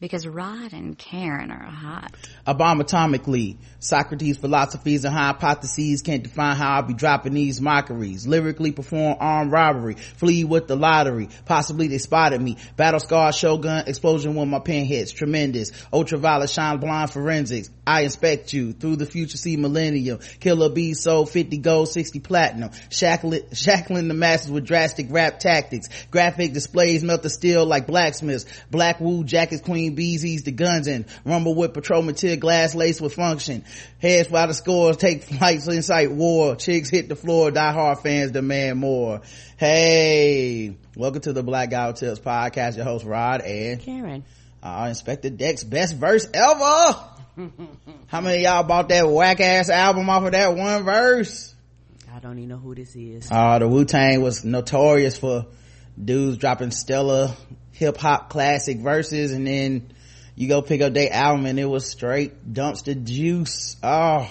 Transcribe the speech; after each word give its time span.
because 0.00 0.26
Rod 0.26 0.72
and 0.72 0.96
Karen 0.96 1.50
are 1.50 1.62
hot. 1.62 2.16
A 2.46 2.54
bomb 2.54 2.80
atomically. 2.80 3.58
Socrates' 3.80 4.38
philosophies 4.38 5.04
and 5.04 5.14
hypotheses 5.14 6.00
can't 6.00 6.22
define 6.22 6.56
how 6.56 6.76
I'll 6.76 6.82
be 6.82 6.94
dropping 6.94 7.34
these 7.34 7.60
mockeries. 7.60 8.26
Lyrically 8.26 8.72
perform 8.72 9.16
armed 9.20 9.52
robbery. 9.52 9.94
Flee 9.94 10.44
with 10.44 10.68
the 10.68 10.76
lottery. 10.76 11.28
Possibly 11.44 11.88
they 11.88 11.98
spotted 11.98 12.40
me. 12.40 12.56
Battle 12.76 13.00
scar, 13.00 13.32
shogun, 13.32 13.84
explosion 13.86 14.34
when 14.34 14.48
my 14.48 14.58
pen 14.58 14.86
hits. 14.86 15.12
Tremendous. 15.12 15.70
Ultraviolet 15.92 16.48
shine 16.48 16.78
blind 16.78 17.10
forensics. 17.10 17.70
I 17.86 18.02
inspect 18.02 18.52
you. 18.54 18.72
Through 18.72 18.96
the 18.96 19.06
future 19.06 19.36
see 19.36 19.56
millennium. 19.56 20.20
Killer 20.40 20.70
B 20.70 20.94
sold 20.94 21.28
50 21.30 21.58
gold, 21.58 21.88
60 21.88 22.20
platinum. 22.20 22.70
Shackling, 22.88 23.42
shackling 23.52 24.08
the 24.08 24.14
masses 24.14 24.50
with 24.50 24.64
drastic 24.64 25.08
rap 25.10 25.40
tactics. 25.40 25.88
Graphic 26.10 26.54
displays 26.54 27.04
melt 27.04 27.22
the 27.22 27.30
steel 27.30 27.66
like 27.66 27.86
blacksmiths. 27.86 28.46
Black 28.70 29.00
wool 29.00 29.24
jackets, 29.24 29.60
queen 29.60 29.89
ease 29.98 30.42
the 30.44 30.52
guns 30.52 30.86
and 30.86 31.04
Rumble 31.24 31.54
with 31.54 31.74
patrol 31.74 32.02
material 32.02 32.38
glass 32.38 32.74
lace 32.74 33.00
with 33.00 33.14
function. 33.14 33.64
Heads 34.00 34.30
while 34.30 34.46
the 34.46 34.54
scores 34.54 34.96
take 34.96 35.22
flights 35.24 35.66
incite 35.66 36.12
war. 36.12 36.56
Chicks 36.56 36.88
hit 36.90 37.08
the 37.08 37.16
floor. 37.16 37.50
Die 37.50 37.72
hard 37.72 37.98
fans 38.00 38.30
demand 38.32 38.78
more. 38.78 39.22
Hey, 39.58 40.76
welcome 40.96 41.20
to 41.22 41.32
the 41.32 41.42
Black 41.42 41.70
Guy 41.70 41.92
Tips 41.92 42.20
podcast. 42.20 42.76
Your 42.76 42.84
host 42.84 43.04
Rod 43.04 43.40
and 43.42 43.80
Karen. 43.80 44.24
uh, 44.62 44.84
Inspectah 44.84 45.36
Deck's 45.36 45.64
best 45.64 45.96
verse 45.96 46.26
ever. 46.32 46.96
How 48.06 48.20
many 48.20 48.38
of 48.38 48.42
y'all 48.42 48.62
bought 48.64 48.88
that 48.90 49.08
whack 49.08 49.40
ass 49.40 49.70
album 49.70 50.08
off 50.10 50.24
of 50.24 50.32
that 50.32 50.54
one 50.56 50.82
verse? 50.84 51.54
I 52.12 52.18
don't 52.18 52.38
even 52.38 52.48
know 52.50 52.56
who 52.58 52.74
this 52.74 52.94
is. 52.96 53.28
Uh, 53.30 53.58
the 53.60 53.68
Wu-Tang 53.68 54.20
was 54.20 54.44
notorious 54.44 55.16
for 55.16 55.46
dudes 56.02 56.36
dropping 56.38 56.70
stellar 56.70 57.34
hip 57.80 57.96
hop 57.96 58.28
classic 58.28 58.76
verses 58.78 59.32
and 59.32 59.46
then 59.46 59.90
you 60.36 60.48
go 60.48 60.60
pick 60.60 60.82
up 60.82 60.92
their 60.92 61.10
album 61.12 61.46
and 61.46 61.58
it 61.58 61.64
was 61.64 61.86
straight 61.90 62.52
dumpster 62.52 63.02
juice. 63.02 63.76
Oh, 63.82 64.30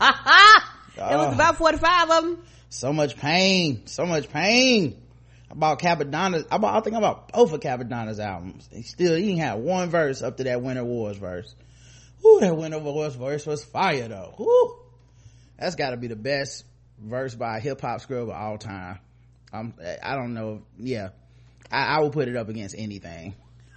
ha! 0.00 0.74
It 0.96 1.00
Oh. 1.00 1.26
was 1.28 1.34
about 1.36 1.56
45 1.58 2.10
of 2.10 2.24
them. 2.24 2.42
so 2.70 2.92
much 2.92 3.16
pain, 3.16 3.86
so 3.86 4.04
much 4.04 4.28
pain. 4.28 5.00
I 5.48 5.54
bought 5.54 5.78
Cappadonna's, 5.80 6.44
I 6.50 6.58
bought, 6.58 6.76
I 6.76 6.80
think 6.80 6.96
I 6.96 7.00
bought 7.00 7.32
both 7.32 7.52
of 7.52 7.60
Cappadonna's 7.60 8.18
albums. 8.18 8.68
He 8.72 8.82
still, 8.82 9.14
he 9.14 9.26
didn't 9.28 9.38
have 9.42 9.60
one 9.60 9.90
verse 9.90 10.22
up 10.22 10.38
to 10.38 10.44
that 10.44 10.60
Winter 10.60 10.82
Warz 10.82 11.16
verse. 11.16 11.54
Whoo, 12.24 12.40
that 12.40 12.56
Winter 12.56 12.80
Warz 12.80 13.16
verse 13.16 13.46
was 13.46 13.64
fire 13.64 14.08
though. 14.08 14.34
Whoo. 14.40 14.74
That's 15.56 15.76
gotta 15.76 15.96
be 15.96 16.08
the 16.08 16.16
best 16.16 16.64
verse 17.00 17.36
by 17.36 17.58
a 17.58 17.60
hip 17.60 17.80
hop 17.80 18.00
scrub 18.00 18.24
of 18.28 18.30
all 18.34 18.58
time. 18.58 18.98
Um, 19.52 19.74
I 20.02 20.16
don't 20.16 20.34
know. 20.34 20.62
Yeah. 20.78 21.10
I, 21.70 21.96
I 21.96 22.00
will 22.00 22.10
put 22.10 22.28
it 22.28 22.36
up 22.36 22.48
against 22.48 22.74
anything. 22.78 23.34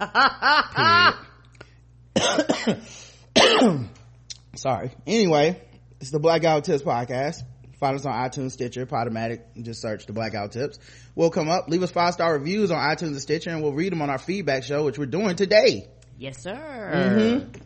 Sorry. 4.54 4.90
Anyway, 5.06 5.60
it's 6.00 6.10
the 6.10 6.18
Black 6.18 6.42
Guy 6.42 6.60
Tips 6.60 6.82
podcast. 6.82 7.42
Find 7.80 7.96
us 7.96 8.04
on 8.06 8.12
iTunes, 8.12 8.52
Stitcher, 8.52 8.86
Podomatic. 8.86 9.40
Just 9.62 9.80
search 9.80 10.06
the 10.06 10.12
Black 10.12 10.32
Guy 10.32 10.46
Tips. 10.46 10.78
We'll 11.14 11.30
come 11.30 11.48
up. 11.48 11.68
Leave 11.68 11.82
us 11.82 11.90
five 11.90 12.14
star 12.14 12.34
reviews 12.34 12.70
on 12.70 12.78
iTunes 12.78 13.08
and 13.08 13.20
Stitcher, 13.20 13.50
and 13.50 13.62
we'll 13.62 13.72
read 13.72 13.90
them 13.92 14.02
on 14.02 14.10
our 14.10 14.18
feedback 14.18 14.62
show, 14.62 14.84
which 14.84 14.98
we're 14.98 15.06
doing 15.06 15.34
today. 15.36 15.88
Yes, 16.18 16.38
sir. 16.42 16.52
Mm-hmm. 16.54 17.60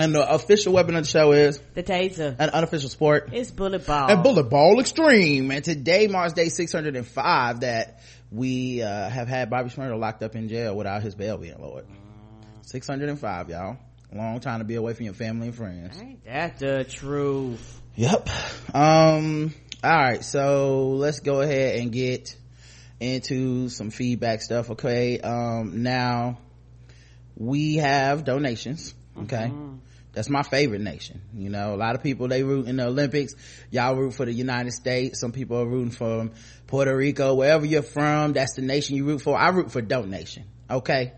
And 0.00 0.14
the 0.14 0.32
official 0.34 0.72
weapon 0.72 0.94
of 0.96 1.04
the 1.04 1.10
show 1.10 1.32
is 1.32 1.60
The 1.74 1.82
taser. 1.82 2.34
an 2.38 2.50
unofficial 2.50 2.88
sport 2.88 3.30
It's 3.32 3.50
bullet 3.50 3.86
ball. 3.86 4.10
and 4.10 4.22
bullet 4.22 4.44
ball 4.48 4.80
extreme 4.80 5.50
and 5.50 5.62
today 5.62 6.06
marks 6.06 6.32
day 6.32 6.48
605 6.48 7.60
that 7.60 8.00
we 8.30 8.82
uh, 8.82 9.08
have 9.08 9.28
had 9.28 9.50
bobby 9.50 9.70
Shmurda 9.70 9.98
locked 9.98 10.22
up 10.22 10.36
in 10.36 10.48
jail 10.48 10.76
without 10.76 11.02
his 11.02 11.14
bail 11.14 11.36
being 11.36 11.60
lowered. 11.60 11.86
605 12.62 13.48
y'all. 13.50 13.76
Long 14.12 14.40
time 14.40 14.58
to 14.58 14.64
be 14.64 14.74
away 14.74 14.92
from 14.94 15.04
your 15.04 15.14
family 15.14 15.48
and 15.48 15.56
friends. 15.56 16.00
Ain't 16.00 16.24
that 16.24 16.58
the 16.58 16.84
truth? 16.84 17.80
yep 17.96 18.28
um 18.74 19.52
all 19.82 19.90
right 19.90 20.24
so 20.24 20.90
let's 20.90 21.20
go 21.20 21.40
ahead 21.40 21.80
and 21.80 21.90
get 21.92 22.36
into 23.00 23.68
some 23.68 23.90
feedback 23.90 24.42
stuff 24.42 24.70
okay? 24.70 25.20
Um 25.20 25.82
now 25.82 26.38
we 27.36 27.76
have 27.76 28.24
donations 28.24 28.94
okay 29.22 29.50
that's 30.12 30.28
my 30.28 30.42
favorite 30.42 30.80
nation 30.80 31.20
you 31.34 31.48
know. 31.50 31.74
A 31.74 31.76
lot 31.76 31.94
of 31.94 32.02
people 32.02 32.28
they 32.28 32.42
root 32.42 32.66
in 32.66 32.76
the 32.76 32.86
olympics. 32.86 33.34
Y'all 33.70 33.94
root 33.94 34.14
for 34.14 34.26
the 34.26 34.32
united 34.32 34.72
states. 34.72 35.20
Some 35.20 35.32
people 35.32 35.58
are 35.58 35.66
rooting 35.66 35.90
for 35.90 36.30
puerto 36.66 36.96
rico. 36.96 37.34
Wherever 37.34 37.64
you're 37.66 37.82
from 37.82 38.32
that's 38.32 38.54
the 38.54 38.62
nation 38.62 38.96
you 38.96 39.04
root 39.04 39.22
for. 39.22 39.38
I 39.38 39.48
root 39.50 39.70
for 39.70 39.80
donation 39.82 40.44
okay? 40.70 41.12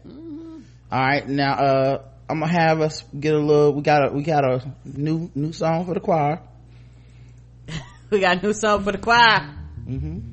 All 0.90 1.00
right 1.00 1.26
now 1.26 1.52
uh 1.54 2.02
i'm 2.28 2.40
gonna 2.40 2.52
have 2.52 2.80
us 2.80 3.02
get 3.18 3.34
a 3.34 3.38
little 3.38 3.72
we 3.72 3.82
got 3.82 4.08
a 4.08 4.12
we 4.12 4.22
got 4.22 4.44
a 4.44 4.74
new 4.84 5.30
new 5.34 5.52
song 5.52 5.86
for 5.86 5.94
the 5.94 6.00
choir. 6.00 6.40
We 8.10 8.20
got 8.20 8.38
a 8.38 8.46
new 8.46 8.52
song 8.52 8.84
for 8.84 8.92
the 8.92 8.98
choir. 8.98 9.54
mm-hmm. 9.88 10.31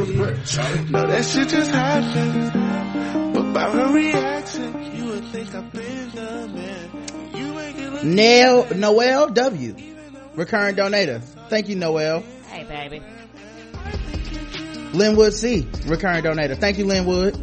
No, 0.00 1.06
that 1.06 1.24
shit 1.26 1.48
just 1.48 1.70
happened. 1.70 3.36
About 3.36 3.74
her 3.74 3.92
reaction, 3.92 4.96
you 4.96 5.04
would 5.04 5.24
think 5.26 5.54
I've 5.54 5.70
been 5.72 6.10
the 6.12 6.48
man. 6.48 7.36
You 7.36 7.52
make 7.52 7.76
it 7.76 7.90
look 7.90 8.04
Nail 8.04 8.74
Noel 8.74 9.28
W. 9.28 9.76
Recurring 10.36 10.76
donator. 10.76 11.20
Thank 11.50 11.68
you, 11.68 11.76
Noel. 11.76 12.20
Hey, 12.48 12.64
baby. 12.64 13.02
Linwood 14.96 15.34
C. 15.34 15.68
Recurring 15.84 16.22
donator. 16.24 16.56
Thank 16.56 16.78
you, 16.78 16.86
Linwood. 16.86 17.36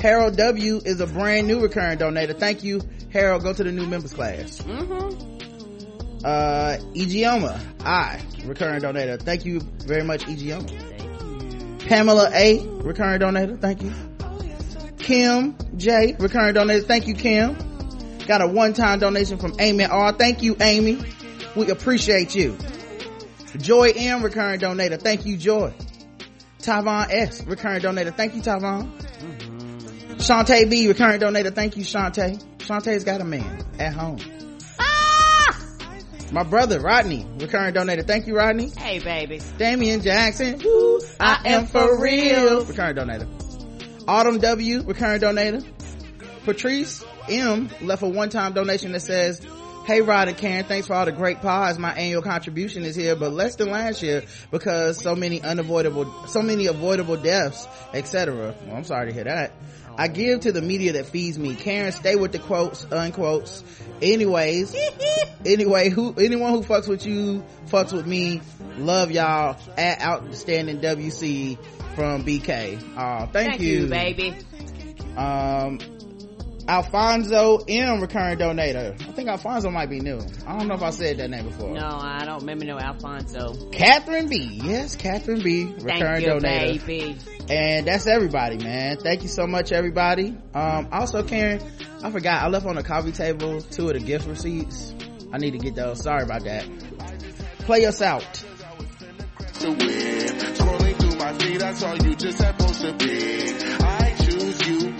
Harold 0.00 0.36
W. 0.36 0.80
is 0.84 1.00
a 1.00 1.08
brand 1.08 1.48
new 1.48 1.58
recurring 1.58 1.98
donator. 1.98 2.38
Thank 2.38 2.62
you, 2.62 2.80
Harold. 3.12 3.42
Go 3.42 3.52
to 3.52 3.64
the 3.64 3.72
new 3.72 3.86
members 3.88 4.14
class. 4.14 4.58
Mm-hmm. 4.62 6.22
Uh, 6.24 6.76
Igioma 6.94 7.60
I. 7.84 8.22
Recurring 8.44 8.80
donator. 8.82 9.20
Thank 9.20 9.44
you 9.44 9.58
very 9.60 10.04
much, 10.04 10.24
Igioma. 10.26 10.95
Pamela 11.86 12.30
A. 12.32 12.66
Recurring 12.82 13.20
donator. 13.20 13.60
Thank 13.60 13.82
you. 13.82 13.92
Kim 14.98 15.56
J. 15.76 16.16
Recurring 16.18 16.54
donator. 16.54 16.84
Thank 16.84 17.06
you, 17.06 17.14
Kim. 17.14 17.56
Got 18.26 18.42
a 18.42 18.48
one-time 18.48 18.98
donation 18.98 19.38
from 19.38 19.54
Amy 19.60 19.84
R. 19.84 20.12
Thank 20.12 20.42
you, 20.42 20.56
Amy. 20.60 21.00
We 21.54 21.70
appreciate 21.70 22.34
you. 22.34 22.58
Joy 23.58 23.92
M. 23.94 24.22
Recurring 24.22 24.60
donator. 24.60 25.00
Thank 25.00 25.26
you, 25.26 25.36
Joy. 25.36 25.72
Tavon 26.58 27.06
S. 27.10 27.44
Recurring 27.44 27.82
donator. 27.82 28.14
Thank 28.16 28.34
you, 28.34 28.42
Tavon. 28.42 28.90
Shantae 30.16 30.68
B. 30.68 30.88
Recurring 30.88 31.20
donator. 31.20 31.54
Thank 31.54 31.76
you, 31.76 31.84
Shantae. 31.84 32.42
Shantae's 32.58 33.04
got 33.04 33.20
a 33.20 33.24
man 33.24 33.64
at 33.78 33.94
home. 33.94 34.18
My 36.32 36.42
brother, 36.42 36.80
Rodney. 36.80 37.24
Recurring 37.38 37.74
donator. 37.74 38.06
Thank 38.06 38.26
you, 38.26 38.36
Rodney. 38.36 38.70
Hey, 38.76 38.98
baby. 38.98 39.40
Damian 39.58 40.00
Jackson. 40.02 40.60
Woo, 40.64 41.00
I 41.20 41.40
am 41.44 41.66
for 41.66 42.00
real. 42.00 42.64
Recurring 42.64 42.96
donator. 42.96 43.28
Autumn 44.08 44.38
W. 44.38 44.82
Recurring 44.82 45.20
donator. 45.20 45.64
Patrice 46.44 47.04
M. 47.28 47.70
left 47.80 48.02
a 48.02 48.08
one-time 48.08 48.52
donation 48.54 48.92
that 48.92 49.00
says, 49.00 49.40
Hey 49.86 50.00
Rod 50.00 50.26
and 50.26 50.36
Karen, 50.36 50.64
thanks 50.64 50.88
for 50.88 50.94
all 50.94 51.04
the 51.04 51.12
great 51.12 51.40
pods. 51.40 51.78
My 51.78 51.92
annual 51.92 52.20
contribution 52.22 52.82
is 52.84 52.96
here, 52.96 53.14
but 53.14 53.32
less 53.32 53.54
than 53.54 53.70
last 53.70 54.02
year 54.02 54.24
because 54.50 55.00
so 55.00 55.14
many 55.14 55.40
unavoidable, 55.40 56.26
so 56.26 56.42
many 56.42 56.66
avoidable 56.66 57.16
deaths, 57.16 57.68
etc. 57.94 58.52
Well, 58.66 58.76
I'm 58.76 58.82
sorry 58.82 59.06
to 59.06 59.12
hear 59.12 59.24
that. 59.24 59.52
I 59.96 60.08
give 60.08 60.40
to 60.40 60.52
the 60.52 60.62
media 60.62 60.92
that 60.94 61.06
feeds 61.06 61.38
me. 61.38 61.54
Karen, 61.54 61.92
stay 61.92 62.16
with 62.16 62.32
the 62.32 62.38
quotes, 62.38 62.84
unquotes. 62.84 63.64
Anyways, 64.02 64.76
anyway, 65.46 65.88
who, 65.88 66.14
anyone 66.18 66.52
who 66.52 66.62
fucks 66.62 66.86
with 66.88 67.06
you, 67.06 67.42
fucks 67.68 67.92
with 67.92 68.06
me. 68.06 68.42
Love 68.78 69.10
y'all. 69.10 69.56
At 69.78 70.00
outstanding 70.02 70.80
WC 70.80 71.58
from 71.94 72.24
BK. 72.24 72.76
Uh, 72.96 73.26
thank, 73.28 73.32
Thank 73.52 73.60
you, 73.62 73.86
baby. 73.86 74.36
um 75.16 75.78
alfonso 76.68 77.58
m 77.68 78.00
recurring 78.00 78.38
donator. 78.38 78.92
I 79.08 79.12
think 79.12 79.28
alfonso 79.28 79.70
might 79.70 79.88
be 79.90 80.00
new. 80.00 80.18
I 80.46 80.58
don't 80.58 80.68
know 80.68 80.74
if 80.74 80.82
i 80.82 80.90
said 80.90 81.18
that 81.18 81.30
name 81.30 81.46
before. 81.46 81.72
No, 81.72 81.86
I 81.86 82.24
don't 82.24 82.40
remember 82.40 82.64
no 82.64 82.78
Alfonso. 82.78 83.70
catherine 83.70 84.28
b. 84.28 84.60
Yes 84.64 84.96
catherine 84.96 85.42
b 85.42 85.64
recurring 85.80 86.24
Thank 86.24 86.24
you, 86.24 86.30
donator. 86.32 86.86
baby. 86.86 87.16
and 87.48 87.86
that's 87.86 88.06
everybody 88.06 88.58
man. 88.58 88.98
Thank 88.98 89.22
you 89.22 89.28
so 89.28 89.46
much 89.46 89.72
everybody. 89.72 90.36
Um 90.54 90.88
also 90.92 91.22
karen 91.22 91.60
i 92.02 92.10
forgot. 92.10 92.42
I 92.42 92.48
left 92.48 92.66
on 92.66 92.76
the 92.76 92.82
coffee 92.82 93.12
table 93.12 93.60
two 93.60 93.88
of 93.88 93.94
the 93.94 94.00
gift 94.00 94.26
receipts. 94.26 94.94
I 95.32 95.38
need 95.38 95.52
to 95.52 95.58
get 95.58 95.74
those. 95.74 96.02
Sorry 96.02 96.22
about 96.22 96.44
that. 96.44 96.64
Play 97.60 97.84
us 97.86 98.00
out. 98.02 98.22
To 99.60 99.68
win. 99.70 99.78
Scrolling 99.78 100.96
through 101.00 101.18
my 101.18 101.32
feed, 101.38 101.62
I 101.62 101.72
saw 101.74 101.94
you 101.94 102.14
just 102.14 102.40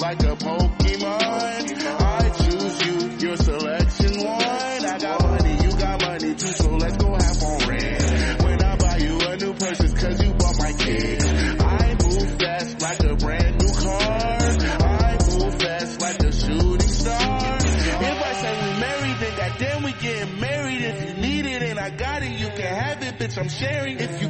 like 0.06 0.22
a 0.22 0.36
Pokemon. 0.36 1.82
I 2.00 2.28
choose 2.38 2.86
you, 2.86 3.28
your 3.28 3.36
selection 3.36 4.24
one. 4.24 4.40
I 4.40 4.98
got 5.00 5.20
money, 5.20 5.64
you 5.64 5.70
got 5.72 6.00
money 6.00 6.34
too, 6.36 6.46
so 6.46 6.70
let's 6.76 6.96
go 6.96 7.10
have 7.12 7.42
on 7.42 7.68
rent. 7.68 8.42
When 8.44 8.62
I 8.62 8.76
buy 8.76 8.96
you 8.98 9.18
a 9.18 9.36
new 9.36 9.54
purse, 9.54 9.94
cause 9.94 10.22
you 10.22 10.32
bought 10.34 10.58
my 10.60 10.72
kid. 10.74 11.22
I 11.60 11.96
move 12.04 12.38
fast 12.38 12.80
like 12.80 13.00
a 13.02 13.16
brand 13.16 13.58
new 13.60 13.72
car. 13.74 14.38
I 14.78 15.18
move 15.28 15.54
fast 15.60 16.00
like 16.00 16.20
a 16.22 16.32
shooting 16.32 16.88
star. 16.88 17.56
If 17.58 18.22
I 18.22 18.32
say 18.42 18.52
we 18.62 18.80
married, 18.80 19.16
then 19.18 19.36
goddamn 19.36 19.82
we 19.82 19.92
getting 19.94 20.40
married. 20.40 20.82
If 20.82 21.08
you 21.08 21.14
need 21.20 21.46
it 21.46 21.62
and 21.64 21.80
I 21.80 21.90
got 21.90 22.22
it, 22.22 22.30
you 22.30 22.46
can 22.46 22.74
have 22.74 23.02
it, 23.02 23.18
bitch, 23.18 23.36
I'm 23.38 23.48
sharing. 23.48 23.98
If 23.98 24.22
you 24.22 24.25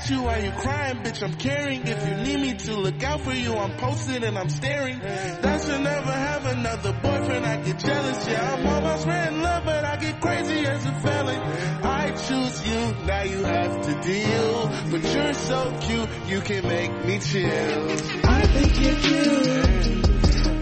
I'ma 0.00 0.16
you 0.16 0.22
why 0.22 0.38
you 0.38 0.50
crying, 0.52 0.96
bitch, 1.02 1.22
I'm 1.22 1.34
caring. 1.34 1.86
If 1.86 2.08
you 2.08 2.14
need 2.24 2.40
me 2.40 2.54
to 2.54 2.74
look 2.76 3.02
out 3.02 3.20
for 3.20 3.32
you, 3.32 3.54
I'm 3.54 3.76
posted 3.76 4.24
and 4.24 4.38
I'm 4.38 4.48
staring. 4.48 4.98
That 4.98 5.60
should 5.60 5.82
never 5.82 6.12
have 6.12 6.46
another 6.46 6.92
boyfriend, 6.92 7.44
I 7.44 7.56
get 7.62 7.78
jealous, 7.78 8.26
yeah, 8.26 8.54
I'm 8.54 8.66
almost 8.66 9.06
in 9.06 9.42
love, 9.42 9.64
but 9.64 9.84
I 9.84 9.96
get 9.96 10.20
crazy 10.20 10.66
as 10.66 10.86
a 10.86 10.92
felon. 11.00 11.40
I 11.82 12.10
choose 12.12 12.66
you, 12.66 12.94
now 13.06 13.22
you 13.22 13.44
have 13.44 13.80
to 13.82 14.00
deal. 14.00 14.68
But 14.90 15.14
you're 15.14 15.34
so 15.34 15.78
cute, 15.82 16.08
you 16.28 16.40
can 16.40 16.66
make 16.66 17.04
me 17.04 17.18
chill. 17.18 17.90
I 18.24 18.46
think 18.46 18.80
you're 18.80 18.96
cute. 18.96 20.08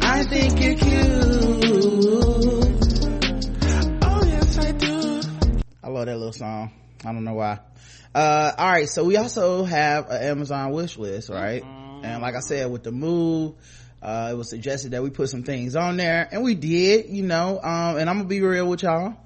I 0.02 0.24
think 0.24 0.60
you're 0.60 0.74
cute. 0.74 1.64
Oh 4.02 4.24
yes, 4.24 4.58
I 4.58 4.72
do. 4.72 5.20
I 5.84 5.88
love 5.88 6.06
that 6.06 6.16
little 6.16 6.32
song. 6.32 6.72
I 7.04 7.12
don't 7.12 7.22
know 7.24 7.34
why. 7.34 7.60
Uh, 8.14 8.52
all 8.56 8.70
right. 8.70 8.88
So 8.88 9.04
we 9.04 9.16
also 9.16 9.64
have 9.64 10.08
an 10.10 10.22
Amazon 10.22 10.72
wish 10.72 10.96
list, 10.96 11.28
right? 11.28 11.62
And 12.02 12.22
like 12.22 12.34
I 12.34 12.40
said, 12.40 12.70
with 12.70 12.82
the 12.82 12.92
move, 12.92 13.54
uh, 14.02 14.30
it 14.32 14.36
was 14.36 14.48
suggested 14.48 14.92
that 14.92 15.02
we 15.02 15.10
put 15.10 15.28
some 15.28 15.42
things 15.42 15.74
on 15.76 15.96
there 15.96 16.28
and 16.30 16.42
we 16.42 16.54
did, 16.54 17.10
you 17.10 17.24
know, 17.24 17.60
um, 17.62 17.98
and 17.98 18.08
I'm 18.08 18.16
gonna 18.18 18.28
be 18.28 18.40
real 18.40 18.68
with 18.68 18.82
y'all. 18.82 19.16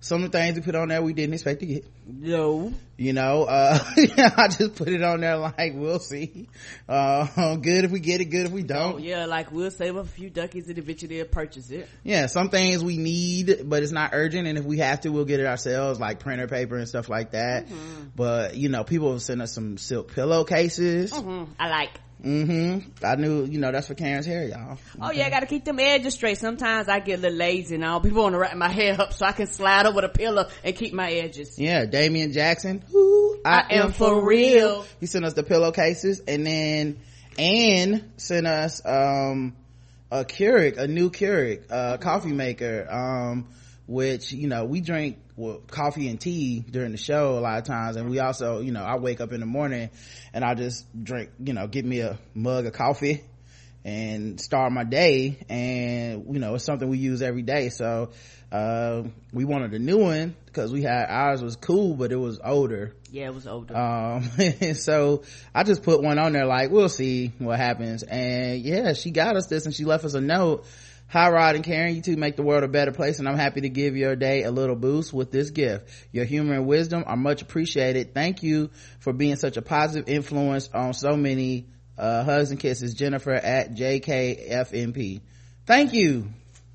Some 0.00 0.22
of 0.22 0.30
the 0.30 0.38
things 0.38 0.54
we 0.56 0.62
put 0.62 0.74
on 0.76 0.88
there 0.88 1.02
we 1.02 1.14
didn't 1.14 1.32
expect 1.34 1.60
to 1.60 1.66
get. 1.66 1.84
No. 2.06 2.72
You 2.96 3.12
know, 3.12 3.44
uh, 3.44 3.78
I 3.96 4.48
just 4.48 4.76
put 4.76 4.88
it 4.88 5.02
on 5.02 5.20
there 5.20 5.36
like, 5.36 5.72
we'll 5.74 5.98
see. 5.98 6.48
Uh, 6.88 7.56
good 7.56 7.84
if 7.84 7.90
we 7.90 7.98
get 8.00 8.20
it, 8.20 8.26
good 8.26 8.46
if 8.46 8.52
we 8.52 8.62
don't. 8.62 8.94
Oh 8.94 8.98
yeah, 8.98 9.26
like 9.26 9.50
we'll 9.50 9.70
save 9.70 9.96
up 9.96 10.04
a 10.04 10.08
few 10.08 10.30
duckies 10.30 10.68
and 10.68 10.78
eventually 10.78 11.22
purchase 11.24 11.70
it. 11.70 11.88
yeah 12.04 12.26
some 12.26 12.48
things 12.50 12.84
we 12.84 12.96
need 12.98 13.62
but 13.64 13.82
it's 13.82 13.90
not 13.92 14.10
urgent 14.12 14.46
and 14.46 14.56
if 14.58 14.64
we 14.64 14.78
have 14.78 15.00
to 15.00 15.10
we'll 15.10 15.24
get 15.24 15.40
it 15.40 15.46
ourselves 15.46 15.98
like 15.98 16.20
printer 16.20 16.46
paper 16.46 16.76
and 16.76 16.88
stuff 16.88 17.08
like 17.08 17.32
that 17.32 17.66
but 18.14 18.54
you 18.56 18.68
know 18.68 18.84
people 18.84 19.12
have 19.12 19.22
sent 19.22 19.42
us 19.42 19.52
some 19.52 19.76
silk 19.78 20.12
pillowcases 20.14 21.12
Mm, 21.12 21.48
I 21.58 21.68
like. 21.70 21.90
Mm-hmm 22.26 22.88
i 23.04 23.14
knew 23.16 23.44
you 23.44 23.58
know 23.58 23.70
that's 23.70 23.86
for 23.86 23.94
karen's 23.94 24.26
hair 24.26 24.48
y'all 24.48 24.78
Oh 25.00 25.10
yeah, 25.12 25.26
I 25.26 25.30
gotta 25.30 25.46
keep 25.46 25.64
them 25.64 25.78
edges 25.78 26.14
straight. 26.14 26.38
Sometimes 26.38 26.88
I 26.88 27.00
get 27.00 27.18
a 27.18 27.22
little 27.22 27.38
lazy 27.38 27.74
and 27.74 27.84
all. 27.84 28.00
People 28.00 28.22
want 28.22 28.34
to 28.34 28.38
wrap 28.38 28.56
my 28.56 28.68
hair 28.68 29.00
up 29.00 29.12
so 29.12 29.26
I 29.26 29.32
can 29.32 29.46
slide 29.46 29.86
over 29.86 30.00
the 30.00 30.08
pillow 30.08 30.48
and 30.64 30.74
keep 30.74 30.92
my 30.92 31.10
edges. 31.12 31.58
yeah 31.58 31.84
damian 31.84 32.32
jackson 32.32 32.82
who 32.90 33.38
i, 33.44 33.60
I 33.70 33.74
am 33.76 33.92
for 33.92 34.26
real. 34.26 34.84
he 35.00 35.06
sent 35.06 35.24
us 35.24 35.34
the 35.34 35.42
pillowcases 35.42 36.20
and 36.26 36.46
then 36.46 36.98
Anne 37.38 38.10
sent 38.16 38.46
us 38.46 38.80
um 38.84 39.54
a 40.10 40.24
Keurig, 40.24 40.78
a 40.78 40.86
new 40.86 41.10
Keurig, 41.10 41.64
uh, 41.70 41.96
coffee 41.98 42.32
maker, 42.32 42.86
um, 42.90 43.48
which, 43.86 44.32
you 44.32 44.48
know, 44.48 44.64
we 44.64 44.80
drink 44.80 45.18
well, 45.36 45.60
coffee 45.70 46.08
and 46.08 46.20
tea 46.20 46.60
during 46.60 46.92
the 46.92 46.98
show 46.98 47.38
a 47.38 47.40
lot 47.40 47.58
of 47.58 47.64
times. 47.64 47.96
And 47.96 48.10
we 48.10 48.18
also, 48.18 48.60
you 48.60 48.72
know, 48.72 48.82
I 48.82 48.96
wake 48.96 49.20
up 49.20 49.32
in 49.32 49.40
the 49.40 49.46
morning 49.46 49.90
and 50.32 50.44
I 50.44 50.54
just 50.54 50.86
drink, 51.04 51.30
you 51.38 51.52
know, 51.52 51.66
get 51.66 51.84
me 51.84 52.00
a 52.00 52.18
mug 52.34 52.66
of 52.66 52.72
coffee 52.72 53.22
and 53.84 54.40
start 54.40 54.72
my 54.72 54.84
day. 54.84 55.38
And, 55.48 56.26
you 56.34 56.40
know, 56.40 56.54
it's 56.54 56.64
something 56.64 56.88
we 56.88 56.98
use 56.98 57.22
every 57.22 57.42
day. 57.42 57.68
So, 57.68 58.10
uh, 58.50 59.02
we 59.32 59.44
wanted 59.44 59.74
a 59.74 59.78
new 59.78 59.98
one 59.98 60.36
because 60.46 60.72
we 60.72 60.82
had 60.82 61.06
ours 61.08 61.42
was 61.42 61.56
cool, 61.56 61.94
but 61.94 62.12
it 62.12 62.16
was 62.16 62.40
older. 62.42 62.94
Yeah, 63.10 63.26
it 63.26 63.34
was 63.34 63.46
older. 63.46 63.76
Um, 63.76 64.22
so 64.74 65.22
I 65.54 65.64
just 65.64 65.82
put 65.82 66.02
one 66.02 66.18
on 66.18 66.32
there 66.32 66.46
like, 66.46 66.70
we'll 66.70 66.88
see 66.88 67.32
what 67.38 67.58
happens. 67.58 68.02
And 68.02 68.62
yeah, 68.62 68.92
she 68.92 69.10
got 69.10 69.36
us 69.36 69.46
this 69.46 69.66
and 69.66 69.74
she 69.74 69.84
left 69.84 70.04
us 70.04 70.14
a 70.14 70.20
note. 70.20 70.64
Hi 71.08 71.30
Rod 71.30 71.54
and 71.54 71.62
Karen, 71.64 71.94
you 71.94 72.02
two 72.02 72.16
make 72.16 72.34
the 72.34 72.42
world 72.42 72.64
a 72.64 72.68
better 72.68 72.90
place 72.90 73.20
and 73.20 73.28
I'm 73.28 73.36
happy 73.36 73.60
to 73.60 73.68
give 73.68 73.96
your 73.96 74.16
day 74.16 74.42
a 74.42 74.50
little 74.50 74.74
boost 74.74 75.12
with 75.12 75.30
this 75.30 75.50
gift. 75.50 75.88
Your 76.10 76.24
humor 76.24 76.54
and 76.54 76.66
wisdom 76.66 77.04
are 77.06 77.16
much 77.16 77.42
appreciated. 77.42 78.12
Thank 78.12 78.42
you 78.42 78.70
for 78.98 79.12
being 79.12 79.36
such 79.36 79.56
a 79.56 79.62
positive 79.62 80.08
influence 80.08 80.68
on 80.74 80.94
so 80.94 81.16
many, 81.16 81.68
uh, 81.96 82.24
hugs 82.24 82.50
and 82.50 82.58
kisses. 82.58 82.92
Jennifer 82.94 83.32
at 83.32 83.76
JKFNP. 83.76 85.20
Thank 85.64 85.92
you. 85.92 86.28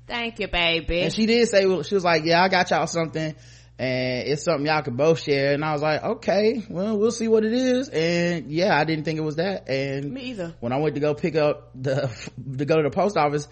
Thank 0.06 0.38
you, 0.40 0.48
baby. 0.48 1.02
And 1.02 1.12
she 1.12 1.26
did 1.26 1.46
say, 1.48 1.60
she 1.82 1.94
was 1.94 2.04
like, 2.04 2.24
yeah, 2.24 2.42
I 2.42 2.48
got 2.48 2.70
y'all 2.70 2.86
something 2.86 3.34
and 3.78 4.28
it's 4.28 4.44
something 4.44 4.64
y'all 4.64 4.80
could 4.80 4.96
both 4.96 5.20
share. 5.20 5.52
And 5.52 5.62
I 5.62 5.72
was 5.72 5.82
like, 5.82 6.02
okay, 6.02 6.62
well, 6.70 6.96
we'll 6.96 7.10
see 7.10 7.28
what 7.28 7.44
it 7.44 7.52
is. 7.52 7.90
And 7.90 8.50
yeah, 8.50 8.74
I 8.74 8.84
didn't 8.84 9.04
think 9.04 9.18
it 9.18 9.24
was 9.24 9.36
that. 9.36 9.68
And 9.68 10.10
Me 10.10 10.22
either. 10.30 10.54
when 10.60 10.72
I 10.72 10.78
went 10.78 10.94
to 10.94 11.02
go 11.02 11.14
pick 11.14 11.36
up 11.36 11.70
the, 11.74 12.10
to 12.58 12.64
go 12.64 12.76
to 12.76 12.82
the 12.82 12.90
post 12.90 13.18
office, 13.18 13.46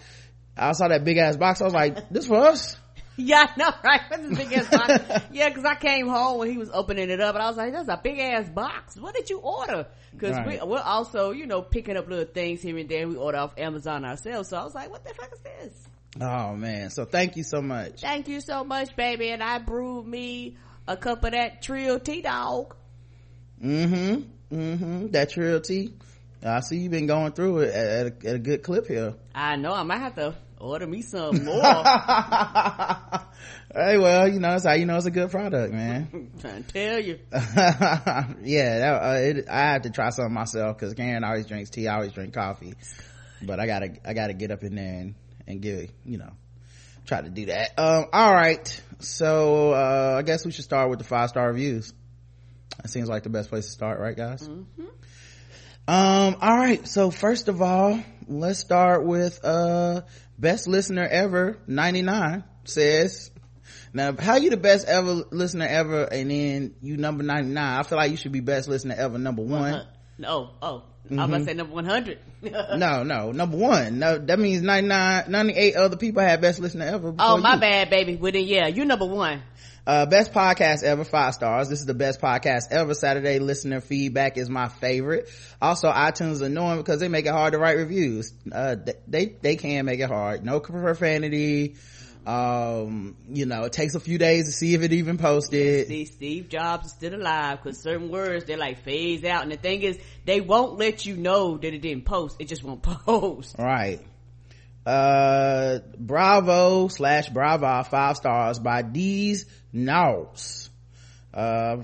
I 0.57 0.71
saw 0.73 0.87
that 0.89 1.03
big 1.03 1.17
ass 1.17 1.37
box. 1.37 1.61
I 1.61 1.65
was 1.65 1.73
like, 1.73 2.09
this 2.09 2.27
for 2.27 2.37
us? 2.37 2.77
Yeah, 3.17 3.45
I 3.55 3.59
know, 3.59 3.69
right? 3.83 4.01
What's 4.07 4.29
this 4.29 4.37
big 4.37 4.53
ass 4.53 4.67
box? 4.69 5.25
yeah, 5.31 5.49
because 5.49 5.65
I 5.65 5.75
came 5.75 6.07
home 6.07 6.39
when 6.39 6.49
he 6.49 6.57
was 6.57 6.71
opening 6.73 7.09
it 7.09 7.19
up, 7.19 7.35
and 7.35 7.43
I 7.43 7.47
was 7.49 7.57
like, 7.57 7.73
"That's 7.73 7.89
a 7.89 7.99
big 8.01 8.17
ass 8.17 8.49
box. 8.49 8.95
What 8.95 9.13
did 9.13 9.29
you 9.29 9.39
order?" 9.39 9.85
Because 10.11 10.37
Right. 10.37 10.61
we, 10.61 10.67
we're 10.67 10.79
also, 10.79 11.31
you 11.31 11.45
know, 11.45 11.61
picking 11.61 11.97
up 11.97 12.07
little 12.07 12.25
things 12.25 12.61
here 12.63 12.75
and 12.77 12.89
there. 12.89 13.07
We 13.07 13.17
order 13.17 13.37
off 13.37 13.53
Amazon 13.59 14.05
ourselves, 14.05 14.49
so 14.49 14.57
I 14.57 14.63
was 14.63 14.73
like, 14.73 14.89
"What 14.89 15.03
the 15.03 15.13
fuck 15.13 15.29
is 15.33 15.39
this?" 15.39 15.87
Oh 16.19 16.55
man. 16.55 16.89
So 16.89 17.05
thank 17.05 17.35
you 17.35 17.43
so 17.43 17.61
much. 17.61 17.99
Thank 18.01 18.27
you 18.27 18.41
so 18.41 18.63
much, 18.63 18.95
baby. 18.95 19.29
And 19.29 19.43
I 19.43 19.59
brewed 19.59 20.07
me 20.07 20.57
a 20.87 20.97
cup 20.97 21.23
of 21.23 21.33
that 21.33 21.61
Trio 21.61 21.99
Tea 21.99 22.21
Dog. 22.21 22.75
Mm-hmm. 23.63 24.55
Mm-hmm. 24.57 25.07
That 25.11 25.29
trill 25.29 25.61
tea. 25.61 25.93
I 26.43 26.61
see 26.61 26.77
you've 26.77 26.91
been 26.91 27.07
going 27.07 27.33
through 27.33 27.59
it 27.59 27.73
at, 27.73 27.85
at, 27.85 28.05
a, 28.07 28.29
at 28.29 28.35
a 28.35 28.39
good 28.39 28.63
clip 28.63 28.87
here. 28.87 29.13
I 29.33 29.57
know 29.57 29.73
I 29.73 29.83
might 29.83 29.99
have 29.99 30.15
to 30.15 30.35
order 30.59 30.87
me 30.87 31.01
some 31.01 31.43
more. 31.45 31.61
hey, 33.73 33.97
well, 33.97 34.27
you 34.27 34.39
know, 34.39 34.51
that's 34.51 34.65
how 34.65 34.73
you 34.73 34.85
know 34.85 34.97
it's 34.97 35.05
a 35.05 35.11
good 35.11 35.29
product, 35.29 35.73
man. 35.73 36.31
trying 36.41 36.63
to 36.63 36.73
tell 36.73 36.99
you. 36.99 37.19
yeah, 37.31 38.79
that, 38.79 39.03
uh, 39.03 39.15
it, 39.19 39.49
I 39.49 39.73
have 39.73 39.83
to 39.83 39.91
try 39.91 40.09
something 40.09 40.33
myself 40.33 40.77
because 40.77 40.93
Karen 40.93 41.23
always 41.23 41.45
drinks 41.45 41.69
tea. 41.69 41.87
I 41.87 41.95
always 41.95 42.11
drink 42.11 42.33
coffee, 42.33 42.73
but 43.41 43.59
I 43.59 43.67
gotta, 43.67 43.93
I 44.05 44.13
gotta 44.13 44.33
get 44.33 44.51
up 44.51 44.63
in 44.63 44.75
there 44.75 44.99
and, 44.99 45.15
and 45.47 45.61
give, 45.61 45.91
you 46.05 46.17
know, 46.17 46.31
try 47.05 47.21
to 47.21 47.29
do 47.29 47.45
that. 47.47 47.77
Um, 47.77 48.05
all 48.13 48.33
right. 48.33 48.81
So, 48.99 49.73
uh, 49.73 50.15
I 50.19 50.21
guess 50.23 50.45
we 50.45 50.51
should 50.51 50.65
start 50.65 50.89
with 50.89 50.99
the 50.99 51.05
five 51.05 51.29
star 51.29 51.47
reviews. 51.47 51.93
That 52.81 52.89
seems 52.89 53.09
like 53.09 53.23
the 53.23 53.29
best 53.29 53.49
place 53.49 53.65
to 53.65 53.71
start, 53.71 53.99
right 53.99 54.15
guys? 54.15 54.49
Um, 55.87 56.37
all 56.41 56.57
right. 56.57 56.87
So 56.87 57.11
first 57.11 57.47
of 57.47 57.61
all, 57.61 57.99
let's 58.27 58.59
start 58.59 59.05
with, 59.05 59.43
uh, 59.43 60.01
best 60.37 60.67
listener 60.67 61.07
ever 61.07 61.59
99 61.67 62.43
says, 62.63 63.31
now, 63.93 64.15
how 64.17 64.37
you 64.37 64.49
the 64.49 64.57
best 64.57 64.87
ever 64.87 65.11
listener 65.31 65.65
ever 65.65 66.03
and 66.03 66.31
then 66.31 66.75
you 66.81 66.95
number 66.95 67.23
99? 67.23 67.57
I 67.57 67.83
feel 67.83 67.97
like 67.97 68.11
you 68.11 68.17
should 68.17 68.31
be 68.31 68.39
best 68.39 68.69
listener 68.69 68.95
ever 68.97 69.17
number 69.17 69.41
one. 69.41 69.73
Uh, 69.73 69.85
no, 70.17 70.51
oh, 70.61 70.83
I 71.09 71.15
was 71.15 71.29
gonna 71.31 71.45
say 71.45 71.53
number 71.53 71.73
one 71.73 71.85
hundred. 71.85 72.19
No, 72.43 73.03
no, 73.03 73.31
number 73.31 73.55
one. 73.55 73.99
No, 73.99 74.17
that 74.17 74.39
means 74.39 74.63
99, 74.63 75.25
98 75.29 75.75
other 75.75 75.95
people 75.95 76.23
had 76.23 76.41
best 76.41 76.59
listener 76.59 76.85
ever. 76.85 77.13
oh, 77.19 77.37
my 77.37 77.53
you. 77.53 77.59
bad, 77.59 77.91
baby. 77.91 78.15
Well 78.15 78.31
then, 78.31 78.45
yeah, 78.45 78.65
you're 78.65 78.85
number 78.85 79.05
one. 79.05 79.43
Uh, 79.85 80.05
best 80.05 80.31
podcast 80.31 80.83
ever, 80.83 81.03
five 81.03 81.33
stars. 81.35 81.69
This 81.69 81.79
is 81.79 81.85
the 81.85 81.93
best 81.93 82.19
podcast 82.19 82.71
ever. 82.71 82.93
Saturday 82.93 83.39
listener 83.39 83.79
feedback 83.79 84.37
is 84.37 84.49
my 84.49 84.69
favorite. 84.69 85.29
Also, 85.61 85.91
iTunes 85.91 86.33
is 86.33 86.41
annoying 86.41 86.77
because 86.77 86.99
they 86.99 87.07
make 87.07 87.25
it 87.25 87.31
hard 87.31 87.53
to 87.53 87.59
write 87.59 87.77
reviews. 87.77 88.33
Uh, 88.51 88.75
they, 89.07 89.35
they 89.41 89.55
can 89.55 89.85
make 89.85 89.99
it 89.99 90.09
hard. 90.09 90.43
No 90.45 90.59
profanity. 90.59 91.75
Um, 92.25 93.15
you 93.29 93.47
know, 93.47 93.63
it 93.63 93.73
takes 93.73 93.95
a 93.95 93.99
few 93.99 94.17
days 94.17 94.45
to 94.45 94.51
see 94.51 94.75
if 94.75 94.83
it 94.83 94.93
even 94.93 95.17
posted. 95.17 95.87
See, 95.87 96.05
Steve 96.05 96.49
Jobs 96.49 96.87
is 96.87 96.91
still 96.93 97.15
alive 97.15 97.59
because 97.63 97.81
certain 97.81 98.11
words 98.11 98.45
they're 98.45 98.57
like 98.57 98.83
phase 98.83 99.23
out, 99.23 99.43
and 99.43 99.51
the 99.51 99.57
thing 99.57 99.81
is, 99.81 99.97
they 100.25 100.39
won't 100.39 100.77
let 100.77 101.05
you 101.05 101.17
know 101.17 101.57
that 101.57 101.73
it 101.73 101.81
didn't 101.81 102.05
post. 102.05 102.37
It 102.39 102.47
just 102.47 102.63
won't 102.63 102.83
post. 103.05 103.55
Right. 103.57 104.01
Uh, 104.85 105.79
bravo 105.97 106.87
slash 106.87 107.29
brava 107.29 107.85
five 107.89 108.17
stars 108.17 108.59
by 108.59 108.81
D's 108.81 109.45
Naus. 109.73 110.60
Uh, 111.33 111.77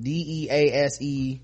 D-E-A-S-E-N-U-O-G-H-T. 0.00 1.42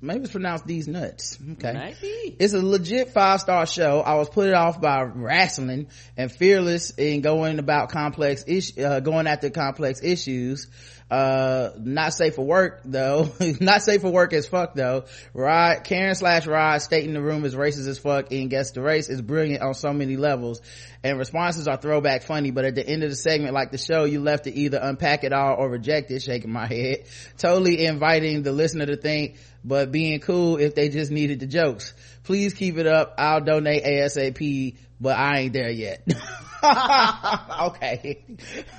Maybe 0.00 0.20
it's 0.20 0.32
pronounced 0.32 0.66
these 0.66 0.88
nuts. 0.88 1.38
Okay. 1.52 1.72
Maybe. 1.72 2.36
It's 2.38 2.52
a 2.52 2.60
legit 2.60 3.10
five 3.10 3.40
star 3.40 3.66
show. 3.66 4.00
I 4.00 4.14
was 4.14 4.28
put 4.28 4.52
off 4.52 4.80
by 4.80 5.02
wrestling 5.02 5.88
and 6.16 6.32
fearless 6.32 6.90
in 6.90 7.20
going 7.20 7.60
about 7.60 7.90
complex 7.90 8.42
ish, 8.46 8.76
uh, 8.76 8.98
going 9.00 9.26
after 9.28 9.50
complex 9.50 10.02
issues. 10.02 10.66
Uh, 11.10 11.70
not 11.78 12.12
safe 12.12 12.34
for 12.34 12.44
work 12.44 12.82
though. 12.84 13.32
not 13.60 13.82
safe 13.82 14.02
for 14.02 14.10
work 14.10 14.34
as 14.34 14.46
fuck 14.46 14.74
though. 14.74 15.06
Rod, 15.32 15.82
Karen 15.84 16.14
slash 16.14 16.46
Rod 16.46 16.82
stating 16.82 17.14
the 17.14 17.22
room 17.22 17.46
is 17.46 17.54
racist 17.54 17.88
as 17.88 17.98
fuck 17.98 18.30
and 18.30 18.50
guess 18.50 18.72
the 18.72 18.82
race 18.82 19.08
is 19.08 19.22
brilliant 19.22 19.62
on 19.62 19.72
so 19.72 19.92
many 19.94 20.16
levels. 20.16 20.60
And 21.02 21.18
responses 21.18 21.66
are 21.66 21.78
throwback 21.78 22.24
funny, 22.24 22.50
but 22.50 22.66
at 22.66 22.74
the 22.74 22.86
end 22.86 23.04
of 23.04 23.10
the 23.10 23.16
segment, 23.16 23.54
like 23.54 23.70
the 23.70 23.78
show, 23.78 24.04
you 24.04 24.20
left 24.20 24.44
to 24.44 24.54
either 24.54 24.78
unpack 24.82 25.24
it 25.24 25.32
all 25.32 25.56
or 25.56 25.70
reject 25.70 26.10
it, 26.10 26.20
shaking 26.20 26.52
my 26.52 26.66
head. 26.66 27.04
totally 27.38 27.86
inviting 27.86 28.42
the 28.42 28.52
listener 28.52 28.84
to 28.84 28.96
think, 28.96 29.36
but 29.64 29.90
being 29.90 30.20
cool 30.20 30.58
if 30.58 30.74
they 30.74 30.90
just 30.90 31.10
needed 31.10 31.40
the 31.40 31.46
jokes. 31.46 31.94
Please 32.24 32.52
keep 32.52 32.76
it 32.76 32.86
up. 32.86 33.14
I'll 33.16 33.40
donate 33.40 33.82
ASAP, 33.84 34.76
but 35.00 35.16
I 35.16 35.38
ain't 35.38 35.52
there 35.54 35.70
yet. 35.70 36.06
okay. 37.68 38.24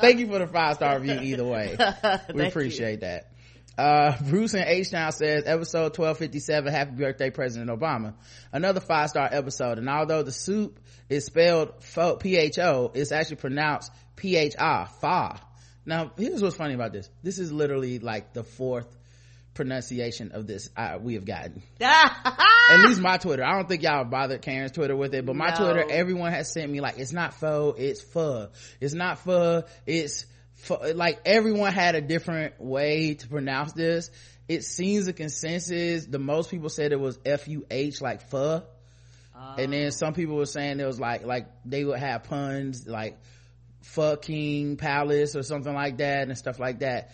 Thank 0.00 0.18
you 0.18 0.26
for 0.26 0.38
the 0.38 0.48
five 0.50 0.76
star 0.76 0.98
review 0.98 1.20
either 1.20 1.44
way. 1.44 1.76
We 2.34 2.46
appreciate 2.46 3.00
that. 3.00 3.32
Uh, 3.78 4.16
Bruce 4.28 4.54
and 4.54 4.64
H 4.64 4.90
Town 4.90 5.12
says 5.12 5.44
episode 5.46 5.96
1257, 5.96 6.72
happy 6.72 6.90
birthday, 6.92 7.30
President 7.30 7.70
Obama. 7.70 8.14
Another 8.52 8.80
five 8.80 9.10
star 9.10 9.28
episode. 9.30 9.78
And 9.78 9.88
although 9.88 10.22
the 10.22 10.32
soup 10.32 10.80
is 11.08 11.24
spelled 11.24 11.72
P-H-O, 12.20 12.92
it's 12.94 13.12
actually 13.12 13.36
pronounced 13.36 13.90
P-H-R, 14.16 14.88
fa. 15.00 15.40
Now, 15.86 16.12
here's 16.16 16.42
what's 16.42 16.56
funny 16.56 16.74
about 16.74 16.92
this. 16.92 17.08
This 17.22 17.38
is 17.38 17.52
literally 17.52 17.98
like 17.98 18.34
the 18.34 18.44
fourth 18.44 18.86
pronunciation 19.54 20.32
of 20.32 20.46
this 20.46 20.70
uh, 20.76 20.98
we 21.00 21.14
have 21.14 21.24
gotten. 21.24 21.62
At 21.80 22.84
least 22.86 23.00
my 23.00 23.16
Twitter. 23.18 23.44
I 23.44 23.56
don't 23.56 23.68
think 23.68 23.82
y'all 23.82 24.04
bothered 24.04 24.42
Karen's 24.42 24.72
Twitter 24.72 24.96
with 24.96 25.14
it, 25.14 25.26
but 25.26 25.34
my 25.36 25.50
No. 25.50 25.56
Twitter, 25.56 25.90
everyone 25.90 26.32
has 26.32 26.52
sent 26.52 26.70
me 26.70 26.80
like, 26.80 26.98
it's 26.98 27.12
not 27.12 27.34
faux, 27.34 27.78
it's 27.80 28.00
pho. 28.00 28.48
It's 28.80 28.94
not 28.94 29.18
pho, 29.18 29.64
it's 29.86 30.26
pho. 30.54 30.92
Like 30.94 31.20
everyone 31.24 31.72
had 31.72 31.94
a 31.94 32.00
different 32.00 32.60
way 32.60 33.14
to 33.14 33.28
pronounce 33.28 33.72
this. 33.72 34.10
It 34.48 34.64
seems 34.64 35.06
a 35.08 35.12
consensus. 35.12 36.06
The 36.06 36.18
most 36.18 36.50
people 36.50 36.68
said 36.68 36.92
it 36.92 37.00
was 37.00 37.18
F-U-H, 37.24 38.00
like 38.00 38.28
pho. 38.30 38.62
And 39.58 39.72
then 39.72 39.90
some 39.90 40.12
people 40.12 40.36
were 40.36 40.46
saying 40.46 40.80
it 40.80 40.86
was 40.86 41.00
like, 41.00 41.24
like 41.24 41.46
they 41.64 41.82
would 41.84 41.98
have 41.98 42.24
puns 42.24 42.86
like 42.86 43.18
fucking 43.82 44.76
palace 44.76 45.34
or 45.34 45.42
something 45.42 45.72
like 45.74 45.98
that 45.98 46.28
and 46.28 46.36
stuff 46.36 46.58
like 46.58 46.80
that. 46.80 47.12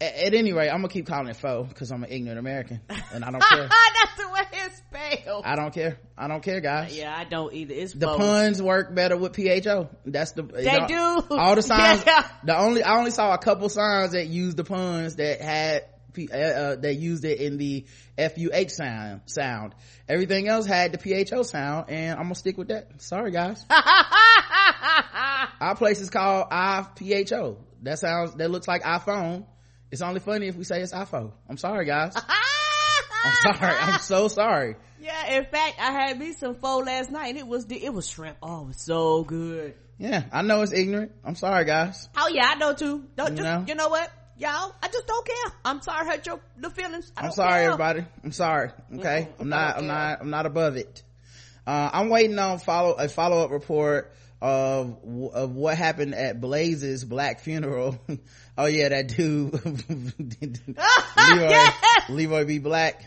A- 0.00 0.26
At, 0.26 0.34
any 0.34 0.52
rate, 0.52 0.68
I'm 0.70 0.76
gonna 0.78 0.88
keep 0.88 1.06
calling 1.06 1.26
it 1.28 1.36
faux 1.36 1.68
because 1.68 1.90
I'm 1.90 2.04
an 2.04 2.10
ignorant 2.12 2.38
American 2.38 2.80
and 3.12 3.24
I 3.24 3.30
don't 3.32 3.42
care. 3.52 3.68
That's 3.68 4.16
the 4.16 4.28
way 4.32 4.40
it's 4.52 4.76
spelled. 4.78 5.44
I 5.44 5.56
don't 5.56 5.74
care. 5.74 5.98
I 6.16 6.28
don't 6.28 6.42
care, 6.42 6.60
guys. 6.60 6.96
yeah, 6.96 7.14
I 7.16 7.24
don't 7.24 7.52
either. 7.52 7.74
It's 7.74 7.92
The 7.94 8.06
both. 8.06 8.18
puns 8.18 8.62
work 8.62 8.94
better 8.94 9.16
with 9.16 9.34
PHO. 9.34 9.88
That's 10.06 10.32
the 10.32 10.42
They 10.42 10.78
do. 10.86 11.22
All 11.30 11.54
the 11.56 11.62
signs. 11.74 12.04
Yeah. 12.06 12.26
The 12.44 12.56
only 12.58 12.82
I 12.82 12.96
only 12.98 13.10
saw 13.10 13.34
a 13.34 13.38
couple 13.38 13.68
signs 13.68 14.12
that 14.12 14.26
used 14.28 14.56
the 14.56 14.64
puns 14.64 15.16
that 15.16 15.40
had 15.40 15.84
P- 16.14 16.28
uh, 16.32 16.36
uh, 16.36 16.76
that 16.76 16.94
used 16.94 17.24
it 17.24 17.38
in 17.40 17.58
the 17.58 17.84
FUH 18.16 18.70
sound. 18.70 19.20
Sound. 19.26 19.74
Everything 20.08 20.48
else 20.48 20.64
had 20.64 20.92
the 20.92 20.98
PHO 21.26 21.42
sound, 21.42 21.90
and 21.90 22.12
I'm 22.12 22.24
gonna 22.24 22.34
stick 22.34 22.56
with 22.56 22.68
that. 22.68 23.02
Sorry, 23.02 23.30
guys. 23.30 23.64
Our 25.60 25.74
place 25.76 26.00
is 26.00 26.08
called 26.10 26.50
IPHO. 26.50 27.56
That 27.82 27.98
sounds. 27.98 28.34
That 28.36 28.50
looks 28.50 28.66
like 28.68 28.82
iPhone. 28.84 29.44
It's 29.90 30.02
only 30.02 30.20
funny 30.20 30.48
if 30.48 30.56
we 30.56 30.64
say 30.64 30.80
it's 30.82 30.92
iPhone. 30.92 31.32
I'm 31.48 31.56
sorry, 31.56 31.86
guys. 31.86 32.14
I'm 33.24 33.54
sorry. 33.54 33.74
I'm 33.74 34.00
so 34.00 34.28
sorry. 34.28 34.76
Yeah, 35.00 35.36
in 35.38 35.44
fact, 35.46 35.76
I 35.80 35.92
had 35.92 36.18
me 36.18 36.32
some 36.32 36.54
pho 36.54 36.78
last 36.78 37.10
night, 37.10 37.28
and 37.28 37.38
it 37.38 37.46
was 37.46 37.66
the, 37.66 37.82
it 37.82 37.92
was 37.92 38.08
shrimp. 38.08 38.36
Oh, 38.42 38.62
it 38.62 38.66
was 38.68 38.80
so 38.80 39.24
good. 39.24 39.74
Yeah, 39.98 40.24
I 40.32 40.42
know 40.42 40.62
it's 40.62 40.72
ignorant. 40.72 41.12
I'm 41.24 41.34
sorry, 41.34 41.64
guys. 41.64 42.08
Oh 42.16 42.28
yeah, 42.32 42.46
I 42.50 42.54
know 42.56 42.74
too. 42.74 43.04
Don't 43.16 43.30
You 43.30 43.36
just 43.36 43.44
know? 43.44 43.64
you 43.66 43.74
know 43.74 43.88
what, 43.88 44.10
y'all? 44.36 44.74
I 44.82 44.88
just 44.88 45.06
don't 45.06 45.26
care. 45.26 45.52
I'm 45.64 45.82
sorry, 45.82 46.06
hurt 46.06 46.26
your 46.26 46.40
the 46.56 46.70
feelings. 46.70 47.10
I 47.16 47.24
I'm 47.26 47.32
sorry, 47.32 47.50
care. 47.62 47.64
everybody. 47.72 48.04
I'm 48.22 48.32
sorry. 48.32 48.70
Okay, 48.94 49.28
Mm-mm, 49.28 49.40
I'm 49.40 49.48
not. 49.48 49.76
I'm 49.78 49.86
not. 49.86 50.20
I'm 50.20 50.30
not 50.30 50.46
above 50.46 50.76
it. 50.76 51.02
Uh, 51.66 51.90
I'm 51.92 52.08
waiting 52.10 52.38
on 52.38 52.58
follow 52.60 52.92
a 52.94 53.08
follow 53.08 53.42
up 53.44 53.50
report 53.50 54.12
of 54.40 54.98
of 55.34 55.54
what 55.54 55.76
happened 55.76 56.14
at 56.14 56.40
Blaze's 56.40 57.04
black 57.04 57.40
funeral. 57.40 57.98
oh 58.58 58.66
yeah, 58.66 58.88
that 58.88 59.08
dude, 59.08 59.52
Leroy, 59.64 61.48
Yes! 61.48 61.74
Leroy 62.08 62.44
B. 62.44 62.58
Black. 62.58 63.04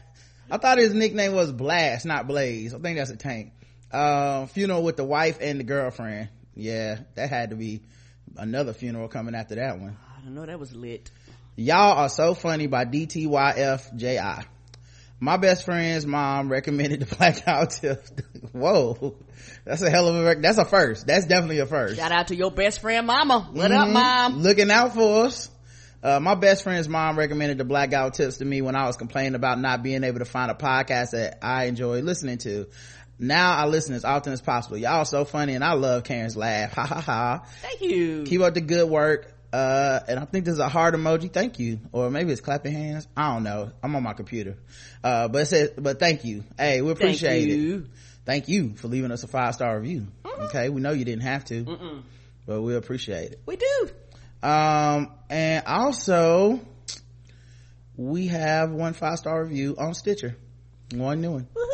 I 0.50 0.57
thought 0.57 0.77
his 0.77 0.93
nickname 0.93 1.33
was 1.33 1.51
Blast, 1.51 2.05
not 2.05 2.27
Blaze. 2.27 2.73
I 2.73 2.79
think 2.79 2.97
that's 2.97 3.09
a 3.11 3.15
tank. 3.15 3.53
Uh, 3.91 4.45
funeral 4.47 4.83
with 4.83 4.97
the 4.97 5.03
wife 5.05 5.38
and 5.41 5.59
the 5.59 5.63
girlfriend. 5.63 6.29
Yeah, 6.55 7.00
that 7.15 7.29
had 7.29 7.51
to 7.51 7.55
be 7.55 7.81
another 8.38 8.73
funeral 8.73 9.07
coming 9.07 9.35
after 9.35 9.55
that 9.55 9.79
one. 9.79 9.97
I 10.17 10.21
don't 10.23 10.35
know. 10.35 10.45
That 10.45 10.59
was 10.59 10.75
lit. 10.75 11.09
Y'all 11.55 11.97
are 11.97 12.09
so 12.09 12.33
funny 12.33 12.67
by 12.67 12.85
DTYFJI. 12.85 14.45
My 15.24 15.38
best 15.38 15.66
friend's 15.66 16.06
mom 16.08 16.51
recommended 16.51 17.00
the 17.01 17.16
blackout 17.16 17.70
tip. 17.70 18.04
Whoa. 18.54 19.16
That's 19.66 19.84
a 19.84 19.90
hell 19.92 20.08
of 20.08 20.16
a, 20.16 20.24
rec- 20.25 20.42
that's 20.42 20.58
a 20.58 20.66
first. 20.66 21.06
That's 21.06 21.28
definitely 21.28 21.60
a 21.60 21.68
first. 21.68 21.98
Shout 21.98 22.12
out 22.12 22.28
to 22.30 22.36
your 22.36 22.50
best 22.51 22.82
friend, 22.82 23.06
Mama. 23.06 23.48
What 23.54 23.72
up, 23.72 23.88
Mhm. 23.88 23.94
Mom? 23.94 24.40
Looking 24.42 24.72
out 24.72 24.96
for 24.96 25.25
us. 25.25 25.50
Uh, 26.04 26.20
my 26.20 26.34
best 26.34 26.63
friend's 26.63 26.90
mom 26.90 27.20
recommended 27.20 27.60
the 27.60 27.63
blackout 27.66 28.16
tips 28.16 28.38
to 28.38 28.46
me 28.46 28.63
when 28.63 28.75
I 28.75 28.88
was 28.88 28.96
complaining 28.98 29.36
about 29.36 29.60
not 29.60 29.84
being 29.84 30.04
able 30.04 30.18
to 30.20 30.25
find 30.25 30.50
a 30.50 30.56
podcast 30.56 31.12
that 31.12 31.38
I 31.44 31.66
enjoy 31.66 32.00
listening 32.01 32.40
to. 32.40 32.66
Now 33.20 33.51
I 33.56 33.68
listen 33.68 33.94
as 33.94 34.04
often 34.04 34.34
as 34.34 34.42
possible. 34.42 34.80
Y'all 34.80 35.06
so 35.06 35.25
funny 35.25 35.54
and 35.54 35.63
I 35.63 35.74
love 35.74 36.04
Karen's 36.04 36.36
laugh. 36.36 36.74
Ha 36.74 36.84
ha 36.88 37.00
ha. 37.01 37.44
Thank 37.62 37.82
you. 37.82 38.24
keep 38.24 38.42
up 38.42 38.56
the 38.56 38.62
good 38.62 38.90
work 38.90 39.32
uh 39.53 40.00
and 40.08 40.20
i 40.20 40.25
think 40.25 40.46
there's 40.46 40.60
a 40.60 40.70
heart 40.70 40.93
emoji. 40.96 41.31
Thank 41.31 41.60
you. 41.60 41.79
Or 41.91 42.10
maybe 42.10 42.31
it's 42.31 42.39
clapping 42.41 42.72
hands. 42.74 43.08
I 43.17 43.34
don't 43.34 43.43
know. 43.43 43.72
I'm 43.84 43.96
on 43.96 44.03
my 44.03 44.13
computer. 44.13 44.55
Uh 45.03 45.27
but 45.27 45.41
it 45.43 45.46
says 45.48 45.72
but 45.77 46.00
thank 46.00 46.24
you. 46.24 46.43
Hey 46.58 46.81
we 46.81 46.91
appreciate 46.91 47.41
Thank 47.41 47.51
it. 47.51 47.55
you. 47.58 47.88
thank 48.25 48.48
you 48.48 48.75
for 48.75 48.88
leaving 48.88 49.12
us 49.12 49.24
a 49.24 49.27
five 49.27 49.53
star 49.53 49.77
review 49.79 50.08
okay 50.25 50.70
we 50.70 50.79
know 50.81 50.91
you 50.91 51.03
didn't 51.05 51.24
have 51.24 51.43
to 51.46 51.63
Mm-mm. 51.65 52.01
but 52.46 52.62
we 52.62 52.75
appreciate 52.75 53.31
it. 53.34 53.41
We 53.46 53.58
do. 53.58 53.89
um 54.41 55.12
and 55.29 55.65
also 55.67 56.60
we 57.98 58.27
have 58.27 58.72
one 58.72 58.93
five 58.93 59.17
star 59.17 59.43
review 59.43 59.75
on 59.77 59.93
stitcher. 59.93 60.36
One 60.93 61.22
new 61.22 61.31
one. 61.31 61.48
Woohoo! 61.55 61.71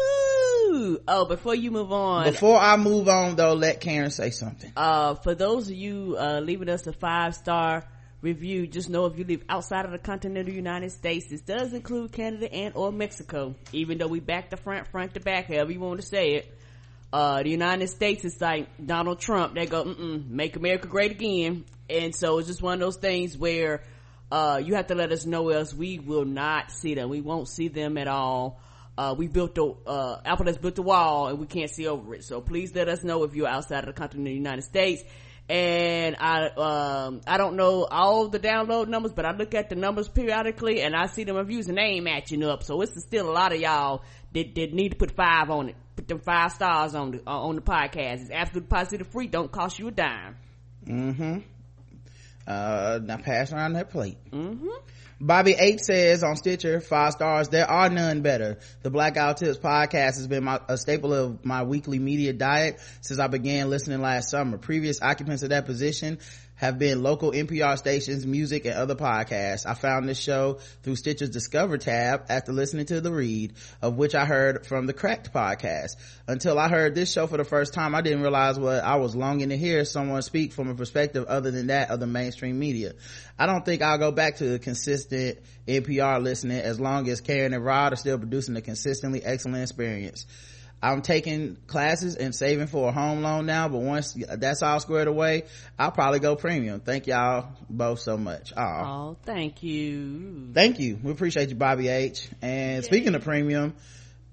Oh, 1.07 1.25
before 1.25 1.55
you 1.55 1.71
move 1.71 1.91
on, 1.91 2.25
before 2.31 2.57
i 2.57 2.77
move 2.77 3.07
on 3.07 3.35
though 3.35 3.53
let 3.53 3.81
karen 3.81 4.11
say 4.11 4.29
something 4.29 4.71
uh, 4.75 5.15
for 5.15 5.35
those 5.35 5.69
of 5.69 5.75
you 5.75 6.15
uh, 6.19 6.39
leaving 6.39 6.69
us 6.69 6.85
a 6.87 6.93
five 6.93 7.35
star 7.35 7.83
review, 8.21 8.67
just 8.67 8.89
know 8.89 9.05
if 9.05 9.17
you 9.17 9.23
live 9.23 9.43
outside 9.47 9.85
of 9.85 9.91
the 9.91 9.97
continental 9.97 10.53
United 10.53 10.91
States, 10.91 11.27
this 11.29 11.41
does 11.41 11.73
include 11.73 12.11
Canada 12.11 12.51
and 12.51 12.75
or 12.75 12.91
Mexico. 12.91 13.55
Even 13.73 13.97
though 13.97 14.07
we 14.07 14.19
back 14.19 14.49
to 14.49 14.57
front, 14.57 14.87
front 14.87 15.13
to 15.13 15.19
back, 15.19 15.47
however 15.47 15.71
you 15.71 15.79
want 15.79 16.01
to 16.01 16.05
say 16.05 16.35
it. 16.35 16.53
Uh, 17.13 17.41
the 17.41 17.49
United 17.49 17.87
States 17.87 18.25
is 18.25 18.39
like 18.41 18.67
Donald 18.85 19.19
Trump. 19.19 19.55
They 19.55 19.65
go, 19.65 19.83
make 19.85 20.55
America 20.55 20.87
great 20.87 21.11
again. 21.11 21.63
And 21.89 22.13
so 22.13 22.37
it's 22.39 22.47
just 22.47 22.61
one 22.61 22.73
of 22.73 22.79
those 22.79 22.97
things 22.97 23.37
where, 23.37 23.83
uh, 24.29 24.61
you 24.61 24.75
have 24.75 24.87
to 24.87 24.95
let 24.95 25.13
us 25.13 25.25
know 25.25 25.47
else 25.49 25.73
we 25.73 25.99
will 25.99 26.25
not 26.25 26.69
see 26.69 26.95
them. 26.95 27.09
We 27.09 27.21
won't 27.21 27.47
see 27.47 27.69
them 27.69 27.97
at 27.97 28.09
all. 28.09 28.59
Uh, 28.97 29.13
we 29.17 29.27
built 29.27 29.53
the, 29.55 29.75
uh, 29.85 30.19
Apple 30.25 30.47
has 30.47 30.57
built 30.57 30.75
the 30.75 30.81
wall 30.81 31.27
and 31.27 31.37
we 31.39 31.45
can't 31.45 31.69
see 31.69 31.87
over 31.87 32.15
it. 32.15 32.23
So 32.23 32.41
please 32.41 32.73
let 32.73 32.89
us 32.89 33.03
know 33.03 33.23
if 33.23 33.35
you're 33.35 33.47
outside 33.47 33.79
of 33.79 33.85
the 33.85 33.93
continental 33.93 34.33
United 34.33 34.63
States. 34.63 35.03
And 35.49 36.17
I, 36.19 36.47
um, 36.47 37.21
I 37.25 37.37
don't 37.37 37.55
know 37.55 37.85
all 37.85 38.27
the 38.27 38.39
download 38.39 38.87
numbers, 38.87 39.13
but 39.13 39.25
I 39.25 39.31
look 39.33 39.53
at 39.53 39.69
the 39.69 39.75
numbers 39.75 40.09
periodically 40.09 40.81
and 40.81 40.95
I 40.95 41.05
see 41.05 41.23
them 41.23 41.37
reviews 41.37 41.67
and 41.67 41.77
they 41.77 41.83
ain't 41.83 42.03
matching 42.03 42.43
up. 42.43 42.63
So 42.63 42.81
it's 42.81 42.99
still 43.01 43.29
a 43.29 43.31
lot 43.31 43.53
of 43.53 43.61
y'all 43.61 44.01
that, 44.33 44.55
that 44.55 44.73
need 44.73 44.89
to 44.89 44.95
put 44.95 45.11
five 45.11 45.49
on 45.49 45.69
it. 45.69 45.75
Put 45.95 46.07
them 46.07 46.19
five 46.19 46.51
stars 46.51 46.95
on 46.95 47.11
the, 47.11 47.21
uh, 47.25 47.31
on 47.31 47.55
the 47.55 47.61
podcast. 47.61 48.23
It's 48.23 48.31
absolutely 48.31 48.67
positive 48.69 49.07
free. 49.07 49.27
Don't 49.27 49.51
cost 49.51 49.79
you 49.79 49.87
a 49.87 49.91
dime. 49.91 50.35
mm-hmm 50.85 51.37
uh 52.47 52.99
now 53.03 53.17
pass 53.17 53.51
around 53.51 53.73
that 53.73 53.89
plate 53.89 54.17
Mm-hmm. 54.31 54.69
Bobby 55.19 55.55
H 55.57 55.79
says 55.79 56.23
on 56.23 56.35
Stitcher, 56.35 56.79
five 56.79 57.13
stars, 57.13 57.49
there 57.49 57.69
are 57.69 57.89
none 57.89 58.21
better. 58.21 58.59
The 58.83 58.91
Black 58.91 59.15
Guy 59.15 59.33
Tips 59.33 59.57
podcast 59.57 60.17
has 60.17 60.27
been 60.27 60.43
my, 60.43 60.59
a 60.67 60.77
staple 60.77 61.11
of 61.11 61.43
my 61.43 61.63
weekly 61.63 61.97
media 61.97 62.33
diet 62.33 62.79
since 63.01 63.19
I 63.19 63.25
began 63.25 63.71
listening 63.71 64.01
last 64.01 64.29
summer. 64.29 64.59
Previous 64.59 65.01
occupants 65.01 65.41
of 65.41 65.49
that 65.49 65.65
position 65.65 66.19
have 66.57 66.77
been 66.77 67.01
local 67.01 67.31
NPR 67.31 67.77
stations, 67.77 68.25
music, 68.25 68.65
and 68.65 68.75
other 68.75 68.95
podcasts. 68.95 69.65
I 69.65 69.73
found 69.73 70.09
this 70.09 70.19
show 70.19 70.59
through 70.83 70.97
Stitcher's 70.97 71.29
Discover 71.29 71.77
tab 71.77 72.25
after 72.29 72.51
listening 72.51 72.87
to 72.87 72.99
The 72.99 73.11
Read, 73.11 73.53
of 73.81 73.95
which 73.95 74.15
I 74.15 74.25
heard 74.25 74.65
from 74.65 74.87
the 74.87 74.93
Cracked 74.93 75.31
podcast. 75.33 75.95
Until 76.27 76.59
I 76.59 76.67
heard 76.67 76.95
this 76.95 77.11
show 77.11 77.27
for 77.27 77.37
the 77.37 77.45
first 77.45 77.73
time, 77.73 77.95
I 77.95 78.01
didn't 78.01 78.21
realize 78.21 78.59
what 78.59 78.83
I 78.83 78.95
was 78.97 79.15
longing 79.15 79.49
to 79.49 79.57
hear 79.57 79.85
someone 79.85 80.21
speak 80.23 80.51
from 80.51 80.67
a 80.69 80.75
perspective 80.75 81.25
other 81.25 81.51
than 81.51 81.67
that 81.67 81.91
of 81.91 81.99
the 81.99 82.07
mainstream 82.07 82.59
media. 82.59 82.93
I 83.37 83.45
don't 83.45 83.63
think 83.63 83.81
I'll 83.81 83.99
go 83.99 84.11
back 84.11 84.37
to 84.37 84.55
a 84.55 84.59
consistent 84.59 85.37
NPR 85.67 86.23
listening 86.23 86.59
as 86.59 86.79
long 86.79 87.07
as 87.07 87.21
Karen 87.21 87.53
and 87.53 87.63
Rod 87.63 87.93
are 87.93 87.97
still 87.97 88.17
producing 88.17 88.55
a 88.55 88.61
consistently 88.61 89.23
excellent 89.23 89.61
experience. 89.61 90.25
I'm 90.81 91.01
taking 91.01 91.57
classes 91.65 92.15
and 92.15 92.35
saving 92.35 92.67
for 92.67 92.89
a 92.89 92.91
home 92.91 93.23
loan 93.23 93.47
now, 93.47 93.67
but 93.67 93.79
once 93.79 94.13
that's 94.13 94.61
all 94.61 94.79
squared 94.79 95.07
away, 95.07 95.43
I'll 95.77 95.91
probably 95.91 96.19
go 96.19 96.35
premium. 96.35 96.81
Thank 96.81 97.07
y'all 97.07 97.49
both 97.69 97.99
so 97.99 98.15
much. 98.15 98.53
Aw. 98.55 98.83
Oh, 98.85 99.17
thank 99.23 99.63
you. 99.63 100.51
Thank 100.53 100.79
you. 100.79 100.99
We 101.01 101.11
appreciate 101.11 101.49
you, 101.49 101.55
Bobby 101.55 101.87
H. 101.87 102.29
And 102.43 102.85
speaking 102.85 103.15
of 103.15 103.23
premium, 103.23 103.73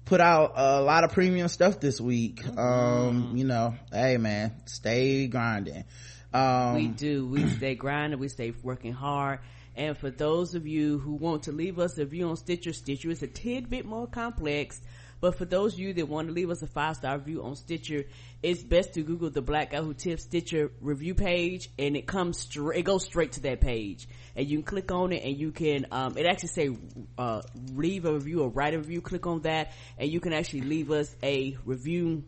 put 0.05 0.21
out 0.21 0.53
a 0.55 0.81
lot 0.81 1.03
of 1.03 1.13
premium 1.13 1.47
stuff 1.47 1.79
this 1.79 1.99
week. 1.99 2.43
Mm-hmm. 2.43 2.59
Um, 2.59 3.31
you 3.35 3.45
know, 3.45 3.75
hey 3.91 4.17
man, 4.17 4.53
stay 4.65 5.27
grinding. 5.27 5.85
Um, 6.31 6.75
we 6.75 6.87
do. 6.87 7.25
We 7.25 7.49
stay 7.57 7.75
grinding. 7.75 8.19
We 8.19 8.27
stay 8.27 8.53
working 8.61 8.93
hard. 8.93 9.39
And 9.75 9.97
for 9.97 10.09
those 10.09 10.55
of 10.55 10.67
you 10.67 10.99
who 10.99 11.15
want 11.15 11.43
to 11.43 11.51
leave 11.51 11.79
us 11.79 11.97
a 11.97 12.01
review 12.01 12.29
on 12.29 12.37
Stitcher, 12.37 12.71
Stitcher 12.71 13.09
is 13.09 13.23
a 13.23 13.27
tidbit 13.27 13.85
more 13.85 14.07
complex. 14.07 14.79
But 15.21 15.37
for 15.37 15.45
those 15.45 15.73
of 15.73 15.79
you 15.79 15.93
that 15.93 16.07
want 16.07 16.27
to 16.27 16.33
leave 16.33 16.49
us 16.49 16.61
a 16.61 16.67
five 16.67 16.97
star 16.97 17.17
review 17.17 17.43
on 17.43 17.55
Stitcher, 17.55 18.05
it's 18.43 18.61
best 18.63 18.93
to 18.93 19.01
Google 19.01 19.29
the 19.29 19.41
Black 19.41 19.71
Guy 19.71 19.81
Who 19.81 19.93
Tips 19.93 20.23
Stitcher 20.23 20.71
review 20.81 21.15
page, 21.15 21.69
and 21.79 21.95
it 21.95 22.05
comes 22.05 22.39
straight. 22.39 22.79
It 22.79 22.83
goes 22.83 23.05
straight 23.05 23.33
to 23.33 23.41
that 23.41 23.61
page, 23.61 24.07
and 24.35 24.47
you 24.47 24.57
can 24.57 24.65
click 24.65 24.91
on 24.91 25.13
it, 25.13 25.23
and 25.23 25.37
you 25.37 25.51
can. 25.51 25.87
Um, 25.91 26.17
it 26.17 26.25
actually 26.25 26.49
say 26.49 26.77
uh, 27.17 27.41
leave 27.73 28.05
a 28.05 28.13
review 28.13 28.41
or 28.41 28.49
write 28.49 28.73
a 28.73 28.77
review. 28.77 29.01
Click 29.01 29.25
on 29.25 29.41
that, 29.41 29.71
and 29.97 30.09
you 30.09 30.19
can 30.19 30.33
actually 30.33 30.61
leave 30.61 30.91
us 30.91 31.15
a 31.23 31.57
review 31.65 32.23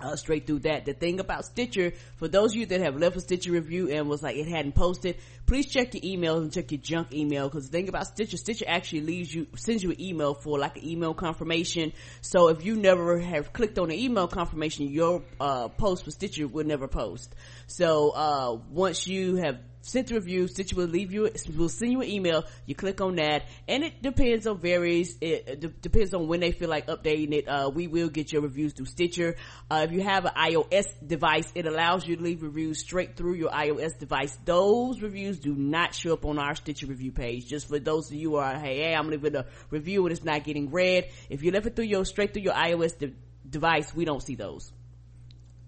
uh, 0.00 0.16
straight 0.16 0.46
through 0.46 0.60
that. 0.60 0.84
The 0.84 0.92
thing 0.92 1.20
about 1.20 1.44
Stitcher, 1.44 1.92
for 2.16 2.28
those 2.28 2.52
of 2.52 2.56
you 2.56 2.66
that 2.66 2.80
have 2.80 2.96
left 2.96 3.16
a 3.16 3.20
Stitcher 3.20 3.52
review 3.52 3.90
and 3.90 4.08
was 4.08 4.22
like 4.22 4.36
it 4.36 4.48
hadn't 4.48 4.74
posted, 4.74 5.16
please 5.46 5.66
check 5.66 5.94
your 5.94 6.02
emails 6.02 6.42
and 6.42 6.52
check 6.52 6.70
your 6.70 6.80
junk 6.80 7.12
email 7.12 7.48
because 7.48 7.66
the 7.68 7.72
thing 7.72 7.88
about 7.88 8.06
Stitcher, 8.06 8.36
Stitcher 8.36 8.66
actually 8.68 9.02
leaves 9.02 9.34
you, 9.34 9.46
sends 9.56 9.82
you 9.82 9.90
an 9.90 10.00
email 10.00 10.34
for 10.34 10.58
like 10.58 10.76
an 10.76 10.86
email 10.86 11.14
confirmation. 11.14 11.92
So 12.20 12.48
if 12.48 12.64
you 12.64 12.76
never 12.76 13.18
have 13.18 13.52
clicked 13.52 13.78
on 13.78 13.88
the 13.88 14.04
email 14.04 14.28
confirmation, 14.28 14.88
your, 14.88 15.22
uh, 15.40 15.68
post 15.68 16.04
for 16.04 16.10
Stitcher 16.10 16.46
will 16.46 16.66
never 16.66 16.88
post. 16.88 17.34
So, 17.66 18.10
uh, 18.10 18.58
once 18.70 19.06
you 19.06 19.36
have 19.36 19.58
sent 19.86 20.10
review, 20.10 20.48
Stitcher 20.48 20.76
will 20.76 20.86
leave 20.86 21.12
you, 21.12 21.30
will 21.56 21.68
send 21.68 21.92
you 21.92 22.02
an 22.02 22.08
email. 22.08 22.44
You 22.66 22.74
click 22.74 23.00
on 23.00 23.16
that, 23.16 23.44
and 23.68 23.84
it 23.84 24.02
depends 24.02 24.46
on 24.46 24.58
varies. 24.58 25.16
It, 25.20 25.44
it 25.46 25.60
d- 25.60 25.72
depends 25.80 26.12
on 26.12 26.26
when 26.26 26.40
they 26.40 26.50
feel 26.50 26.68
like 26.68 26.88
updating 26.88 27.32
it. 27.32 27.48
Uh, 27.48 27.70
we 27.72 27.86
will 27.86 28.08
get 28.08 28.32
your 28.32 28.42
reviews 28.42 28.72
through 28.72 28.86
Stitcher. 28.86 29.36
Uh, 29.70 29.86
if 29.88 29.92
you 29.92 30.02
have 30.02 30.24
an 30.24 30.32
iOS 30.36 30.86
device, 31.06 31.50
it 31.54 31.66
allows 31.66 32.06
you 32.06 32.16
to 32.16 32.22
leave 32.22 32.42
reviews 32.42 32.80
straight 32.80 33.16
through 33.16 33.34
your 33.34 33.50
iOS 33.50 33.96
device. 33.98 34.36
Those 34.44 35.00
reviews 35.00 35.38
do 35.38 35.54
not 35.54 35.94
show 35.94 36.14
up 36.14 36.24
on 36.24 36.38
our 36.38 36.56
Stitcher 36.56 36.86
review 36.86 37.12
page. 37.12 37.46
Just 37.46 37.68
for 37.68 37.78
those 37.78 38.10
of 38.10 38.16
you 38.16 38.30
who 38.30 38.36
are, 38.36 38.58
hey, 38.58 38.78
hey, 38.78 38.94
I'm 38.94 39.08
leaving 39.08 39.36
a 39.36 39.46
review 39.70 40.04
and 40.04 40.12
it's 40.12 40.24
not 40.24 40.42
getting 40.44 40.70
read. 40.70 41.08
If 41.30 41.42
you 41.42 41.52
left 41.52 41.66
it 41.66 41.76
through 41.76 41.84
your 41.86 42.04
straight 42.04 42.34
through 42.34 42.42
your 42.42 42.54
iOS 42.54 42.98
de- 42.98 43.14
device, 43.48 43.94
we 43.94 44.04
don't 44.04 44.22
see 44.22 44.34
those. 44.34 44.72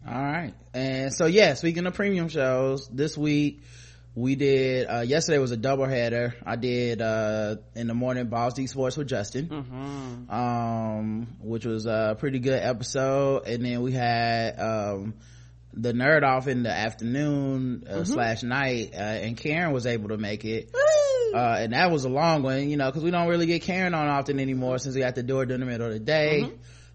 All 0.07 0.15
right. 0.15 0.55
And 0.75 1.13
so, 1.13 1.27
yeah, 1.27 1.55
speaking 1.55 1.87
of 1.87 1.95
premium 1.95 2.29
shows, 2.29 2.89
this 2.89 3.17
week 3.17 3.63
we 4.19 4.35
did, 4.35 4.87
uh, 4.87 5.01
yesterday 5.03 5.39
was 5.39 5.53
a 5.53 5.57
double 5.57 5.87
header. 5.87 6.35
I 6.45 6.57
did, 6.57 7.01
uh, 7.01 7.57
in 7.77 7.87
the 7.87 7.95
morning 7.95 8.27
Balls 8.27 8.55
D 8.55 8.67
Sports 8.67 8.97
with 8.97 9.07
Justin, 9.09 9.49
um, 10.29 11.29
which 11.41 11.65
was 11.65 11.87
a 11.87 12.17
pretty 12.19 12.41
good 12.41 12.61
episode. 12.61 13.47
And 13.47 13.65
then 13.65 13.81
we 13.83 13.93
had, 13.93 14.59
um, 14.59 15.15
the 15.73 15.93
nerd 15.93 16.25
off 16.25 16.49
in 16.49 16.65
the 16.65 16.71
afternoon 16.73 17.85
uh, 17.89 18.03
slash 18.05 18.43
night, 18.43 18.91
uh, 18.95 18.97
and 18.97 19.37
Karen 19.37 19.73
was 19.73 19.87
able 19.87 20.09
to 20.09 20.17
make 20.19 20.45
it. 20.45 20.71
Uh, 21.35 21.57
and 21.61 21.73
that 21.73 21.91
was 21.91 22.05
a 22.05 22.09
long 22.09 22.43
one, 22.43 22.69
you 22.71 22.77
know, 22.77 22.91
cause 22.91 23.05
we 23.05 23.11
don't 23.11 23.29
really 23.29 23.47
get 23.47 23.63
Karen 23.63 23.95
on 23.95 24.09
often 24.09 24.41
anymore 24.41 24.79
since 24.79 24.95
we 24.95 25.03
got 25.03 25.15
the 25.15 25.23
door 25.23 25.45
during 25.47 25.61
the 25.61 25.67
middle 25.67 25.87
of 25.87 25.93
the 25.93 25.99
day. 26.01 26.51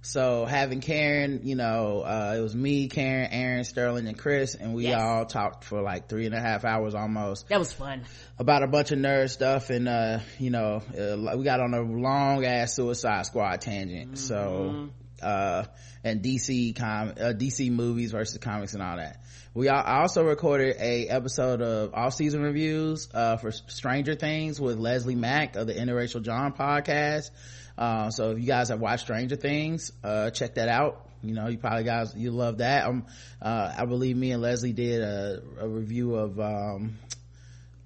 So 0.05 0.43
having 0.45 0.81
Karen, 0.81 1.41
you 1.43 1.55
know, 1.55 2.01
uh, 2.01 2.35
it 2.37 2.41
was 2.41 2.53
me, 2.53 2.89
Karen, 2.89 3.29
Aaron, 3.31 3.63
Sterling, 3.63 4.05
and 4.07 4.17
Chris, 4.17 4.53
and 4.53 4.73
we 4.73 4.83
Yes. 4.83 5.01
all 5.01 5.25
talked 5.25 5.63
for 5.63 5.81
like 5.81 6.09
three 6.09 6.25
and 6.25 6.35
a 6.35 6.41
half 6.41 6.65
hours 6.65 6.93
almost 6.93 7.47
That 7.47 7.57
was 7.59 7.71
fun. 7.71 8.03
about 8.37 8.63
a 8.63 8.67
bunch 8.67 8.91
of 8.91 8.99
nerd 8.99 9.29
stuff 9.29 9.69
and, 9.69 9.87
uh, 9.87 10.19
you 10.39 10.49
know, 10.49 10.81
uh, 10.91 11.37
we 11.37 11.45
got 11.45 11.61
on 11.61 11.73
a 11.73 11.81
long 11.81 12.43
ass 12.43 12.73
Suicide 12.75 13.25
Squad 13.25 13.61
tangent. 13.61 14.17
So, 14.17 14.89
uh, 15.21 15.63
and 16.03 16.21
DC 16.21 16.73
com, 16.75 17.11
uh, 17.11 17.31
DC 17.33 17.69
movies 17.71 18.11
versus 18.11 18.37
comics 18.39 18.73
and 18.73 18.83
all 18.83 18.97
that. 18.97 19.21
We 19.53 19.69
I 19.69 20.01
also 20.01 20.25
recorded 20.25 20.75
a 20.79 21.07
episode 21.07 21.61
of 21.61 21.93
off 21.93 22.15
season 22.15 22.41
reviews, 22.41 23.07
uh, 23.13 23.37
for 23.37 23.51
Stranger 23.51 24.15
Things 24.15 24.59
with 24.59 24.77
Leslie 24.79 25.15
Mack 25.15 25.55
of 25.55 25.67
the 25.67 25.73
Interracial 25.75 26.21
John 26.23 26.51
podcast. 26.51 27.29
Uh, 27.77 28.09
so 28.09 28.31
if 28.31 28.39
you 28.39 28.45
guys 28.45 28.69
have 28.69 28.79
watched 28.79 29.03
Stranger 29.03 29.35
Things, 29.35 29.91
uh, 30.03 30.29
check 30.29 30.55
that 30.55 30.69
out. 30.69 31.09
You 31.21 31.33
know, 31.33 31.47
you 31.47 31.57
probably 31.57 31.83
guys, 31.83 32.13
you 32.15 32.31
love 32.31 32.57
that. 32.57 32.85
Um, 32.85 33.05
uh, 33.41 33.73
I 33.77 33.85
believe 33.85 34.17
me 34.17 34.31
and 34.31 34.41
Leslie 34.41 34.73
did 34.73 35.01
a, 35.01 35.41
a 35.61 35.67
review 35.67 36.15
of, 36.15 36.39
um, 36.39 36.97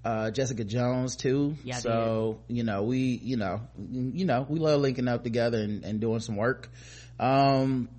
uh, 0.04 0.32
Jessica 0.32 0.64
Jones 0.64 1.16
too. 1.16 1.56
Yeah, 1.64 1.78
so, 1.78 2.40
you 2.48 2.64
know, 2.64 2.84
we, 2.84 2.98
you 3.00 3.38
know, 3.38 3.62
you 3.78 4.26
know, 4.26 4.46
we 4.48 4.60
love 4.60 4.82
linking 4.82 5.08
up 5.08 5.24
together 5.24 5.60
and, 5.60 5.84
and 5.84 6.00
doing 6.00 6.20
some 6.20 6.36
work. 6.36 6.70
Um, 7.20 7.90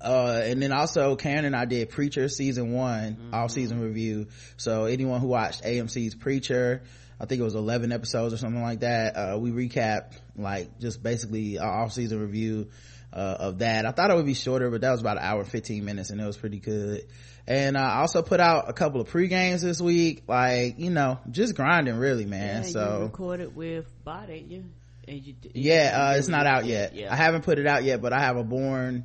uh, 0.00 0.40
and 0.42 0.62
then 0.62 0.72
also 0.72 1.16
Karen 1.16 1.44
and 1.44 1.54
I 1.54 1.66
did 1.66 1.90
Preacher 1.90 2.28
season 2.28 2.72
one, 2.72 3.30
all 3.32 3.48
season 3.48 3.80
review. 3.80 4.28
So 4.56 4.84
anyone 4.84 5.20
who 5.20 5.26
watched 5.26 5.62
AMC's 5.62 6.14
Preacher, 6.14 6.82
I 7.20 7.26
think 7.26 7.40
it 7.40 7.44
was 7.44 7.54
11 7.54 7.92
episodes 7.92 8.32
or 8.32 8.38
something 8.38 8.62
like 8.62 8.80
that. 8.80 9.16
Uh, 9.16 9.38
we 9.38 9.50
recapped 9.50 10.14
like 10.36 10.78
just 10.78 11.02
basically 11.02 11.58
our 11.58 11.82
off 11.82 11.92
season 11.92 12.20
review, 12.20 12.68
uh, 13.14 13.36
of 13.38 13.58
that. 13.58 13.86
I 13.86 13.92
thought 13.92 14.10
it 14.10 14.16
would 14.16 14.26
be 14.26 14.34
shorter, 14.34 14.70
but 14.70 14.80
that 14.80 14.90
was 14.90 15.00
about 15.00 15.18
an 15.18 15.22
hour 15.22 15.40
and 15.40 15.48
15 15.48 15.84
minutes 15.84 16.10
and 16.10 16.20
it 16.20 16.26
was 16.26 16.36
pretty 16.36 16.58
good. 16.58 17.06
And 17.46 17.76
uh, 17.76 17.80
I 17.80 18.00
also 18.00 18.22
put 18.22 18.40
out 18.40 18.68
a 18.68 18.72
couple 18.72 19.00
of 19.00 19.08
pre-games 19.08 19.62
this 19.62 19.80
week, 19.80 20.24
like, 20.26 20.78
you 20.78 20.90
know, 20.90 21.20
just 21.30 21.54
grinding 21.54 21.96
really, 21.96 22.26
man. 22.26 22.62
Yeah, 22.62 22.66
you 22.66 22.72
so 22.72 23.00
recorded 23.02 23.54
with 23.54 23.86
Bot, 24.04 24.28
you? 24.28 24.64
And 25.06 25.22
you 25.22 25.34
yeah, 25.52 26.08
uh, 26.12 26.14
it's 26.16 26.28
not 26.28 26.46
out 26.46 26.64
yet. 26.64 26.94
Yeah. 26.94 27.12
I 27.12 27.16
haven't 27.16 27.42
put 27.42 27.58
it 27.58 27.66
out 27.66 27.84
yet, 27.84 28.00
but 28.00 28.12
I 28.12 28.20
have 28.20 28.36
a 28.36 28.44
Bourne, 28.44 29.04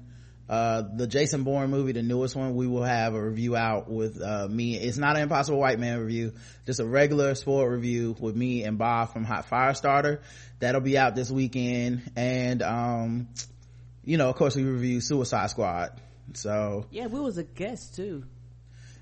uh, 0.50 0.82
the 0.96 1.06
Jason 1.06 1.44
Bourne 1.44 1.70
movie, 1.70 1.92
the 1.92 2.02
newest 2.02 2.36
one. 2.36 2.56
We 2.56 2.66
will 2.66 2.84
have 2.84 3.14
a 3.14 3.24
review 3.24 3.56
out 3.56 3.90
with, 3.90 4.20
uh, 4.22 4.48
me. 4.50 4.76
It's 4.76 4.98
not 4.98 5.16
an 5.16 5.22
Impossible 5.22 5.60
White 5.60 5.80
Man 5.80 6.00
review, 6.00 6.34
just 6.66 6.80
a 6.80 6.86
regular 6.86 7.36
sport 7.36 7.72
review 7.72 8.16
with 8.20 8.36
me 8.36 8.64
and 8.64 8.78
Bob 8.78 9.14
from 9.14 9.26
Hot 9.26 9.46
Fire 9.46 9.76
Starter. 9.76 10.22
That'll 10.60 10.82
be 10.82 10.98
out 10.98 11.16
this 11.16 11.30
weekend. 11.30 12.12
And, 12.16 12.64
um, 12.64 13.28
you 14.04 14.18
know, 14.18 14.28
of 14.30 14.36
course 14.36 14.56
we 14.56 14.64
review 14.64 15.02
Suicide 15.02 15.52
Squad. 15.52 15.92
So, 16.34 16.88
yeah, 16.90 17.08
we 17.08 17.20
was 17.20 17.38
a 17.38 17.44
guest 17.44 17.96
too. 17.96 18.24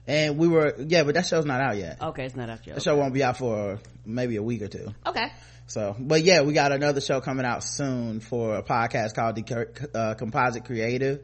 And 0.08 0.38
we 0.38 0.48
were, 0.48 0.74
yeah, 0.80 1.04
but 1.04 1.16
that 1.16 1.26
show's 1.26 1.46
not 1.46 1.60
out 1.60 1.76
yet. 1.76 2.02
Okay, 2.02 2.26
it's 2.26 2.36
not 2.36 2.50
out 2.50 2.66
yet. 2.66 2.76
The 2.76 2.82
show 2.82 2.96
won't 2.96 3.14
be 3.14 3.24
out 3.24 3.38
for 3.38 3.80
maybe 4.06 4.38
a 4.38 4.44
week 4.44 4.62
or 4.62 4.70
two. 4.70 4.94
Okay. 5.06 5.32
So, 5.68 5.98
but 6.00 6.24
yeah, 6.24 6.44
we 6.44 6.54
got 6.54 6.72
another 6.72 7.02
show 7.02 7.20
coming 7.20 7.46
out 7.46 7.62
soon 7.62 8.22
for 8.22 8.56
a 8.56 8.64
podcast 8.64 9.16
called 9.16 9.36
the 9.36 9.90
uh, 9.94 10.14
Composite 10.14 10.64
Creative, 10.64 11.22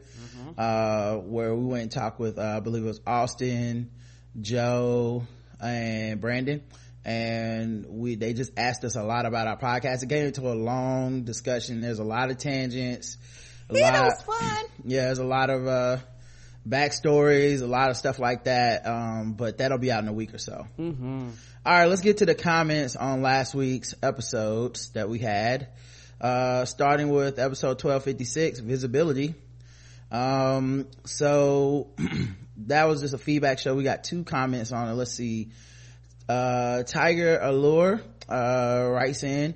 uh, 0.58 1.16
where 1.16 1.54
we 1.54 1.64
went 1.64 1.82
and 1.84 1.92
talked 1.92 2.20
with, 2.20 2.38
uh, 2.38 2.56
I 2.58 2.60
believe 2.60 2.84
it 2.84 2.86
was 2.86 3.00
Austin, 3.06 3.90
Joe, 4.38 5.26
and 5.62 6.20
Brandon. 6.20 6.62
And 7.06 7.86
we, 7.88 8.16
they 8.16 8.34
just 8.34 8.52
asked 8.58 8.84
us 8.84 8.96
a 8.96 9.02
lot 9.02 9.24
about 9.24 9.46
our 9.46 9.58
podcast. 9.58 10.02
It 10.02 10.10
gave 10.10 10.26
into 10.26 10.42
a 10.42 10.54
long 10.54 11.22
discussion. 11.22 11.80
There's 11.80 11.98
a 11.98 12.04
lot 12.04 12.30
of 12.30 12.36
tangents. 12.36 13.16
A 13.70 13.78
Yeah, 13.78 13.92
that 13.92 14.04
was 14.04 14.22
fun. 14.22 14.64
yeah, 14.84 15.06
there's 15.06 15.18
a 15.18 15.24
lot 15.24 15.48
of, 15.48 15.66
uh, 15.66 15.96
backstories, 16.68 17.62
a 17.62 17.66
lot 17.66 17.90
of 17.90 17.96
stuff 17.96 18.18
like 18.18 18.44
that. 18.44 18.86
Um, 18.86 19.34
but 19.34 19.58
that'll 19.58 19.78
be 19.78 19.92
out 19.92 20.02
in 20.02 20.08
a 20.08 20.12
week 20.12 20.34
or 20.34 20.38
so. 20.38 20.66
Mm-hmm. 20.78 21.30
All 21.66 21.72
right, 21.72 21.86
let's 21.86 22.00
get 22.00 22.18
to 22.18 22.26
the 22.26 22.34
comments 22.34 22.96
on 22.96 23.22
last 23.22 23.54
week's 23.54 23.94
episodes 24.02 24.90
that 24.90 25.08
we 25.08 25.18
had. 25.18 25.68
Uh, 26.20 26.64
starting 26.64 27.10
with 27.10 27.38
episode 27.38 27.82
1256, 27.82 28.60
visibility. 28.60 29.34
Um, 30.10 30.86
so 31.04 31.88
that 32.66 32.84
was 32.84 33.00
just 33.00 33.14
a 33.14 33.18
feedback 33.18 33.58
show. 33.58 33.74
We 33.74 33.82
got 33.82 34.04
two 34.04 34.24
comments 34.24 34.72
on 34.72 34.88
it. 34.88 34.92
Let's 34.92 35.12
see. 35.12 35.50
Uh, 36.28 36.82
Tiger 36.84 37.38
Allure, 37.40 38.00
uh, 38.28 38.88
writes 38.90 39.22
in, 39.22 39.54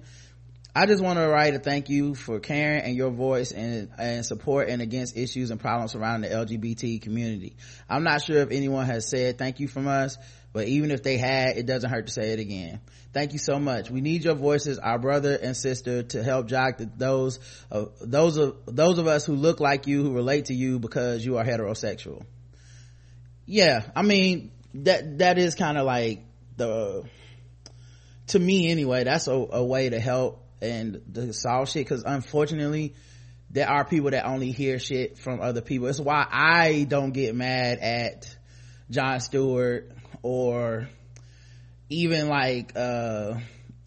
I 0.79 0.87
just 0.87 1.03
want 1.03 1.19
to 1.19 1.27
write 1.27 1.55
a 1.55 1.59
thank 1.59 1.89
you 1.89 2.15
for 2.15 2.39
caring 2.39 2.83
and 2.83 2.95
your 2.95 3.11
voice 3.11 3.51
and, 3.51 3.91
and 3.99 4.25
support 4.25 4.69
and 4.69 4.81
against 4.81 5.17
issues 5.17 5.51
and 5.51 5.59
problems 5.59 5.91
surrounding 5.91 6.31
the 6.31 6.37
LGBT 6.37 7.03
community. 7.03 7.57
I'm 7.91 8.05
not 8.05 8.23
sure 8.23 8.37
if 8.43 8.53
anyone 8.53 8.87
has 8.87 9.11
said 9.11 9.39
thank 9.39 9.59
you 9.59 9.67
from 9.67 9.89
us, 9.89 10.17
but 10.53 10.69
even 10.69 10.93
if 10.93 11.03
they 11.03 11.17
had, 11.17 11.57
it 11.57 11.67
doesn't 11.67 11.91
hurt 11.91 12.07
to 12.07 12.13
say 12.13 12.31
it 12.31 12.39
again. 12.39 12.81
Thank 13.13 13.33
you 13.33 13.41
so 13.41 13.59
much. 13.59 13.91
We 13.91 14.03
need 14.03 14.23
your 14.23 14.37
voices, 14.37 14.79
our 14.79 15.01
brother 15.01 15.37
and 15.43 15.57
sister, 15.57 16.05
to 16.05 16.23
help 16.23 16.47
jog 16.47 16.75
those 16.97 17.41
of 17.73 17.95
those 18.01 18.37
of 18.37 18.59
those 18.67 18.99
of 18.99 19.09
us 19.09 19.27
who 19.27 19.35
look 19.35 19.59
like 19.59 19.89
you, 19.89 20.05
who 20.05 20.13
relate 20.13 20.45
to 20.45 20.55
you 20.55 20.79
because 20.79 21.27
you 21.27 21.39
are 21.39 21.45
heterosexual. 21.45 22.25
Yeah, 23.47 23.83
I 23.97 24.03
mean 24.03 24.53
that 24.75 25.19
that 25.19 25.39
is 25.39 25.57
kind 25.57 25.77
of 25.77 25.87
like 25.87 26.25
the 26.57 27.03
to 28.29 28.39
me 28.39 28.71
anyway. 28.71 29.03
That's 29.03 29.27
a, 29.27 29.33
a 29.33 29.65
way 29.65 29.89
to 29.89 29.99
help 29.99 30.45
and 30.61 31.01
the 31.11 31.33
solve 31.33 31.69
shit 31.69 31.85
because 31.87 32.03
unfortunately 32.05 32.95
there 33.51 33.69
are 33.69 33.85
people 33.85 34.11
that 34.11 34.27
only 34.27 34.51
hear 34.51 34.79
shit 34.79 35.19
from 35.19 35.41
other 35.41 35.61
people. 35.63 35.87
It's 35.89 36.01
why 36.01 36.27
I 36.31 36.85
don't 36.89 37.13
get 37.13 37.35
mad 37.35 37.79
at 37.79 38.37
Jon 38.91 39.21
Stewart 39.21 39.91
or 40.23 40.89
even 41.89 42.29
like 42.29 42.73
uh 42.77 43.35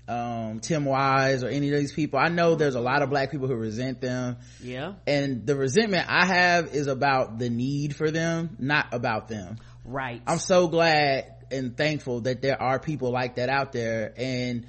um 0.07 0.59
Tim 0.59 0.85
Wise 0.85 1.43
or 1.43 1.47
any 1.47 1.71
of 1.71 1.79
these 1.79 1.93
people. 1.93 2.19
I 2.19 2.29
know 2.29 2.55
there's 2.55 2.75
a 2.75 2.81
lot 2.81 3.01
of 3.01 3.09
black 3.09 3.31
people 3.31 3.47
who 3.47 3.55
resent 3.55 4.01
them 4.01 4.37
Yeah. 4.61 4.93
and 5.07 5.45
the 5.45 5.55
resentment 5.55 6.07
I 6.09 6.25
have 6.25 6.73
is 6.73 6.87
about 6.87 7.37
the 7.39 7.49
need 7.49 7.95
for 7.95 8.09
them, 8.11 8.57
not 8.59 8.87
about 8.93 9.27
them. 9.27 9.57
Right. 9.85 10.21
I'm 10.27 10.39
so 10.39 10.67
glad 10.67 11.35
and 11.51 11.75
thankful 11.77 12.21
that 12.21 12.41
there 12.41 12.61
are 12.61 12.79
people 12.79 13.11
like 13.11 13.35
that 13.35 13.49
out 13.49 13.71
there 13.73 14.13
and 14.17 14.65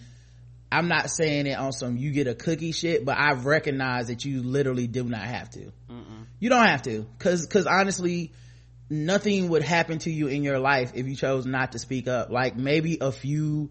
I'm 0.72 0.88
not 0.88 1.10
saying 1.10 1.46
it 1.46 1.58
on 1.58 1.72
some 1.72 1.96
you 1.96 2.10
get 2.10 2.26
a 2.26 2.34
cookie 2.34 2.72
shit, 2.72 3.04
but 3.04 3.18
I 3.18 3.32
recognize 3.32 4.08
that 4.08 4.24
you 4.24 4.42
literally 4.42 4.86
do 4.86 5.04
not 5.04 5.20
have 5.20 5.50
to. 5.50 5.72
Mm-mm. 5.90 6.26
You 6.40 6.48
don't 6.48 6.64
have 6.64 6.82
to, 6.82 7.06
cause, 7.18 7.46
cause 7.46 7.66
honestly, 7.66 8.32
nothing 8.88 9.50
would 9.50 9.62
happen 9.62 9.98
to 10.00 10.10
you 10.10 10.28
in 10.28 10.42
your 10.42 10.58
life 10.58 10.92
if 10.94 11.06
you 11.06 11.14
chose 11.14 11.46
not 11.46 11.72
to 11.72 11.78
speak 11.78 12.08
up. 12.08 12.30
Like 12.30 12.56
maybe 12.56 12.98
a 13.00 13.12
few 13.12 13.70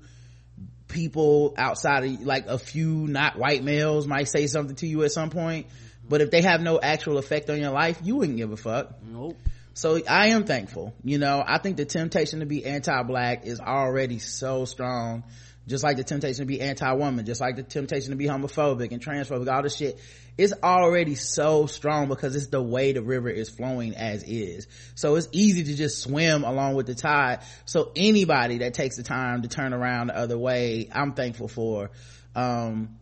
people 0.88 1.54
outside 1.58 2.04
of, 2.04 2.22
like 2.22 2.48
a 2.48 2.58
few 2.58 3.08
not 3.08 3.38
white 3.38 3.64
males 3.64 4.08
might 4.08 4.28
say 4.28 4.48
something 4.48 4.76
to 4.78 4.88
you 4.88 5.04
at 5.04 5.12
some 5.12 5.30
point, 5.30 5.68
but 6.08 6.22
if 6.22 6.30
they 6.32 6.42
have 6.42 6.62
no 6.62 6.80
actual 6.80 7.18
effect 7.18 7.50
on 7.50 7.60
your 7.60 7.72
life, 7.72 8.00
you 8.04 8.18
wouldn't 8.18 8.38
give 8.38 8.52
a 8.52 8.58
fuck. 8.58 9.04
Nope. 9.04 9.38
So 9.74 10.00
I 10.08 10.28
am 10.28 10.44
thankful. 10.44 10.94
You 11.04 11.18
know, 11.18 11.44
I 11.46 11.58
think 11.58 11.78
the 11.78 11.86
temptation 11.86 12.42
to 12.42 12.46
be 12.46 12.66
anti-black 12.66 13.46
is 13.46 13.60
already 13.60 14.20
so 14.20 14.66
strong 14.66 15.24
just 15.68 15.84
like 15.84 15.98
the 15.98 16.04
temptation 16.04 16.40
to 16.40 16.46
be 16.46 16.60
anti-woman, 16.60 17.26
just 17.26 17.40
like 17.40 17.56
the 17.56 17.64
temptation 17.64 18.12
to 18.12 18.16
be 18.16 18.26
homophobic 18.26 18.92
and 18.92 19.04
transphobic, 19.04 19.52
all 19.52 19.62
this 19.62 19.76
shit, 19.76 20.00
it's 20.38 20.54
already 20.64 21.16
so 21.16 21.68
strong 21.68 22.08
because 22.08 22.36
it's 22.36 22.48
the 22.48 22.62
way 22.62 22.94
the 22.94 23.02
river 23.02 23.30
is 23.30 23.50
flowing 23.50 23.96
as 23.96 24.24
is. 24.24 24.68
So 24.96 25.16
it's 25.16 25.28
easy 25.32 25.64
to 25.66 25.76
just 25.76 26.02
swim 26.02 26.44
along 26.44 26.76
with 26.76 26.88
the 26.88 26.96
tide. 26.96 27.42
So 27.66 27.92
anybody 27.96 28.60
that 28.60 28.74
takes 28.74 28.98
the 28.98 29.04
time 29.04 29.44
to 29.44 29.48
turn 29.48 29.74
around 29.74 30.08
the 30.08 30.18
other 30.18 30.38
way, 30.38 30.90
I'm 30.92 31.14
thankful 31.14 31.48
for. 31.48 31.92
Um, 32.36 32.98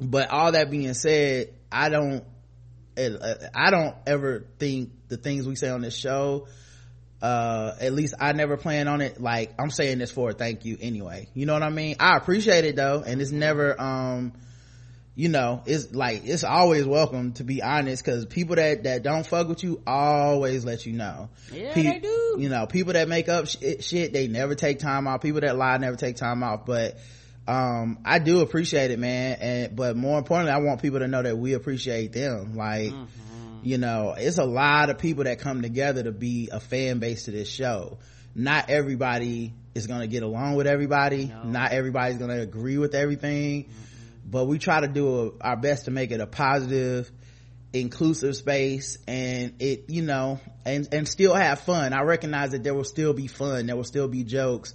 but 0.00 0.30
all 0.30 0.52
that 0.52 0.70
being 0.70 0.94
said, 0.94 1.54
I 1.70 1.90
don't, 1.90 2.24
I 2.98 3.70
don't 3.70 3.94
ever 4.06 4.46
think 4.58 4.90
the 5.08 5.16
things 5.16 5.46
we 5.46 5.54
say 5.54 5.68
on 5.68 5.80
this 5.80 5.96
show 5.96 6.48
uh 7.22 7.74
at 7.80 7.92
least 7.92 8.14
i 8.18 8.32
never 8.32 8.56
plan 8.56 8.88
on 8.88 9.00
it. 9.00 9.20
Like 9.20 9.52
i'm 9.58 9.70
saying 9.70 9.98
this 9.98 10.10
for 10.10 10.30
a 10.30 10.32
thank 10.32 10.64
you 10.64 10.78
anyway. 10.80 11.28
You 11.34 11.46
know 11.46 11.52
what 11.52 11.62
i 11.62 11.68
mean? 11.70 11.96
I 12.00 12.16
appreciate 12.16 12.64
it 12.64 12.76
though 12.76 13.02
and 13.06 13.20
it's 13.20 13.30
never 13.30 13.78
um 13.80 14.32
you 15.16 15.28
know 15.28 15.62
it's 15.66 15.92
like 15.92 16.22
it's 16.24 16.44
always 16.44 16.86
welcome 16.86 17.32
to 17.34 17.44
be 17.44 17.62
honest 17.62 18.02
because 18.02 18.24
people 18.24 18.56
that 18.56 18.84
that 18.84 19.02
don't 19.02 19.26
fuck 19.26 19.48
with 19.48 19.62
you 19.62 19.82
always 19.86 20.64
let 20.64 20.86
you 20.86 20.92
know. 20.94 21.28
Yeah 21.52 21.74
Pe- 21.74 21.82
they 21.82 21.98
do. 21.98 22.36
you 22.38 22.48
know 22.48 22.66
people 22.66 22.94
that 22.94 23.06
make 23.08 23.28
up 23.28 23.46
shit, 23.48 23.84
shit 23.84 24.12
they 24.14 24.26
never 24.28 24.54
take 24.54 24.78
time 24.78 25.06
off. 25.06 25.20
People 25.20 25.40
that 25.42 25.56
lie 25.56 25.76
never 25.76 25.96
take 25.96 26.16
time 26.16 26.42
off. 26.42 26.64
But 26.64 26.96
um 27.48 27.98
i 28.04 28.18
do 28.18 28.40
appreciate 28.40 28.90
it 28.90 28.98
man 28.98 29.38
and 29.40 29.74
but 29.74 29.96
more 29.96 30.18
importantly 30.18 30.52
i 30.52 30.58
want 30.58 30.80
people 30.82 30.98
to 31.00 31.08
know 31.08 31.22
that 31.22 31.36
we 31.36 31.52
appreciate 31.54 32.12
them. 32.12 32.54
Like 32.56 32.92
mm-hmm 32.92 33.04
you 33.62 33.78
know 33.78 34.14
it's 34.16 34.38
a 34.38 34.44
lot 34.44 34.90
of 34.90 34.98
people 34.98 35.24
that 35.24 35.38
come 35.38 35.62
together 35.62 36.02
to 36.04 36.12
be 36.12 36.48
a 36.50 36.60
fan 36.60 36.98
base 36.98 37.24
to 37.24 37.30
this 37.30 37.48
show. 37.48 37.98
Not 38.34 38.70
everybody 38.70 39.52
is 39.74 39.86
going 39.86 40.00
to 40.00 40.06
get 40.06 40.22
along 40.22 40.54
with 40.54 40.66
everybody. 40.66 41.26
No. 41.26 41.42
not 41.44 41.72
everybody's 41.72 42.18
going 42.18 42.30
to 42.30 42.40
agree 42.40 42.78
with 42.78 42.94
everything. 42.94 43.64
Mm-hmm. 43.64 44.30
but 44.30 44.46
we 44.46 44.58
try 44.58 44.80
to 44.80 44.88
do 44.88 45.32
a, 45.40 45.44
our 45.44 45.56
best 45.56 45.86
to 45.86 45.90
make 45.90 46.10
it 46.10 46.20
a 46.20 46.26
positive 46.26 47.10
inclusive 47.72 48.34
space 48.34 48.98
and 49.06 49.54
it 49.60 49.84
you 49.88 50.02
know 50.02 50.40
and 50.64 50.88
and 50.92 51.08
still 51.08 51.34
have 51.34 51.60
fun. 51.60 51.92
I 51.92 52.02
recognize 52.02 52.50
that 52.50 52.62
there 52.64 52.74
will 52.74 52.84
still 52.84 53.12
be 53.12 53.26
fun. 53.26 53.66
There 53.66 53.76
will 53.76 53.84
still 53.84 54.08
be 54.08 54.24
jokes. 54.24 54.74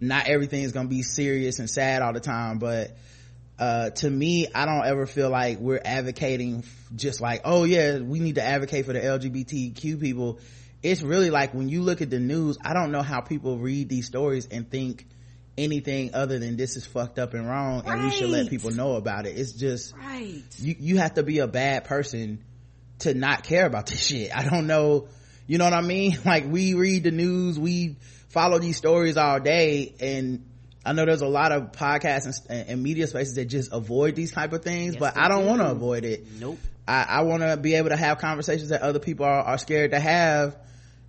Not 0.00 0.26
everything 0.26 0.62
is 0.62 0.72
going 0.72 0.86
to 0.86 0.90
be 0.90 1.02
serious 1.02 1.58
and 1.58 1.70
sad 1.70 2.02
all 2.02 2.12
the 2.12 2.20
time 2.20 2.58
but 2.58 2.96
uh, 3.58 3.90
to 3.90 4.10
me, 4.10 4.48
I 4.54 4.66
don't 4.66 4.84
ever 4.84 5.06
feel 5.06 5.30
like 5.30 5.58
we're 5.58 5.80
advocating 5.82 6.64
just 6.94 7.20
like, 7.20 7.42
oh 7.44 7.64
yeah, 7.64 7.98
we 7.98 8.20
need 8.20 8.34
to 8.34 8.42
advocate 8.42 8.84
for 8.84 8.92
the 8.92 9.00
LGBTQ 9.00 10.00
people. 10.00 10.40
It's 10.82 11.02
really 11.02 11.30
like 11.30 11.54
when 11.54 11.68
you 11.68 11.82
look 11.82 12.02
at 12.02 12.10
the 12.10 12.20
news, 12.20 12.58
I 12.62 12.74
don't 12.74 12.92
know 12.92 13.02
how 13.02 13.20
people 13.20 13.58
read 13.58 13.88
these 13.88 14.06
stories 14.06 14.46
and 14.50 14.70
think 14.70 15.06
anything 15.56 16.14
other 16.14 16.38
than 16.38 16.56
this 16.56 16.76
is 16.76 16.84
fucked 16.84 17.18
up 17.18 17.32
and 17.32 17.48
wrong 17.48 17.82
right. 17.82 17.94
and 17.94 18.04
we 18.04 18.10
should 18.10 18.28
let 18.28 18.50
people 18.50 18.70
know 18.72 18.96
about 18.96 19.26
it. 19.26 19.38
It's 19.38 19.52
just, 19.52 19.96
right. 19.96 20.42
you, 20.58 20.76
you 20.78 20.96
have 20.98 21.14
to 21.14 21.22
be 21.22 21.38
a 21.38 21.48
bad 21.48 21.84
person 21.84 22.44
to 23.00 23.14
not 23.14 23.42
care 23.42 23.64
about 23.64 23.86
this 23.86 24.04
shit. 24.04 24.36
I 24.36 24.44
don't 24.44 24.66
know. 24.66 25.08
You 25.46 25.56
know 25.56 25.64
what 25.64 25.72
I 25.72 25.80
mean? 25.80 26.18
Like 26.26 26.46
we 26.46 26.74
read 26.74 27.04
the 27.04 27.10
news, 27.10 27.58
we 27.58 27.96
follow 28.28 28.58
these 28.58 28.76
stories 28.76 29.16
all 29.16 29.40
day 29.40 29.94
and 29.98 30.44
I 30.86 30.92
know 30.92 31.04
there's 31.04 31.20
a 31.20 31.26
lot 31.26 31.50
of 31.50 31.72
podcasts 31.72 32.46
and, 32.48 32.68
and, 32.68 32.82
media 32.82 33.08
spaces 33.08 33.34
that 33.34 33.46
just 33.46 33.72
avoid 33.72 34.14
these 34.14 34.30
type 34.30 34.52
of 34.52 34.62
things, 34.62 34.94
yes, 34.94 35.00
but 35.00 35.16
I 35.16 35.28
don't 35.28 35.42
do. 35.42 35.48
want 35.48 35.60
to 35.60 35.70
avoid 35.70 36.04
it. 36.04 36.24
Nope. 36.38 36.58
I, 36.86 37.02
I 37.02 37.20
want 37.22 37.42
to 37.42 37.56
be 37.56 37.74
able 37.74 37.88
to 37.88 37.96
have 37.96 38.18
conversations 38.18 38.68
that 38.68 38.82
other 38.82 39.00
people 39.00 39.26
are, 39.26 39.42
are 39.42 39.58
scared 39.58 39.90
to 39.90 39.98
have 39.98 40.56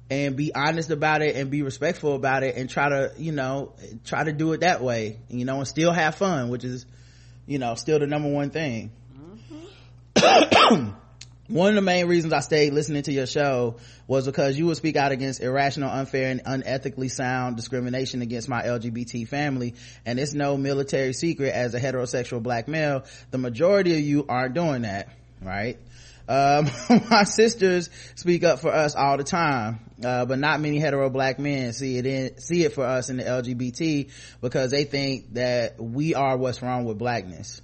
and 0.09 0.35
be 0.35 0.53
honest 0.55 0.89
about 0.89 1.21
it 1.21 1.35
and 1.35 1.51
be 1.51 1.61
respectful 1.61 2.15
about 2.15 2.41
it 2.41 2.55
and 2.55 2.69
try 2.69 2.89
to, 2.89 3.11
you 3.17 3.31
know, 3.31 3.73
try 4.03 4.23
to 4.23 4.31
do 4.31 4.53
it 4.53 4.61
that 4.61 4.81
way, 4.81 5.19
you 5.29 5.45
know, 5.45 5.57
and 5.57 5.67
still 5.67 5.91
have 5.91 6.15
fun, 6.15 6.49
which 6.49 6.63
is, 6.63 6.85
you 7.45 7.59
know, 7.59 7.75
still 7.75 7.99
the 7.99 8.07
number 8.07 8.29
one 8.29 8.49
thing. 8.49 8.91
Mm-hmm. 10.15 10.89
one 11.47 11.69
of 11.69 11.75
the 11.75 11.81
main 11.81 12.07
reasons 12.07 12.33
I 12.33 12.41
stayed 12.41 12.73
listening 12.73 13.03
to 13.03 13.13
your 13.13 13.25
show 13.25 13.77
was 14.05 14.25
because 14.25 14.57
you 14.57 14.65
would 14.65 14.77
speak 14.77 14.97
out 14.97 15.13
against 15.13 15.41
irrational, 15.41 15.89
unfair, 15.89 16.29
and 16.29 16.43
unethically 16.43 17.09
sound 17.09 17.55
discrimination 17.55 18.21
against 18.21 18.49
my 18.49 18.63
LGBT 18.63 19.27
family. 19.27 19.75
And 20.05 20.19
it's 20.19 20.33
no 20.33 20.57
military 20.57 21.13
secret 21.13 21.53
as 21.53 21.73
a 21.73 21.79
heterosexual 21.79 22.43
black 22.43 22.67
male, 22.67 23.05
the 23.31 23.37
majority 23.37 23.93
of 23.93 24.01
you 24.01 24.25
aren't 24.27 24.55
doing 24.55 24.81
that, 24.81 25.09
right? 25.41 25.77
Um, 26.27 26.69
my 27.09 27.23
sisters 27.23 27.89
speak 28.15 28.43
up 28.43 28.59
for 28.59 28.73
us 28.73 28.95
all 28.95 29.15
the 29.15 29.23
time, 29.23 29.79
uh, 30.03 30.25
but 30.25 30.39
not 30.39 30.59
many 30.59 30.79
hetero 30.79 31.09
black 31.09 31.39
men 31.39 31.71
see 31.71 31.97
it 31.97 32.05
in, 32.05 32.37
see 32.39 32.65
it 32.65 32.73
for 32.73 32.83
us 32.83 33.09
in 33.09 33.17
the 33.17 33.23
LGBT 33.23 34.11
because 34.41 34.71
they 34.71 34.83
think 34.83 35.33
that 35.35 35.81
we 35.81 36.13
are 36.13 36.35
what's 36.35 36.61
wrong 36.61 36.83
with 36.83 36.97
blackness 36.97 37.61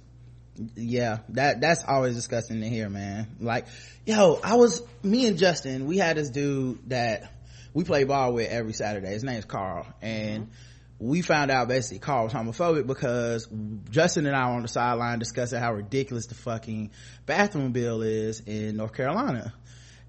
yeah 0.76 1.18
that 1.30 1.60
that's 1.60 1.84
always 1.84 2.14
disgusting 2.14 2.60
to 2.60 2.68
hear 2.68 2.88
man. 2.88 3.26
Like 3.40 3.66
yo 4.06 4.38
i 4.42 4.56
was 4.56 4.82
me 5.02 5.26
and 5.26 5.38
justin 5.38 5.86
we 5.86 5.98
had 5.98 6.16
this 6.16 6.30
dude 6.30 6.90
that 6.90 7.32
we 7.72 7.84
play 7.84 8.04
ball 8.04 8.32
with 8.32 8.50
every 8.50 8.72
saturday. 8.72 9.08
His 9.08 9.24
name's 9.24 9.44
carl. 9.44 9.86
And 10.00 10.44
mm-hmm. 10.44 11.08
we 11.08 11.22
found 11.22 11.50
out 11.50 11.68
basically 11.68 11.98
carl 11.98 12.24
was 12.24 12.32
homophobic 12.32 12.86
because 12.86 13.48
justin 13.90 14.26
and 14.26 14.36
i 14.36 14.48
were 14.48 14.54
on 14.54 14.62
the 14.62 14.68
sideline 14.68 15.18
discussing 15.18 15.60
how 15.60 15.72
ridiculous 15.72 16.26
the 16.26 16.34
fucking 16.34 16.90
bathroom 17.26 17.72
bill 17.72 18.02
is 18.02 18.40
in 18.40 18.76
north 18.76 18.94
carolina 18.94 19.52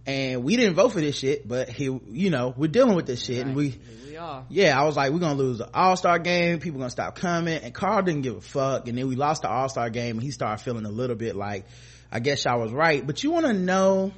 and 0.05 0.43
we 0.43 0.55
didn't 0.55 0.75
vote 0.75 0.89
for 0.89 1.01
this 1.01 1.17
shit 1.17 1.47
but 1.47 1.69
he 1.69 1.83
you 1.83 2.29
know 2.29 2.53
we're 2.55 2.67
dealing 2.67 2.95
with 2.95 3.05
this 3.05 3.23
shit 3.23 3.37
right. 3.37 3.47
and 3.47 3.55
we 3.55 3.79
we 4.15 4.19
are. 4.19 4.45
Yeah, 4.49 4.79
I 4.79 4.85
was 4.85 4.95
like, 4.95 5.11
we're 5.11 5.19
gonna 5.19 5.35
lose 5.35 5.57
the 5.57 5.69
All 5.73 5.97
Star 5.97 6.19
game. 6.19 6.59
People 6.59 6.79
gonna 6.79 6.89
stop 6.89 7.15
coming. 7.15 7.61
And 7.61 7.73
Carl 7.73 8.01
didn't 8.01 8.21
give 8.21 8.37
a 8.37 8.41
fuck. 8.41 8.87
And 8.87 8.97
then 8.97 9.07
we 9.07 9.15
lost 9.15 9.41
the 9.41 9.49
All 9.49 9.67
Star 9.67 9.89
game, 9.89 10.15
and 10.15 10.23
he 10.23 10.31
started 10.31 10.63
feeling 10.63 10.85
a 10.85 10.89
little 10.89 11.17
bit 11.17 11.35
like, 11.35 11.65
I 12.11 12.19
guess 12.19 12.45
y'all 12.45 12.61
was 12.61 12.71
right. 12.71 13.05
But 13.05 13.23
you 13.23 13.31
want 13.31 13.45
to 13.45 13.53
know 13.53 14.13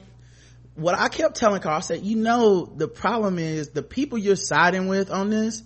what 0.76 0.94
I 0.94 1.10
kept 1.10 1.36
telling 1.36 1.62
Carl? 1.62 1.78
I 1.78 1.80
said, 1.80 2.04
you 2.04 2.16
know, 2.16 2.66
the 2.66 2.88
problem 2.88 3.40
is 3.40 3.70
the 3.70 3.82
people 3.82 4.20
you're 4.20 4.36
siding 4.36 4.88
with 4.88 5.10
on 5.10 5.32
this 5.32 5.64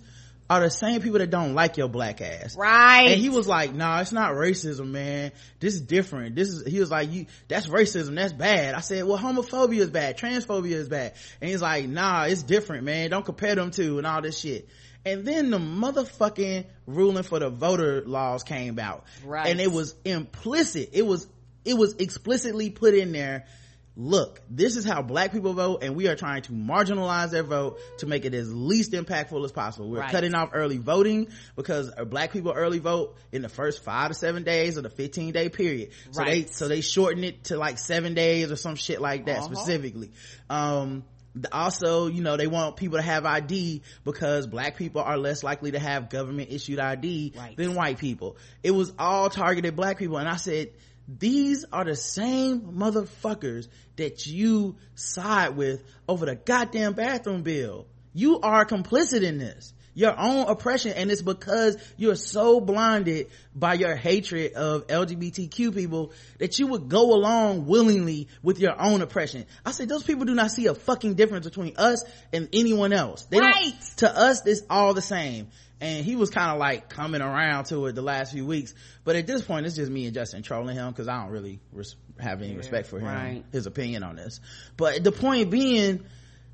are 0.50 0.60
the 0.60 0.70
same 0.70 1.00
people 1.00 1.18
that 1.18 1.30
don't 1.30 1.54
like 1.54 1.76
your 1.76 1.88
black 1.88 2.20
ass. 2.20 2.56
Right. 2.56 3.08
And 3.08 3.20
he 3.20 3.30
was 3.30 3.46
like, 3.46 3.74
nah, 3.74 4.00
it's 4.00 4.12
not 4.12 4.32
racism, 4.32 4.88
man. 4.88 5.32
This 5.60 5.74
is 5.74 5.80
different. 5.80 6.34
This 6.34 6.48
is, 6.48 6.66
he 6.66 6.78
was 6.78 6.90
like, 6.90 7.10
you, 7.10 7.26
that's 7.48 7.66
racism. 7.66 8.16
That's 8.16 8.32
bad. 8.32 8.74
I 8.74 8.80
said, 8.80 9.04
well, 9.04 9.18
homophobia 9.18 9.78
is 9.78 9.90
bad. 9.90 10.18
Transphobia 10.18 10.72
is 10.72 10.88
bad. 10.88 11.14
And 11.40 11.48
he's 11.50 11.62
like, 11.62 11.88
nah, 11.88 12.24
it's 12.24 12.42
different, 12.42 12.84
man. 12.84 13.10
Don't 13.10 13.24
compare 13.24 13.54
them 13.54 13.70
to 13.72 13.98
and 13.98 14.06
all 14.06 14.20
this 14.20 14.38
shit. 14.38 14.68
And 15.04 15.24
then 15.24 15.50
the 15.50 15.58
motherfucking 15.58 16.66
ruling 16.86 17.24
for 17.24 17.38
the 17.38 17.50
voter 17.50 18.02
laws 18.04 18.42
came 18.42 18.78
out. 18.78 19.04
Right. 19.24 19.48
And 19.48 19.60
it 19.60 19.72
was 19.72 19.94
implicit. 20.04 20.90
It 20.92 21.06
was, 21.06 21.26
it 21.64 21.74
was 21.74 21.94
explicitly 21.94 22.70
put 22.70 22.94
in 22.94 23.12
there 23.12 23.46
look, 23.94 24.40
this 24.48 24.76
is 24.76 24.84
how 24.84 25.02
black 25.02 25.32
people 25.32 25.52
vote 25.52 25.82
and 25.82 25.94
we 25.94 26.08
are 26.08 26.16
trying 26.16 26.42
to 26.42 26.52
marginalize 26.52 27.30
their 27.30 27.42
vote 27.42 27.78
to 27.98 28.06
make 28.06 28.24
it 28.24 28.34
as 28.34 28.52
least 28.52 28.92
impactful 28.92 29.44
as 29.44 29.52
possible. 29.52 29.90
We're 29.90 30.00
right. 30.00 30.10
cutting 30.10 30.34
off 30.34 30.50
early 30.54 30.78
voting 30.78 31.28
because 31.56 31.90
black 32.06 32.32
people 32.32 32.52
early 32.52 32.78
vote 32.78 33.16
in 33.32 33.42
the 33.42 33.48
first 33.48 33.84
five 33.84 34.08
to 34.08 34.14
seven 34.14 34.44
days 34.44 34.76
of 34.76 34.82
the 34.82 34.90
15 34.90 35.32
day 35.32 35.48
period. 35.48 35.90
So 36.10 36.22
right. 36.22 36.46
they, 36.46 36.52
so 36.52 36.68
they 36.68 36.80
shorten 36.80 37.22
it 37.24 37.44
to 37.44 37.58
like 37.58 37.78
seven 37.78 38.14
days 38.14 38.50
or 38.50 38.56
some 38.56 38.76
shit 38.76 39.00
like 39.00 39.26
that 39.26 39.38
uh-huh. 39.38 39.54
specifically. 39.54 40.10
Um, 40.48 41.04
also 41.50 42.08
you 42.08 42.22
know 42.22 42.36
they 42.36 42.46
want 42.46 42.76
people 42.76 42.98
to 42.98 43.02
have 43.02 43.24
id 43.24 43.82
because 44.04 44.46
black 44.46 44.76
people 44.76 45.00
are 45.00 45.16
less 45.16 45.42
likely 45.42 45.70
to 45.70 45.78
have 45.78 46.10
government 46.10 46.50
issued 46.50 46.78
id 46.78 47.32
right. 47.34 47.56
than 47.56 47.74
white 47.74 47.96
people 47.96 48.36
it 48.62 48.70
was 48.70 48.92
all 48.98 49.30
targeted 49.30 49.74
black 49.74 49.98
people 49.98 50.18
and 50.18 50.28
i 50.28 50.36
said 50.36 50.68
these 51.08 51.64
are 51.72 51.84
the 51.84 51.96
same 51.96 52.60
motherfuckers 52.60 53.68
that 53.96 54.26
you 54.26 54.76
side 54.94 55.56
with 55.56 55.82
over 56.08 56.26
the 56.26 56.36
goddamn 56.36 56.94
bathroom 56.94 57.42
bill. 57.42 57.86
You 58.14 58.40
are 58.40 58.64
complicit 58.64 59.22
in 59.22 59.38
this. 59.38 59.72
your 59.94 60.18
own 60.18 60.48
oppression 60.48 60.92
and 60.92 61.10
it's 61.10 61.22
because 61.22 61.76
you're 61.96 62.14
so 62.16 62.60
blinded 62.60 63.26
by 63.54 63.74
your 63.74 63.94
hatred 63.94 64.54
of 64.54 64.86
lgbtq 64.86 65.74
people 65.74 66.12
that 66.38 66.58
you 66.58 66.66
would 66.66 66.88
go 66.88 67.12
along 67.14 67.66
willingly 67.66 68.28
with 68.42 68.58
your 68.58 68.80
own 68.80 69.02
oppression 69.02 69.44
i 69.66 69.70
said 69.70 69.88
those 69.88 70.02
people 70.02 70.24
do 70.24 70.34
not 70.34 70.50
see 70.50 70.66
a 70.66 70.74
fucking 70.74 71.14
difference 71.14 71.44
between 71.46 71.74
us 71.76 72.04
and 72.32 72.48
anyone 72.52 72.92
else 72.92 73.26
they 73.26 73.38
right. 73.38 73.74
to 73.96 74.08
us 74.08 74.46
it's 74.46 74.62
all 74.70 74.94
the 74.94 75.02
same 75.02 75.48
and 75.82 76.04
he 76.04 76.14
was 76.14 76.30
kind 76.30 76.52
of 76.52 76.58
like 76.58 76.88
coming 76.88 77.20
around 77.20 77.64
to 77.64 77.86
it 77.86 77.94
the 77.96 78.02
last 78.02 78.32
few 78.32 78.46
weeks. 78.46 78.72
But 79.04 79.16
at 79.16 79.26
this 79.26 79.42
point 79.42 79.66
it's 79.66 79.74
just 79.74 79.90
me 79.90 80.06
and 80.06 80.14
justin 80.14 80.42
trolling 80.42 80.76
him 80.76 80.90
because 80.90 81.08
i 81.08 81.20
don't 81.20 81.32
really 81.32 81.60
res- 81.72 81.96
have 82.18 82.40
any 82.40 82.54
respect 82.54 82.86
for 82.86 83.00
him 83.00 83.06
right. 83.06 83.44
his 83.50 83.66
opinion 83.66 84.04
on 84.04 84.16
this. 84.16 84.40
But 84.76 85.02
the 85.02 85.12
point 85.12 85.50
being 85.50 86.04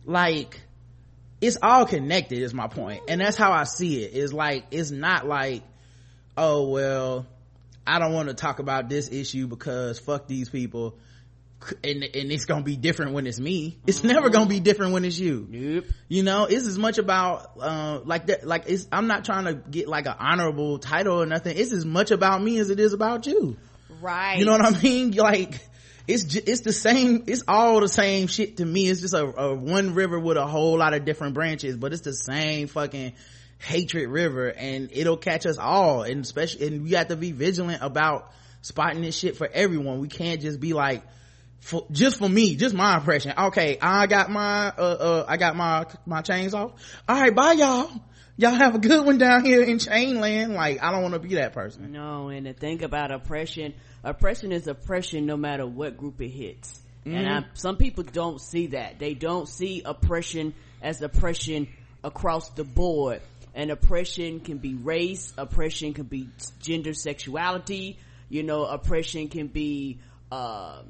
like 0.05 0.61
it's 1.41 1.59
all 1.63 1.87
connected 1.87 2.39
is 2.39 2.53
my 2.53 2.67
point. 2.67 3.03
And 3.09 3.21
that's 3.21 3.37
how 3.37 3.53
i 3.53 3.65
see 3.65 4.03
it. 4.03 4.15
Is 4.15 4.33
like 4.33 4.65
it's 4.71 4.91
not 4.91 5.27
like 5.27 5.63
oh 6.37 6.69
well 6.69 7.27
i 7.87 7.99
don't 7.99 8.15
want 8.15 8.29
to 8.29 8.35
talk 8.35 8.61
about 8.61 8.89
this 8.89 9.11
issue 9.11 9.47
because 9.47 9.99
fuck 9.99 10.27
these 10.27 10.49
people 10.49 10.97
and, 11.83 12.03
and 12.03 12.33
it's 12.33 12.45
gonna 12.45 12.63
be 12.63 12.77
different 12.77 13.13
when 13.13 13.27
it's 13.27 13.41
me. 13.41 13.79
It's 13.87 14.05
never 14.05 14.31
gonna 14.31 14.49
be 14.49 14.61
different 14.61 14.93
when 14.93 15.05
it's 15.05 15.19
you. 15.19 15.47
Nope. 15.49 15.87
you 16.09 16.23
know 16.23 16.45
it's 16.45 16.67
as 16.67 16.79
much 16.79 16.99
about 16.99 17.59
uh 17.61 18.01
like 18.05 18.27
that 18.27 18.47
like 18.47 18.65
it's 18.67 18.87
i'm 18.93 19.07
not 19.07 19.25
trying 19.25 19.45
to 19.47 19.55
get 19.55 19.89
like 19.89 20.07
an 20.07 20.15
honorable 20.19 20.79
title 20.79 21.21
or 21.21 21.27
nothing. 21.27 21.57
It's 21.57 21.73
as 21.73 21.85
much 21.85 22.11
about 22.11 22.43
me 22.43 22.59
as 22.59 22.71
it 22.71 22.81
is 22.81 22.93
about 22.93 23.27
you. 23.27 23.57
Right. 24.01 24.39
you 24.39 24.45
know 24.45 24.53
what 24.53 24.65
i 24.65 24.83
mean? 24.83 25.13
Like 25.17 25.61
it's 26.07 26.25
ju- 26.25 26.43
it's 26.47 26.61
the 26.63 26.73
same 26.73 27.25
it's 27.27 27.43
all 27.49 27.81
the 27.81 27.89
same 27.89 28.29
shit 28.29 28.59
to 28.59 28.65
me. 28.65 28.89
It's 28.89 29.01
just 29.01 29.15
a, 29.15 29.25
a 29.25 29.55
one 29.55 29.95
river 29.95 30.19
with 30.19 30.37
a 30.37 30.47
whole 30.47 30.79
lot 30.79 30.95
of 30.95 31.05
different 31.05 31.35
branches 31.35 31.77
but 31.77 31.93
it's 31.93 32.03
the 32.03 32.15
same 32.15 32.69
fucking 32.69 33.15
hatred 33.59 34.09
river 34.09 34.49
and 34.49 34.91
it'll 34.93 35.17
catch 35.17 35.45
us 35.45 35.59
all. 35.59 36.03
And 36.03 36.21
especially 36.25 36.69
and 36.69 36.85
we 36.85 36.93
have 36.93 37.09
to 37.09 37.17
be 37.17 37.33
vigilant 37.33 37.83
about 37.83 38.33
spotting 38.63 39.03
this 39.03 39.19
shit 39.19 39.37
for 39.37 39.49
everyone. 39.53 39.99
We 39.99 40.09
can't 40.09 40.41
just 40.41 40.61
be 40.61 40.73
like 40.73 41.03
for 41.69 41.87
just 41.91 42.17
for 42.19 42.29
me 42.29 42.57
just 42.57 42.75
my 42.75 42.97
impression 42.97 43.33
okay 43.37 43.77
i 43.83 44.07
got 44.07 44.31
my 44.31 44.69
uh 44.69 44.81
uh 44.81 45.25
i 45.29 45.37
got 45.37 45.55
my 45.55 45.85
my 46.07 46.23
chains 46.23 46.55
off 46.55 46.73
all 47.07 47.21
right 47.21 47.35
bye 47.35 47.53
y'all 47.53 47.91
y'all 48.39 48.55
have 48.55 48.75
a 48.75 48.79
good 48.79 49.05
one 49.05 49.19
down 49.19 49.45
here 49.45 49.63
in 49.63 49.79
chain 49.79 50.19
land 50.19 50.55
like 50.55 50.83
i 50.83 50.91
don't 50.91 51.03
want 51.03 51.13
to 51.13 51.21
be 51.21 51.35
that 51.35 51.53
person 51.53 51.93
No, 51.93 52.29
and 52.29 52.47
the 52.47 52.55
thing 52.55 52.83
about 52.83 53.11
oppression, 53.11 53.75
oppression 54.03 54.51
is 54.53 54.67
oppression 54.67 55.27
no 55.27 55.37
matter 55.37 55.67
what 55.67 55.97
group 55.99 56.21
it 56.23 56.29
hits. 56.29 56.81
And 57.05 57.27
I, 57.27 57.45
some 57.55 57.77
people 57.77 58.05
don't 58.05 58.39
see 58.39 58.69
that. 58.69 58.99
They 58.99 59.15
don't 59.15 59.49
see 59.49 59.81
oppression 59.85 60.53
as 60.83 61.01
oppression 61.01 61.69
across 62.05 62.51
the 62.51 62.65
board. 62.65 63.23
And 63.55 63.71
oppression 63.71 64.41
can 64.41 64.59
be 64.59 64.75
race, 64.75 65.33
oppression 65.39 65.95
can 65.95 66.05
be 66.05 66.29
gender 66.61 66.93
sexuality, 66.93 67.99
you 68.29 68.43
know, 68.43 68.65
oppression 68.67 69.29
can 69.29 69.47
be, 69.47 70.01
uh, 70.31 70.83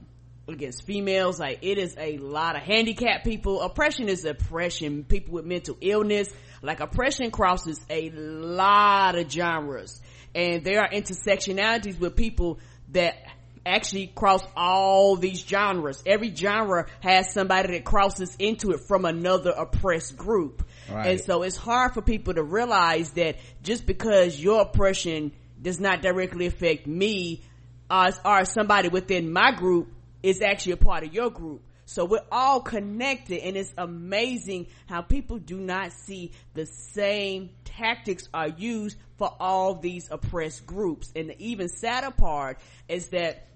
against 0.49 0.85
females. 0.85 1.39
Like 1.39 1.59
it 1.63 1.79
is 1.79 1.95
a 1.99 2.19
lot 2.19 2.57
of 2.57 2.63
handicapped 2.63 3.25
people. 3.25 3.61
Oppression 3.61 4.09
is 4.09 4.25
oppression. 4.25 5.05
People 5.05 5.35
with 5.35 5.45
mental 5.45 5.77
illness. 5.81 6.29
Like 6.63 6.81
oppression 6.81 7.31
crosses 7.31 7.81
a 7.89 8.11
lot 8.11 9.17
of 9.17 9.31
genres. 9.31 10.01
And 10.35 10.65
there 10.65 10.81
are 10.81 10.91
intersectionalities 10.91 11.99
with 11.99 12.17
people 12.17 12.59
that 12.93 13.17
actually 13.65 14.07
cross 14.07 14.43
all 14.57 15.17
these 15.17 15.45
genres. 15.45 16.03
Every 16.07 16.35
genre 16.35 16.87
has 17.01 17.33
somebody 17.33 17.73
that 17.73 17.85
crosses 17.85 18.35
into 18.39 18.71
it 18.71 18.81
from 18.81 19.05
another 19.05 19.51
oppressed 19.51 20.17
group. 20.17 20.67
Right. 20.91 21.07
And 21.07 21.21
so 21.21 21.43
it's 21.43 21.57
hard 21.57 21.93
for 21.93 22.03
people 22.03 22.35
to 22.35 22.43
realize 22.43 23.11
that 23.13 23.37
just 23.63 23.85
because 23.87 24.43
your 24.43 24.63
oppression 24.63 25.33
does 25.61 25.81
not 25.81 26.03
directly 26.03 26.47
affect 26.47 26.87
me, 26.87 27.43
uh, 27.91 28.13
or 28.25 28.45
somebody 28.45 28.89
within 28.89 29.33
my 29.33 29.53
group 29.53 29.89
is 30.29 30.43
actually 30.43 30.73
a 30.73 30.77
part 30.77 31.05
of 31.05 31.15
your 31.15 31.31
group. 31.31 31.63
So 31.87 32.05
we're 32.05 32.21
all 32.31 32.61
connected 32.61 33.39
and 33.39 33.57
it's 33.57 33.73
amazing 33.79 34.67
how 34.87 35.01
people 35.01 35.39
do 35.39 35.59
not 35.59 35.93
see 35.93 36.33
the 36.53 36.67
same 36.67 37.49
tactics 37.65 38.29
are 38.35 38.49
used 38.49 38.99
for 39.17 39.35
all 39.41 39.75
these 39.77 40.11
oppressed 40.11 40.67
groups. 40.67 41.11
And 41.17 41.31
the 41.31 41.43
even 41.43 41.71
sadder 41.71 42.11
part 42.11 42.59
is 42.89 43.09
that 43.09 43.47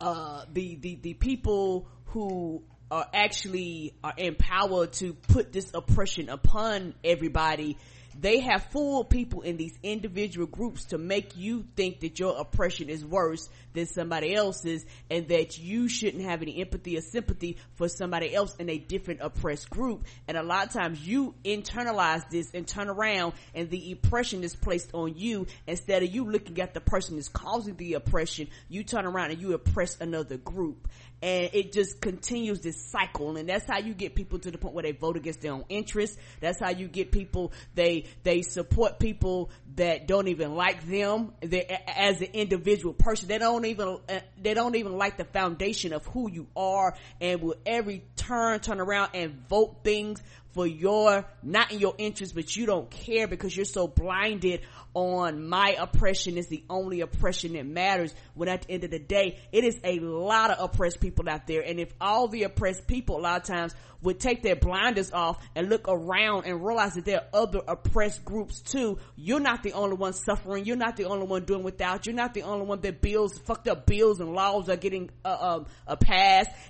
uh, 0.00 0.46
the, 0.50 0.76
the, 0.76 0.94
the 1.02 1.14
people 1.14 1.86
who 2.06 2.62
are 2.90 3.06
actually 3.12 3.94
are 4.02 4.14
empowered 4.16 4.94
to 4.94 5.12
put 5.12 5.52
this 5.52 5.70
oppression 5.74 6.30
upon 6.30 6.94
everybody 7.04 7.76
they 8.20 8.40
have 8.40 8.64
fooled 8.64 9.08
people 9.08 9.40
in 9.40 9.56
these 9.56 9.78
individual 9.82 10.46
groups 10.46 10.86
to 10.86 10.98
make 10.98 11.36
you 11.36 11.64
think 11.74 12.00
that 12.00 12.18
your 12.18 12.38
oppression 12.38 12.90
is 12.90 13.04
worse 13.04 13.48
than 13.72 13.86
somebody 13.86 14.34
else's 14.34 14.84
and 15.10 15.28
that 15.28 15.58
you 15.58 15.88
shouldn't 15.88 16.24
have 16.24 16.42
any 16.42 16.60
empathy 16.60 16.98
or 16.98 17.00
sympathy 17.00 17.56
for 17.76 17.88
somebody 17.88 18.34
else 18.34 18.54
in 18.56 18.68
a 18.68 18.78
different 18.78 19.20
oppressed 19.22 19.70
group. 19.70 20.04
And 20.28 20.36
a 20.36 20.42
lot 20.42 20.66
of 20.66 20.72
times 20.72 21.06
you 21.06 21.34
internalize 21.44 22.28
this 22.28 22.50
and 22.52 22.66
turn 22.66 22.90
around 22.90 23.32
and 23.54 23.70
the 23.70 23.92
oppression 23.92 24.44
is 24.44 24.54
placed 24.54 24.90
on 24.92 25.14
you 25.16 25.46
instead 25.66 26.02
of 26.02 26.12
you 26.14 26.30
looking 26.30 26.60
at 26.60 26.74
the 26.74 26.80
person 26.80 27.16
that's 27.16 27.28
causing 27.28 27.76
the 27.76 27.94
oppression, 27.94 28.48
you 28.68 28.84
turn 28.84 29.06
around 29.06 29.30
and 29.30 29.40
you 29.40 29.54
oppress 29.54 29.98
another 30.00 30.36
group 30.36 30.88
and 31.22 31.50
it 31.52 31.72
just 31.72 32.00
continues 32.00 32.60
this 32.60 32.90
cycle. 32.90 33.36
And 33.36 33.48
that's 33.48 33.66
how 33.66 33.78
you 33.78 33.94
get 33.94 34.14
people 34.14 34.38
to 34.40 34.50
the 34.50 34.58
point 34.58 34.74
where 34.74 34.82
they 34.82 34.92
vote 34.92 35.16
against 35.16 35.40
their 35.40 35.52
own 35.52 35.64
interests. 35.68 36.16
That's 36.40 36.58
how 36.58 36.70
you 36.70 36.88
get 36.88 37.12
people 37.12 37.52
they 37.74 38.06
they 38.22 38.42
support 38.42 38.98
people 38.98 39.50
that 39.76 40.06
don't 40.06 40.28
even 40.28 40.54
like 40.54 40.86
them. 40.86 41.32
They, 41.40 41.66
as 41.86 42.20
an 42.20 42.28
individual 42.32 42.94
person 42.94 43.28
they 43.28 43.38
don't 43.38 43.64
even 43.64 43.98
uh, 44.08 44.20
they 44.40 44.54
don't 44.54 44.76
even 44.76 44.96
like 44.96 45.16
the 45.16 45.24
foundation 45.24 45.92
of 45.92 46.06
who 46.06 46.30
you 46.30 46.46
are 46.56 46.96
and 47.20 47.42
will 47.42 47.56
every 47.66 48.04
turn 48.16 48.60
turn 48.60 48.80
around 48.80 49.10
and 49.14 49.46
vote 49.48 49.78
things 49.84 50.22
for 50.52 50.66
your 50.66 51.24
not 51.42 51.72
in 51.72 51.78
your 51.78 51.94
interest 51.98 52.34
but 52.34 52.56
you 52.56 52.66
don't 52.66 52.90
care 52.90 53.26
because 53.26 53.56
you're 53.56 53.64
so 53.64 53.86
blinded 53.86 54.60
on 54.94 55.48
my 55.48 55.76
oppression 55.78 56.36
is 56.36 56.48
the 56.48 56.64
only 56.68 57.00
oppression 57.00 57.52
that 57.52 57.66
matters. 57.66 58.14
When 58.34 58.48
at 58.48 58.62
the 58.62 58.72
end 58.72 58.84
of 58.84 58.90
the 58.90 58.98
day 58.98 59.38
it 59.52 59.64
is 59.64 59.78
a 59.84 60.00
lot 60.00 60.50
of 60.50 60.58
oppressed 60.72 61.00
people 61.00 61.28
out 61.28 61.46
there. 61.46 61.62
And 61.62 61.78
if 61.78 61.92
all 62.00 62.28
the 62.28 62.44
oppressed 62.44 62.86
people 62.86 63.18
a 63.18 63.22
lot 63.22 63.40
of 63.40 63.46
times 63.46 63.74
would 64.02 64.18
take 64.18 64.42
their 64.42 64.56
blinders 64.56 65.12
off 65.12 65.42
and 65.54 65.68
look 65.68 65.86
around 65.86 66.46
and 66.46 66.64
realize 66.64 66.94
that 66.94 67.04
there 67.04 67.20
are 67.20 67.42
other 67.42 67.60
oppressed 67.68 68.24
groups 68.24 68.60
too 68.60 68.98
you're 69.16 69.40
not 69.40 69.62
the 69.62 69.74
only 69.74 69.96
one 69.96 70.14
suffering. 70.14 70.64
You're 70.64 70.76
not 70.76 70.96
the 70.96 71.04
only 71.04 71.26
one 71.26 71.44
doing 71.44 71.62
without. 71.62 72.06
You're 72.06 72.14
not 72.14 72.34
the 72.34 72.42
only 72.42 72.66
one 72.66 72.80
that 72.80 73.00
bills 73.00 73.38
fucked 73.38 73.68
up 73.68 73.86
bills 73.86 74.20
and 74.20 74.32
laws 74.32 74.68
are 74.68 74.76
getting 74.76 75.10
uh, 75.24 75.36
um, 75.40 75.66
uh, 75.86 75.96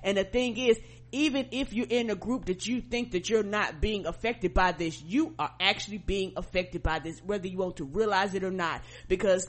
and 0.03 0.17
the 0.17 0.25
thing 0.25 0.57
is 0.57 0.79
even 1.13 1.49
if 1.51 1.73
you're 1.73 1.87
in 1.89 2.11
a 2.11 2.15
group 2.15 2.47
that 2.47 2.67
you 2.67 2.81
think 2.81 3.13
that 3.13 3.29
you're 3.29 3.43
not 3.43 3.81
being 3.81 4.07
affected 4.07 4.55
by 4.55 4.73
this, 4.73 5.03
you 5.03 5.35
are 5.39 5.53
actually 5.61 5.99
being 5.99 6.33
affected 6.37 6.83
by 6.83 6.99
this, 6.99 7.21
whether 7.25 7.47
you 7.49 7.59
want 7.59 7.77
to 7.77 7.85
realize 7.85 8.35
it 8.35 8.45
or 8.45 8.51
not. 8.51 8.83
Because 9.09 9.49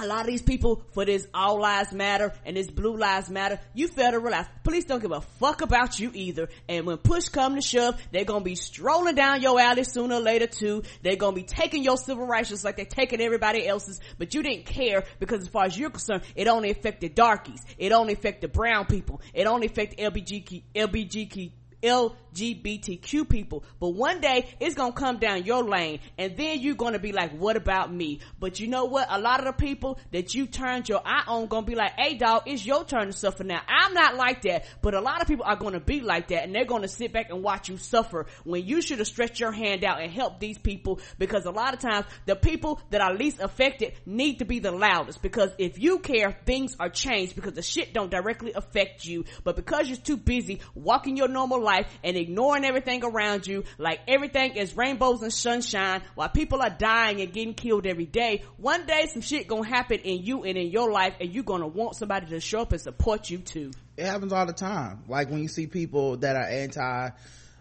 a 0.00 0.06
lot 0.06 0.20
of 0.20 0.26
these 0.26 0.42
people 0.42 0.82
for 0.92 1.04
this 1.04 1.26
all 1.34 1.60
lives 1.60 1.92
matter 1.92 2.32
and 2.44 2.56
this 2.56 2.70
blue 2.70 2.96
lives 2.96 3.28
matter, 3.30 3.58
you 3.74 3.88
realize 3.96 4.46
police 4.62 4.84
don't 4.84 5.00
give 5.00 5.12
a 5.12 5.20
fuck 5.20 5.60
about 5.60 5.98
you 5.98 6.10
either. 6.14 6.48
And 6.68 6.86
when 6.86 6.98
push 6.98 7.28
come 7.28 7.56
to 7.56 7.60
shove, 7.60 8.00
they're 8.12 8.24
gonna 8.24 8.44
be 8.44 8.54
strolling 8.54 9.14
down 9.14 9.42
your 9.42 9.58
alley 9.60 9.84
sooner 9.84 10.16
or 10.16 10.20
later 10.20 10.46
too. 10.46 10.82
They're 11.02 11.16
gonna 11.16 11.34
be 11.34 11.42
taking 11.42 11.82
your 11.82 11.96
civil 11.96 12.26
rights 12.26 12.50
just 12.50 12.64
like 12.64 12.76
they're 12.76 12.84
taking 12.84 13.20
everybody 13.20 13.66
else's, 13.66 14.00
but 14.18 14.34
you 14.34 14.42
didn't 14.42 14.66
care 14.66 15.04
because 15.18 15.42
as 15.42 15.48
far 15.48 15.64
as 15.64 15.78
you're 15.78 15.90
concerned, 15.90 16.22
it 16.36 16.46
only 16.48 16.70
affected 16.70 17.14
darkies. 17.14 17.64
It 17.76 17.92
only 17.92 18.12
affected 18.12 18.52
brown 18.52 18.86
people. 18.86 19.20
It 19.34 19.46
only 19.46 19.66
affected 19.66 19.98
LBGQ, 19.98 20.62
LBGQ, 20.74 21.50
LGBTQ 21.82 23.28
people. 23.28 23.64
But 23.80 23.90
one 23.90 24.20
day 24.20 24.48
it's 24.60 24.74
gonna 24.74 24.92
come 24.92 25.18
down 25.18 25.44
your 25.44 25.62
lane 25.62 26.00
and 26.16 26.36
then 26.36 26.60
you're 26.60 26.74
gonna 26.74 26.98
be 26.98 27.12
like, 27.12 27.32
what 27.32 27.56
about 27.56 27.92
me? 27.92 28.20
But 28.38 28.60
you 28.60 28.68
know 28.68 28.86
what? 28.86 29.06
A 29.10 29.18
lot 29.18 29.40
of 29.40 29.46
the 29.46 29.52
people 29.52 29.98
that 30.12 30.34
you 30.34 30.46
turned 30.46 30.88
your 30.88 31.00
eye 31.04 31.24
on 31.26 31.46
gonna 31.46 31.66
be 31.66 31.74
like, 31.74 31.92
hey 31.96 32.16
dog, 32.16 32.42
it's 32.46 32.64
your 32.64 32.84
turn 32.84 33.06
to 33.06 33.12
suffer 33.12 33.44
now. 33.44 33.60
I'm 33.68 33.94
not 33.94 34.16
like 34.16 34.42
that, 34.42 34.66
but 34.82 34.94
a 34.94 35.00
lot 35.00 35.22
of 35.22 35.28
people 35.28 35.44
are 35.46 35.56
gonna 35.56 35.80
be 35.80 36.00
like 36.00 36.28
that 36.28 36.44
and 36.44 36.54
they're 36.54 36.64
gonna 36.64 36.88
sit 36.88 37.12
back 37.12 37.30
and 37.30 37.42
watch 37.42 37.68
you 37.68 37.76
suffer 37.76 38.26
when 38.44 38.66
you 38.66 38.82
should 38.82 38.98
have 38.98 39.08
stretched 39.08 39.40
your 39.40 39.52
hand 39.52 39.84
out 39.84 40.00
and 40.00 40.10
helped 40.10 40.40
these 40.40 40.58
people 40.58 41.00
because 41.18 41.44
a 41.44 41.50
lot 41.50 41.74
of 41.74 41.80
times 41.80 42.06
the 42.26 42.36
people 42.36 42.80
that 42.90 43.00
are 43.00 43.14
least 43.14 43.40
affected 43.40 43.92
need 44.04 44.38
to 44.40 44.44
be 44.44 44.58
the 44.58 44.72
loudest 44.72 45.22
because 45.22 45.50
if 45.58 45.78
you 45.78 45.98
care, 45.98 46.36
things 46.44 46.76
are 46.80 46.88
changed 46.88 47.34
because 47.34 47.52
the 47.52 47.62
shit 47.62 47.94
don't 47.94 48.10
directly 48.10 48.52
affect 48.52 49.04
you, 49.04 49.24
but 49.44 49.56
because 49.56 49.88
you're 49.88 49.96
too 49.96 50.16
busy 50.16 50.60
walking 50.74 51.16
your 51.16 51.28
normal 51.28 51.60
life 51.60 51.67
and 52.04 52.16
ignoring 52.16 52.64
everything 52.64 53.04
around 53.04 53.46
you 53.46 53.64
like 53.78 54.00
everything 54.08 54.56
is 54.56 54.76
rainbows 54.76 55.22
and 55.22 55.32
sunshine 55.32 56.02
while 56.14 56.28
people 56.28 56.62
are 56.62 56.70
dying 56.70 57.20
and 57.20 57.32
getting 57.32 57.54
killed 57.54 57.86
every 57.86 58.06
day. 58.06 58.42
One 58.56 58.86
day 58.86 59.06
some 59.12 59.22
shit 59.22 59.46
gonna 59.48 59.68
happen 59.68 59.98
in 60.00 60.24
you 60.24 60.44
and 60.44 60.56
in 60.56 60.68
your 60.68 60.90
life 60.90 61.14
and 61.20 61.32
you're 61.32 61.44
gonna 61.44 61.66
want 61.66 61.96
somebody 61.96 62.26
to 62.26 62.40
show 62.40 62.60
up 62.60 62.72
and 62.72 62.80
support 62.80 63.30
you 63.30 63.38
too. 63.38 63.70
It 63.96 64.06
happens 64.06 64.32
all 64.32 64.46
the 64.46 64.52
time. 64.52 65.04
Like 65.08 65.30
when 65.30 65.42
you 65.42 65.48
see 65.48 65.66
people 65.66 66.16
that 66.18 66.36
are 66.36 66.48
anti 66.48 67.10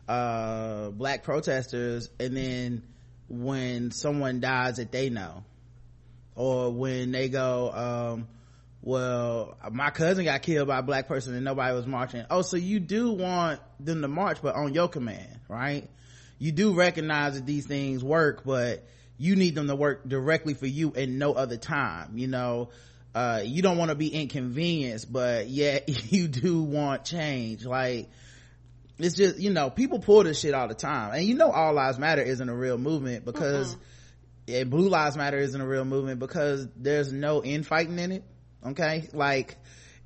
uh 0.07 0.89
black 0.91 1.23
protesters 1.23 2.09
and 2.19 2.35
then 2.35 2.83
when 3.27 3.91
someone 3.91 4.39
dies 4.39 4.77
that 4.77 4.91
they 4.91 5.09
know 5.09 5.43
or 6.37 6.71
when 6.71 7.11
they 7.11 7.27
go 7.27 7.71
um, 7.71 8.27
well 8.87 9.57
my 9.69 9.89
cousin 9.89 10.23
got 10.23 10.41
killed 10.41 10.69
by 10.69 10.79
a 10.79 10.81
black 10.81 11.09
person 11.09 11.35
and 11.35 11.43
nobody 11.43 11.75
was 11.75 11.85
marching. 11.85 12.25
Oh 12.29 12.41
so 12.41 12.55
you 12.55 12.79
do 12.79 13.11
want 13.11 13.59
them 13.81 14.01
to 14.01 14.07
march 14.07 14.37
but 14.41 14.55
on 14.55 14.73
your 14.73 14.87
command 14.87 15.39
right? 15.49 15.89
You 16.39 16.53
do 16.53 16.73
recognize 16.73 17.35
that 17.35 17.45
these 17.45 17.67
things 17.67 18.01
work 18.01 18.43
but 18.45 18.87
you 19.17 19.35
need 19.35 19.55
them 19.55 19.67
to 19.67 19.75
work 19.75 20.07
directly 20.07 20.53
for 20.53 20.67
you 20.67 20.93
and 20.95 21.19
no 21.19 21.33
other 21.33 21.57
time 21.57 22.17
you 22.17 22.27
know? 22.27 22.69
Uh, 23.13 23.41
you 23.43 23.63
don't 23.63 23.77
want 23.77 23.89
to 23.89 23.95
be 23.95 24.07
inconvenienced 24.07 25.11
but 25.11 25.49
yet 25.49 25.89
you 26.11 26.29
do 26.29 26.63
want 26.63 27.03
change. 27.03 27.65
Like 27.65 28.09
it's 28.99 29.17
just 29.17 29.37
you 29.37 29.49
know 29.51 29.69
people 29.69 29.99
pull 29.99 30.23
this 30.23 30.39
shit 30.39 30.53
all 30.53 30.69
the 30.69 30.75
time. 30.75 31.13
And 31.13 31.25
you 31.25 31.35
know 31.35 31.51
all 31.51 31.73
lives 31.73 31.99
matter 31.99 32.21
isn't 32.21 32.47
a 32.47 32.55
real 32.55 32.77
movement 32.77 33.25
because 33.25 33.75
mm-hmm. 34.47 34.69
blue 34.69 34.87
lives 34.87 35.17
matter 35.17 35.37
isn't 35.37 35.59
a 35.59 35.67
real 35.67 35.83
movement 35.83 36.19
because 36.19 36.69
there's 36.77 37.11
no 37.11 37.43
infighting 37.43 37.99
in 37.99 38.13
it 38.13 38.23
okay? 38.65 39.07
Like 39.13 39.57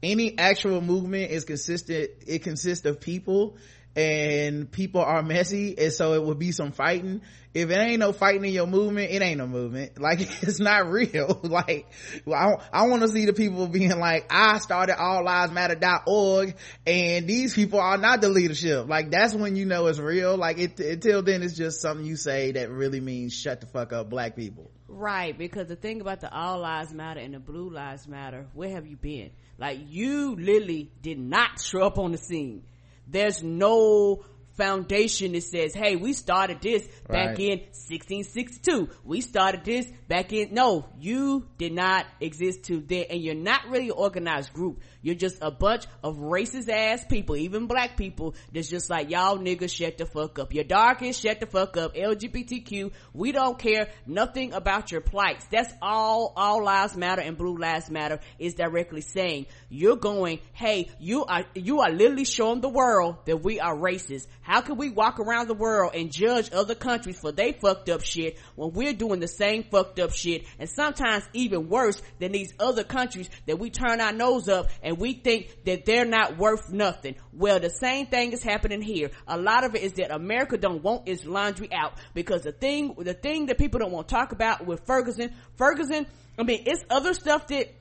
any 0.04 0.38
actual 0.38 0.82
movement 0.82 1.32
is 1.32 1.46
consistent 1.46 2.10
it 2.26 2.44
consists 2.44 2.86
of 2.86 3.00
people 3.00 3.58
and 3.96 4.72
people 4.72 5.02
are 5.02 5.22
messy 5.22 5.78
and 5.78 5.92
so 5.92 6.14
it 6.14 6.24
would 6.24 6.40
be 6.40 6.52
some 6.54 6.72
fighting. 6.72 7.22
If 7.54 7.70
it 7.70 7.78
ain't 7.78 8.00
no 8.00 8.14
fighting 8.14 8.46
in 8.46 8.54
your 8.54 8.66
movement 8.68 9.12
it 9.12 9.22
ain't 9.22 9.38
no 9.38 9.48
movement. 9.48 9.92
Like 10.00 10.22
it's 10.22 10.60
not 10.60 10.90
real. 10.90 11.42
Like 11.44 11.88
i, 12.26 12.54
I 12.72 12.88
want 12.88 13.02
to 13.02 13.10
see 13.10 13.26
the 13.26 13.34
people 13.34 13.68
being 13.68 14.00
like 14.00 14.28
i 14.30 14.60
started 14.60 14.98
all 14.98 15.24
lives 15.26 15.52
matter.org 15.52 16.56
and 16.88 17.28
these 17.28 17.54
people 17.54 17.82
are 17.82 17.98
not 17.98 18.22
the 18.22 18.30
leadership. 18.30 18.88
Like 18.88 19.12
that's 19.12 19.36
when 19.36 19.56
you 19.56 19.66
know 19.66 19.88
it's 19.88 20.00
real. 20.00 20.38
Like 20.38 20.58
it, 20.58 20.80
until 20.80 21.22
then 21.22 21.44
it's 21.44 21.56
just 21.56 21.82
something 21.82 22.06
you 22.06 22.16
say 22.16 22.54
that 22.54 22.72
really 22.72 23.02
means 23.02 23.34
shut 23.34 23.60
the 23.60 23.68
fuck 23.68 23.92
up 23.92 24.10
black 24.10 24.36
people 24.38 24.72
right 24.91 25.38
because 25.38 25.67
the 25.67 25.75
thing 25.75 26.01
about 26.01 26.21
the 26.21 26.32
all 26.34 26.60
lives 26.60 26.93
matter 26.93 27.19
and 27.19 27.34
the 27.34 27.39
blue 27.39 27.69
lives 27.69 28.08
matter 28.08 28.45
where 28.54 28.69
have 28.69 28.86
you 28.86 28.97
been 28.97 29.32
like 29.58 29.80
you 29.88 30.36
literally 30.36 30.91
did 31.01 31.19
not 31.19 31.60
show 31.62 31.82
up 31.82 31.97
on 31.97 32.12
the 32.12 32.17
scene 32.17 32.63
there's 33.08 33.43
no 33.43 34.23
foundation 34.62 35.32
that 35.34 35.43
says, 35.43 35.73
hey, 35.73 35.95
we 35.95 36.13
started 36.13 36.62
this 36.62 36.86
back 37.08 37.30
right. 37.30 37.39
in 37.39 37.60
1662. 37.60 38.89
We 39.04 39.21
started 39.21 39.63
this 39.63 39.88
back 40.08 40.34
in, 40.34 40.54
no, 40.54 40.86
you 40.99 41.47
did 41.58 41.73
not 41.73 42.06
exist 42.19 42.65
to 42.65 42.80
then, 42.82 43.06
and 43.10 43.21
you're 43.21 43.36
not 43.36 43.69
really 43.69 43.88
an 43.88 43.95
organized 43.97 44.54
group. 44.54 44.82
You're 45.02 45.16
just 45.16 45.38
a 45.42 45.52
bunch 45.52 45.86
of 46.04 46.18
racist 46.18 46.70
ass 46.70 47.04
people, 47.06 47.36
even 47.36 47.68
black 47.68 47.98
people, 47.98 48.36
that's 48.54 48.70
just 48.70 48.90
like, 48.90 49.10
y'all 49.10 49.38
niggas 49.38 49.74
shut 49.74 49.98
the 49.98 50.06
fuck 50.06 50.40
up. 50.40 50.54
You're 50.54 50.66
shut 51.14 51.40
the 51.40 51.48
fuck 51.48 51.78
up. 51.78 51.96
LGBTQ, 51.96 52.92
we 53.14 53.32
don't 53.32 53.58
care 53.58 53.90
nothing 54.06 54.54
about 54.54 54.92
your 54.92 55.02
plights. 55.02 55.46
That's 55.52 55.74
all, 55.82 56.34
all 56.36 56.64
lives 56.64 56.96
matter 56.96 57.22
and 57.22 57.38
blue 57.38 57.58
lives 57.58 57.90
matter 57.90 58.20
is 58.40 58.54
directly 58.54 59.02
saying, 59.02 59.48
you're 59.70 59.96
going, 59.96 60.40
hey, 60.54 60.90
you 61.00 61.26
are, 61.26 61.46
you 61.56 61.82
are 61.82 61.92
literally 61.92 62.26
showing 62.26 62.62
the 62.62 62.70
world 62.70 63.18
that 63.26 63.44
we 63.44 63.60
are 63.60 63.76
racist. 63.76 64.28
How 64.42 64.62
can 64.62 64.78
we 64.78 64.90
walk 64.90 65.20
around 65.20 65.48
the 65.48 65.54
world 65.54 65.94
and 65.96 66.12
judge 66.12 66.52
other 66.52 66.76
countries 66.76 67.20
for 67.20 67.32
they 67.32 67.54
fucked 67.54 67.90
up 67.90 68.04
shit 68.04 68.38
when 68.56 68.74
we're 68.74 68.94
doing 68.94 69.20
the 69.20 69.28
same 69.28 69.64
fucked 69.64 70.00
up 70.00 70.12
shit 70.14 70.46
and 70.60 70.70
sometimes 70.70 71.24
even 71.34 71.70
worse 71.70 72.02
than 72.20 72.32
these 72.32 72.54
other 72.60 72.84
countries 72.84 73.30
that 73.46 73.60
we 73.60 73.70
turn 73.70 74.02
our 74.02 74.12
nose 74.12 74.48
up 74.48 74.70
and 74.84 74.90
and 74.91 74.99
we 74.99 75.13
think 75.13 75.63
that 75.63 75.86
they're 75.86 76.04
not 76.04 76.38
worth 76.38 76.69
nothing. 76.69 77.15
Well, 77.32 77.62
the 77.62 77.69
same 77.69 78.08
thing 78.08 78.34
is 78.34 78.43
happening 78.43 78.82
here. 78.82 79.12
A 79.25 79.38
lot 79.38 79.63
of 79.63 79.73
it 79.73 79.84
is 79.84 79.93
that 79.93 80.12
America 80.13 80.58
don't 80.58 80.84
want 80.84 81.08
its 81.08 81.23
laundry 81.23 81.71
out 81.71 81.93
because 82.13 82.41
the 82.41 82.51
thing, 82.51 82.95
the 82.97 83.13
thing 83.13 83.45
that 83.45 83.58
people 83.58 83.80
don't 83.80 83.93
want 83.93 84.10
to 84.10 84.13
talk 84.13 84.34
about 84.34 84.65
with 84.65 84.86
Ferguson, 84.86 85.34
Ferguson, 85.56 86.06
I 86.38 86.43
mean, 86.43 86.63
it's 86.65 86.84
other 86.89 87.13
stuff 87.13 87.47
that 87.47 87.73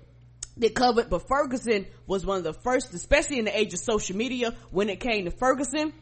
that 0.58 0.74
covered, 0.76 1.10
but 1.10 1.26
Ferguson 1.26 1.86
was 2.06 2.24
one 2.24 2.38
of 2.38 2.44
the 2.44 2.52
first, 2.52 2.94
especially 2.94 3.40
in 3.40 3.46
the 3.46 3.58
age 3.58 3.72
of 3.74 3.80
social 3.80 4.16
media, 4.16 4.54
when 4.70 4.88
it 4.88 5.00
came 5.00 5.24
to 5.24 5.32
Ferguson 5.32 5.92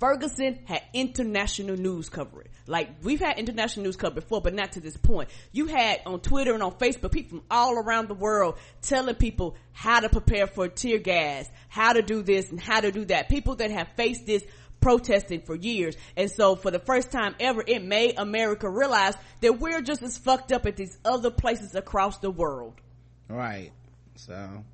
Ferguson 0.00 0.58
had 0.64 0.82
international 0.94 1.76
news 1.76 2.08
coverage. 2.08 2.50
Like 2.66 2.88
we've 3.02 3.20
had 3.20 3.38
international 3.38 3.84
news 3.84 3.96
coverage 3.96 4.24
before, 4.24 4.40
but 4.40 4.54
not 4.54 4.72
to 4.72 4.80
this 4.80 4.96
point. 4.96 5.28
You 5.52 5.66
had 5.66 6.00
on 6.06 6.20
Twitter 6.20 6.54
and 6.54 6.62
on 6.62 6.72
Facebook 6.72 7.12
people 7.12 7.38
from 7.38 7.46
all 7.50 7.78
around 7.78 8.08
the 8.08 8.14
world 8.14 8.56
telling 8.80 9.14
people 9.14 9.56
how 9.72 10.00
to 10.00 10.08
prepare 10.08 10.46
for 10.46 10.68
tear 10.68 10.98
gas, 10.98 11.48
how 11.68 11.92
to 11.92 12.02
do 12.02 12.22
this 12.22 12.50
and 12.50 12.58
how 12.58 12.80
to 12.80 12.90
do 12.90 13.04
that. 13.04 13.28
People 13.28 13.56
that 13.56 13.70
have 13.70 13.88
faced 13.96 14.24
this 14.24 14.42
protesting 14.80 15.42
for 15.42 15.54
years. 15.54 15.94
And 16.16 16.30
so 16.30 16.56
for 16.56 16.70
the 16.70 16.78
first 16.78 17.10
time 17.10 17.34
ever, 17.38 17.62
it 17.66 17.84
made 17.84 18.18
America 18.18 18.68
realize 18.68 19.14
that 19.42 19.60
we're 19.60 19.82
just 19.82 20.02
as 20.02 20.16
fucked 20.16 20.50
up 20.50 20.64
at 20.64 20.76
these 20.76 20.96
other 21.04 21.30
places 21.30 21.74
across 21.74 22.18
the 22.18 22.30
world. 22.30 22.74
Right. 23.28 23.72
So 24.16 24.64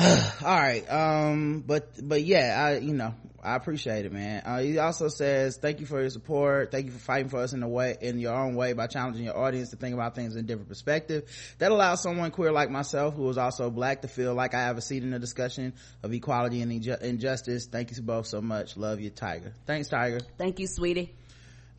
all 0.42 0.56
right 0.56 0.90
um 0.90 1.62
but 1.66 1.90
but 2.02 2.22
yeah 2.22 2.64
i 2.64 2.78
you 2.78 2.94
know 2.94 3.12
i 3.42 3.54
appreciate 3.54 4.06
it 4.06 4.12
man. 4.12 4.42
Uh, 4.46 4.60
he 4.60 4.78
also 4.78 5.08
says 5.08 5.58
thank 5.58 5.80
you 5.80 5.86
for 5.86 6.00
your 6.00 6.10
support. 6.10 6.70
Thank 6.70 6.86
you 6.86 6.92
for 6.92 6.98
fighting 6.98 7.28
for 7.28 7.38
us 7.38 7.52
in 7.52 7.60
the 7.60 7.68
way 7.68 7.96
in 8.00 8.18
your 8.18 8.34
own 8.34 8.54
way 8.54 8.72
by 8.72 8.86
challenging 8.86 9.24
your 9.24 9.36
audience 9.36 9.70
to 9.70 9.76
think 9.76 9.94
about 9.94 10.14
things 10.14 10.34
in 10.36 10.40
a 10.40 10.46
different 10.46 10.68
perspective. 10.68 11.24
That 11.58 11.70
allows 11.70 12.02
someone 12.02 12.30
queer 12.30 12.52
like 12.52 12.70
myself 12.70 13.14
who 13.14 13.28
is 13.30 13.38
also 13.38 13.70
black 13.70 14.02
to 14.02 14.08
feel 14.08 14.34
like 14.34 14.54
i 14.54 14.60
have 14.60 14.78
a 14.78 14.82
seat 14.82 15.02
in 15.02 15.10
the 15.10 15.18
discussion 15.18 15.74
of 16.02 16.12
equality 16.12 16.62
and 16.62 16.72
injustice. 17.02 17.66
Thank 17.66 17.90
you 17.90 18.02
both 18.02 18.26
so 18.26 18.40
much. 18.40 18.76
Love 18.76 19.00
you 19.00 19.10
tiger. 19.10 19.54
Thanks 19.66 19.88
tiger. 19.88 20.20
Thank 20.38 20.60
you 20.60 20.66
sweetie 20.66 21.14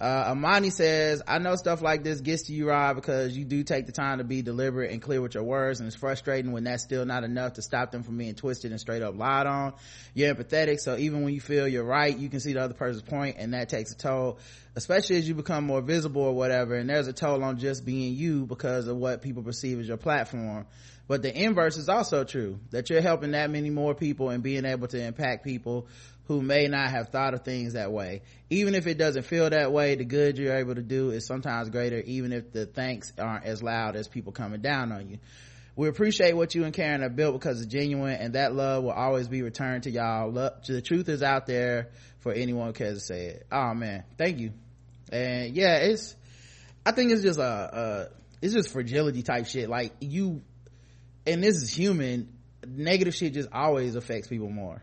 uh, 0.02 0.32
Amani 0.32 0.72
says, 0.72 1.22
I 1.28 1.38
know 1.38 1.56
stuff 1.56 1.84
like 1.84 2.04
this 2.04 2.22
gets 2.22 2.44
to 2.44 2.54
you, 2.54 2.68
Rod, 2.68 2.96
because 2.96 3.38
you 3.38 3.46
do 3.46 3.64
take 3.64 3.86
the 3.86 3.92
time 3.92 4.18
to 4.18 4.24
be 4.24 4.42
deliberate 4.42 4.92
and 4.92 5.00
clear 5.00 5.22
with 5.22 5.36
your 5.36 5.44
words, 5.44 5.80
and 5.80 5.86
it's 5.86 5.96
frustrating 5.96 6.54
when 6.54 6.64
that's 6.64 6.82
still 6.82 7.06
not 7.06 7.24
enough 7.24 7.54
to 7.54 7.62
stop 7.62 7.92
them 7.92 8.02
from 8.02 8.18
being 8.18 8.34
twisted 8.34 8.72
and 8.72 8.80
straight 8.80 9.04
up 9.04 9.16
lied 9.16 9.46
on. 9.46 9.74
You're 10.16 10.34
empathetic, 10.34 10.80
so 10.80 10.98
even 10.98 11.24
when 11.24 11.36
you 11.36 11.40
feel 11.40 11.68
you're 11.68 11.84
right, 11.84 12.18
you 12.18 12.30
can 12.30 12.40
see 12.40 12.54
the 12.54 12.64
other 12.64 12.74
person's 12.74 13.04
point, 13.04 13.36
and 13.38 13.54
that 13.54 13.70
takes 13.70 13.92
a 13.92 13.96
toll, 13.96 14.40
especially 14.76 15.18
as 15.18 15.28
you 15.28 15.36
become 15.36 15.66
more 15.66 15.82
visible 15.82 16.24
or 16.24 16.34
whatever, 16.34 16.74
and 16.74 16.90
there's 16.90 17.08
a 17.08 17.14
toll 17.14 17.44
on 17.44 17.60
just 17.60 17.86
being 17.86 18.16
you 18.16 18.48
because 18.48 18.88
of 18.88 18.98
what 18.98 19.22
people 19.22 19.44
perceive 19.44 19.80
as 19.80 19.88
your 19.88 19.98
platform. 19.98 20.66
But 21.08 21.22
the 21.22 21.44
inverse 21.44 21.78
is 21.78 21.90
also 21.90 22.24
true, 22.24 22.60
that 22.72 22.90
you're 22.90 23.02
helping 23.02 23.32
that 23.32 23.52
many 23.52 23.70
more 23.70 23.94
people 23.94 24.30
and 24.30 24.42
being 24.42 24.66
able 24.66 24.88
to 24.88 25.00
impact 25.00 25.44
people 25.44 25.88
who 26.32 26.41
may 26.41 26.70
not 26.70 26.89
have 26.89 27.10
thought 27.10 27.34
of 27.34 27.44
things 27.44 27.74
that 27.74 27.91
way. 27.91 28.22
Even 28.50 28.74
if 28.74 28.88
it 28.88 28.98
doesn't 28.98 29.24
feel 29.24 29.50
that 29.50 29.74
way, 29.74 29.96
the 29.96 30.06
good 30.06 30.38
you're 30.38 30.56
able 30.56 30.76
to 30.76 30.82
do 30.82 31.10
is 31.10 31.26
sometimes 31.26 31.70
greater, 31.70 32.00
even 32.00 32.32
if 32.32 32.54
the 32.54 32.65
thanks 32.65 33.12
aren't 33.17 33.44
as 33.44 33.62
loud 33.62 33.98
as 33.98 34.08
people 34.08 34.32
coming 34.32 34.62
down 34.62 34.94
on 34.94 35.10
you. 35.10 35.17
We 35.76 35.89
appreciate 35.89 36.34
what 36.34 36.56
you 36.56 36.63
and 36.63 36.74
Karen 36.74 37.02
have 37.02 37.17
built 37.17 37.34
because 37.34 37.62
it's 37.62 37.70
genuine 37.70 38.13
and 38.13 38.36
that 38.36 38.56
love 38.56 38.86
will 38.86 38.91
always 38.91 39.28
be 39.28 39.41
returned 39.41 39.84
to 39.84 39.91
y'all. 39.91 40.32
Love, 40.32 40.54
the 40.65 40.82
truth 40.82 41.10
is 41.10 41.22
out 41.22 41.48
there 41.48 41.89
for 42.20 42.32
anyone 42.32 42.67
who 42.67 42.74
cares 42.74 43.00
to 43.00 43.06
say 43.06 43.26
it. 43.26 43.48
Oh 43.52 43.74
man, 43.74 44.06
thank 44.17 44.39
you. 44.39 44.54
And 45.12 45.54
yeah, 45.54 45.80
it's, 45.80 46.15
I 46.86 46.94
think 46.94 47.12
it's 47.12 47.24
just 47.24 47.39
a, 47.39 47.44
a 47.44 48.08
it's 48.41 48.54
just 48.54 48.70
fragility 48.70 49.22
type 49.22 49.48
shit. 49.48 49.70
Like 49.70 49.94
you, 50.00 50.41
and 51.28 51.44
this 51.44 51.58
is 51.58 51.74
human, 51.74 52.30
negative 52.65 53.15
shit 53.15 53.34
just 53.34 53.50
always 53.52 53.96
affects 53.96 54.30
people 54.30 54.50
more 54.50 54.82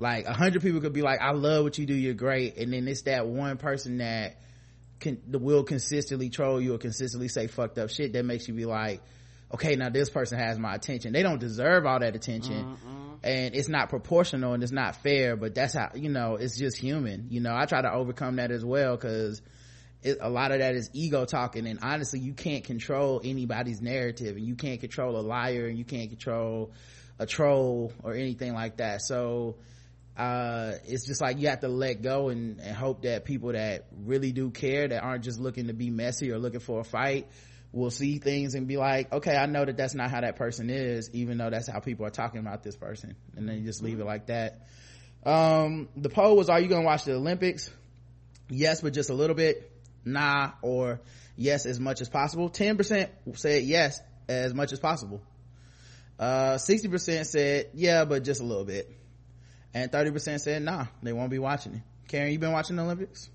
like 0.00 0.24
a 0.26 0.32
hundred 0.32 0.62
people 0.62 0.80
could 0.80 0.94
be 0.94 1.02
like 1.02 1.20
i 1.20 1.32
love 1.32 1.62
what 1.62 1.78
you 1.78 1.86
do. 1.86 1.94
You're 1.94 2.14
great. 2.14 2.56
And 2.56 2.72
then 2.72 2.88
it's 2.88 3.02
that 3.02 3.26
one 3.26 3.58
person 3.58 3.98
that 3.98 4.36
can 4.98 5.20
will 5.28 5.62
consistently 5.62 6.30
troll 6.30 6.60
you 6.60 6.74
or 6.74 6.78
consistently 6.78 7.28
say 7.28 7.46
fucked 7.46 7.78
up 7.78 7.90
shit 7.90 8.12
that 8.14 8.24
makes 8.24 8.48
you 8.48 8.54
be 8.54 8.64
like 8.64 9.02
okay 9.52 9.76
now 9.76 9.90
this 9.90 10.10
person 10.10 10.38
has 10.38 10.58
my 10.58 10.74
attention. 10.74 11.12
They 11.12 11.22
don't 11.22 11.38
deserve 11.38 11.84
all 11.86 12.00
that 12.00 12.16
attention. 12.16 12.64
Uh-uh. 12.64 13.16
and 13.22 13.54
it's 13.54 13.68
not 13.68 13.90
proportional 13.90 14.54
and 14.54 14.62
it's 14.62 14.72
not 14.72 14.96
fair 14.96 15.36
but 15.36 15.54
that's 15.54 15.74
how 15.74 15.90
you 15.94 16.08
know 16.08 16.36
it's 16.36 16.58
just 16.58 16.78
human. 16.78 17.26
You 17.28 17.40
know 17.40 17.54
i 17.54 17.66
try 17.66 17.82
to 17.82 17.92
overcome 17.92 18.36
that 18.36 18.50
as 18.50 18.64
well 18.64 18.96
because 18.96 19.42
a 20.18 20.30
lot 20.30 20.50
of 20.50 20.60
that 20.60 20.74
is 20.76 20.88
ego 20.94 21.26
talking. 21.26 21.66
And 21.66 21.80
honestly 21.82 22.20
you 22.20 22.32
can't 22.32 22.64
control 22.64 23.20
anybody's 23.22 23.82
narrative 23.82 24.36
and 24.36 24.46
you 24.46 24.54
can't 24.54 24.80
control 24.80 25.18
a 25.18 25.20
liar 25.20 25.66
and 25.66 25.76
you 25.76 25.84
can't 25.84 26.08
control 26.08 26.72
a 27.18 27.26
troll 27.26 27.92
or 28.02 28.14
anything 28.14 28.54
like 28.54 28.78
that. 28.78 29.02
So 29.02 29.56
uh, 30.16 30.72
it's 30.84 31.06
just 31.06 31.20
like 31.20 31.38
you 31.38 31.48
have 31.48 31.60
to 31.60 31.68
let 31.68 32.02
go 32.02 32.28
and, 32.28 32.60
and, 32.60 32.76
hope 32.76 33.02
that 33.02 33.24
people 33.24 33.52
that 33.52 33.86
really 34.04 34.32
do 34.32 34.50
care 34.50 34.88
that 34.88 35.02
aren't 35.02 35.24
just 35.24 35.40
looking 35.40 35.68
to 35.68 35.72
be 35.72 35.90
messy 35.90 36.30
or 36.30 36.38
looking 36.38 36.60
for 36.60 36.80
a 36.80 36.84
fight 36.84 37.28
will 37.72 37.90
see 37.90 38.18
things 38.18 38.54
and 38.54 38.66
be 38.66 38.76
like 38.76 39.12
okay 39.12 39.36
i 39.36 39.46
know 39.46 39.64
that 39.64 39.76
that's 39.76 39.94
not 39.94 40.10
how 40.10 40.20
that 40.20 40.34
person 40.36 40.68
is 40.70 41.08
even 41.12 41.38
though 41.38 41.50
that's 41.50 41.68
how 41.68 41.78
people 41.78 42.04
are 42.04 42.10
talking 42.10 42.40
about 42.40 42.62
this 42.62 42.76
person. 42.76 43.14
And 43.36 43.48
then 43.48 43.58
you 43.58 43.64
just 43.64 43.82
leave 43.82 44.00
it 44.00 44.04
like 44.04 44.26
that. 44.26 44.66
Um, 45.24 45.88
the 45.96 46.08
poll 46.08 46.36
was 46.36 46.48
are 46.48 46.60
you 46.60 46.68
gonna 46.68 46.84
watch 46.84 47.04
the 47.04 47.14
olympics? 47.14 47.70
Yes 48.48 48.80
but 48.80 48.92
just 48.92 49.10
a 49.10 49.14
little 49.14 49.36
bit. 49.36 49.70
Nah 50.04 50.52
or 50.62 51.00
yes 51.36 51.64
as 51.66 51.78
much 51.78 52.00
as 52.00 52.08
possible. 52.08 52.50
10% 52.50 53.08
said 53.36 53.62
yes 53.64 54.00
as 54.28 54.52
much 54.52 54.72
as 54.72 54.80
possible. 54.80 55.22
Uh, 56.18 56.56
60% 56.56 57.24
said 57.26 57.70
yeah 57.74 58.04
but 58.04 58.24
just 58.24 58.40
a 58.40 58.44
little 58.44 58.64
bit 58.64 58.99
and 59.74 59.90
30% 59.90 60.40
said 60.40 60.62
nah 60.62 60.86
they 61.02 61.12
won't 61.12 61.30
be 61.30 61.38
watching 61.38 61.74
it. 61.74 61.82
Karen 62.08 62.32
you 62.32 62.38
been 62.38 62.52
watching 62.52 62.76
the 62.76 62.82
olympics? 62.82 63.30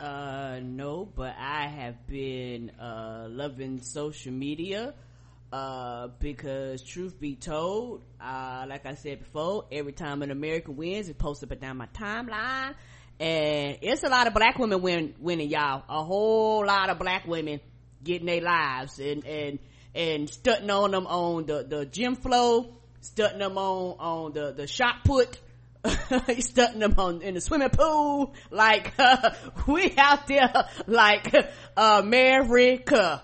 Uh, 0.00 0.60
no, 0.62 1.04
but 1.04 1.34
I 1.38 1.68
have 1.68 2.06
been 2.06 2.70
uh, 2.80 3.26
loving 3.28 3.82
social 3.82 4.32
media 4.32 4.94
uh, 5.52 6.08
because 6.18 6.82
truth 6.82 7.20
be 7.20 7.34
told, 7.34 8.02
uh, 8.20 8.64
like 8.66 8.86
I 8.86 8.94
said 8.94 9.18
before, 9.18 9.66
every 9.70 9.92
time 9.92 10.22
an 10.22 10.30
American 10.30 10.76
wins, 10.76 11.08
it's 11.08 11.18
posted 11.18 11.52
up 11.52 11.60
down 11.60 11.76
my 11.76 11.86
timeline, 11.88 12.74
and 13.18 13.78
it's 13.82 14.02
a 14.02 14.08
lot 14.08 14.26
of 14.26 14.32
black 14.32 14.58
women 14.58 14.80
win, 14.80 15.14
winning, 15.18 15.50
y'all. 15.50 15.82
A 15.88 16.02
whole 16.02 16.64
lot 16.64 16.88
of 16.88 16.98
black 16.98 17.26
women 17.26 17.60
getting 18.02 18.26
their 18.26 18.40
lives 18.40 18.98
and 18.98 19.26
and 19.26 19.58
and 19.94 20.30
stunting 20.30 20.70
on 20.70 20.92
them 20.92 21.06
on 21.06 21.44
the 21.44 21.62
the 21.62 21.84
gym 21.84 22.14
floor, 22.14 22.68
stunting 23.02 23.40
them 23.40 23.58
on 23.58 23.96
on 23.98 24.32
the 24.32 24.52
the 24.52 24.66
shot 24.66 25.04
put 25.04 25.38
He's 26.26 26.48
stunting 26.48 26.80
them 26.80 26.94
on 26.98 27.22
in 27.22 27.34
the 27.34 27.40
swimming 27.40 27.70
pool. 27.70 28.34
Like 28.50 28.92
uh, 28.98 29.30
we 29.66 29.94
out 29.96 30.26
there, 30.26 30.52
like 30.86 31.34
America. 31.76 33.22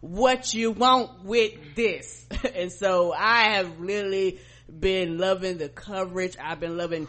what 0.00 0.54
you 0.54 0.70
want 0.70 1.24
with 1.24 1.74
this? 1.74 2.26
and 2.54 2.72
so 2.72 3.12
I 3.12 3.54
have 3.54 3.80
literally 3.80 4.38
been 4.68 5.18
loving 5.18 5.58
the 5.58 5.68
coverage. 5.68 6.36
I've 6.42 6.60
been 6.60 6.76
loving 6.76 7.08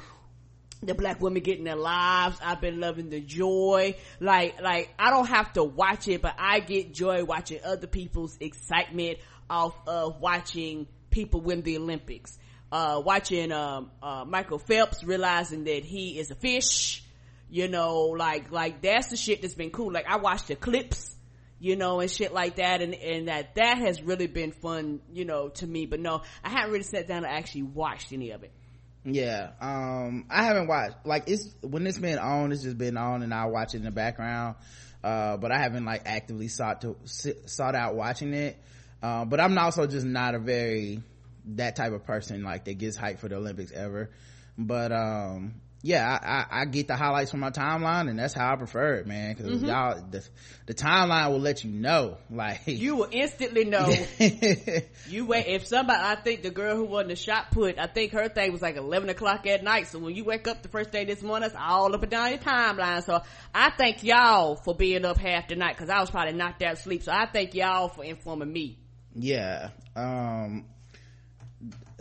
the 0.81 0.93
black 0.93 1.21
women 1.21 1.43
getting 1.43 1.65
their 1.65 1.75
lives. 1.75 2.39
I've 2.43 2.61
been 2.61 2.79
loving 2.79 3.09
the 3.09 3.19
joy. 3.19 3.95
Like, 4.19 4.61
like, 4.61 4.93
I 4.97 5.09
don't 5.09 5.27
have 5.27 5.53
to 5.53 5.63
watch 5.63 6.07
it, 6.07 6.21
but 6.21 6.35
I 6.37 6.61
get 6.61 6.93
joy 6.93 7.23
watching 7.23 7.59
other 7.63 7.87
people's 7.87 8.37
excitement 8.39 9.19
off 9.49 9.75
of 9.87 10.19
watching 10.21 10.87
people 11.09 11.41
win 11.41 11.61
the 11.63 11.77
Olympics 11.77 12.37
uh, 12.71 13.01
watching 13.03 13.51
um, 13.51 13.91
uh, 14.01 14.25
Michael 14.27 14.59
Phelps 14.59 15.03
realizing 15.03 15.63
that 15.65 15.83
he 15.83 16.19
is 16.19 16.31
a 16.31 16.35
fish, 16.35 17.03
you 17.49 17.67
know, 17.67 18.07
like 18.17 18.51
like 18.51 18.81
that's 18.81 19.09
the 19.09 19.17
shit 19.17 19.41
that's 19.41 19.55
been 19.55 19.71
cool. 19.71 19.91
Like 19.91 20.05
I 20.07 20.17
watched 20.17 20.47
the 20.47 20.55
clips, 20.55 21.15
you 21.59 21.75
know, 21.75 21.99
and 21.99 22.09
shit 22.09 22.33
like 22.33 22.57
that, 22.57 22.81
and 22.81 22.93
and 22.93 23.27
that 23.27 23.55
that 23.55 23.79
has 23.79 24.01
really 24.01 24.27
been 24.27 24.51
fun, 24.51 25.01
you 25.11 25.25
know, 25.25 25.49
to 25.49 25.67
me. 25.67 25.85
But 25.85 25.99
no, 25.99 26.21
I 26.43 26.49
haven't 26.49 26.71
really 26.71 26.83
sat 26.83 27.07
down 27.07 27.25
and 27.25 27.33
actually 27.33 27.63
watched 27.63 28.13
any 28.13 28.31
of 28.31 28.43
it. 28.43 28.51
Yeah, 29.05 29.51
um, 29.61 30.25
I 30.29 30.43
haven't 30.43 30.67
watched 30.67 31.05
like 31.05 31.23
it's 31.27 31.55
when 31.61 31.87
it's 31.87 31.97
been 31.97 32.19
on, 32.19 32.51
it's 32.51 32.63
just 32.63 32.77
been 32.77 32.97
on, 32.97 33.23
and 33.23 33.33
I 33.33 33.45
watch 33.45 33.73
it 33.73 33.77
in 33.77 33.83
the 33.83 33.91
background. 33.91 34.55
Uh, 35.03 35.37
but 35.37 35.51
I 35.51 35.59
haven't 35.59 35.85
like 35.85 36.01
actively 36.05 36.49
sought 36.49 36.81
to 36.81 36.97
sought 37.05 37.73
out 37.73 37.95
watching 37.95 38.33
it. 38.33 38.57
Uh, 39.01 39.23
but 39.25 39.39
I'm 39.39 39.57
also 39.57 39.87
just 39.87 40.05
not 40.05 40.35
a 40.35 40.39
very 40.39 41.01
that 41.55 41.75
type 41.75 41.93
of 41.93 42.05
person 42.05 42.43
like 42.43 42.65
that 42.65 42.77
gets 42.77 42.97
hyped 42.97 43.19
for 43.19 43.27
the 43.27 43.35
olympics 43.35 43.71
ever. 43.71 44.09
But 44.57 44.91
um 44.91 45.61
yeah 45.81 46.19
I, 46.21 46.57
I, 46.57 46.61
I 46.61 46.65
get 46.65 46.87
the 46.87 46.95
highlights 46.95 47.31
from 47.31 47.39
my 47.39 47.51
timeline 47.51 48.09
and 48.09 48.19
that's 48.19 48.33
how 48.33 48.51
i 48.51 48.55
prefer 48.57 48.95
it 48.95 49.07
man 49.07 49.33
because 49.33 49.51
mm-hmm. 49.51 49.65
y'all 49.65 50.01
the, 50.09 50.27
the 50.65 50.73
timeline 50.73 51.31
will 51.31 51.39
let 51.39 51.63
you 51.63 51.71
know 51.71 52.17
like 52.29 52.61
you 52.65 52.97
will 52.97 53.07
instantly 53.11 53.65
know. 53.65 53.87
You 55.07 55.25
wait 55.25 55.47
if 55.47 55.65
somebody 55.67 55.99
i 56.01 56.15
think 56.15 56.43
the 56.43 56.51
girl 56.51 56.75
who 56.75 56.85
won 56.85 57.07
the 57.07 57.15
shot 57.15 57.51
put 57.51 57.79
i 57.79 57.87
think 57.87 58.11
her 58.11 58.27
thing 58.27 58.51
was 58.51 58.61
like 58.61 58.75
11 58.75 59.09
o'clock 59.09 59.47
at 59.47 59.63
night. 59.63 59.87
So 59.87 59.99
when 59.99 60.15
you 60.15 60.25
wake 60.25 60.47
up 60.47 60.61
the 60.61 60.69
first 60.69 60.91
day 60.91 61.05
this 61.05 61.21
morning 61.21 61.47
it's 61.47 61.55
all 61.57 61.93
up 61.93 62.01
and 62.01 62.11
down 62.11 62.29
your 62.29 62.39
timeline. 62.39 63.03
So 63.03 63.21
i 63.53 63.71
thank 63.71 64.03
y'all 64.03 64.55
for 64.55 64.75
being 64.75 65.05
up 65.05 65.17
half 65.17 65.47
the 65.47 65.55
night 65.55 65.75
because 65.75 65.89
i 65.89 65.99
was 65.99 66.09
probably 66.09 66.33
knocked 66.33 66.61
out 66.61 66.77
sleep 66.77 67.03
so 67.03 67.11
i 67.11 67.25
thank 67.25 67.53
y'all 67.55 67.87
for 67.87 68.03
informing 68.03 68.51
me. 68.51 68.77
Yeah 69.15 69.69
um 69.95 70.65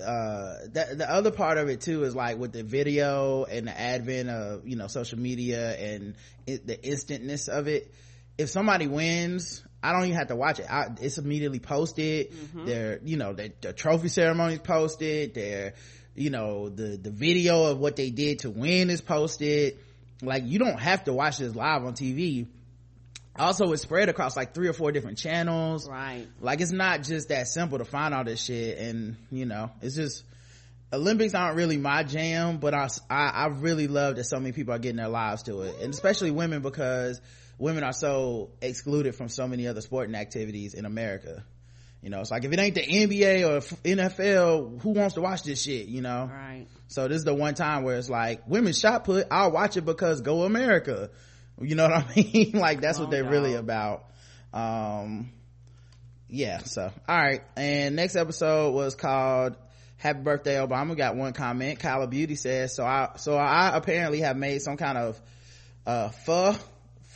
uh 0.01 0.67
the, 0.73 0.95
the 0.97 1.11
other 1.11 1.31
part 1.31 1.59
of 1.59 1.69
it 1.69 1.81
too 1.81 2.05
is 2.05 2.15
like 2.15 2.39
with 2.39 2.53
the 2.53 2.63
video 2.63 3.45
and 3.45 3.69
the 3.69 3.81
advent 3.81 4.29
of 4.29 4.67
you 4.67 4.77
know 4.77 4.87
social 4.87 5.19
media 5.19 5.77
and 5.77 6.15
it, 6.47 6.67
the 6.67 6.89
instantness 6.89 7.49
of 7.49 7.69
it. 7.69 7.93
If 8.37 8.51
somebody 8.51 8.87
wins 8.87 9.63
i 9.83 9.93
don't 9.93 10.05
even 10.05 10.17
have 10.17 10.29
to 10.29 10.37
watch 10.37 10.59
it. 10.59 10.67
I, 10.71 10.89
it's 11.01 11.19
immediately 11.19 11.61
posted. 11.61 12.33
Mm-hmm. 12.33 12.67
they're 12.67 13.01
you 13.05 13.17
know 13.17 13.33
the, 13.33 13.53
the 13.61 13.73
trophy 13.73 14.09
ceremony's 14.09 14.61
posted. 14.61 15.35
They're 15.35 15.75
you 16.15 16.31
know 16.31 16.69
the 16.69 16.97
the 16.97 17.11
video 17.11 17.65
of 17.65 17.79
what 17.79 17.97
they 17.97 18.11
did 18.11 18.41
to 18.41 18.51
win 18.51 18.91
is 18.91 19.01
posted. 19.01 19.79
Like 20.21 20.45
you 20.47 20.59
don't 20.59 20.81
have 20.81 21.05
to 21.05 21.13
watch 21.13 21.39
this 21.39 21.55
live 21.55 21.85
on 21.85 21.95
tv 21.95 22.47
also 23.39 23.73
it's 23.73 23.83
spread 23.83 24.09
across 24.09 24.37
like 24.37 24.55
three 24.55 24.69
or 24.69 24.73
four 24.73 24.93
different 24.93 25.19
channels. 25.19 25.89
Right. 25.89 26.27
Like 26.41 26.61
it's 26.61 26.73
not 26.73 27.03
just 27.03 27.29
that 27.29 27.49
simple 27.49 27.79
to 27.79 27.85
find 27.85 28.15
all 28.15 28.25
this 28.25 28.43
shit 28.43 28.79
and 28.79 29.17
you 29.31 29.47
know 29.47 29.71
it's 29.81 29.95
just 29.95 30.25
olympics 30.93 31.35
aren't 31.35 31.57
really 31.57 31.77
my 31.77 32.03
jam 32.03 32.57
but 32.59 32.73
i 32.73 32.89
i, 33.11 33.29
I 33.29 33.47
really 33.49 33.89
love 33.89 34.17
that 34.17 34.25
so 34.25 34.39
many 34.41 34.53
people 34.53 34.73
are 34.73 34.79
getting 34.79 34.97
their 34.97 35.09
lives 35.09 35.43
to 35.45 35.63
it. 35.63 35.77
And 35.81 35.93
especially 35.93 36.31
women 36.31 36.63
because 36.63 37.21
women 37.59 37.85
are 37.85 37.93
so 37.93 38.51
excluded 38.63 39.15
from 39.15 39.29
so 39.29 39.47
many 39.47 39.67
other 39.67 39.81
sporting 39.81 40.15
activities 40.15 40.75
in 40.75 40.85
america. 40.85 41.45
You 42.03 42.11
know 42.11 42.21
it's 42.21 42.31
like 42.31 42.45
if 42.45 42.53
it 42.53 42.59
ain't 42.59 42.75
the 42.75 42.87
nba 42.87 43.43
or 43.49 43.61
nfl 43.85 44.81
who 44.81 44.91
wants 44.91 45.15
to 45.15 45.21
watch 45.21 45.43
this 45.43 45.63
shit 45.63 45.89
you 45.89 46.01
know? 46.01 46.31
Right. 46.33 46.67
So 46.87 47.07
this 47.07 47.19
is 47.19 47.25
the 47.25 47.35
one 47.35 47.55
time 47.55 47.83
where 47.83 47.99
it's 47.99 48.09
like 48.09 48.49
women 48.49 48.73
shot 48.73 49.05
put 49.05 49.27
i'll 49.31 49.51
watch 49.51 49.77
it 49.77 49.85
because 49.85 50.21
go 50.23 50.45
america 50.45 51.11
you 51.61 51.75
know 51.75 51.85
what 51.89 51.93
I 51.93 52.13
mean? 52.17 52.53
like 52.53 52.81
that's 52.81 52.99
what 52.99 53.11
they're 53.11 53.25
really 53.29 53.55
about. 53.55 54.05
Um, 54.53 55.33
yeah. 56.29 56.59
So, 56.59 56.91
all 57.09 57.17
right. 57.17 57.43
And 57.57 57.97
next 57.97 58.17
episode 58.17 58.73
was 58.73 58.95
called 58.95 59.57
Happy 59.97 60.21
Birthday 60.21 60.57
Obama. 60.57 60.97
Got 60.97 61.17
one 61.17 61.33
comment. 61.33 61.79
Kyla 61.79 62.07
Beauty 62.07 62.35
says, 62.35 62.75
so 62.75 62.85
I, 62.85 63.13
so 63.17 63.37
I 63.37 63.77
apparently 63.77 64.21
have 64.21 64.37
made 64.37 64.63
some 64.63 64.77
kind 64.77 64.99
of, 64.99 65.21
uh, 65.87 66.11
pho, 66.11 66.55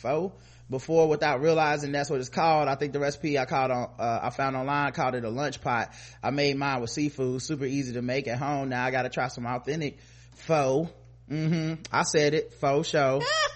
pho 0.01 0.33
before 0.69 1.07
without 1.07 1.41
realizing 1.41 1.91
that's 1.91 2.09
what 2.09 2.19
it's 2.19 2.29
called. 2.29 2.67
I 2.67 2.75
think 2.75 2.93
the 2.93 2.99
recipe 2.99 3.37
I 3.37 3.45
called 3.45 3.71
on, 3.71 3.89
uh, 3.99 4.19
I 4.23 4.29
found 4.31 4.55
online 4.55 4.91
called 4.93 5.15
it 5.15 5.23
a 5.23 5.29
lunch 5.29 5.61
pot. 5.61 5.93
I 6.23 6.31
made 6.31 6.57
mine 6.57 6.81
with 6.81 6.89
seafood, 6.89 7.41
super 7.41 7.65
easy 7.65 7.93
to 7.93 8.01
make 8.01 8.27
at 8.27 8.39
home. 8.39 8.69
Now 8.69 8.83
I 8.83 8.91
gotta 8.91 9.09
try 9.09 9.27
some 9.27 9.45
authentic 9.45 9.99
pho. 10.35 10.89
Mm-hmm. 11.29 11.83
I 11.91 12.03
said 12.03 12.33
it. 12.33 12.53
Faux 12.55 12.87
show. 12.87 13.21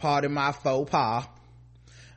pardon 0.00 0.32
my 0.32 0.52
faux 0.52 0.90
pas. 0.90 1.26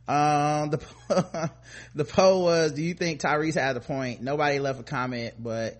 Um 0.07 0.71
the 0.71 1.51
the 1.95 2.05
poll 2.05 2.43
was 2.43 2.71
do 2.73 2.81
you 2.81 2.93
think 2.93 3.21
tyrese 3.21 3.53
had 3.53 3.77
a 3.77 3.79
point? 3.79 4.21
Nobody 4.21 4.59
left 4.59 4.79
a 4.79 4.83
comment 4.83 5.35
but 5.39 5.79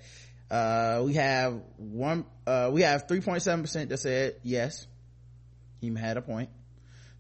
uh 0.51 1.01
we 1.05 1.13
have 1.15 1.61
one 1.77 2.25
uh 2.45 2.69
we 2.71 2.83
have 2.83 3.07
3.7 3.07 3.61
percent 3.61 3.89
that 3.89 3.97
said 3.97 4.35
yes. 4.43 4.87
He 5.81 5.93
had 5.93 6.17
a 6.17 6.21
point. 6.21 6.49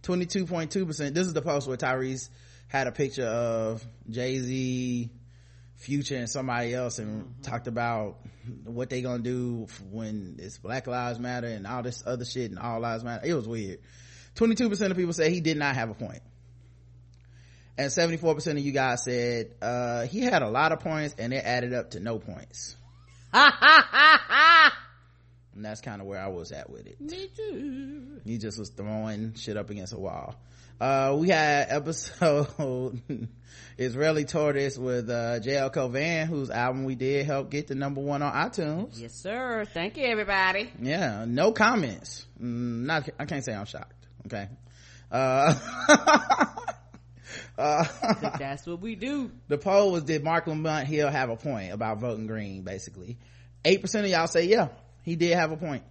point 0.03 0.29
22.2 0.29 0.85
percent 0.85 1.15
this 1.15 1.27
is 1.27 1.33
the 1.33 1.41
post 1.41 1.67
where 1.67 1.77
tyrese 1.77 2.29
had 2.67 2.87
a 2.87 2.91
picture 2.91 3.25
of 3.25 3.85
jay-z 4.09 5.09
future 5.75 6.15
and 6.15 6.29
somebody 6.29 6.73
else 6.73 6.99
and 6.99 7.23
mm-hmm. 7.23 7.41
talked 7.41 7.67
about 7.67 8.17
what 8.63 8.89
they 8.89 9.01
gonna 9.01 9.21
do 9.21 9.67
when 9.91 10.37
it's 10.39 10.57
black 10.57 10.87
lives 10.87 11.19
matter 11.19 11.47
and 11.47 11.67
all 11.67 11.83
this 11.83 12.03
other 12.05 12.23
shit 12.23 12.51
and 12.51 12.59
all 12.59 12.79
lives 12.79 13.03
matter. 13.03 13.25
It 13.25 13.33
was 13.33 13.47
weird 13.47 13.79
22% 14.35 14.91
of 14.91 14.97
people 14.97 15.13
said 15.13 15.31
he 15.31 15.41
did 15.41 15.57
not 15.57 15.75
have 15.75 15.89
a 15.89 15.93
point. 15.93 16.21
And 17.77 17.89
74% 17.89 18.51
of 18.51 18.59
you 18.59 18.71
guys 18.71 19.03
said, 19.03 19.55
uh, 19.61 20.03
he 20.03 20.21
had 20.21 20.43
a 20.43 20.49
lot 20.49 20.71
of 20.71 20.79
points 20.79 21.15
and 21.17 21.33
it 21.33 21.43
added 21.43 21.73
up 21.73 21.91
to 21.91 21.99
no 21.99 22.19
points. 22.19 22.75
and 23.33 23.51
that's 25.55 25.81
kind 25.81 25.99
of 25.99 26.07
where 26.07 26.19
I 26.19 26.27
was 26.27 26.51
at 26.51 26.69
with 26.69 26.85
it. 26.85 27.01
Me 27.01 27.29
too. 27.35 28.21
He 28.25 28.37
just 28.37 28.59
was 28.59 28.69
throwing 28.69 29.33
shit 29.33 29.57
up 29.57 29.71
against 29.71 29.93
a 29.93 29.97
wall. 29.97 30.35
Uh, 30.79 31.15
we 31.17 31.29
had 31.29 31.67
episode 31.69 33.01
Israeli 33.77 34.25
Tortoise 34.25 34.77
with, 34.77 35.09
uh, 35.09 35.39
JL 35.39 35.73
Cauvin, 35.73 36.27
whose 36.27 36.51
album 36.51 36.83
we 36.83 36.93
did 36.93 37.25
help 37.25 37.49
get 37.49 37.67
the 37.67 37.75
number 37.75 38.01
one 38.01 38.21
on 38.21 38.33
iTunes. 38.33 38.99
Yes, 38.99 39.15
sir. 39.15 39.65
Thank 39.73 39.97
you, 39.97 40.05
everybody. 40.05 40.71
Yeah. 40.79 41.25
No 41.27 41.53
comments. 41.53 42.27
Mm, 42.39 42.85
not, 42.85 43.09
I 43.17 43.25
can't 43.25 43.43
say 43.43 43.53
I'm 43.53 43.65
shocked 43.65 44.02
okay. 44.27 44.47
Uh, 45.11 45.53
uh 47.57 47.85
that's 48.39 48.65
what 48.65 48.81
we 48.81 48.95
do. 48.95 49.31
the 49.47 49.57
poll 49.57 49.91
was 49.91 50.03
did 50.03 50.23
mark 50.23 50.47
lamont 50.47 50.87
hill 50.87 51.09
have 51.09 51.29
a 51.29 51.35
point 51.35 51.71
about 51.71 51.99
voting 51.99 52.27
green 52.27 52.63
basically? 52.63 53.17
8% 53.63 54.01
of 54.01 54.07
y'all 54.07 54.27
say 54.27 54.45
yeah 54.45 54.69
he 55.03 55.15
did 55.15 55.35
have 55.35 55.51
a 55.51 55.57
point 55.57 55.83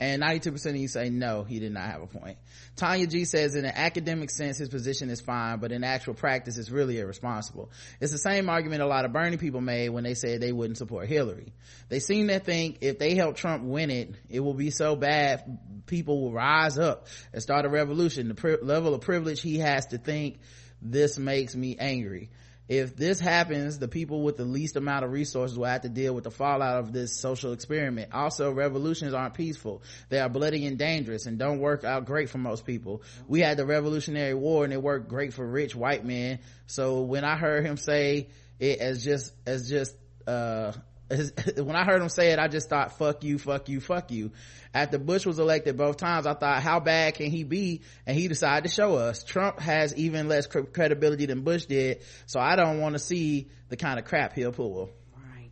and 0.00 0.22
92% 0.22 0.66
of 0.66 0.76
you 0.76 0.88
say 0.88 1.08
no 1.08 1.44
he 1.44 1.60
did 1.60 1.72
not 1.72 1.84
have 1.84 2.02
a 2.02 2.06
point. 2.06 2.36
Tanya 2.76 3.06
g 3.06 3.24
says 3.24 3.54
in 3.54 3.64
an 3.64 3.72
academic 3.74 4.30
sense 4.30 4.58
his 4.58 4.68
position 4.68 5.08
is 5.08 5.20
fine 5.20 5.58
but 5.58 5.72
in 5.72 5.84
actual 5.84 6.14
practice 6.14 6.58
it's 6.58 6.70
really 6.70 6.98
irresponsible. 6.98 7.70
It's 8.00 8.12
the 8.12 8.18
same 8.18 8.48
argument 8.48 8.82
a 8.82 8.86
lot 8.86 9.04
of 9.04 9.12
bernie 9.12 9.36
people 9.36 9.60
made 9.60 9.90
when 9.90 10.04
they 10.04 10.14
said 10.14 10.40
they 10.40 10.52
wouldn't 10.52 10.78
support 10.78 11.06
hillary. 11.06 11.52
They 11.88 12.00
seem 12.00 12.28
to 12.28 12.40
think 12.40 12.78
if 12.80 12.98
they 12.98 13.14
help 13.14 13.36
trump 13.36 13.62
win 13.64 13.90
it 13.90 14.14
it 14.28 14.40
will 14.40 14.54
be 14.54 14.70
so 14.70 14.96
bad 14.96 15.58
people 15.86 16.22
will 16.22 16.32
rise 16.32 16.78
up 16.78 17.06
and 17.32 17.42
start 17.42 17.64
a 17.64 17.68
revolution. 17.68 18.28
The 18.28 18.34
pri- 18.34 18.58
level 18.62 18.94
of 18.94 19.00
privilege 19.02 19.40
he 19.40 19.58
has 19.58 19.86
to 19.86 19.98
think 19.98 20.38
this 20.82 21.18
makes 21.18 21.54
me 21.54 21.76
angry 21.78 22.30
if 22.68 22.96
this 22.96 23.20
happens 23.20 23.78
the 23.78 23.88
people 23.88 24.22
with 24.22 24.36
the 24.36 24.44
least 24.44 24.76
amount 24.76 25.04
of 25.04 25.12
resources 25.12 25.58
will 25.58 25.66
have 25.66 25.82
to 25.82 25.88
deal 25.88 26.14
with 26.14 26.24
the 26.24 26.30
fallout 26.30 26.78
of 26.78 26.92
this 26.92 27.18
social 27.20 27.52
experiment. 27.52 28.12
Also 28.12 28.50
revolutions 28.50 29.12
aren't 29.12 29.34
peaceful. 29.34 29.82
They 30.08 30.18
are 30.18 30.28
bloody 30.28 30.66
and 30.66 30.78
dangerous 30.78 31.26
and 31.26 31.38
don't 31.38 31.58
work 31.58 31.84
out 31.84 32.06
great 32.06 32.30
for 32.30 32.38
most 32.38 32.64
people. 32.64 33.02
We 33.28 33.40
had 33.40 33.58
the 33.58 33.66
revolutionary 33.66 34.34
war 34.34 34.64
and 34.64 34.72
it 34.72 34.82
worked 34.82 35.08
great 35.08 35.34
for 35.34 35.46
rich 35.46 35.74
white 35.74 36.04
men. 36.04 36.38
So 36.66 37.02
when 37.02 37.24
i 37.24 37.36
heard 37.36 37.66
him 37.66 37.76
say 37.76 38.28
it 38.58 38.78
as 38.78 39.04
just 39.04 39.32
as 39.46 39.68
just 39.68 39.94
uh 40.26 40.72
when 41.56 41.76
I 41.76 41.84
heard 41.84 42.00
him 42.00 42.08
say 42.08 42.32
it, 42.32 42.38
I 42.38 42.48
just 42.48 42.68
thought, 42.68 42.98
fuck 42.98 43.24
you, 43.24 43.38
fuck 43.38 43.68
you, 43.68 43.80
fuck 43.80 44.10
you. 44.10 44.32
After 44.72 44.98
Bush 44.98 45.26
was 45.26 45.38
elected 45.38 45.76
both 45.76 45.98
times, 45.98 46.26
I 46.26 46.34
thought, 46.34 46.62
how 46.62 46.80
bad 46.80 47.14
can 47.14 47.30
he 47.30 47.44
be? 47.44 47.82
And 48.06 48.16
he 48.16 48.28
decided 48.28 48.68
to 48.68 48.74
show 48.74 48.96
us. 48.96 49.22
Trump 49.22 49.60
has 49.60 49.94
even 49.96 50.28
less 50.28 50.46
credibility 50.46 51.26
than 51.26 51.42
Bush 51.42 51.66
did, 51.66 52.02
so 52.26 52.40
I 52.40 52.56
don't 52.56 52.80
want 52.80 52.94
to 52.94 52.98
see 52.98 53.48
the 53.68 53.76
kind 53.76 53.98
of 53.98 54.06
crap 54.06 54.32
he'll 54.32 54.52
pull. 54.52 54.90
Right. 55.14 55.50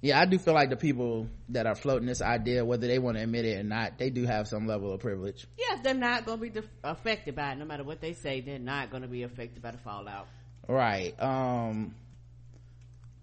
Yeah, 0.00 0.20
I 0.20 0.24
do 0.26 0.38
feel 0.38 0.54
like 0.54 0.70
the 0.70 0.76
people 0.76 1.28
that 1.50 1.66
are 1.66 1.76
floating 1.76 2.06
this 2.06 2.20
idea, 2.20 2.64
whether 2.64 2.88
they 2.88 2.98
want 2.98 3.16
to 3.16 3.22
admit 3.22 3.44
it 3.44 3.60
or 3.60 3.62
not, 3.62 3.96
they 3.98 4.10
do 4.10 4.24
have 4.24 4.48
some 4.48 4.66
level 4.66 4.92
of 4.92 5.00
privilege. 5.00 5.46
Yeah, 5.56 5.80
they're 5.82 5.94
not 5.94 6.26
going 6.26 6.38
to 6.38 6.42
be 6.42 6.50
def- 6.50 6.68
affected 6.82 7.36
by 7.36 7.52
it. 7.52 7.58
No 7.58 7.64
matter 7.64 7.84
what 7.84 8.00
they 8.00 8.12
say, 8.12 8.40
they're 8.40 8.58
not 8.58 8.90
going 8.90 9.02
to 9.02 9.08
be 9.08 9.22
affected 9.22 9.62
by 9.62 9.70
the 9.70 9.78
fallout. 9.78 10.26
Right. 10.68 11.14
Um, 11.20 11.94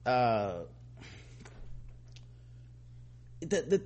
uh, 0.06 0.62
the, 3.42 3.62
the 3.62 3.82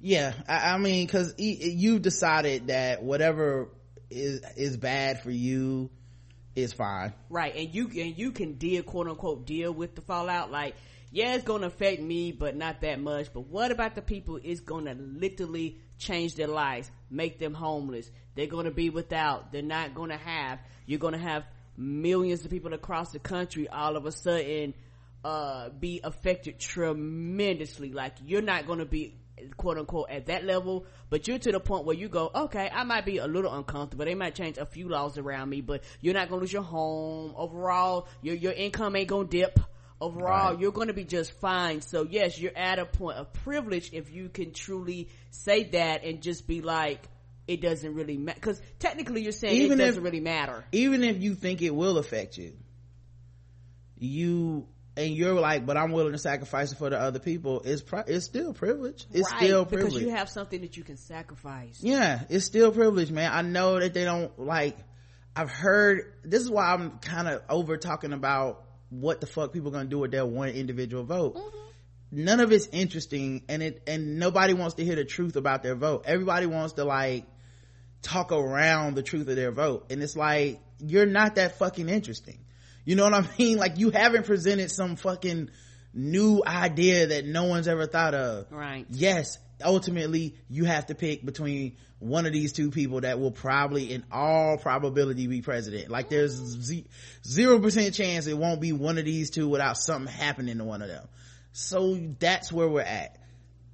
yeah 0.00 0.32
i, 0.48 0.74
I 0.74 0.78
mean 0.78 1.06
because 1.06 1.34
you've 1.38 2.02
decided 2.02 2.68
that 2.68 3.02
whatever 3.02 3.68
is 4.10 4.42
is 4.56 4.76
bad 4.76 5.22
for 5.22 5.30
you 5.30 5.90
is 6.54 6.72
fine. 6.72 7.12
Right 7.30 7.54
and 7.54 7.74
you 7.74 7.84
and 7.86 8.18
you 8.18 8.32
can 8.32 8.54
deal 8.54 8.82
quote 8.82 9.08
unquote 9.08 9.46
deal 9.46 9.72
with 9.72 9.94
the 9.94 10.00
fallout. 10.02 10.50
Like 10.50 10.74
yeah 11.10 11.34
it's 11.34 11.44
gonna 11.44 11.66
affect 11.66 12.02
me 12.02 12.32
but 12.32 12.56
not 12.56 12.80
that 12.82 13.00
much. 13.00 13.32
But 13.32 13.46
what 13.46 13.70
about 13.70 13.94
the 13.94 14.02
people 14.02 14.38
it's 14.42 14.60
gonna 14.60 14.94
literally 14.94 15.78
change 15.98 16.34
their 16.34 16.48
lives 16.48 16.90
make 17.10 17.38
them 17.38 17.54
homeless? 17.54 18.10
They're 18.34 18.46
gonna 18.46 18.70
be 18.70 18.90
without. 18.90 19.52
They're 19.52 19.62
not 19.62 19.94
gonna 19.94 20.16
have. 20.16 20.58
You're 20.86 20.98
gonna 20.98 21.18
have 21.18 21.44
millions 21.76 22.44
of 22.44 22.50
people 22.50 22.74
across 22.74 23.12
the 23.12 23.20
country 23.20 23.68
all 23.68 23.96
of 23.96 24.04
a 24.04 24.12
sudden 24.12 24.74
uh, 25.24 25.68
be 25.70 26.00
affected 26.02 26.58
tremendously. 26.58 27.92
Like 27.92 28.14
you're 28.24 28.42
not 28.42 28.66
going 28.66 28.78
to 28.78 28.84
be 28.84 29.14
quote 29.56 29.78
unquote 29.78 30.10
at 30.10 30.26
that 30.26 30.44
level, 30.44 30.86
but 31.10 31.28
you're 31.28 31.38
to 31.38 31.52
the 31.52 31.60
point 31.60 31.84
where 31.84 31.96
you 31.96 32.08
go, 32.08 32.30
okay, 32.34 32.70
I 32.72 32.84
might 32.84 33.04
be 33.04 33.18
a 33.18 33.26
little 33.26 33.52
uncomfortable. 33.52 34.04
They 34.04 34.14
might 34.14 34.34
change 34.34 34.58
a 34.58 34.66
few 34.66 34.88
laws 34.88 35.18
around 35.18 35.48
me, 35.48 35.60
but 35.60 35.82
you're 36.00 36.14
not 36.14 36.28
going 36.28 36.40
to 36.40 36.42
lose 36.42 36.52
your 36.52 36.62
home. 36.62 37.34
Overall, 37.36 38.08
your, 38.22 38.34
your 38.34 38.52
income 38.52 38.96
ain't 38.96 39.08
going 39.08 39.28
to 39.28 39.38
dip. 39.38 39.60
Overall, 40.00 40.52
right. 40.52 40.60
you're 40.60 40.72
going 40.72 40.88
to 40.88 40.94
be 40.94 41.04
just 41.04 41.32
fine. 41.40 41.80
So 41.80 42.06
yes, 42.08 42.38
you're 42.38 42.56
at 42.56 42.78
a 42.78 42.86
point 42.86 43.18
of 43.18 43.32
privilege 43.32 43.90
if 43.92 44.12
you 44.12 44.28
can 44.28 44.52
truly 44.52 45.08
say 45.30 45.64
that 45.70 46.04
and 46.04 46.22
just 46.22 46.46
be 46.46 46.62
like, 46.62 47.08
it 47.48 47.60
doesn't 47.60 47.94
really 47.94 48.16
matter. 48.16 48.38
Because 48.38 48.60
technically 48.78 49.22
you're 49.22 49.32
saying 49.32 49.54
even 49.62 49.80
it 49.80 49.84
doesn't 49.84 50.02
if, 50.02 50.04
really 50.04 50.20
matter. 50.20 50.64
Even 50.70 51.02
if 51.02 51.20
you 51.20 51.34
think 51.34 51.62
it 51.62 51.74
will 51.74 51.98
affect 51.98 52.38
you, 52.38 52.52
you 53.98 54.68
and 54.98 55.14
you're 55.14 55.38
like, 55.38 55.64
but 55.64 55.76
I'm 55.76 55.92
willing 55.92 56.12
to 56.12 56.18
sacrifice 56.18 56.72
it 56.72 56.78
for 56.78 56.90
the 56.90 56.98
other 56.98 57.20
people. 57.20 57.62
It's 57.64 57.82
pri- 57.82 58.04
it's 58.08 58.24
still 58.24 58.52
privilege. 58.52 59.06
It's 59.12 59.30
right, 59.30 59.44
still 59.44 59.64
privilege 59.64 59.92
because 59.92 60.02
you 60.02 60.10
have 60.10 60.28
something 60.28 60.60
that 60.62 60.76
you 60.76 60.82
can 60.82 60.96
sacrifice. 60.96 61.78
Yeah, 61.80 62.24
it's 62.28 62.44
still 62.44 62.72
privilege, 62.72 63.12
man. 63.12 63.30
I 63.32 63.42
know 63.42 63.78
that 63.78 63.94
they 63.94 64.04
don't 64.04 64.36
like. 64.40 64.76
I've 65.36 65.50
heard 65.50 66.14
this 66.24 66.42
is 66.42 66.50
why 66.50 66.72
I'm 66.72 66.98
kind 66.98 67.28
of 67.28 67.42
over 67.48 67.76
talking 67.76 68.12
about 68.12 68.64
what 68.90 69.20
the 69.20 69.28
fuck 69.28 69.52
people 69.52 69.70
gonna 69.70 69.88
do 69.88 70.00
with 70.00 70.10
their 70.10 70.26
one 70.26 70.48
individual 70.48 71.04
vote. 71.04 71.36
Mm-hmm. 71.36 72.24
None 72.24 72.40
of 72.40 72.50
it's 72.50 72.66
interesting, 72.72 73.44
and 73.48 73.62
it 73.62 73.82
and 73.86 74.18
nobody 74.18 74.52
wants 74.52 74.74
to 74.76 74.84
hear 74.84 74.96
the 74.96 75.04
truth 75.04 75.36
about 75.36 75.62
their 75.62 75.76
vote. 75.76 76.04
Everybody 76.06 76.46
wants 76.46 76.72
to 76.72 76.84
like 76.84 77.24
talk 78.02 78.32
around 78.32 78.96
the 78.96 79.04
truth 79.04 79.28
of 79.28 79.36
their 79.36 79.52
vote, 79.52 79.86
and 79.90 80.02
it's 80.02 80.16
like 80.16 80.60
you're 80.80 81.06
not 81.06 81.36
that 81.36 81.58
fucking 81.58 81.88
interesting 81.88 82.40
you 82.88 82.96
know 82.96 83.04
what 83.04 83.12
I 83.12 83.28
mean? 83.38 83.58
Like 83.58 83.78
you 83.78 83.90
haven't 83.90 84.24
presented 84.24 84.70
some 84.70 84.96
fucking 84.96 85.50
new 85.92 86.42
idea 86.46 87.08
that 87.08 87.26
no 87.26 87.44
one's 87.44 87.68
ever 87.68 87.86
thought 87.86 88.14
of. 88.14 88.50
Right. 88.50 88.86
Yes, 88.88 89.36
ultimately 89.62 90.36
you 90.48 90.64
have 90.64 90.86
to 90.86 90.94
pick 90.94 91.22
between 91.22 91.76
one 91.98 92.24
of 92.24 92.32
these 92.32 92.54
two 92.54 92.70
people 92.70 93.02
that 93.02 93.20
will 93.20 93.30
probably 93.30 93.92
in 93.92 94.04
all 94.10 94.56
probability 94.56 95.26
be 95.26 95.42
president. 95.42 95.90
Like 95.90 96.08
there's 96.08 96.32
zero 97.26 97.58
percent 97.58 97.94
chance 97.94 98.26
it 98.26 98.38
won't 98.38 98.62
be 98.62 98.72
one 98.72 98.96
of 98.96 99.04
these 99.04 99.28
two 99.28 99.48
without 99.48 99.76
something 99.76 100.10
happening 100.10 100.56
to 100.56 100.64
one 100.64 100.80
of 100.80 100.88
them. 100.88 101.06
So 101.52 101.94
that's 102.18 102.50
where 102.50 102.68
we're 102.68 102.80
at. 102.80 103.18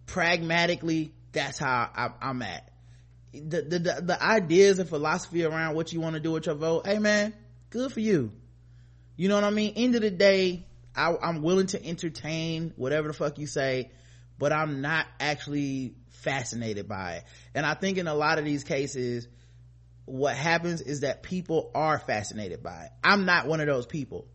Pragmatically, 0.07 1.13
that's 1.31 1.59
how 1.61 1.89
I, 1.95 2.11
am 2.21 2.43
at. 2.43 2.69
The, 3.33 3.63
the, 3.63 3.79
the, 3.79 4.01
the 4.03 4.21
ideas 4.21 4.81
and 4.81 4.89
philosophy 4.89 5.45
around 5.45 5.77
what 5.77 5.93
you 5.93 6.01
want 6.01 6.15
to 6.15 6.21
do 6.21 6.33
with 6.33 6.47
your 6.47 6.57
vote, 6.57 6.85
hey 6.85 6.99
man, 6.99 7.33
good 7.71 7.93
for 7.93 8.01
you 8.01 8.33
you 9.17 9.29
know 9.29 9.37
what 9.37 9.45
I 9.45 9.51
mean? 9.51 9.75
End 9.77 9.95
of 9.95 10.03
the 10.03 10.11
day, 10.11 10.67
I, 10.97 11.15
I'm 11.23 11.43
willing 11.43 11.67
to 11.69 11.85
entertain 11.85 12.73
whatever 12.77 13.09
the 13.09 13.15
fuck 13.15 13.39
you 13.39 13.47
say, 13.47 13.91
but 14.39 14.53
I'm 14.53 14.81
not 14.81 15.07
actually 15.21 15.95
fascinated 16.09 16.89
by 16.89 17.17
it. 17.17 17.25
And 17.55 17.65
I 17.65 17.75
think 17.75 17.99
in 17.99 18.09
a 18.09 18.15
lot 18.15 18.39
of 18.39 18.45
these 18.45 18.65
cases, 18.65 19.29
what 20.07 20.37
happens 20.37 20.81
is 20.81 21.01
that 21.01 21.23
people 21.23 21.71
are 21.75 21.99
fascinated 21.99 22.63
by 22.63 22.85
it. 22.85 22.91
I'm 23.03 23.25
not 23.25 23.47
one 23.47 23.61
of 23.61 23.67
those 23.67 23.87
people. 23.87 24.27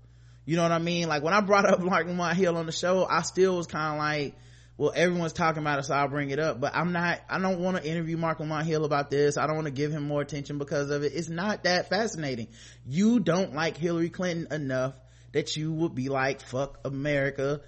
You 0.46 0.56
know 0.56 0.64
what 0.64 0.72
I 0.72 0.80
mean? 0.80 1.08
Like 1.08 1.22
when 1.22 1.34
I 1.34 1.42
brought 1.42 1.66
up 1.66 1.80
Mark 1.80 2.08
Hill 2.36 2.58
on 2.58 2.66
the 2.66 2.72
show, 2.72 3.06
I 3.06 3.22
still 3.22 3.58
was 3.58 3.68
kind 3.68 3.94
of 3.94 4.00
like, 4.00 4.36
well, 4.80 4.94
everyone's 4.96 5.34
talking 5.34 5.62
about 5.62 5.80
it, 5.80 5.84
so 5.84 5.94
I'll 5.94 6.08
bring 6.08 6.30
it 6.30 6.40
up. 6.40 6.62
But 6.62 6.74
I'm 6.74 6.94
not, 6.94 7.20
I 7.30 7.38
don't 7.38 7.60
want 7.60 7.76
to 7.76 7.86
interview 7.86 8.16
Mark 8.16 8.40
Lamont 8.40 8.66
Hill 8.66 8.86
about 8.86 9.10
this. 9.10 9.38
I 9.38 9.46
don't 9.46 9.58
want 9.58 9.66
to 9.66 9.74
give 9.74 9.92
him 9.92 10.04
more 10.04 10.22
attention 10.22 10.58
because 10.58 10.90
of 10.90 11.04
it. 11.04 11.12
It's 11.14 11.28
not 11.28 11.66
that 11.66 11.90
fascinating. 11.90 12.48
You 12.86 13.20
don't 13.20 13.54
like 13.54 13.76
Hillary 13.76 14.10
Clinton 14.10 14.48
enough 14.54 14.96
that 15.34 15.58
you 15.58 15.74
would 15.74 15.96
be 15.96 16.08
like, 16.08 16.40
fuck 16.40 16.80
America. 16.86 17.60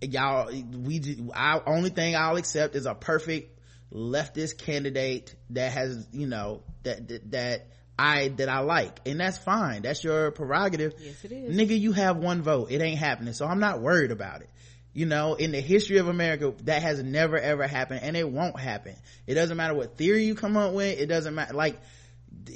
Y'all, 0.00 0.50
we, 0.50 1.30
our 1.32 1.62
only 1.64 1.90
thing 1.90 2.16
I'll 2.16 2.36
accept 2.36 2.74
is 2.74 2.86
a 2.86 2.94
perfect 2.94 3.60
leftist 3.92 4.58
candidate 4.58 5.36
that 5.50 5.70
has, 5.70 6.08
you 6.12 6.26
know, 6.26 6.64
that, 6.82 7.06
that, 7.06 7.30
that 7.30 7.66
I 7.96 8.28
that 8.28 8.48
I 8.48 8.60
like, 8.60 9.00
and 9.06 9.18
that's 9.18 9.38
fine. 9.38 9.82
That's 9.82 10.04
your 10.04 10.30
prerogative. 10.30 10.94
Yes, 11.00 11.24
it 11.24 11.32
is. 11.32 11.56
Nigga, 11.56 11.78
you 11.78 11.90
have 11.90 12.16
one 12.16 12.42
vote. 12.42 12.70
It 12.70 12.80
ain't 12.80 12.98
happening, 12.98 13.32
so 13.32 13.44
I'm 13.44 13.58
not 13.58 13.80
worried 13.80 14.12
about 14.12 14.42
it 14.42 14.50
you 14.98 15.06
know 15.06 15.34
in 15.34 15.52
the 15.52 15.60
history 15.60 15.98
of 15.98 16.08
america 16.08 16.52
that 16.64 16.82
has 16.82 17.00
never 17.00 17.38
ever 17.38 17.68
happened 17.68 18.00
and 18.02 18.16
it 18.16 18.28
won't 18.28 18.58
happen. 18.58 18.96
It 19.28 19.34
doesn't 19.34 19.56
matter 19.56 19.72
what 19.72 19.96
theory 19.96 20.24
you 20.24 20.34
come 20.34 20.56
up 20.56 20.72
with. 20.72 20.98
It 20.98 21.06
doesn't 21.06 21.36
matter 21.36 21.54
like 21.54 21.80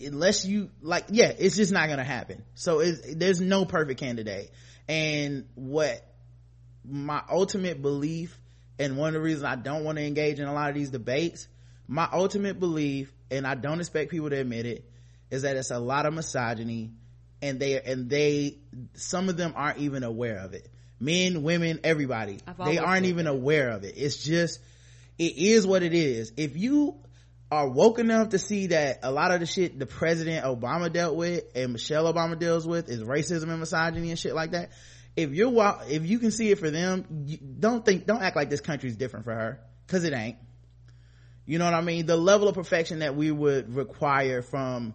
unless 0.05 0.45
you 0.45 0.68
like 0.80 1.05
yeah 1.11 1.32
it's 1.38 1.55
just 1.55 1.70
not 1.70 1.88
gonna 1.88 2.03
happen. 2.03 2.43
So 2.55 2.82
there's 2.82 3.40
no 3.40 3.64
perfect 3.64 4.01
candidate. 4.01 4.51
And 4.88 5.47
what 5.55 6.05
my 6.84 7.22
ultimate 7.30 7.80
belief 7.80 8.36
and 8.76 8.97
one 8.97 9.09
of 9.09 9.14
the 9.14 9.20
reasons 9.20 9.45
i 9.45 9.55
don't 9.55 9.84
want 9.84 9.99
to 9.99 10.05
engage 10.05 10.40
in 10.40 10.49
a 10.49 10.53
lot 10.53 10.68
of 10.68 10.74
these 10.74 10.90
debates 10.90 11.47
my 11.86 12.09
ultimate 12.12 12.59
belief 12.59 13.12
and 13.30 13.47
i 13.47 13.55
don't 13.55 13.78
expect 13.78 14.11
people 14.11 14.30
to 14.30 14.36
admit 14.36 14.66
it 14.66 14.84
is 15.30 15.43
that 15.43 15.57
it's 15.57 15.70
a 15.70 15.78
lot 15.78 16.07
of 16.07 16.12
misogyny 16.12 16.90
and 17.40 17.61
they 17.61 17.80
and 17.80 18.11
they 18.11 18.59
some 18.95 19.28
of 19.28 19.36
them 19.36 19.53
aren't 19.55 19.78
even 19.78 20.03
aware 20.03 20.38
of 20.38 20.55
it 20.55 20.72
men 21.03 21.42
women 21.42 21.80
everybody. 21.84 22.38
They 22.64 22.78
aren't 22.78 23.07
even 23.07 23.26
that. 23.26 23.32
aware 23.32 23.70
of 23.70 23.84
it. 23.84 23.94
It's 23.96 24.16
just 24.16 24.61
it 25.18 25.36
is 25.36 25.66
what 25.66 25.82
it 25.82 25.94
is. 25.94 26.32
If 26.36 26.57
you 26.57 26.96
are 27.50 27.68
woke 27.68 27.98
enough 27.98 28.30
to 28.30 28.38
see 28.38 28.68
that 28.68 29.00
a 29.03 29.12
lot 29.12 29.30
of 29.30 29.40
the 29.40 29.46
shit 29.46 29.78
the 29.78 29.84
president 29.84 30.42
obama 30.42 30.90
dealt 30.90 31.14
with 31.14 31.44
and 31.55 31.74
michelle 31.74 32.11
obama 32.11 32.38
deals 32.38 32.66
with 32.66 32.88
is 32.88 33.03
racism 33.03 33.50
and 33.50 33.61
misogyny 33.61 34.09
and 34.09 34.18
shit 34.18 34.34
like 34.34 34.53
that 34.53 34.70
if 35.16 35.30
you're 35.32 35.80
if 35.88 36.07
you 36.07 36.18
can 36.18 36.30
see 36.30 36.50
it 36.50 36.59
for 36.59 36.70
them 36.70 37.26
don't 37.59 37.84
think 37.84 38.07
don't 38.07 38.22
act 38.22 38.36
like 38.36 38.50
this 38.50 38.61
country's 38.61 38.96
different 38.96 39.24
for 39.24 39.34
her. 39.34 39.61
Because 39.86 40.05
it 40.05 40.14
ain't. 40.14 40.36
You 41.44 41.59
know 41.59 41.64
what 41.64 41.74
i 41.74 41.80
mean? 41.80 42.07
The 42.07 42.16
level 42.16 42.48
of 42.48 42.55
perfection 42.55 43.00
that 43.00 43.16
we 43.16 43.30
would 43.30 43.74
require 43.74 44.42
from 44.42 44.94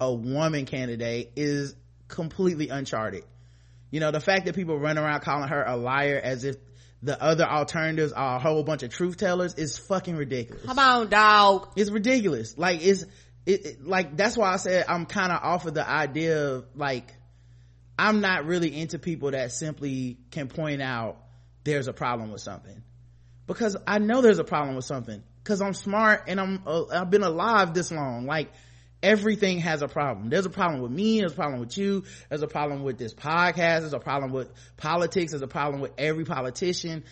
a 0.00 0.12
woman 0.12 0.64
candidate 0.64 1.32
is 1.36 1.74
completely 2.06 2.68
uncharted 2.68 3.24
you 3.90 4.00
know 4.00 4.10
the 4.10 4.20
fact 4.20 4.46
that 4.46 4.54
people 4.54 4.78
run 4.78 4.98
around 4.98 5.20
calling 5.20 5.48
her 5.48 5.62
a 5.64 5.76
liar 5.76 6.20
as 6.22 6.44
if 6.44 6.56
the 7.02 7.20
other 7.22 7.44
alternatives 7.44 8.12
are 8.12 8.36
a 8.36 8.38
whole 8.40 8.62
bunch 8.64 8.82
of 8.82 8.90
truth 8.90 9.18
tellers 9.18 9.54
is 9.54 9.78
fucking 9.78 10.16
ridiculous. 10.16 10.64
Come 10.64 10.78
on 10.78 11.08
dog. 11.08 11.68
It's 11.76 11.90
ridiculous. 11.90 12.58
Like 12.58 12.84
it's 12.84 13.04
it, 13.46 13.66
it 13.66 13.86
like 13.86 14.16
that's 14.16 14.36
why 14.36 14.52
i 14.52 14.56
said 14.56 14.84
i'm 14.88 15.06
kind 15.06 15.32
of 15.32 15.42
off 15.42 15.64
of 15.64 15.72
the 15.72 15.88
idea 15.88 16.48
of 16.48 16.66
like 16.74 17.14
i'm 17.98 18.20
not 18.20 18.44
really 18.44 18.78
into 18.78 18.98
people 18.98 19.30
that 19.30 19.52
simply 19.52 20.18
can 20.30 20.48
point 20.48 20.82
out 20.82 21.16
there's 21.64 21.88
a 21.88 21.92
problem 21.92 22.30
with 22.30 22.40
something. 22.40 22.82
Because 23.46 23.76
i 23.86 23.98
know 23.98 24.20
there's 24.20 24.38
a 24.38 24.44
problem 24.44 24.76
with 24.76 24.84
something. 24.84 25.22
Because 25.42 25.62
i'm 25.62 25.74
smart 25.74 26.24
and 26.28 26.40
i'm 26.40 26.62
uh, 26.66 26.84
i've 26.88 27.10
been 27.10 27.22
alive 27.22 27.72
this 27.74 27.90
long. 27.90 28.26
Like 28.26 28.52
everything 29.02 29.58
has 29.60 29.82
a 29.82 29.88
problem. 29.88 30.28
There's 30.30 30.46
a 30.46 30.50
problem 30.50 30.80
with 30.80 30.90
me 30.90 31.20
there's 31.20 31.32
a 31.32 31.36
problem 31.36 31.60
with 31.60 31.76
you 31.76 32.04
there's 32.28 32.42
a 32.42 32.48
problem 32.48 32.82
with 32.82 32.98
this 32.98 33.14
podcast 33.14 33.80
there's 33.80 33.92
a 33.92 33.98
problem 33.98 34.32
with 34.32 34.50
politics 34.76 35.32
there's 35.32 35.42
a 35.42 35.48
problem 35.48 35.80
with 35.80 35.92
every 35.98 36.24
politician. 36.24 37.04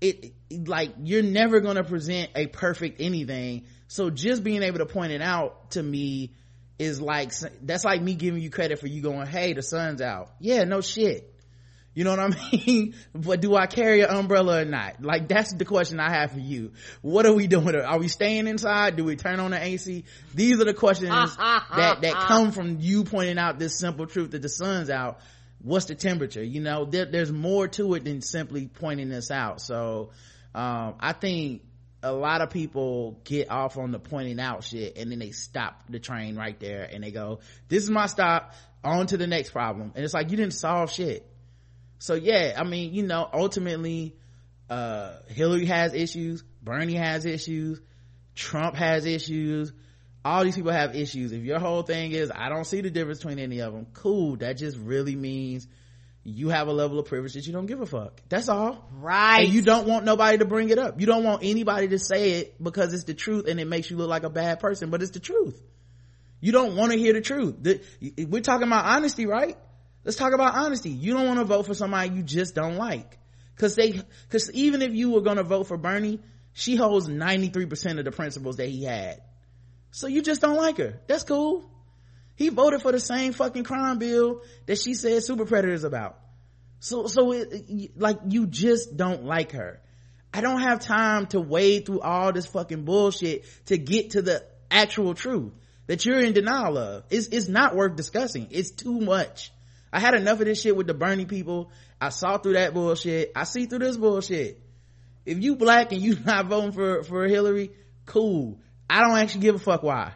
It, 0.00 0.32
it 0.48 0.68
like 0.68 0.92
you're 1.02 1.22
never 1.22 1.60
going 1.60 1.76
to 1.76 1.84
present 1.84 2.30
a 2.36 2.46
perfect 2.46 3.00
anything. 3.00 3.66
So 3.88 4.10
just 4.10 4.44
being 4.44 4.62
able 4.62 4.78
to 4.78 4.86
point 4.86 5.12
it 5.12 5.22
out 5.22 5.72
to 5.72 5.82
me 5.82 6.34
is 6.78 7.00
like 7.00 7.32
that's 7.62 7.84
like 7.84 8.00
me 8.00 8.14
giving 8.14 8.40
you 8.40 8.50
credit 8.50 8.78
for 8.78 8.86
you 8.86 9.02
going 9.02 9.26
hey 9.26 9.52
the 9.52 9.62
sun's 9.62 10.00
out. 10.00 10.30
Yeah 10.38 10.64
no 10.64 10.80
shit 10.80 11.34
you 11.98 12.04
know 12.04 12.10
what 12.14 12.20
I 12.20 12.50
mean? 12.66 12.94
but 13.12 13.40
do 13.40 13.56
I 13.56 13.66
carry 13.66 14.02
an 14.02 14.10
umbrella 14.10 14.62
or 14.62 14.64
not? 14.64 15.02
Like 15.02 15.26
that's 15.26 15.52
the 15.52 15.64
question 15.64 15.98
I 15.98 16.10
have 16.10 16.30
for 16.30 16.38
you. 16.38 16.70
What 17.02 17.26
are 17.26 17.32
we 17.32 17.48
doing? 17.48 17.74
Are 17.74 17.98
we 17.98 18.06
staying 18.06 18.46
inside? 18.46 18.94
Do 18.94 19.02
we 19.02 19.16
turn 19.16 19.40
on 19.40 19.50
the 19.50 19.60
AC? 19.60 20.04
These 20.32 20.60
are 20.60 20.64
the 20.64 20.74
questions 20.74 21.10
that, 21.36 21.98
that 22.02 22.14
come 22.28 22.52
from 22.52 22.78
you 22.78 23.02
pointing 23.02 23.36
out 23.36 23.58
this 23.58 23.76
simple 23.76 24.06
truth 24.06 24.30
that 24.30 24.42
the 24.42 24.48
sun's 24.48 24.90
out. 24.90 25.18
What's 25.60 25.86
the 25.86 25.96
temperature? 25.96 26.40
You 26.40 26.60
know, 26.60 26.84
there, 26.84 27.04
there's 27.04 27.32
more 27.32 27.66
to 27.66 27.94
it 27.94 28.04
than 28.04 28.20
simply 28.20 28.68
pointing 28.68 29.08
this 29.08 29.32
out. 29.32 29.60
So, 29.60 30.10
um, 30.54 30.94
I 31.00 31.14
think 31.14 31.62
a 32.04 32.12
lot 32.12 32.42
of 32.42 32.50
people 32.50 33.20
get 33.24 33.50
off 33.50 33.76
on 33.76 33.90
the 33.90 33.98
pointing 33.98 34.38
out 34.38 34.62
shit 34.62 34.96
and 34.98 35.10
then 35.10 35.18
they 35.18 35.32
stop 35.32 35.82
the 35.88 35.98
train 35.98 36.36
right 36.36 36.60
there 36.60 36.88
and 36.92 37.02
they 37.02 37.10
go, 37.10 37.40
this 37.66 37.82
is 37.82 37.90
my 37.90 38.06
stop 38.06 38.54
on 38.84 39.08
to 39.08 39.16
the 39.16 39.26
next 39.26 39.50
problem. 39.50 39.90
And 39.96 40.04
it's 40.04 40.14
like, 40.14 40.30
you 40.30 40.36
didn't 40.36 40.54
solve 40.54 40.92
shit 40.92 41.28
so 41.98 42.14
yeah 42.14 42.54
i 42.56 42.64
mean 42.64 42.94
you 42.94 43.02
know 43.02 43.28
ultimately 43.32 44.16
uh 44.70 45.14
hillary 45.28 45.66
has 45.66 45.94
issues 45.94 46.42
bernie 46.62 46.94
has 46.94 47.24
issues 47.24 47.80
trump 48.38 48.76
has 48.76 49.04
issues. 49.04 49.72
All 50.24 50.44
these 50.44 50.56
people 50.56 50.72
have 50.72 50.94
issues. 50.94 51.32
If 51.32 51.42
your 51.42 51.58
whole 51.58 51.82
thing 51.82 52.12
is 52.12 52.30
i 52.34 52.48
don't 52.48 52.64
see 52.64 52.80
the 52.80 52.90
difference 52.90 53.18
between 53.18 53.38
any 53.38 53.60
of 53.60 53.72
them 53.72 53.86
cool. 53.92 54.36
That 54.36 54.56
just 54.56 54.78
really 54.78 55.16
means 55.16 55.66
you 56.24 56.50
have 56.50 56.68
a 56.68 56.72
level 56.72 56.98
of 56.98 57.06
privilege 57.06 57.34
that 57.34 57.46
you 57.46 57.52
don't 57.52 57.66
give 57.66 57.80
a 57.80 57.86
fuck. 57.86 58.20
That's 58.28 58.48
all. 58.48 58.86
Right. 58.92 59.44
and 59.44 59.52
you 59.52 59.62
don't 59.62 59.86
want 59.86 60.04
nobody 60.04 60.38
to 60.38 60.44
bring 60.44 60.68
it 60.68 60.78
up. 60.78 61.00
You 61.00 61.06
don't 61.06 61.24
want 61.24 61.42
anybody 61.42 61.88
to 61.88 61.98
say 61.98 62.32
it 62.32 62.62
because 62.62 62.92
it's 62.92 63.04
the 63.04 63.14
truth 63.14 63.46
and 63.48 63.58
it 63.58 63.66
makes 63.66 63.90
you 63.90 63.96
look 63.96 64.08
like 64.08 64.24
a 64.24 64.30
bad 64.30 64.60
person 64.60 64.90
but 64.90 65.02
it's 65.02 65.12
the 65.12 65.20
truth. 65.20 65.60
You 66.40 66.52
don't 66.52 66.76
want 66.76 66.92
to 66.92 66.98
hear 66.98 67.14
the 67.14 67.20
truth. 67.20 67.56
The, 67.60 68.26
we're 68.28 68.42
talking 68.42 68.66
about 68.66 68.84
honesty 68.84 69.26
right 69.26 69.56
let's 70.08 70.16
talk 70.16 70.32
about 70.32 70.54
honesty. 70.54 70.88
You 70.88 71.12
don't 71.12 71.26
want 71.26 71.38
to 71.38 71.44
vote 71.44 71.66
for 71.66 71.74
somebody 71.74 72.08
you 72.08 72.22
just 72.22 72.54
don't 72.54 72.76
like. 72.76 73.18
Because 73.54 73.74
they 73.74 74.00
because 74.22 74.50
even 74.52 74.80
if 74.80 74.94
you 74.94 75.10
were 75.10 75.20
going 75.20 75.36
to 75.36 75.42
vote 75.42 75.64
for 75.64 75.76
bernie 75.76 76.20
she 76.54 76.76
holds 76.76 77.08
93% 77.08 77.98
of 77.98 78.04
the 78.06 78.10
principles 78.10 78.56
that 78.56 78.68
he 78.68 78.84
had. 78.84 79.20
So 79.90 80.06
you 80.06 80.22
just 80.22 80.40
don't 80.40 80.56
like 80.56 80.78
her. 80.78 80.98
That's 81.06 81.24
cool. 81.24 81.70
He 82.36 82.48
voted 82.48 82.80
for 82.80 82.90
the 82.90 82.98
same 82.98 83.34
fucking 83.34 83.64
crime 83.64 83.98
bill 83.98 84.40
that 84.64 84.78
she 84.78 84.94
said 84.94 85.22
super 85.22 85.44
predators 85.44 85.84
about. 85.84 86.18
So 86.80 87.06
so 87.06 87.32
it, 87.32 87.98
like 87.98 88.18
you 88.28 88.46
just 88.46 88.96
don't 88.96 89.24
like 89.24 89.52
her. 89.52 89.82
I 90.32 90.40
don't 90.40 90.62
have 90.62 90.80
time 90.80 91.26
to 91.28 91.40
wade 91.40 91.84
through 91.84 92.00
all 92.00 92.32
this 92.32 92.46
fucking 92.46 92.84
bullshit 92.84 93.44
to 93.66 93.76
get 93.76 94.12
to 94.12 94.22
the 94.22 94.42
actual 94.70 95.12
truth 95.12 95.52
that 95.86 96.06
you're 96.06 96.20
in 96.20 96.32
denial 96.32 96.78
of. 96.78 97.04
It's, 97.10 97.26
it's 97.28 97.48
not 97.48 97.76
worth 97.76 97.94
discussing. 97.94 98.48
It's 98.50 98.70
too 98.70 99.00
much 99.00 99.52
I 99.92 100.00
had 100.00 100.14
enough 100.14 100.40
of 100.40 100.46
this 100.46 100.60
shit 100.60 100.76
with 100.76 100.86
the 100.86 100.94
Bernie 100.94 101.24
people. 101.24 101.70
I 102.00 102.10
saw 102.10 102.38
through 102.38 102.54
that 102.54 102.74
bullshit. 102.74 103.32
I 103.34 103.44
see 103.44 103.66
through 103.66 103.80
this 103.80 103.96
bullshit. 103.96 104.60
If 105.24 105.42
you 105.42 105.56
black 105.56 105.92
and 105.92 106.00
you 106.00 106.16
not 106.24 106.46
voting 106.46 106.72
for, 106.72 107.02
for 107.02 107.26
Hillary, 107.26 107.70
cool. 108.06 108.60
I 108.88 109.02
don't 109.02 109.18
actually 109.18 109.42
give 109.42 109.54
a 109.54 109.58
fuck 109.58 109.82
why. 109.82 110.12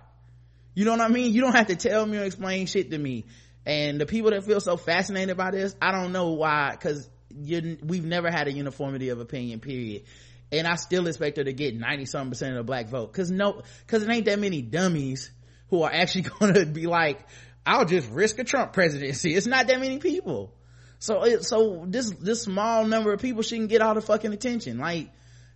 You 0.74 0.84
know 0.84 0.92
what 0.92 1.00
I 1.00 1.08
mean? 1.08 1.34
You 1.34 1.42
don't 1.42 1.54
have 1.54 1.66
to 1.66 1.76
tell 1.76 2.06
me 2.06 2.18
or 2.18 2.24
explain 2.24 2.66
shit 2.66 2.90
to 2.90 2.98
me. 2.98 3.26
And 3.66 4.00
the 4.00 4.06
people 4.06 4.30
that 4.30 4.44
feel 4.44 4.60
so 4.60 4.76
fascinated 4.76 5.36
by 5.36 5.50
this, 5.50 5.76
I 5.80 5.92
don't 5.92 6.12
know 6.12 6.30
why, 6.30 6.76
cause 6.80 7.08
we've 7.30 8.04
never 8.04 8.30
had 8.30 8.48
a 8.48 8.52
uniformity 8.52 9.10
of 9.10 9.20
opinion, 9.20 9.60
period. 9.60 10.04
And 10.50 10.66
I 10.66 10.74
still 10.76 11.06
expect 11.06 11.38
her 11.38 11.44
to 11.44 11.52
get 11.52 11.74
90 11.74 12.06
something 12.06 12.30
percent 12.30 12.52
of 12.52 12.58
the 12.58 12.64
black 12.64 12.88
vote. 12.88 13.12
Cause 13.12 13.30
no, 13.30 13.62
cause 13.86 14.02
it 14.02 14.10
ain't 14.10 14.26
that 14.26 14.38
many 14.38 14.62
dummies 14.62 15.30
who 15.68 15.82
are 15.82 15.92
actually 15.92 16.22
gonna 16.40 16.66
be 16.66 16.86
like, 16.86 17.20
I'll 17.64 17.84
just 17.84 18.10
risk 18.10 18.38
a 18.38 18.44
Trump 18.44 18.72
presidency. 18.72 19.34
It's 19.34 19.46
not 19.46 19.66
that 19.68 19.80
many 19.80 19.98
people. 19.98 20.54
So, 20.98 21.40
so 21.40 21.84
this, 21.86 22.10
this 22.10 22.42
small 22.42 22.86
number 22.86 23.12
of 23.12 23.20
people 23.20 23.42
shouldn't 23.42 23.70
get 23.70 23.82
all 23.82 23.94
the 23.94 24.00
fucking 24.00 24.32
attention. 24.32 24.78
Like, 24.78 25.10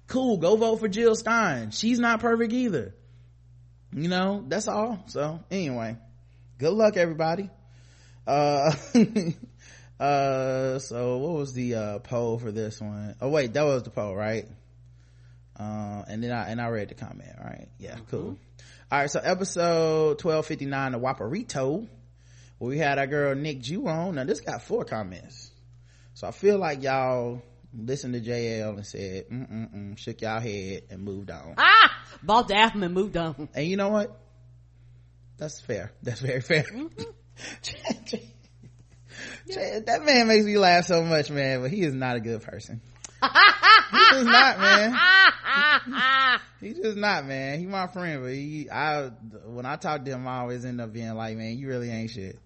cool, 0.07 0.39
go 0.39 0.57
vote 0.57 0.81
for 0.81 0.89
Jill 0.89 1.15
Stein. 1.15 1.71
She's 1.71 1.99
not 1.99 2.21
perfect 2.21 2.53
either. 2.53 2.95
You 3.93 4.09
know, 4.09 4.45
that's 4.47 4.69
all. 4.69 5.05
So, 5.07 5.41
anyway, 5.51 5.97
good 6.59 6.73
luck 6.73 6.97
everybody. 6.97 7.51
Uh, 8.27 8.75
uh, 10.01 10.79
so 10.81 11.19
what 11.19 11.33
was 11.35 11.53
the, 11.53 11.75
uh, 11.75 11.99
poll 12.01 12.39
for 12.39 12.51
this 12.51 12.81
one? 12.81 13.15
Oh 13.21 13.29
wait, 13.29 13.53
that 13.55 13.65
was 13.65 13.85
the 13.85 13.91
poll, 13.91 14.15
right? 14.15 14.47
Uh, 15.59 16.03
and 16.09 16.23
then 16.23 16.33
I, 16.33 16.51
and 16.51 16.61
I 16.61 16.69
read 16.69 16.89
the 16.89 16.95
comment, 16.95 17.35
right? 17.43 17.69
Yeah, 17.79 17.95
mm-hmm. 17.95 18.05
cool. 18.11 18.39
All 18.89 19.01
right, 19.01 19.11
so 19.11 19.19
episode 19.19 20.23
1259, 20.23 20.93
the 20.93 20.99
Whopperito 21.01 21.89
where 22.59 22.69
we 22.69 22.79
had 22.79 22.99
our 22.99 23.07
girl 23.09 23.35
Nick 23.35 23.61
Jew 23.61 23.89
on. 23.89 24.15
Now 24.15 24.25
this 24.25 24.41
got 24.41 24.63
four 24.63 24.85
comments. 24.85 25.51
So 26.15 26.29
I 26.29 26.31
feel 26.31 26.57
like 26.59 26.83
y'all 26.85 27.43
listened 27.77 28.15
to 28.15 28.21
JL 28.21 28.77
and 28.77 28.87
said, 28.87 29.29
mm-mm-mm, 29.29 29.99
shook 29.99 30.23
y'all 30.23 30.41
head 30.41 30.85
and 30.89 31.03
moved 31.03 31.33
on. 31.33 31.55
Ah! 31.59 31.91
Bought 32.23 32.47
the 32.49 32.57
album 32.57 32.85
and 32.85 32.95
moved 32.95 33.17
on. 33.17 33.49
And 33.55 33.67
you 33.67 33.77
know 33.77 33.89
what? 33.89 34.19
That's 35.37 35.61
fair. 35.61 35.93
That's 36.03 36.21
very 36.21 36.41
fair. 36.41 36.63
Mm-hmm. 36.63 37.03
that 39.85 40.05
man 40.05 40.29
makes 40.29 40.47
me 40.47 40.57
laugh 40.57 40.87
so 40.87 41.03
much, 41.03 41.31
man, 41.31 41.61
but 41.63 41.71
he 41.71 41.83
is 41.83 41.93
not 41.93 42.17
a 42.17 42.21
good 42.21 42.43
person. 42.43 42.81
He's 43.91 44.11
just 44.11 44.25
not, 44.25 44.59
man. 44.59 44.99
He's 46.61 46.79
just 46.79 46.97
not, 46.97 47.27
man. 47.27 47.59
He 47.59 47.67
my 47.67 47.87
friend, 47.87 48.23
but 48.23 48.33
he, 48.33 48.69
I, 48.71 49.11
when 49.47 49.67
I 49.67 49.77
talk 49.77 50.05
to 50.05 50.11
him, 50.11 50.27
I 50.27 50.39
always 50.39 50.65
end 50.65 50.81
up 50.81 50.93
being 50.93 51.15
like, 51.15 51.37
man, 51.37 51.59
you 51.59 51.69
really 51.69 51.91
ain't 51.91 52.11
shit. 52.11 52.39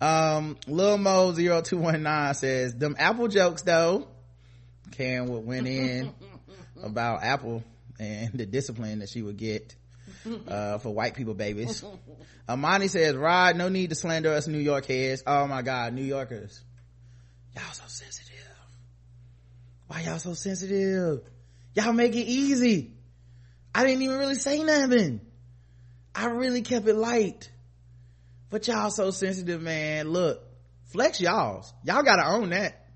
Um, 0.00 0.56
Lil 0.66 0.98
Mo 0.98 1.32
0219 1.32 2.34
says, 2.34 2.74
them 2.74 2.96
Apple 2.98 3.28
jokes 3.28 3.62
though, 3.62 4.08
Karen 4.92 5.44
went 5.46 5.66
in 5.66 6.12
about 6.82 7.22
Apple 7.22 7.62
and 7.98 8.32
the 8.32 8.46
discipline 8.46 9.00
that 9.00 9.08
she 9.08 9.22
would 9.22 9.36
get, 9.36 9.74
uh, 10.46 10.78
for 10.78 10.90
white 10.90 11.14
people 11.14 11.34
babies. 11.34 11.84
Amani 12.48 12.88
says, 12.88 13.14
Rod, 13.14 13.56
no 13.56 13.68
need 13.68 13.90
to 13.90 13.96
slander 13.96 14.32
us 14.32 14.46
New 14.46 14.58
York 14.58 14.86
heads. 14.86 15.22
Oh 15.26 15.46
my 15.46 15.62
God, 15.62 15.92
New 15.92 16.04
Yorkers. 16.04 16.62
Y'all 17.54 17.64
so 17.72 17.82
sensitive. 17.86 18.27
Why 19.88 20.02
y'all 20.02 20.18
so 20.18 20.34
sensitive? 20.34 21.22
Y'all 21.74 21.92
make 21.92 22.14
it 22.14 22.26
easy. 22.26 22.92
I 23.74 23.84
didn't 23.84 24.02
even 24.02 24.18
really 24.18 24.34
say 24.34 24.62
nothing. 24.62 25.20
I 26.14 26.26
really 26.26 26.62
kept 26.62 26.86
it 26.86 26.94
light. 26.94 27.50
But 28.50 28.66
y'all 28.68 28.90
so 28.90 29.10
sensitive, 29.10 29.60
man. 29.60 30.10
Look, 30.10 30.42
flex 30.86 31.20
y'all's. 31.20 31.72
Y'all 31.84 32.02
gotta 32.02 32.26
own 32.26 32.50
that. 32.50 32.86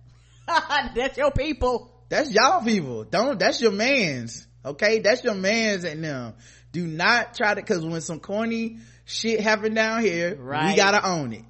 that's 0.95 1.17
your 1.17 1.31
people. 1.31 1.91
That's 2.09 2.33
y'all 2.33 2.63
people. 2.63 3.05
Don't, 3.05 3.39
that's 3.39 3.61
your 3.61 3.73
mans. 3.73 4.47
Okay? 4.65 5.01
That's 5.01 5.25
your 5.25 5.35
mans 5.35 5.85
and 5.85 6.05
them. 6.05 6.35
Do 6.73 6.87
not 6.87 7.35
try 7.35 7.55
to, 7.55 7.63
cause 7.63 7.85
when 7.85 8.01
some 8.01 8.21
corny 8.21 8.79
shit 9.05 9.41
happen 9.41 9.75
down 9.75 10.03
here, 10.03 10.37
right. 10.37 10.71
we 10.71 10.77
gotta 10.77 11.07
own 11.07 11.33
it. 11.33 11.45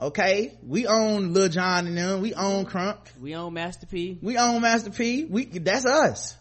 Okay? 0.00 0.56
We 0.62 0.86
own 0.86 1.32
Lil 1.32 1.48
Jon 1.48 1.86
and 1.86 1.96
them. 1.96 2.20
We 2.20 2.34
own 2.34 2.66
Crunk. 2.66 2.98
We 3.20 3.34
own 3.34 3.52
Master 3.54 3.86
P. 3.86 4.18
We 4.22 4.36
own 4.38 4.60
Master 4.62 4.90
P. 4.90 5.24
We, 5.24 5.46
that's 5.46 5.86
us. 5.86 6.36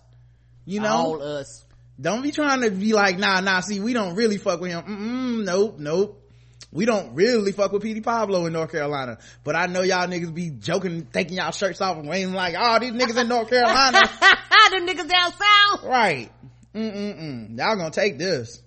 You 0.66 0.82
know? 0.82 0.96
All 0.96 1.22
us. 1.22 1.66
Don't 2.00 2.22
be 2.22 2.32
trying 2.32 2.62
to 2.62 2.70
be 2.70 2.94
like, 2.94 3.18
nah, 3.18 3.40
nah, 3.42 3.62
see, 3.62 3.80
we 3.80 3.94
don't 3.94 4.16
really 4.16 4.38
fuck 4.38 4.62
with 4.62 4.72
him. 4.72 4.84
Mm-mm, 4.84 5.46
nope, 5.46 5.80
nope 5.80 6.24
we 6.72 6.86
don't 6.86 7.16
really 7.16 7.52
fuck 7.52 7.72
with 7.72 7.82
Petey 7.82 8.02
Pablo 8.02 8.46
in 8.46 8.54
North 8.54 8.72
Carolina. 8.72 9.18
But 9.44 9.56
I 9.56 9.68
know 9.68 9.82
y'all 9.82 10.08
niggas 10.08 10.34
be 10.34 10.50
joking, 10.50 11.08
taking 11.12 11.38
y'all 11.38 11.52
shirts 11.52 11.82
off 11.82 11.98
and 11.98 12.08
waiting 12.08 12.34
like, 12.34 12.56
oh, 12.58 12.80
these 12.80 12.92
niggas 12.92 13.20
in 13.20 13.28
North 13.28 13.50
Carolina. 13.50 14.00
Them 14.00 14.86
niggas 14.86 15.10
down 15.10 15.32
south. 15.32 15.84
Right. 15.86 16.30
Mm-mm-mm. 16.76 17.58
Y'all 17.58 17.78
gonna 17.78 17.92
take 17.92 18.18
this. 18.20 18.62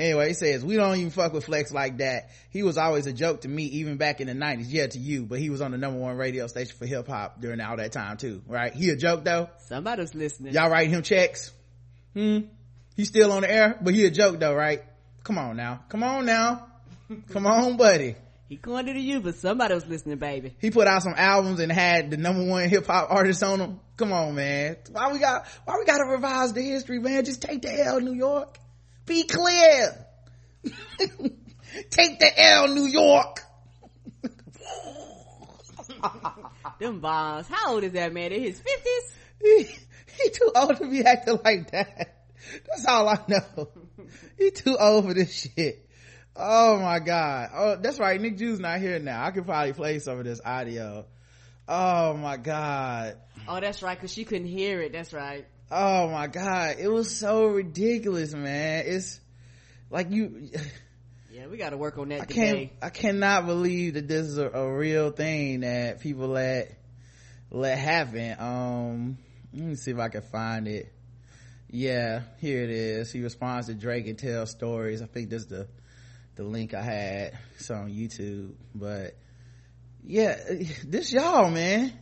Anyway, 0.00 0.28
he 0.28 0.34
says, 0.34 0.64
we 0.64 0.76
don't 0.76 0.96
even 0.96 1.10
fuck 1.10 1.34
with 1.34 1.44
Flex 1.44 1.70
like 1.70 1.98
that. 1.98 2.30
He 2.48 2.62
was 2.62 2.78
always 2.78 3.06
a 3.06 3.12
joke 3.12 3.42
to 3.42 3.48
me, 3.48 3.64
even 3.64 3.98
back 3.98 4.22
in 4.22 4.28
the 4.28 4.32
90s. 4.32 4.66
Yeah, 4.68 4.86
to 4.86 4.98
you, 4.98 5.26
but 5.26 5.38
he 5.38 5.50
was 5.50 5.60
on 5.60 5.72
the 5.72 5.78
number 5.78 6.00
one 6.00 6.16
radio 6.16 6.46
station 6.46 6.74
for 6.78 6.86
hip 6.86 7.06
hop 7.06 7.40
during 7.40 7.60
all 7.60 7.76
that 7.76 7.92
time 7.92 8.16
too, 8.16 8.42
right? 8.46 8.72
He 8.72 8.88
a 8.88 8.96
joke 8.96 9.24
though? 9.24 9.50
Somebody's 9.66 10.14
listening. 10.14 10.54
Y'all 10.54 10.70
writing 10.70 10.90
him 10.90 11.02
checks? 11.02 11.52
Hmm? 12.14 12.40
He's 12.96 13.08
still 13.08 13.30
on 13.30 13.42
the 13.42 13.50
air, 13.50 13.78
but 13.80 13.92
he 13.92 14.06
a 14.06 14.10
joke 14.10 14.40
though, 14.40 14.54
right? 14.54 14.82
Come 15.22 15.36
on 15.36 15.58
now. 15.58 15.84
Come 15.90 16.02
on 16.02 16.24
now. 16.24 16.66
Come 17.28 17.46
on, 17.46 17.76
buddy. 17.76 18.16
He 18.48 18.56
going 18.56 18.86
to 18.86 18.98
you, 18.98 19.20
but 19.20 19.34
somebody 19.34 19.74
was 19.74 19.86
listening, 19.86 20.16
baby. 20.16 20.56
He 20.60 20.70
put 20.70 20.86
out 20.86 21.02
some 21.02 21.14
albums 21.14 21.60
and 21.60 21.70
had 21.70 22.10
the 22.10 22.16
number 22.16 22.44
one 22.44 22.68
hip 22.68 22.86
hop 22.86 23.10
artist 23.10 23.42
on 23.42 23.58
them. 23.58 23.80
Come 23.98 24.12
on, 24.12 24.34
man. 24.34 24.76
Why 24.90 25.12
we 25.12 25.18
got, 25.18 25.46
why 25.66 25.76
we 25.78 25.84
gotta 25.84 26.06
revise 26.10 26.54
the 26.54 26.62
history, 26.62 26.98
man? 26.98 27.24
Just 27.26 27.42
take 27.42 27.62
the 27.62 27.84
L, 27.84 28.00
New 28.00 28.14
York. 28.14 28.58
Be 29.10 29.24
clear. 29.24 30.06
Take 31.90 32.20
the 32.20 32.30
L, 32.36 32.68
New 32.68 32.86
York. 32.86 33.42
Them 36.78 37.00
bombs. 37.00 37.48
How 37.48 37.74
old 37.74 37.82
is 37.82 37.90
that 37.94 38.12
man? 38.12 38.30
In 38.30 38.40
his 38.40 38.60
fifties? 38.60 39.12
He, 39.42 39.64
he 40.22 40.30
too 40.30 40.52
old 40.54 40.76
to 40.76 40.88
be 40.88 41.04
acting 41.04 41.40
like 41.44 41.72
that. 41.72 42.18
That's 42.68 42.86
all 42.86 43.08
I 43.08 43.18
know. 43.26 43.68
He 44.38 44.52
too 44.52 44.76
old 44.78 45.06
for 45.06 45.14
this 45.14 45.34
shit. 45.56 45.88
Oh 46.36 46.78
my 46.78 47.00
god. 47.00 47.50
Oh, 47.52 47.76
that's 47.82 47.98
right. 47.98 48.20
Nick 48.20 48.38
Jew's 48.38 48.60
not 48.60 48.78
here 48.78 49.00
now. 49.00 49.24
I 49.24 49.32
could 49.32 49.44
probably 49.44 49.72
play 49.72 49.98
some 49.98 50.20
of 50.20 50.24
this 50.24 50.40
audio. 50.44 51.04
Oh 51.66 52.14
my 52.14 52.36
god. 52.36 53.16
Oh, 53.48 53.58
that's 53.58 53.82
right. 53.82 54.00
Cause 54.00 54.12
she 54.12 54.24
couldn't 54.24 54.46
hear 54.46 54.80
it. 54.80 54.92
That's 54.92 55.12
right. 55.12 55.46
Oh 55.70 56.08
my 56.08 56.26
god. 56.26 56.76
It 56.78 56.88
was 56.88 57.16
so 57.16 57.46
ridiculous, 57.46 58.34
man. 58.34 58.84
It's 58.86 59.20
like 59.90 60.10
you, 60.10 60.50
Yeah, 61.32 61.46
we 61.46 61.56
got 61.56 61.70
to 61.70 61.76
work 61.76 61.96
on 61.96 62.08
that 62.08 62.22
I 62.22 62.24
today. 62.24 62.34
can't, 62.34 62.70
I 62.82 62.90
cannot 62.90 63.46
believe 63.46 63.94
that 63.94 64.08
this 64.08 64.26
is 64.26 64.38
a, 64.38 64.48
a 64.50 64.76
real 64.76 65.10
thing 65.12 65.60
that 65.60 66.00
people 66.00 66.28
let, 66.28 66.76
let 67.50 67.78
happen. 67.78 68.36
Um, 68.38 69.18
let 69.52 69.62
me 69.64 69.74
see 69.76 69.92
if 69.92 69.98
I 69.98 70.08
can 70.08 70.22
find 70.22 70.66
it. 70.66 70.92
Yeah, 71.70 72.22
here 72.40 72.64
it 72.64 72.70
is. 72.70 73.12
He 73.12 73.22
responds 73.22 73.68
to 73.68 73.74
Drake 73.74 74.08
and 74.08 74.18
tells 74.18 74.50
stories. 74.50 75.02
I 75.02 75.06
think 75.06 75.30
this 75.30 75.42
is 75.42 75.48
the, 75.48 75.68
the 76.34 76.42
link 76.42 76.74
I 76.74 76.82
had. 76.82 77.38
It's 77.54 77.70
on 77.70 77.90
YouTube, 77.90 78.54
but 78.74 79.16
yeah, 80.04 80.36
this 80.84 81.12
y'all, 81.12 81.48
man. 81.48 81.92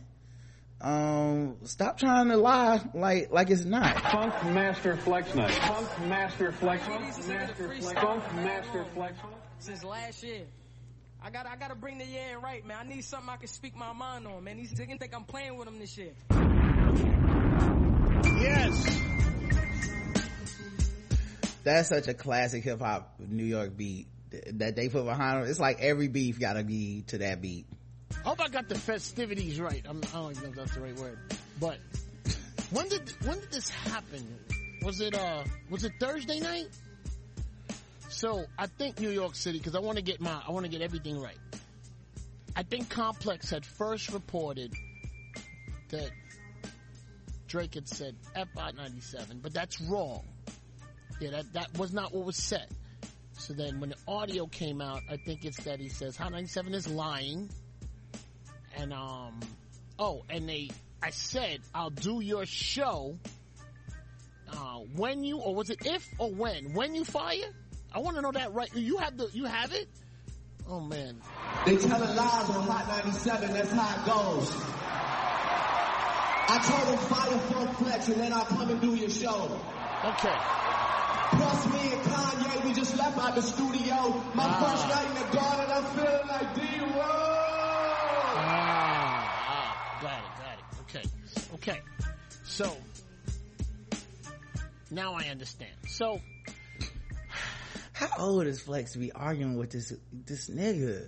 Um, 0.81 1.57
stop 1.65 1.97
trying 1.97 2.29
to 2.29 2.37
lie 2.37 2.81
like, 2.93 3.31
like 3.31 3.49
it's 3.49 3.65
not. 3.65 3.99
Funk 4.11 4.33
Master 4.45 4.95
Flex 4.95 5.35
Night. 5.35 5.51
Funk 5.51 5.89
Master 6.07 6.51
Flex. 6.53 6.83
Funk 6.85 7.27
Master 7.27 7.73
Flex. 7.79 7.99
Funk 7.99 8.35
Master 8.35 8.85
Flex. 8.93 9.17
since 9.59 9.83
last 9.83 10.23
year. 10.23 10.43
I 11.21 11.31
got 11.31 11.45
I 11.47 11.57
gotta 11.57 11.75
bring 11.75 11.97
the 11.97 12.05
year 12.05 12.35
in 12.35 12.41
right, 12.41 12.65
man. 12.65 12.77
I 12.79 12.87
need 12.87 13.03
something 13.03 13.29
I 13.29 13.35
can 13.35 13.47
speak 13.47 13.75
my 13.75 13.91
mind 13.91 14.25
on, 14.25 14.41
man. 14.41 14.55
These 14.55 14.73
niggas 14.73 14.99
think 14.99 15.13
I'm 15.13 15.25
playing 15.25 15.57
with 15.57 15.65
them 15.67 15.79
this 15.79 15.97
year. 15.97 16.13
Yes. 18.23 19.01
That's 21.65 21.89
such 21.89 22.07
a 22.07 22.13
classic 22.13 22.63
hip 22.63 22.79
hop 22.79 23.15
New 23.19 23.43
York 23.43 23.75
beat 23.75 24.07
that 24.53 24.77
they 24.77 24.87
put 24.87 25.03
behind 25.03 25.43
them. 25.43 25.49
It's 25.49 25.59
like 25.59 25.81
every 25.81 26.07
beef 26.07 26.39
gotta 26.39 26.63
be 26.63 27.03
to 27.07 27.17
that 27.17 27.41
beat. 27.41 27.65
I 28.11 28.29
hope 28.29 28.41
I 28.41 28.49
got 28.49 28.67
the 28.67 28.75
festivities 28.75 29.59
right. 29.59 29.83
I'm, 29.87 30.01
I 30.13 30.17
don't 30.17 30.31
even 30.31 30.43
know 30.43 30.49
if 30.49 30.55
that's 30.55 30.75
the 30.75 30.81
right 30.81 30.95
word. 30.95 31.19
But 31.59 31.77
when 32.71 32.87
did 32.89 33.09
when 33.25 33.39
did 33.39 33.51
this 33.51 33.69
happen? 33.69 34.25
Was 34.83 35.01
it 35.01 35.15
uh 35.17 35.43
was 35.69 35.83
it 35.83 35.93
Thursday 35.99 36.39
night? 36.39 36.67
So 38.09 38.45
I 38.57 38.67
think 38.67 38.99
New 38.99 39.09
York 39.09 39.35
City 39.35 39.57
because 39.57 39.75
I 39.75 39.79
want 39.79 39.97
to 39.97 40.03
get 40.03 40.19
my 40.19 40.41
I 40.47 40.51
want 40.51 40.65
to 40.65 40.71
get 40.71 40.81
everything 40.81 41.19
right. 41.21 41.37
I 42.55 42.63
think 42.63 42.89
Complex 42.89 43.49
had 43.49 43.65
first 43.65 44.11
reported 44.11 44.73
that 45.89 46.11
Drake 47.47 47.75
had 47.75 47.87
said 47.87 48.15
F 48.35 48.47
ninety 48.75 49.01
seven, 49.01 49.39
but 49.41 49.53
that's 49.53 49.79
wrong. 49.81 50.23
Yeah, 51.19 51.31
that 51.31 51.53
that 51.53 51.77
was 51.77 51.93
not 51.93 52.13
what 52.13 52.25
was 52.25 52.37
said. 52.37 52.67
So 53.33 53.53
then 53.53 53.79
when 53.79 53.89
the 53.89 53.97
audio 54.07 54.47
came 54.47 54.81
out, 54.81 55.01
I 55.09 55.17
think 55.17 55.45
it's 55.45 55.63
that 55.63 55.79
he 55.79 55.89
says 55.89 56.17
Hot 56.17 56.31
97 56.31 56.73
is 56.73 56.87
lying. 56.87 57.49
And 58.79 58.93
um 58.93 59.39
oh, 59.99 60.23
and 60.29 60.47
they 60.47 60.69
I 61.03 61.09
said 61.09 61.59
I'll 61.75 61.89
do 61.89 62.21
your 62.21 62.45
show 62.45 63.17
uh 64.49 64.79
when 64.95 65.23
you 65.25 65.37
or 65.39 65.53
was 65.53 65.69
it 65.69 65.85
if 65.85 66.07
or 66.17 66.31
when? 66.31 66.73
When 66.73 66.95
you 66.95 67.03
fire? 67.03 67.51
I 67.93 67.99
want 67.99 68.15
to 68.15 68.21
know 68.21 68.31
that 68.31 68.53
right. 68.53 68.69
You 68.73 68.97
have 68.97 69.17
the 69.17 69.29
you 69.33 69.45
have 69.45 69.73
it? 69.73 69.89
Oh 70.69 70.79
man. 70.79 71.19
They 71.65 71.75
telling 71.75 72.15
lies 72.15 72.49
on 72.49 72.63
Hot 72.67 72.87
97, 73.05 73.53
that's 73.53 73.71
how 73.71 73.95
it 73.95 74.05
goes. 74.05 74.55
I 76.51 76.57
told 76.63 76.87
them 76.87 77.05
fire 77.09 77.39
Funk 77.51 77.77
Flex 77.79 78.07
and 78.07 78.21
then 78.21 78.31
I'll 78.33 78.45
come 78.45 78.69
and 78.69 78.79
do 78.81 78.95
your 78.95 79.09
show. 79.09 79.59
Okay. 80.05 80.37
Plus 81.31 81.65
me 81.73 81.91
and 81.93 82.01
Kanye, 82.01 82.65
we 82.65 82.73
just 82.73 82.97
left 82.97 83.17
out 83.17 83.35
the 83.35 83.41
studio. 83.41 83.95
My 84.33 84.45
Ah. 84.47 84.63
first 84.63 84.87
night 84.87 85.07
in 85.09 85.15
the 85.15 85.37
garden, 85.37 85.67
I'm 85.69 85.85
feeling 85.95 86.27
like 86.27 86.55
D-Rose. 86.55 87.28
Okay. 91.69 91.81
So 92.43 92.75
now 94.91 95.13
I 95.13 95.25
understand. 95.29 95.71
So 95.87 96.19
how 97.93 98.09
old 98.17 98.47
is 98.47 98.61
Flex 98.61 98.93
to 98.93 98.99
be 98.99 99.11
arguing 99.11 99.57
with 99.57 99.71
this 99.71 99.93
this 100.25 100.49
nigga? 100.49 101.07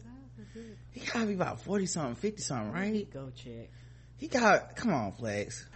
He 0.92 1.00
gotta 1.00 1.26
be 1.26 1.34
about 1.34 1.62
forty 1.62 1.86
something, 1.86 2.16
fifty 2.16 2.42
something, 2.42 2.72
right? 2.72 3.12
Go 3.12 3.32
check. 3.36 3.70
He 4.18 4.28
got 4.28 4.76
come 4.76 4.94
on, 4.94 5.14
Flex. 5.14 5.68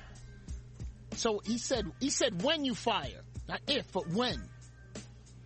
So 1.14 1.42
he 1.46 1.58
said 1.58 1.86
he 2.00 2.10
said 2.10 2.42
when 2.44 2.66
you 2.66 2.76
fire. 2.76 3.22
Not 3.48 3.62
if, 3.68 3.92
but 3.92 4.08
when. 4.10 4.42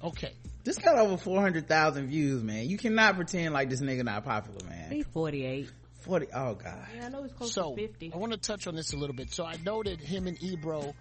Okay. 0.03 0.33
This 0.63 0.77
got 0.77 0.97
over 0.97 1.17
four 1.17 1.41
hundred 1.41 1.67
thousand 1.67 2.07
views, 2.07 2.43
man. 2.43 2.67
You 2.67 2.77
cannot 2.77 3.15
pretend 3.15 3.53
like 3.53 3.69
this 3.69 3.81
nigga 3.81 4.03
not 4.03 4.25
popular, 4.25 4.63
man. 4.67 4.91
He's 4.91 5.05
forty 5.07 5.45
eight. 5.45 5.69
40. 6.09 6.27
Oh, 6.33 6.55
God. 6.55 6.73
Yeah, 6.95 7.05
I 7.05 7.09
know 7.09 7.21
he's 7.21 7.33
close 7.33 7.53
so, 7.53 7.75
to 7.75 7.87
50. 7.87 8.13
I 8.13 8.17
want 8.17 8.31
to 8.31 8.39
touch 8.39 8.65
on 8.65 8.75
this 8.75 8.93
a 8.93 8.97
little 8.97 9.15
bit. 9.15 9.31
So 9.31 9.45
I 9.45 9.57
know 9.63 9.83
that 9.83 9.99
him 10.01 10.25
and 10.25 10.41
Ebro 10.41 10.95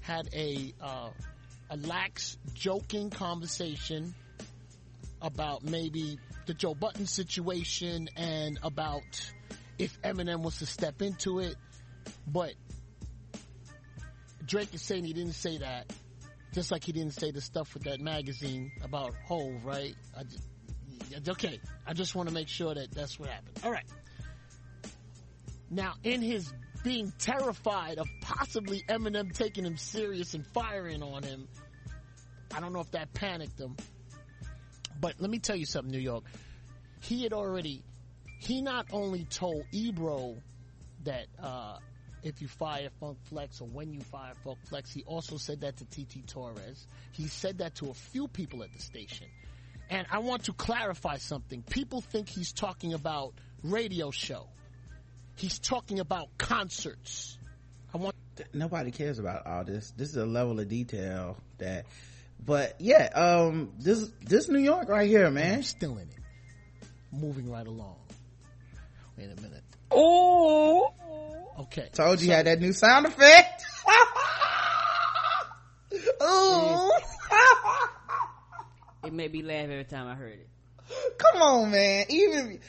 had 0.00 0.30
a, 0.34 0.72
uh, 0.80 1.10
a 1.68 1.76
lax, 1.76 2.38
joking 2.54 3.10
conversation 3.10 4.14
about 5.20 5.62
maybe 5.62 6.18
the 6.46 6.54
Joe 6.54 6.74
Budden 6.74 7.06
situation 7.06 8.08
and 8.16 8.58
about 8.62 9.02
if 9.78 10.00
Eminem 10.00 10.42
was 10.42 10.58
to 10.60 10.66
step 10.66 11.02
into 11.02 11.40
it. 11.40 11.56
But 12.26 12.54
Drake 14.46 14.72
is 14.72 14.80
saying 14.80 15.04
he 15.04 15.12
didn't 15.12 15.34
say 15.34 15.58
that. 15.58 15.92
Just 16.54 16.70
like 16.70 16.82
he 16.82 16.92
didn't 16.92 17.12
say 17.12 17.30
the 17.30 17.42
stuff 17.42 17.74
with 17.74 17.84
that 17.84 18.00
magazine 18.00 18.72
about 18.82 19.12
Hove, 19.26 19.66
right? 19.66 19.94
I 20.18 20.22
just, 20.22 21.28
okay, 21.28 21.60
I 21.86 21.92
just 21.92 22.14
want 22.14 22.30
to 22.30 22.34
make 22.34 22.48
sure 22.48 22.74
that 22.74 22.90
that's 22.92 23.20
what 23.20 23.28
happened. 23.28 23.58
All 23.62 23.70
right. 23.70 23.84
Now, 25.70 25.94
in 26.04 26.22
his 26.22 26.52
being 26.84 27.12
terrified 27.18 27.98
of 27.98 28.08
possibly 28.20 28.82
Eminem 28.88 29.32
taking 29.34 29.64
him 29.64 29.76
serious 29.76 30.34
and 30.34 30.46
firing 30.46 31.02
on 31.02 31.22
him, 31.22 31.48
I 32.54 32.60
don't 32.60 32.72
know 32.72 32.80
if 32.80 32.90
that 32.92 33.12
panicked 33.12 33.58
him. 33.58 33.76
But 35.00 35.14
let 35.18 35.30
me 35.30 35.38
tell 35.38 35.56
you 35.56 35.66
something, 35.66 35.90
New 35.90 35.98
York. 35.98 36.24
He 37.00 37.22
had 37.22 37.32
already, 37.32 37.82
he 38.38 38.62
not 38.62 38.86
only 38.92 39.24
told 39.24 39.64
Ebro 39.72 40.36
that, 41.04 41.26
uh, 41.42 41.78
if 42.22 42.40
you 42.40 42.48
fire 42.48 42.88
Funk 42.98 43.18
Flex 43.24 43.60
or 43.60 43.68
when 43.68 43.92
you 43.92 44.00
fire 44.00 44.32
Funk 44.42 44.58
Flex, 44.68 44.92
he 44.92 45.04
also 45.04 45.36
said 45.36 45.60
that 45.60 45.76
to 45.76 45.84
TT 45.84 46.26
Torrez. 46.26 46.86
He 47.12 47.28
said 47.28 47.58
that 47.58 47.76
to 47.76 47.90
a 47.90 47.94
few 47.94 48.26
people 48.26 48.62
at 48.62 48.72
the 48.72 48.80
station. 48.80 49.28
And 49.90 50.06
I 50.10 50.18
want 50.18 50.44
to 50.44 50.52
clarify 50.52 51.18
something. 51.18 51.62
People 51.62 52.00
think 52.00 52.28
he's 52.28 52.52
talking 52.52 52.94
about 52.94 53.34
radio 53.62 54.10
show. 54.10 54.48
He's 55.36 55.58
talking 55.58 56.00
about 56.00 56.28
concerts. 56.38 57.38
I 57.94 57.98
want 57.98 58.14
Nobody 58.52 58.90
cares 58.90 59.18
about 59.18 59.46
all 59.46 59.64
this. 59.64 59.92
This 59.96 60.10
is 60.10 60.16
a 60.16 60.26
level 60.26 60.60
of 60.60 60.68
detail 60.68 61.36
that. 61.58 61.86
But 62.44 62.76
yeah, 62.80 63.08
um, 63.14 63.72
this 63.78 64.10
this 64.22 64.48
New 64.48 64.58
York 64.58 64.88
right 64.88 65.08
here, 65.08 65.26
I'm 65.26 65.34
man. 65.34 65.62
still 65.62 65.96
in 65.96 66.08
it. 66.08 66.86
Moving 67.12 67.50
right 67.50 67.66
along. 67.66 67.96
Wait 69.16 69.30
a 69.30 69.40
minute. 69.40 69.62
Oh, 69.90 70.92
Okay. 71.58 71.88
Told 71.92 72.20
you 72.20 72.30
had 72.30 72.46
that 72.46 72.60
new 72.60 72.72
sound 72.72 73.06
effect. 73.06 73.64
Ooh. 76.22 76.90
It 79.04 79.12
made 79.12 79.32
me 79.32 79.42
laugh 79.42 79.64
every 79.64 79.84
time 79.84 80.08
I 80.08 80.14
heard 80.14 80.40
it. 80.40 80.48
Come 81.18 81.42
on, 81.42 81.70
man. 81.70 82.06
Even 82.08 82.60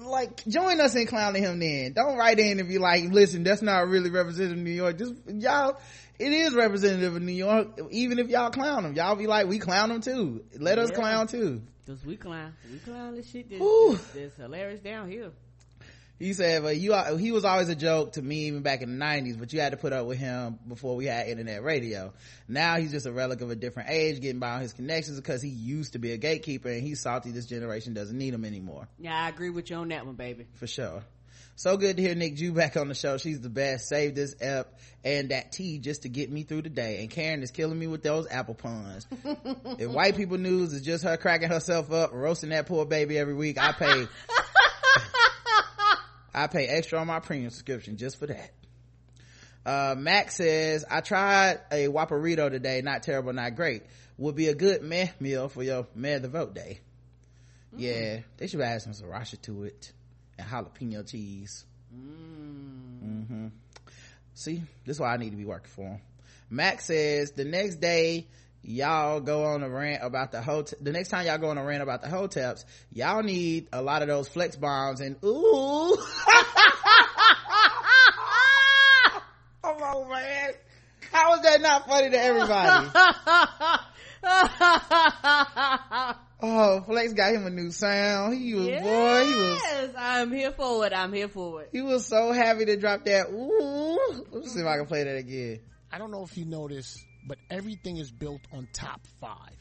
like 0.00 0.44
join 0.46 0.80
us 0.80 0.94
in 0.94 1.06
clowning 1.06 1.42
him. 1.42 1.58
Then 1.58 1.92
don't 1.92 2.16
write 2.16 2.38
in 2.38 2.58
and 2.60 2.68
be 2.68 2.78
like, 2.78 3.04
"Listen, 3.04 3.44
that's 3.44 3.62
not 3.62 3.88
really 3.88 4.10
representative 4.10 4.58
of 4.58 4.64
New 4.64 4.70
York." 4.70 4.98
Just 4.98 5.14
y'all, 5.26 5.78
it 6.18 6.32
is 6.32 6.54
representative 6.54 7.16
of 7.16 7.22
New 7.22 7.32
York. 7.32 7.80
Even 7.90 8.18
if 8.18 8.28
y'all 8.28 8.50
clown 8.50 8.84
him, 8.84 8.94
y'all 8.94 9.16
be 9.16 9.26
like, 9.26 9.46
"We 9.46 9.58
clown 9.58 9.90
him 9.90 10.00
too. 10.00 10.44
Let 10.58 10.78
us 10.78 10.90
Yeah. 10.90 10.96
clown 10.96 11.26
too." 11.26 11.62
Cause 11.86 12.02
we 12.06 12.16
clown, 12.16 12.54
we 12.72 12.78
clown 12.78 13.14
this 13.14 13.30
shit. 13.30 13.50
This, 13.50 13.60
this, 13.60 14.06
this 14.12 14.36
hilarious 14.36 14.80
down 14.80 15.10
here. 15.10 15.30
He 16.18 16.32
said, 16.32 16.62
"But 16.62 16.76
you, 16.76 16.94
he 17.16 17.32
was 17.32 17.44
always 17.44 17.68
a 17.68 17.74
joke 17.74 18.12
to 18.12 18.22
me 18.22 18.46
even 18.46 18.62
back 18.62 18.82
in 18.82 18.98
the 18.98 19.04
'90s. 19.04 19.38
But 19.38 19.52
you 19.52 19.60
had 19.60 19.72
to 19.72 19.76
put 19.76 19.92
up 19.92 20.06
with 20.06 20.18
him 20.18 20.58
before 20.68 20.94
we 20.96 21.06
had 21.06 21.26
internet 21.28 21.62
radio. 21.64 22.12
Now 22.48 22.76
he's 22.76 22.92
just 22.92 23.06
a 23.06 23.12
relic 23.12 23.40
of 23.40 23.50
a 23.50 23.56
different 23.56 23.90
age, 23.90 24.20
getting 24.20 24.38
by 24.38 24.52
on 24.52 24.60
his 24.60 24.72
connections 24.72 25.18
because 25.18 25.42
he 25.42 25.48
used 25.48 25.94
to 25.94 25.98
be 25.98 26.12
a 26.12 26.16
gatekeeper, 26.16 26.68
and 26.68 26.82
he's 26.82 27.00
salty. 27.00 27.30
This 27.32 27.46
generation 27.46 27.94
doesn't 27.94 28.16
need 28.16 28.32
him 28.32 28.44
anymore, 28.44 28.86
Yeah, 28.98 29.14
I 29.14 29.28
agree 29.28 29.50
with 29.50 29.70
you 29.70 29.76
on 29.76 29.88
that 29.88 30.06
one, 30.06 30.14
baby. 30.14 30.46
for 30.54 30.66
sure." 30.66 31.02
So 31.56 31.76
good 31.76 31.96
to 31.98 32.02
hear 32.02 32.16
Nick 32.16 32.34
Jew 32.34 32.52
back 32.52 32.76
on 32.76 32.88
the 32.88 32.96
show. 32.96 33.16
She's 33.16 33.40
the 33.40 33.48
best. 33.48 33.86
Save 33.88 34.16
this 34.16 34.34
ep 34.40 34.76
and 35.04 35.30
that 35.30 35.52
tea 35.52 35.78
just 35.78 36.02
to 36.02 36.08
get 36.08 36.28
me 36.28 36.42
through 36.42 36.62
the 36.62 36.68
day. 36.68 36.98
And 37.00 37.08
Karen 37.08 37.44
is 37.44 37.52
killing 37.52 37.78
me 37.78 37.86
with 37.86 38.02
those 38.02 38.26
apple 38.28 38.54
puns. 38.54 39.06
if 39.78 39.88
white 39.88 40.16
people 40.16 40.36
news 40.36 40.72
is 40.72 40.82
just 40.82 41.04
her 41.04 41.16
cracking 41.16 41.48
herself 41.50 41.92
up, 41.92 42.10
roasting 42.12 42.50
that 42.50 42.66
poor 42.66 42.84
baby 42.86 43.16
every 43.18 43.34
week, 43.34 43.56
I 43.56 43.70
pay, 43.70 44.06
I 46.34 46.48
pay 46.48 46.66
extra 46.66 46.98
on 46.98 47.06
my 47.06 47.20
premium 47.20 47.50
subscription 47.50 47.96
just 47.96 48.18
for 48.18 48.26
that. 48.26 48.50
Uh, 49.64 49.94
Max 49.96 50.36
says, 50.36 50.84
I 50.90 51.00
tried 51.00 51.60
a 51.70 51.88
Whopperito 51.88 52.50
today. 52.50 52.82
Not 52.82 53.02
terrible, 53.02 53.32
not 53.32 53.54
great. 53.56 53.82
Would 54.18 54.34
be 54.34 54.48
a 54.48 54.54
good 54.54 54.82
meh 54.82 55.08
meal 55.20 55.48
for 55.48 55.62
your 55.62 55.86
meh 55.94 56.18
the 56.18 56.28
vote 56.28 56.54
day. 56.54 56.80
Yeah, 57.76 58.20
they 58.36 58.46
should 58.46 58.60
add 58.60 58.82
some 58.82 58.92
sriracha 58.92 59.40
to 59.42 59.64
it 59.64 59.92
and 60.38 60.46
jalapeno 60.46 61.08
cheese. 61.08 61.64
Mm-hmm. 61.92 63.48
See, 64.34 64.62
this 64.84 64.96
is 64.96 65.00
why 65.00 65.14
I 65.14 65.16
need 65.16 65.30
to 65.30 65.36
be 65.36 65.44
working 65.44 65.70
for 65.70 65.86
him. 65.86 66.00
Max 66.50 66.86
says 66.86 67.32
the 67.32 67.44
next 67.44 67.76
day 67.76 68.28
y'all 68.64 69.20
go 69.20 69.44
on 69.44 69.62
a 69.62 69.68
rant 69.68 70.02
about 70.02 70.32
the 70.32 70.40
hotel. 70.42 70.78
The 70.80 70.90
next 70.92 71.10
time 71.10 71.26
y'all 71.26 71.38
go 71.38 71.50
on 71.50 71.58
a 71.58 71.64
rant 71.64 71.82
about 71.82 72.02
the 72.02 72.08
hotels, 72.08 72.64
y'all 72.92 73.22
need 73.22 73.68
a 73.72 73.82
lot 73.82 74.02
of 74.02 74.08
those 74.08 74.26
flex 74.28 74.56
bombs 74.56 75.00
and 75.00 75.16
ooh. 75.24 75.96
Come 79.62 79.76
on, 79.82 80.08
man. 80.10 80.50
How 81.12 81.34
is 81.34 81.42
that 81.42 81.60
not 81.60 81.86
funny 81.86 82.10
to 82.10 82.20
everybody? 82.20 82.88
oh, 86.42 86.82
Flex 86.86 87.12
got 87.12 87.32
him 87.32 87.46
a 87.46 87.50
new 87.50 87.70
sound. 87.70 88.36
He 88.36 88.54
was 88.54 88.66
yes, 88.66 88.82
boy, 88.82 89.26
he 89.26 89.34
was 89.34 89.90
I'm 89.96 90.32
here 90.32 90.50
for 90.50 90.84
it. 90.86 90.92
I'm 90.92 91.12
here 91.12 91.28
for 91.28 91.62
it. 91.62 91.68
he 91.72 91.82
was 91.82 92.04
so 92.06 92.32
happy 92.32 92.64
to 92.64 92.76
drop 92.76 93.04
that 93.04 93.28
ooh. 93.30 94.26
Let's 94.32 94.52
see 94.52 94.60
if 94.60 94.66
I 94.66 94.76
can 94.76 94.86
play 94.86 95.04
that 95.04 95.16
again. 95.16 95.60
I 95.92 95.98
don't 95.98 96.10
know 96.10 96.24
if 96.24 96.36
you 96.36 96.44
noticed, 96.46 96.98
but 97.26 97.38
everything 97.50 97.96
is 97.96 98.10
built 98.10 98.40
on 98.52 98.68
top 98.72 99.00
five. 99.20 99.56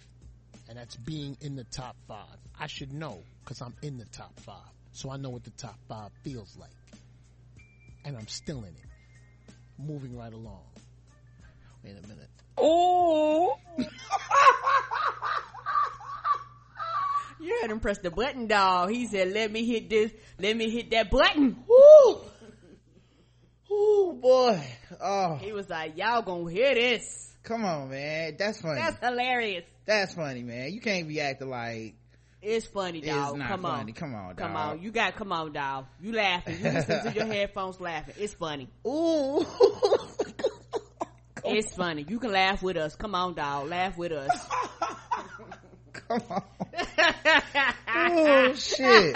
And 0.70 0.78
that's 0.78 0.96
being 0.96 1.38
in 1.42 1.56
the 1.56 1.66
top 1.66 1.96
five. 2.08 2.38
I 2.60 2.68
should 2.68 2.94
know 2.94 3.22
because 3.44 3.62
I'm 3.62 3.74
in 3.82 3.98
the 3.98 4.06
top 4.06 4.40
five. 4.40 4.72
So 4.94 5.10
I 5.12 5.18
know 5.18 5.30
what 5.30 5.44
the 5.44 5.52
top 5.52 5.76
five 5.88 6.12
feels 6.24 6.56
like. 6.58 6.72
And 8.06 8.16
I'm 8.18 8.28
still 8.28 8.60
in 8.60 8.70
it. 8.70 9.54
Moving 9.78 10.18
right 10.18 10.32
along. 10.32 10.64
Wait 11.84 11.96
a 12.02 12.08
minute. 12.08 12.30
Oh. 12.58 13.58
you 17.42 17.60
had 17.62 17.72
him 17.72 17.80
press 17.80 17.98
the 18.00 18.12
button, 18.12 18.48
dog. 18.48 18.92
He 18.92 19.08
said, 19.08 19.32
let 19.34 19.52
me 19.52 19.66
hit 19.66 19.90
this, 19.90 20.12
let 20.40 20.56
me 20.56 20.70
hit 20.70 20.92
that 20.92 21.10
button. 21.10 21.58
Woo! 21.68 22.22
Ooh, 23.72 24.20
boy. 24.22 24.64
Oh, 25.02 25.36
He 25.42 25.52
was 25.52 25.70
like, 25.70 25.98
y'all 25.98 26.22
gonna 26.22 26.52
hear 26.52 26.76
this. 26.76 27.33
Come 27.44 27.66
on, 27.66 27.90
man. 27.90 28.36
That's 28.38 28.62
funny. 28.62 28.82
That's 28.82 28.98
hilarious. 29.06 29.66
That's 29.86 30.14
funny, 30.14 30.44
man. 30.44 30.72
You 30.74 30.82
can't 30.82 31.08
be 31.08 31.20
acting 31.22 31.50
like 31.50 31.96
It's 32.42 32.66
funny, 32.66 33.00
it's 33.00 33.08
dog. 33.08 33.38
not 33.38 33.48
come 33.50 33.62
funny. 33.62 33.92
on. 33.92 33.94
Come 33.94 34.16
on, 34.16 34.36
Come 34.36 34.56
on. 34.56 34.82
You 34.82 34.92
got, 34.92 35.16
come 35.16 35.32
on, 35.32 35.52
dog. 35.54 35.86
You 36.02 36.14
laughing. 36.14 36.58
You 36.58 36.64
listen 36.72 37.04
to 37.04 37.14
your 37.14 37.26
headphones 37.34 37.80
laughing. 37.80 38.16
It's 38.18 38.34
funny. 38.34 38.70
Ooh. 38.88 39.46
It's 41.46 41.76
funny. 41.76 42.06
You 42.08 42.20
can 42.20 42.32
laugh 42.32 42.64
with 42.64 42.78
us. 42.78 42.96
Come 42.96 43.16
on, 43.16 43.34
dog. 43.34 43.68
Laugh 43.68 43.98
with 43.98 44.14
us. 44.14 44.30
come 45.92 46.22
on. 46.30 46.44
oh, 47.94 48.54
shit. 48.54 49.14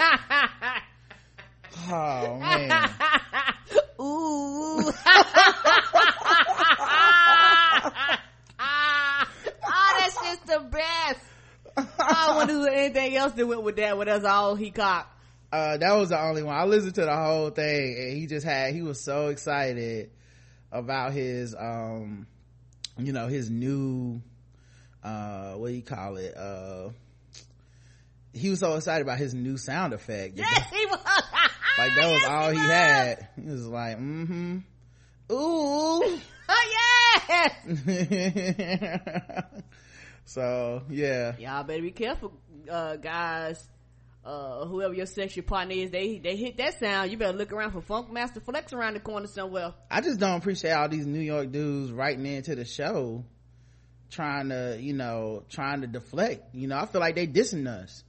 Oh, 1.90 2.36
man. 2.38 2.90
Ooh. 3.98 4.92
oh, 8.60 9.96
that's 9.98 10.14
just 10.22 10.46
the 10.62 10.68
best. 10.68 11.20
I 11.98 12.32
wonder 12.36 12.66
if 12.68 12.74
anything 12.74 13.16
else 13.16 13.32
that 13.32 13.46
went 13.46 13.62
with 13.62 13.76
that, 13.76 13.96
but 13.96 14.06
that's 14.06 14.24
all 14.24 14.54
he 14.54 14.70
caught. 14.70 15.10
Uh, 15.52 15.76
that 15.78 15.92
was 15.94 16.08
the 16.10 16.20
only 16.20 16.42
one. 16.42 16.54
I 16.56 16.64
listened 16.64 16.94
to 16.96 17.04
the 17.06 17.16
whole 17.16 17.48
thing 17.50 17.96
and 17.98 18.16
he 18.18 18.26
just 18.26 18.44
had, 18.44 18.74
he 18.74 18.82
was 18.82 19.00
so 19.00 19.28
excited 19.28 20.10
about 20.72 21.12
his, 21.12 21.54
um, 21.58 22.26
you 22.98 23.12
know, 23.12 23.28
his 23.28 23.48
new, 23.48 24.20
uh, 25.02 25.52
what 25.54 25.68
do 25.68 25.74
you 25.74 25.82
call 25.82 26.16
it? 26.16 26.36
Uh, 26.36 26.90
he 28.34 28.50
was 28.50 28.60
so 28.60 28.74
excited 28.74 29.02
about 29.02 29.18
his 29.18 29.32
new 29.34 29.56
sound 29.56 29.94
effect. 29.94 30.36
Yes, 30.36 30.68
he 30.70 30.84
was. 30.86 30.98
Like 31.78 31.94
that 31.94 32.10
was 32.10 32.20
Yes, 32.22 32.28
all 32.28 32.50
he 32.50 32.58
was. 32.58 32.66
had. 32.66 33.28
He 33.40 33.48
was 33.50 33.66
like, 33.68 33.98
mm-hmm. 33.98 34.58
Ooh. 35.30 36.18
Oh, 36.50 37.18
yes. 37.28 37.52
so 40.28 40.82
yeah. 40.90 41.36
Y'all 41.38 41.64
better 41.64 41.80
be 41.80 41.90
careful, 41.90 42.34
uh, 42.70 42.96
guys. 42.96 43.66
Uh, 44.22 44.66
whoever 44.66 44.92
your 44.92 45.06
sexual 45.06 45.42
partner 45.42 45.74
is, 45.74 45.90
they 45.90 46.18
they 46.18 46.36
hit 46.36 46.58
that 46.58 46.78
sound. 46.78 47.10
You 47.10 47.16
better 47.16 47.36
look 47.36 47.50
around 47.50 47.72
for 47.72 47.80
Funk 47.80 48.12
Master 48.12 48.40
Flex 48.40 48.74
around 48.74 48.92
the 48.92 49.00
corner 49.00 49.26
somewhere. 49.26 49.72
I 49.90 50.02
just 50.02 50.20
don't 50.20 50.36
appreciate 50.36 50.72
all 50.72 50.86
these 50.86 51.06
New 51.06 51.20
York 51.20 51.50
dudes 51.50 51.90
writing 51.90 52.26
into 52.26 52.54
the 52.54 52.66
show 52.66 53.24
trying 54.10 54.50
to, 54.50 54.76
you 54.78 54.92
know, 54.92 55.44
trying 55.48 55.80
to 55.80 55.86
deflect. 55.86 56.54
You 56.54 56.68
know, 56.68 56.76
I 56.76 56.84
feel 56.84 57.00
like 57.00 57.14
they 57.14 57.26
dissing 57.26 57.66
us. 57.66 58.04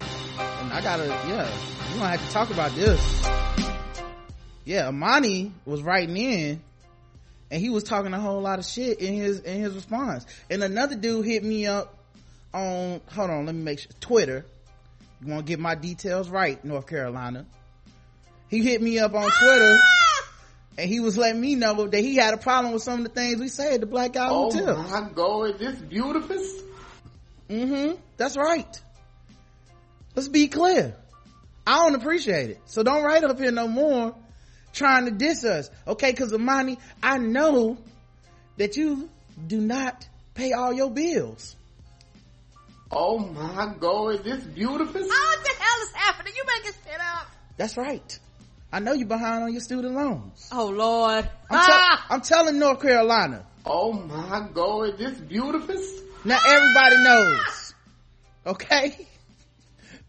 And 0.00 0.72
I 0.72 0.80
gotta, 0.82 1.06
yeah, 1.06 1.48
we 1.92 1.98
gonna 2.00 2.16
have 2.16 2.26
to 2.26 2.32
talk 2.32 2.50
about 2.50 2.74
this. 2.74 3.22
Yeah, 4.64 4.88
Amani 4.88 5.52
was 5.64 5.80
writing 5.82 6.16
in 6.16 6.62
and 7.52 7.60
he 7.60 7.68
was 7.68 7.84
talking 7.84 8.14
a 8.14 8.18
whole 8.18 8.40
lot 8.40 8.58
of 8.58 8.64
shit 8.64 8.98
in 8.98 9.12
his, 9.12 9.40
in 9.40 9.60
his 9.60 9.74
response. 9.74 10.24
And 10.48 10.64
another 10.64 10.96
dude 10.96 11.26
hit 11.26 11.44
me 11.44 11.66
up 11.66 11.94
on, 12.54 13.02
hold 13.14 13.28
on, 13.28 13.44
let 13.44 13.54
me 13.54 13.62
make 13.62 13.80
sure, 13.80 13.92
Twitter. 14.00 14.46
You 15.20 15.28
wanna 15.30 15.42
get 15.42 15.60
my 15.60 15.74
details 15.74 16.30
right, 16.30 16.64
North 16.64 16.86
Carolina. 16.86 17.44
He 18.48 18.62
hit 18.62 18.80
me 18.80 18.98
up 18.98 19.12
on 19.14 19.30
Twitter 19.30 19.78
and 20.78 20.88
he 20.88 21.00
was 21.00 21.18
letting 21.18 21.42
me 21.42 21.54
know 21.54 21.86
that 21.86 22.00
he 22.00 22.16
had 22.16 22.32
a 22.32 22.38
problem 22.38 22.72
with 22.72 22.82
some 22.82 23.00
of 23.00 23.04
the 23.04 23.10
things 23.10 23.38
we 23.38 23.48
say 23.48 23.74
at 23.74 23.80
the 23.80 23.86
Black 23.86 24.14
Guy 24.14 24.28
Oh 24.30 24.50
Hotel. 24.50 24.82
my 24.84 25.10
God, 25.14 25.58
this 25.58 25.78
beautiful. 25.78 26.36
Mm-hmm. 27.50 27.96
That's 28.16 28.36
right. 28.38 28.80
Let's 30.16 30.28
be 30.28 30.48
clear. 30.48 30.94
I 31.66 31.84
don't 31.84 31.96
appreciate 31.96 32.48
it. 32.48 32.60
So 32.64 32.82
don't 32.82 33.04
write 33.04 33.24
up 33.24 33.38
here 33.38 33.52
no 33.52 33.68
more 33.68 34.14
trying 34.72 35.04
to 35.06 35.10
diss 35.10 35.44
us. 35.44 35.70
Okay, 35.86 36.12
cause 36.12 36.32
Amani, 36.32 36.78
I 37.02 37.18
know 37.18 37.78
that 38.56 38.76
you 38.76 39.08
do 39.46 39.60
not 39.60 40.06
pay 40.34 40.52
all 40.52 40.72
your 40.72 40.90
bills. 40.90 41.56
Oh 42.90 43.18
my 43.18 43.74
God, 43.78 44.22
this 44.22 44.42
beautiful. 44.44 45.00
Oh, 45.02 45.36
what 45.36 45.44
the 45.44 45.62
hell 45.62 45.82
is 45.82 45.92
happening? 45.94 46.32
You 46.36 46.44
making 46.46 46.72
shit 46.84 47.00
up? 47.00 47.26
That's 47.56 47.76
right. 47.76 48.18
I 48.70 48.80
know 48.80 48.92
you're 48.92 49.08
behind 49.08 49.44
on 49.44 49.52
your 49.52 49.60
student 49.60 49.94
loans. 49.94 50.48
Oh 50.52 50.66
Lord. 50.66 51.28
I'm, 51.50 51.66
tell- 51.66 51.68
ah! 51.70 52.06
I'm 52.10 52.20
telling 52.20 52.58
North 52.58 52.80
Carolina. 52.80 53.44
Oh 53.64 53.92
my 53.92 54.48
God, 54.52 54.98
this 54.98 55.18
beautiful. 55.18 55.76
Now 56.24 56.38
everybody 56.46 56.96
knows. 57.02 57.74
Okay? 58.46 59.06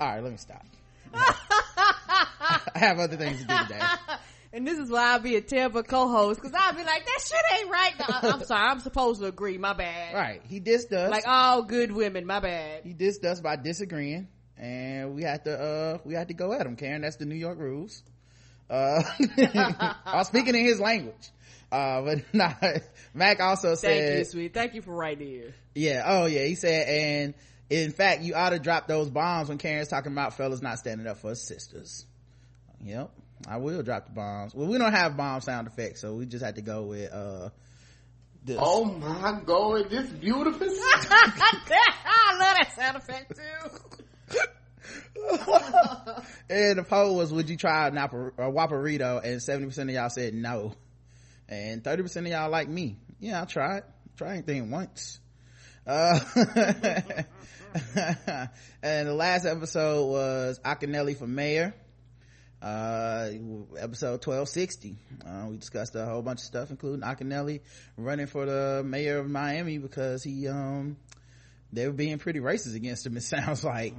Alright, 0.02 0.24
let 0.24 0.32
me 0.32 0.38
stop. 0.38 0.66
I 1.14 2.60
have 2.76 3.00
other 3.00 3.16
things 3.16 3.42
to 3.42 3.48
do 3.48 3.58
today. 3.58 3.80
And 4.54 4.68
this 4.68 4.78
is 4.78 4.92
why 4.92 5.14
I'll 5.14 5.20
be 5.20 5.36
a 5.36 5.42
terrible 5.42 5.82
co-host 5.82 6.40
because 6.40 6.56
I'll 6.56 6.74
be 6.74 6.84
like, 6.84 7.06
that 7.06 7.20
shit 7.26 7.60
ain't 7.60 7.72
right. 7.72 7.94
No, 8.00 8.30
I'm 8.30 8.44
sorry. 8.46 8.70
I'm 8.70 8.80
supposed 8.82 9.20
to 9.22 9.28
agree. 9.28 9.58
My 9.58 9.74
bad. 9.74 10.14
Right. 10.14 10.42
He 10.48 10.60
dissed 10.62 10.92
us. 10.94 11.10
Like 11.10 11.28
all 11.28 11.64
good 11.64 11.92
women. 11.92 12.28
My 12.28 12.40
bad. 12.40 12.84
he 12.84 12.94
dissed 12.94 13.26
us 13.26 13.42
by 13.42 13.56
disagreeing. 13.56 14.28
And 14.56 15.16
we 15.16 15.24
had 15.24 15.44
to, 15.46 15.60
uh, 15.60 15.98
we 16.06 16.14
had 16.14 16.28
to 16.28 16.36
go 16.36 16.54
at 16.54 16.66
him, 16.66 16.76
Karen. 16.76 17.02
That's 17.02 17.16
the 17.16 17.26
New 17.26 17.36
York 17.36 17.58
rules. 17.58 18.04
Uh, 18.70 19.02
I 19.20 20.18
was 20.18 20.28
speaking 20.28 20.56
in 20.56 20.64
his 20.64 20.80
language. 20.80 21.32
Uh, 21.72 22.02
but 22.04 22.18
nah, 22.34 22.54
Mac 23.16 23.40
also 23.40 23.70
Thank 23.70 23.80
said, 23.80 24.18
you, 24.20 24.26
sweet. 24.26 24.54
Thank 24.54 24.76
you 24.76 24.84
for 24.84 24.94
writing 24.94 25.28
here. 25.28 25.56
yeah, 25.74 26.04
oh 26.06 26.26
yeah, 26.28 26.44
he 26.46 26.54
said, 26.54 26.88
and 26.88 27.34
in 27.72 27.92
fact, 27.92 28.22
you 28.22 28.36
ought 28.36 28.52
to 28.52 28.60
drop 28.60 28.88
those 28.88 29.10
bombs 29.10 29.50
when 29.50 29.58
Karen's 29.58 29.88
talking 29.88 30.12
about 30.12 30.38
fellas 30.38 30.62
not 30.62 30.78
standing 30.78 31.08
up 31.08 31.18
for 31.18 31.32
his 31.32 31.42
sisters. 31.42 32.06
Yep, 32.84 33.10
I 33.48 33.58
will 33.58 33.84
drop 33.84 34.06
the 34.06 34.12
bombs. 34.12 34.56
Well, 34.56 34.68
we 34.68 34.78
don't 34.78 34.94
have 34.94 35.18
bomb 35.18 35.42
sound 35.42 35.68
effects, 35.68 36.02
so 36.02 36.16
we 36.16 36.26
just 36.26 36.44
had 36.44 36.56
to 36.56 36.62
go 36.62 36.84
with, 36.84 37.12
uh, 37.12 37.50
this. 38.46 38.58
Oh 38.60 38.86
my 38.86 39.40
God, 39.46 39.90
this 39.90 40.10
beautiful. 40.10 40.68
I 40.70 42.36
love 42.40 42.56
that 42.58 42.74
sound 42.76 42.98
effect 42.98 43.36
too. 43.36 43.70
and 46.50 46.80
the 46.80 46.84
poll 46.84 47.16
was, 47.16 47.32
would 47.32 47.50
you 47.50 47.58
try 47.58 47.88
a, 47.88 47.92
Whopperito? 47.92 49.24
And 49.24 49.40
70% 49.40 49.78
of 49.78 49.90
y'all 49.90 50.10
said 50.10 50.34
no. 50.34 50.74
And 51.48 51.84
30% 51.84 52.18
of 52.18 52.28
y'all 52.28 52.50
like 52.50 52.68
me. 52.68 52.98
Yeah, 53.20 53.40
I'll 53.40 53.46
try 53.46 53.78
it. 53.78 53.86
Try 54.18 54.34
anything 54.34 54.70
once. 54.72 55.20
Uh, 55.86 56.20
and 58.84 59.08
the 59.08 59.14
last 59.14 59.46
episode 59.46 60.06
was 60.08 60.60
Akinelli 60.64 61.18
for 61.18 61.28
mayor. 61.28 61.74
Uh 62.64 63.30
episode 63.78 64.26
1260 64.26 64.96
uh, 65.28 65.48
we 65.50 65.58
discussed 65.58 65.96
a 65.96 66.06
whole 66.06 66.22
bunch 66.22 66.40
of 66.40 66.46
stuff 66.46 66.70
including 66.70 67.02
Akinelli 67.02 67.60
running 67.98 68.26
for 68.28 68.46
the 68.46 68.82
mayor 68.86 69.20
of 69.20 69.30
Miami 69.30 69.78
because 69.80 70.24
he 70.24 70.48
um 70.48 70.96
they 71.74 71.86
were 71.88 71.94
being 71.94 72.20
pretty 72.20 72.40
racist 72.40 72.76
against 72.76 73.06
him 73.06 73.18
it 73.18 73.24
sounds 73.24 73.64
like. 73.64 73.94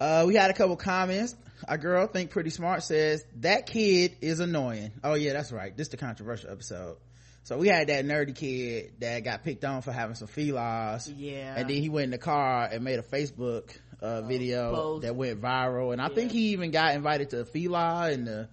Uh 0.00 0.24
we 0.26 0.34
had 0.34 0.50
a 0.50 0.54
couple 0.54 0.76
comments. 0.76 1.34
A 1.68 1.76
girl 1.76 2.06
think 2.06 2.30
pretty 2.30 2.48
smart 2.50 2.82
says 2.82 3.22
that 3.40 3.66
kid 3.66 4.16
is 4.22 4.40
annoying. 4.40 4.92
Oh 5.04 5.14
yeah 5.14 5.34
that's 5.34 5.52
right. 5.52 5.76
This 5.76 5.88
is 5.88 5.90
the 5.90 5.96
controversial 5.98 6.50
episode. 6.50 6.96
So 7.42 7.58
we 7.58 7.68
had 7.68 7.88
that 7.88 8.04
nerdy 8.04 8.34
kid 8.34 8.92
that 9.00 9.20
got 9.24 9.44
picked 9.44 9.64
on 9.64 9.82
for 9.82 9.92
having 9.92 10.14
some 10.14 10.28
felines 10.28 11.12
Yeah. 11.14 11.54
and 11.56 11.68
then 11.68 11.76
he 11.82 11.88
went 11.88 12.04
in 12.04 12.10
the 12.12 12.18
car 12.18 12.68
and 12.70 12.82
made 12.84 12.98
a 12.98 13.02
facebook 13.02 13.76
uh, 14.00 14.22
video 14.22 14.74
post. 14.74 15.02
that 15.02 15.14
went 15.16 15.40
viral. 15.40 15.92
And 15.92 16.00
i 16.00 16.08
think 16.08 16.32
he 16.32 16.48
even 16.50 16.70
got 16.70 16.94
invited 16.94 17.30
to 17.30 17.44
fila 17.44 18.10
and 18.10 18.26
to 18.26 18.48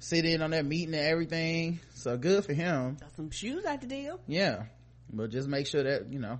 sit 0.00 0.24
in 0.24 0.42
on 0.42 0.50
that 0.50 0.64
meeting 0.64 0.94
and 0.94 1.06
everything. 1.06 1.80
So 1.94 2.16
good 2.16 2.44
for 2.44 2.52
him. 2.52 2.96
Got 3.00 3.16
some 3.16 3.30
shoes 3.30 3.64
out 3.64 3.80
the 3.80 3.86
deal. 3.86 4.20
yeah. 4.26 4.64
But 5.10 5.30
just 5.30 5.48
make 5.48 5.66
sure 5.66 5.82
that 5.82 6.12
you 6.12 6.18
know 6.18 6.38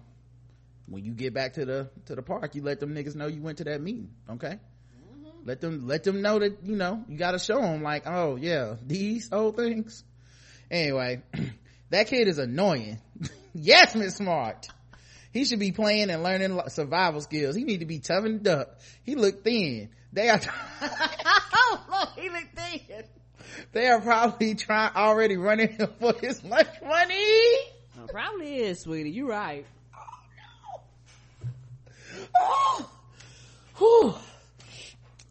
when 0.86 1.04
you 1.04 1.12
get 1.12 1.32
back 1.34 1.54
to 1.54 1.64
the 1.64 1.90
to 2.06 2.14
the 2.14 2.22
park 2.22 2.54
you 2.54 2.62
let 2.62 2.80
them 2.80 2.94
niggas 2.94 3.14
know 3.16 3.26
you 3.26 3.40
went 3.42 3.58
to 3.58 3.64
that 3.64 3.80
meeting 3.80 4.10
okay? 4.30 4.58
Let 5.44 5.60
them 5.62 5.86
let 5.86 6.04
them 6.04 6.20
know 6.20 6.38
that 6.38 6.58
you 6.64 6.76
know 6.76 7.02
you 7.08 7.16
gotta 7.16 7.38
show 7.38 7.60
them 7.60 7.82
like 7.82 8.06
oh 8.06 8.36
yeah 8.36 8.74
these 8.86 9.30
old 9.32 9.56
things. 9.56 10.04
Anyway 10.70 11.22
that 11.90 12.08
kid 12.08 12.28
is 12.28 12.38
annoying. 12.38 12.98
Yes 13.54 13.94
miss 13.96 14.16
smart 14.16 14.68
he 15.32 15.44
should 15.44 15.58
be 15.58 15.72
playing 15.72 16.10
and 16.10 16.22
learning 16.22 16.60
survival 16.68 17.20
skills 17.20 17.54
he 17.54 17.64
need 17.64 17.80
to 17.80 17.86
be 17.86 17.98
toughened 17.98 18.46
up 18.48 18.80
he 19.02 19.14
look 19.14 19.44
thin 19.44 19.88
they 20.12 20.28
are 20.28 20.40
oh, 20.82 21.80
look, 21.90 22.08
he 22.24 22.30
looked 22.30 22.56
thin. 22.56 23.04
they 23.72 23.88
are 23.88 24.00
probably 24.00 24.54
trying 24.54 24.92
already 24.94 25.36
running 25.36 25.76
for 26.00 26.14
his 26.20 26.42
lunch 26.44 26.68
money 26.86 27.56
Oh, 28.00 28.06
probably 28.06 28.58
is, 28.58 28.80
sweetie. 28.80 29.10
You 29.10 29.28
right. 29.28 29.66
Oh, 32.40 32.40
oh 32.40 32.90
Whew. 33.78 34.14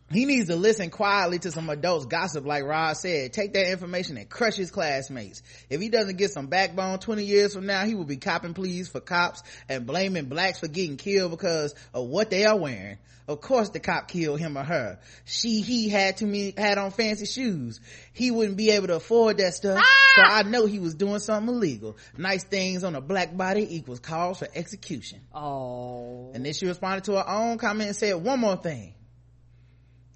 He 0.09 0.25
needs 0.25 0.47
to 0.47 0.55
listen 0.55 0.89
quietly 0.89 1.37
to 1.39 1.51
some 1.51 1.69
adults 1.69 2.05
gossip 2.05 2.45
like 2.45 2.63
Rod 2.63 2.93
said. 2.93 3.33
Take 3.33 3.53
that 3.53 3.69
information 3.69 4.17
and 4.17 4.29
crush 4.29 4.55
his 4.55 4.71
classmates. 4.71 5.41
If 5.69 5.81
he 5.81 5.89
doesn't 5.89 6.15
get 6.15 6.31
some 6.31 6.47
backbone 6.47 6.99
20 6.99 7.25
years 7.25 7.53
from 7.53 7.65
now, 7.65 7.83
he 7.83 7.93
will 7.93 8.05
be 8.05 8.15
copping 8.15 8.53
pleas 8.53 8.87
for 8.87 9.01
cops 9.01 9.43
and 9.67 9.85
blaming 9.85 10.25
blacks 10.25 10.59
for 10.59 10.69
getting 10.69 10.95
killed 10.95 11.31
because 11.31 11.75
of 11.93 12.07
what 12.07 12.29
they 12.29 12.45
are 12.45 12.57
wearing. 12.57 12.97
Of 13.27 13.41
course 13.41 13.69
the 13.71 13.81
cop 13.81 14.07
killed 14.07 14.39
him 14.39 14.57
or 14.57 14.63
her. 14.63 14.99
She, 15.25 15.59
he 15.59 15.89
had 15.89 16.15
too 16.15 16.27
many, 16.27 16.53
had 16.55 16.77
on 16.77 16.91
fancy 16.91 17.25
shoes. 17.25 17.81
He 18.13 18.31
wouldn't 18.31 18.55
be 18.55 18.69
able 18.69 18.87
to 18.87 18.95
afford 18.95 19.39
that 19.39 19.53
stuff. 19.53 19.77
So 20.15 20.21
ah! 20.23 20.37
I 20.37 20.43
know 20.43 20.65
he 20.65 20.79
was 20.79 20.95
doing 20.95 21.19
something 21.19 21.53
illegal. 21.53 21.97
Nice 22.17 22.45
things 22.45 22.85
on 22.85 22.95
a 22.95 23.01
black 23.01 23.35
body 23.35 23.75
equals 23.75 23.99
cause 23.99 24.39
for 24.39 24.47
execution. 24.55 25.19
Oh. 25.35 26.31
And 26.33 26.45
then 26.45 26.53
she 26.53 26.65
responded 26.67 27.03
to 27.05 27.17
her 27.17 27.27
own 27.27 27.57
comment 27.57 27.89
and 27.89 27.95
said, 27.97 28.15
one 28.15 28.39
more 28.39 28.55
thing. 28.55 28.93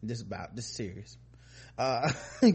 This 0.03 0.21
about, 0.21 0.55
this 0.55 0.69
is 0.69 0.75
serious. 0.75 1.17
Uh, 1.77 2.11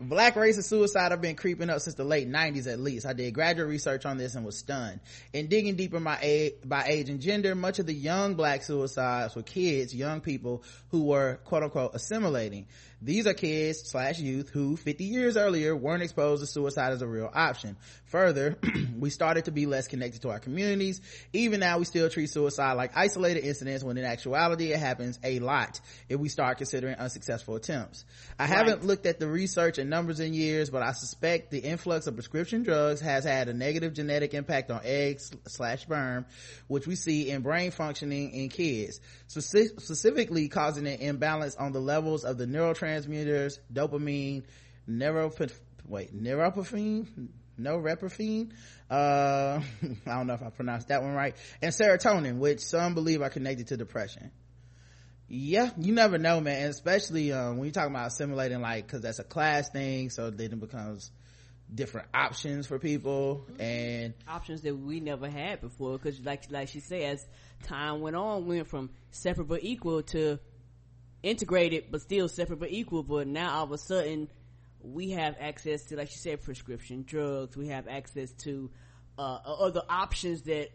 black 0.00 0.34
racist 0.34 0.64
suicide 0.64 1.10
have 1.10 1.20
been 1.20 1.36
creeping 1.36 1.68
up 1.70 1.80
since 1.80 1.94
the 1.94 2.04
late 2.04 2.28
90s 2.28 2.66
at 2.66 2.80
least. 2.80 3.06
I 3.06 3.12
did 3.12 3.34
graduate 3.34 3.68
research 3.68 4.06
on 4.06 4.16
this 4.16 4.34
and 4.34 4.44
was 4.44 4.56
stunned. 4.56 5.00
In 5.32 5.48
digging 5.48 5.76
deeper 5.76 6.00
my 6.00 6.18
age, 6.20 6.54
by 6.64 6.86
age 6.88 7.10
and 7.10 7.20
gender, 7.20 7.54
much 7.54 7.78
of 7.78 7.86
the 7.86 7.94
young 7.94 8.34
black 8.34 8.62
suicides 8.62 9.36
were 9.36 9.42
kids, 9.42 9.94
young 9.94 10.20
people 10.20 10.62
who 10.90 11.04
were 11.04 11.38
quote 11.44 11.62
unquote 11.62 11.94
assimilating. 11.94 12.66
These 13.02 13.26
are 13.26 13.32
kids 13.32 13.88
slash 13.88 14.18
youth 14.18 14.50
who 14.50 14.76
50 14.76 15.04
years 15.04 15.36
earlier 15.38 15.74
weren't 15.74 16.02
exposed 16.02 16.42
to 16.42 16.46
suicide 16.46 16.92
as 16.92 17.00
a 17.00 17.06
real 17.06 17.30
option. 17.32 17.78
Further, 18.06 18.58
we 18.98 19.08
started 19.08 19.46
to 19.46 19.52
be 19.52 19.64
less 19.64 19.88
connected 19.88 20.20
to 20.22 20.30
our 20.30 20.38
communities. 20.38 21.00
Even 21.32 21.60
now 21.60 21.78
we 21.78 21.86
still 21.86 22.10
treat 22.10 22.28
suicide 22.28 22.74
like 22.74 22.94
isolated 22.94 23.44
incidents 23.44 23.82
when 23.82 23.96
in 23.96 24.04
actuality 24.04 24.72
it 24.72 24.78
happens 24.78 25.18
a 25.24 25.38
lot 25.38 25.80
if 26.10 26.20
we 26.20 26.28
start 26.28 26.58
considering 26.58 26.96
unsuccessful 26.96 27.56
attempts. 27.56 28.04
I 28.38 28.46
haven't 28.46 28.84
looked 28.84 29.06
at 29.06 29.18
the 29.18 29.28
research 29.28 29.78
and 29.78 29.89
numbers 29.90 30.20
in 30.20 30.32
years, 30.32 30.70
but 30.70 30.82
I 30.82 30.92
suspect 30.92 31.50
the 31.50 31.58
influx 31.58 32.06
of 32.06 32.14
prescription 32.14 32.62
drugs 32.62 33.00
has 33.00 33.24
had 33.24 33.48
a 33.48 33.52
negative 33.52 33.92
genetic 33.92 34.32
impact 34.32 34.70
on 34.70 34.80
eggs 34.84 35.30
slash 35.48 35.82
sperm, 35.82 36.24
which 36.68 36.86
we 36.86 36.94
see 36.94 37.28
in 37.28 37.42
brain 37.42 37.70
functioning 37.70 38.30
in 38.30 38.48
kids, 38.48 39.00
Speci- 39.28 39.80
specifically 39.80 40.48
causing 40.48 40.86
an 40.86 41.00
imbalance 41.00 41.56
on 41.56 41.72
the 41.72 41.80
levels 41.80 42.24
of 42.24 42.38
the 42.38 42.46
neurotransmitters, 42.46 43.58
dopamine, 43.72 44.44
neuroph- 44.88 45.52
wait, 45.84 46.16
neuropafine, 46.16 47.28
norepinephrine, 47.60 48.52
uh, 48.90 49.60
I 50.06 50.16
don't 50.16 50.26
know 50.26 50.34
if 50.34 50.42
I 50.42 50.50
pronounced 50.50 50.88
that 50.88 51.02
one 51.02 51.12
right, 51.12 51.36
and 51.60 51.72
serotonin, 51.72 52.38
which 52.38 52.60
some 52.60 52.94
believe 52.94 53.20
are 53.20 53.30
connected 53.30 53.66
to 53.68 53.76
depression 53.76 54.30
yeah 55.32 55.70
you 55.78 55.94
never 55.94 56.18
know 56.18 56.40
man 56.40 56.60
and 56.62 56.70
especially 56.70 57.32
um, 57.32 57.56
when 57.56 57.66
you 57.66 57.72
talk 57.72 57.88
about 57.88 58.08
assimilating 58.08 58.60
like 58.60 58.86
because 58.86 59.00
that's 59.00 59.20
a 59.20 59.24
class 59.24 59.70
thing 59.70 60.10
so 60.10 60.28
then 60.28 60.52
it 60.52 60.60
becomes 60.60 61.10
different 61.74 62.08
options 62.12 62.66
for 62.66 62.78
people 62.78 63.46
and 63.58 64.14
Options 64.28 64.62
that 64.62 64.76
we 64.76 65.00
never 65.00 65.28
had 65.28 65.60
before, 65.60 65.98
because 65.98 66.20
like 66.20 66.50
like 66.50 66.68
she 66.68 66.80
said, 66.80 67.02
as 67.02 67.26
time 67.64 68.00
went 68.00 68.16
on, 68.16 68.46
we 68.46 68.56
went 68.56 68.68
from 68.68 68.90
separate 69.10 69.48
but 69.48 69.62
equal 69.62 70.02
to 70.02 70.38
integrated 71.22 71.84
but 71.90 72.00
still 72.00 72.28
separate 72.28 72.58
but 72.58 72.70
equal. 72.70 73.02
But 73.02 73.26
now 73.26 73.56
all 73.56 73.64
of 73.64 73.72
a 73.72 73.78
sudden, 73.78 74.28
we 74.80 75.10
have 75.10 75.36
access 75.38 75.84
to, 75.86 75.96
like 75.96 76.10
she 76.10 76.18
said, 76.18 76.42
prescription 76.42 77.04
drugs. 77.06 77.56
We 77.56 77.68
have 77.68 77.88
access 77.88 78.32
to 78.44 78.70
uh, 79.18 79.38
other 79.44 79.82
options 79.88 80.42
that 80.42 80.70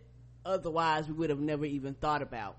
otherwise 0.45 1.07
we 1.07 1.13
would 1.13 1.29
have 1.29 1.39
never 1.39 1.65
even 1.65 1.93
thought 1.95 2.21
about. 2.21 2.57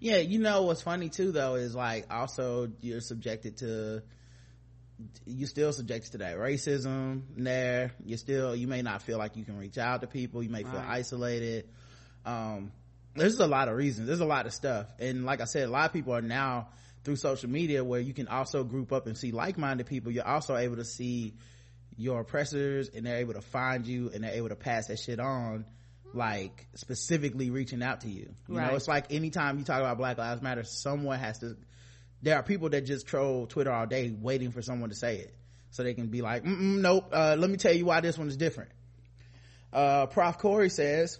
Yeah 0.00 0.18
you 0.18 0.38
know 0.38 0.62
what's 0.62 0.82
funny 0.82 1.08
too 1.08 1.32
though 1.32 1.54
is 1.56 1.74
like 1.74 2.06
also 2.12 2.70
you're 2.80 3.00
subjected 3.00 3.56
to 3.58 4.02
you 5.26 5.46
still 5.46 5.72
subjected 5.72 6.12
to 6.12 6.18
that 6.18 6.36
racism 6.38 7.22
there. 7.36 7.92
You 8.04 8.16
still 8.16 8.56
you 8.56 8.66
may 8.66 8.82
not 8.82 9.02
feel 9.02 9.18
like 9.18 9.36
you 9.36 9.44
can 9.44 9.56
reach 9.56 9.78
out 9.78 10.00
to 10.00 10.06
people. 10.06 10.42
You 10.42 10.50
may 10.50 10.64
feel 10.64 10.72
Right. 10.72 10.88
isolated. 10.88 11.68
Um 12.24 12.72
there's 13.14 13.38
a 13.40 13.46
lot 13.46 13.68
of 13.68 13.76
reasons. 13.76 14.06
There's 14.06 14.20
a 14.20 14.26
lot 14.26 14.46
of 14.46 14.52
stuff. 14.52 14.86
And 14.98 15.24
like 15.24 15.40
i 15.40 15.44
said 15.44 15.68
a 15.68 15.70
lot 15.70 15.86
of 15.86 15.92
people 15.92 16.14
are 16.14 16.22
now 16.22 16.68
through 17.04 17.16
social 17.16 17.48
media 17.48 17.84
where 17.84 18.00
you 18.00 18.12
can 18.12 18.28
also 18.28 18.64
group 18.64 18.92
up 18.92 19.06
and 19.06 19.16
see 19.16 19.30
like-minded 19.32 19.86
people. 19.86 20.10
You're 20.12 20.26
also 20.26 20.56
able 20.56 20.76
to 20.76 20.84
see 20.84 21.34
your 21.96 22.20
oppressors 22.20 22.88
and 22.88 23.06
they're 23.06 23.18
able 23.18 23.34
to 23.34 23.40
find 23.40 23.86
you 23.86 24.10
and 24.12 24.22
they're 24.24 24.34
able 24.34 24.48
to 24.48 24.56
pass 24.56 24.86
that 24.88 24.98
shit 24.98 25.20
on 25.20 25.64
like 26.14 26.66
specifically 26.74 27.50
reaching 27.50 27.82
out 27.82 28.00
to 28.02 28.08
you. 28.08 28.34
You 28.48 28.56
Right. 28.58 28.70
know 28.70 28.76
it's 28.76 28.88
like 28.88 29.12
anytime 29.12 29.58
you 29.58 29.64
talk 29.64 29.80
about 29.80 29.98
black 29.98 30.18
lives 30.18 30.40
matter 30.42 30.64
someone 30.64 31.18
has 31.18 31.38
to 31.40 31.56
there 32.22 32.36
are 32.36 32.42
people 32.42 32.70
that 32.70 32.82
just 32.86 33.06
troll 33.06 33.46
twitter 33.46 33.70
all 33.70 33.86
day 33.86 34.10
waiting 34.18 34.50
for 34.50 34.62
someone 34.62 34.88
to 34.90 34.96
say 34.96 35.18
it. 35.18 35.34
So 35.70 35.82
they 35.82 35.92
can 35.94 36.06
be 36.08 36.22
like 36.22 36.44
nope 36.44 37.10
uh, 37.12 37.36
let 37.38 37.50
me 37.50 37.56
tell 37.58 37.74
you 37.74 37.84
why 37.84 38.00
this 38.00 38.16
one 38.18 38.28
is 38.28 38.36
different. 38.36 38.70
Uh 39.72 40.06
prof. 40.06 40.38
Corey 40.38 40.70
says 40.70 41.18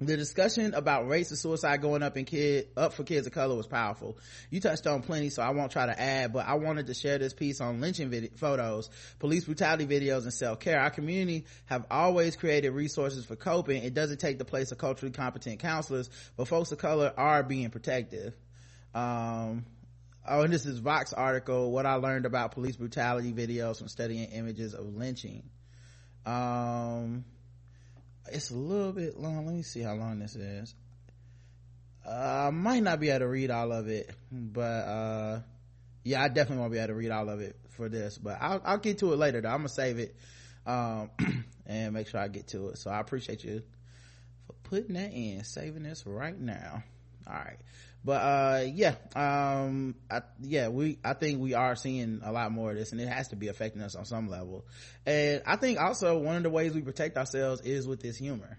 the 0.00 0.16
discussion 0.16 0.74
about 0.74 1.08
race 1.08 1.30
and 1.30 1.38
suicide 1.38 1.82
going 1.82 2.04
up 2.04 2.16
in 2.16 2.24
kid 2.24 2.68
up 2.76 2.92
for 2.92 3.02
kids 3.02 3.26
of 3.26 3.32
color 3.32 3.56
was 3.56 3.66
powerful. 3.66 4.16
You 4.48 4.60
touched 4.60 4.86
on 4.86 5.02
plenty, 5.02 5.28
so 5.30 5.42
I 5.42 5.50
won't 5.50 5.72
try 5.72 5.86
to 5.86 6.00
add, 6.00 6.32
but 6.32 6.46
I 6.46 6.54
wanted 6.54 6.86
to 6.86 6.94
share 6.94 7.18
this 7.18 7.34
piece 7.34 7.60
on 7.60 7.80
lynching 7.80 8.28
photos, 8.36 8.90
police 9.18 9.44
brutality 9.44 9.86
videos, 9.86 10.22
and 10.22 10.32
self 10.32 10.60
care. 10.60 10.78
Our 10.78 10.90
community 10.90 11.46
have 11.66 11.84
always 11.90 12.36
created 12.36 12.70
resources 12.70 13.24
for 13.24 13.34
coping. 13.34 13.82
It 13.82 13.92
doesn't 13.92 14.18
take 14.18 14.38
the 14.38 14.44
place 14.44 14.70
of 14.70 14.78
culturally 14.78 15.12
competent 15.12 15.58
counselors, 15.58 16.08
but 16.36 16.46
folks 16.46 16.70
of 16.70 16.78
color 16.78 17.12
are 17.16 17.42
being 17.42 17.70
protective. 17.70 18.34
Um, 18.94 19.66
oh, 20.28 20.42
and 20.42 20.52
this 20.52 20.64
is 20.64 20.78
Vox 20.78 21.12
article, 21.12 21.72
what 21.72 21.86
I 21.86 21.94
learned 21.94 22.24
about 22.24 22.52
police 22.52 22.76
brutality 22.76 23.32
videos 23.32 23.78
from 23.78 23.88
studying 23.88 24.30
images 24.30 24.74
of 24.74 24.86
lynching. 24.94 25.42
Um, 26.24 27.24
it's 28.32 28.50
a 28.50 28.56
little 28.56 28.92
bit 28.92 29.18
long. 29.18 29.46
Let 29.46 29.54
me 29.54 29.62
see 29.62 29.80
how 29.80 29.94
long 29.94 30.18
this 30.18 30.36
is. 30.36 30.74
Uh, 32.06 32.46
I 32.48 32.50
might 32.50 32.82
not 32.82 33.00
be 33.00 33.10
able 33.10 33.20
to 33.20 33.28
read 33.28 33.50
all 33.50 33.72
of 33.72 33.88
it, 33.88 34.10
but, 34.32 34.62
uh, 34.62 35.40
yeah, 36.04 36.22
I 36.22 36.28
definitely 36.28 36.58
won't 36.58 36.72
be 36.72 36.78
able 36.78 36.88
to 36.88 36.94
read 36.94 37.10
all 37.10 37.28
of 37.28 37.40
it 37.40 37.56
for 37.70 37.88
this, 37.88 38.16
but 38.16 38.38
I'll, 38.40 38.62
I'll 38.64 38.78
get 38.78 38.98
to 38.98 39.12
it 39.12 39.16
later 39.16 39.40
though. 39.40 39.50
I'm 39.50 39.58
gonna 39.58 39.68
save 39.68 39.98
it, 39.98 40.16
um, 40.66 41.10
and 41.66 41.92
make 41.92 42.08
sure 42.08 42.20
I 42.20 42.28
get 42.28 42.48
to 42.48 42.68
it. 42.68 42.78
So 42.78 42.90
I 42.90 43.00
appreciate 43.00 43.44
you 43.44 43.62
for 44.46 44.54
putting 44.64 44.94
that 44.94 45.12
in, 45.12 45.44
saving 45.44 45.82
this 45.82 46.06
right 46.06 46.38
now. 46.38 46.82
All 47.26 47.34
right. 47.34 47.58
But, 48.04 48.22
uh, 48.22 48.64
yeah, 48.72 48.94
um, 49.14 49.96
I, 50.10 50.22
yeah, 50.40 50.68
we, 50.68 50.98
I 51.04 51.14
think 51.14 51.40
we 51.40 51.54
are 51.54 51.76
seeing 51.76 52.20
a 52.22 52.32
lot 52.32 52.52
more 52.52 52.70
of 52.70 52.76
this 52.76 52.92
and 52.92 53.00
it 53.00 53.08
has 53.08 53.28
to 53.28 53.36
be 53.36 53.48
affecting 53.48 53.82
us 53.82 53.94
on 53.94 54.04
some 54.04 54.28
level. 54.28 54.66
And 55.04 55.42
I 55.46 55.56
think 55.56 55.78
also 55.78 56.18
one 56.18 56.36
of 56.36 56.42
the 56.42 56.50
ways 56.50 56.74
we 56.74 56.80
protect 56.80 57.16
ourselves 57.18 57.60
is 57.62 57.86
with 57.86 58.00
this 58.00 58.16
humor. 58.16 58.58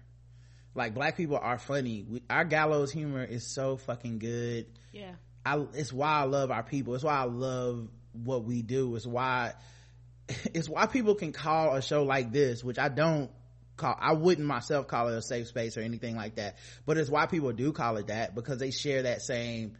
Like 0.74 0.94
black 0.94 1.16
people 1.16 1.38
are 1.38 1.58
funny. 1.58 2.04
We, 2.08 2.22
our 2.30 2.44
gallows 2.44 2.92
humor 2.92 3.24
is 3.24 3.46
so 3.46 3.76
fucking 3.76 4.18
good. 4.18 4.66
Yeah. 4.92 5.12
I, 5.44 5.64
it's 5.74 5.92
why 5.92 6.20
I 6.20 6.24
love 6.24 6.50
our 6.50 6.62
people. 6.62 6.94
It's 6.94 7.02
why 7.02 7.16
I 7.16 7.24
love 7.24 7.88
what 8.12 8.44
we 8.44 8.62
do 8.62 8.94
it's 8.96 9.06
why 9.06 9.52
it's 10.54 10.68
why 10.68 10.86
people 10.86 11.14
can 11.14 11.32
call 11.32 11.74
a 11.74 11.82
show 11.82 12.02
like 12.02 12.32
this 12.32 12.64
which 12.64 12.78
i 12.78 12.88
don't 12.88 13.30
call 13.80 13.96
i 13.98 14.12
wouldn't 14.12 14.46
myself 14.46 14.86
call 14.86 15.08
it 15.08 15.16
a 15.16 15.22
safe 15.22 15.48
space 15.48 15.76
or 15.76 15.80
anything 15.80 16.14
like 16.14 16.36
that. 16.36 16.58
But 16.86 16.98
it's 16.98 17.10
why 17.10 17.26
people 17.26 17.52
do 17.52 17.72
call 17.72 17.96
it 17.96 18.08
that 18.08 18.34
because 18.34 18.58
they 18.58 18.70
share 18.70 19.02
that 19.02 19.22
same 19.22 19.76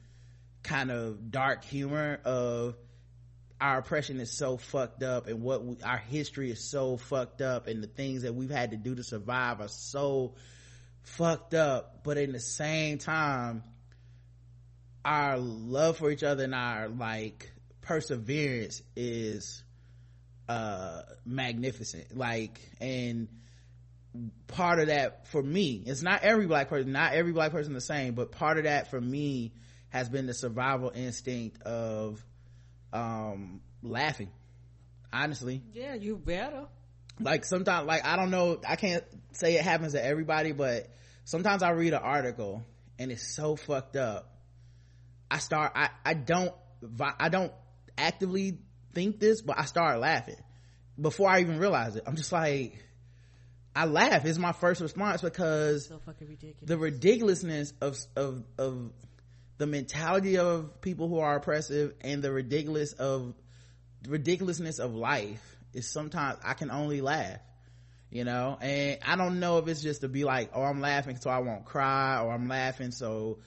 kind 0.63 0.91
of 0.91 1.31
dark 1.31 1.65
humor 1.65 2.19
of 2.25 2.77
our 3.61 3.79
oppression 3.79 4.21
is 4.21 4.37
so 4.37 4.57
fucked 4.57 5.03
up 5.03 5.27
and 5.27 5.43
what 5.43 5.65
we, 5.65 5.77
our 5.85 5.99
history 5.99 6.51
is 6.51 6.71
so 6.71 6.97
fucked 6.97 7.43
up 7.43 7.67
and 7.67 7.83
the 7.83 7.87
things 7.87 8.23
that 8.23 8.35
we've 8.35 8.51
had 8.51 8.71
to 8.71 8.77
do 8.77 8.95
to 8.95 9.05
survive 9.05 9.61
are 9.61 9.69
so 9.69 10.35
fucked 11.03 11.53
up. 11.55 12.03
But 12.03 12.17
in 12.17 12.33
the 12.33 12.41
same 12.41 12.99
time 12.99 13.63
our 15.05 15.39
love 15.39 15.99
for 15.99 16.11
each 16.11 16.23
other 16.23 16.45
and 16.45 16.55
our 16.55 16.89
like 16.89 17.53
perseverance 17.83 18.83
is 18.97 19.63
uh 20.49 21.03
magnificent. 21.25 22.17
Like 22.17 22.61
and 22.81 23.29
part 24.49 24.79
of 24.81 24.89
that 24.89 25.29
for 25.29 25.43
me. 25.43 25.83
It's 25.87 26.03
not 26.03 26.23
every 26.23 26.47
black 26.47 26.69
person 26.69 26.93
not 26.93 27.13
every 27.13 27.33
black 27.33 27.53
person 27.53 27.73
the 27.73 27.81
same 27.81 28.15
but 28.15 28.33
part 28.33 28.59
of 28.59 28.65
that 28.65 28.91
for 28.91 29.01
me 29.01 29.53
has 29.91 30.09
been 30.09 30.27
the 30.27 30.35
survival 30.35 30.91
instinct 30.95 31.63
of 31.63 32.25
um 32.93 33.61
laughing 33.83 34.31
honestly. 35.13 35.63
Yeah, 35.73 35.95
you 35.95 36.17
better. 36.17 36.67
like 37.21 37.45
sometimes 37.45 37.87
like 37.87 38.05
i 38.05 38.17
don't 38.17 38.31
know 38.31 38.61
i 38.67 38.77
can't 38.77 39.05
say 39.33 39.55
it 39.57 39.63
happens 39.63 39.93
to 39.93 40.05
everybody 40.05 40.53
but 40.53 40.89
sometimes 41.25 41.63
i 41.63 41.71
read 41.71 41.93
an 41.93 42.01
article 42.03 42.65
and 42.99 43.11
it's 43.13 43.35
so 43.35 43.57
fucked 43.57 43.97
up. 43.97 44.27
I 45.31 45.39
start 45.39 45.73
i 45.77 45.91
i 46.05 46.15
don't 46.15 46.53
i 47.19 47.29
don't 47.29 47.53
actively 47.97 48.59
think 48.95 49.21
this 49.21 49.41
but 49.43 49.59
i 49.59 49.65
start 49.67 50.01
laughing 50.01 50.37
before 51.01 51.29
i 51.31 51.41
even 51.41 51.59
realize 51.59 51.95
it. 51.97 52.03
I'm 52.07 52.17
just 52.17 52.33
like 52.33 52.83
i 53.75 53.85
laugh 53.85 54.25
it's 54.25 54.39
my 54.39 54.53
first 54.53 54.81
response 54.81 55.21
because 55.23 55.87
So 55.89 56.01
ridiculous. 56.21 56.57
the 56.63 56.77
ridiculousness 56.79 57.73
of 57.81 57.97
of 58.17 58.43
of 58.59 58.93
the 59.59 59.67
mentality 59.67 60.39
of 60.39 60.81
people 60.81 61.09
who 61.09 61.19
are 61.19 61.37
oppressive 61.37 61.95
and 62.01 62.23
the 62.23 62.33
ridiculous 62.33 62.93
of 62.95 63.35
ridiculousness 64.09 64.79
of 64.79 64.95
life 64.95 65.43
is 65.73 65.87
sometimes 65.89 66.39
I 66.43 66.55
can 66.55 66.71
only 66.71 67.01
laugh, 67.03 67.39
you 68.11 68.25
know, 68.25 68.57
and 68.61 68.99
I 69.07 69.17
don't 69.17 69.39
know 69.39 69.59
if 69.59 69.69
it's 69.69 69.83
just 69.83 70.01
to 70.01 70.09
be 70.09 70.25
like, 70.25 70.51
oh, 70.55 70.63
I'm 70.63 70.81
laughing 70.81 71.17
so 71.21 71.31
I 71.31 71.39
won't 71.41 71.65
cry, 71.67 72.23
or 72.23 72.33
I'm 72.33 72.49
laughing 72.49 72.91
so 72.91 73.39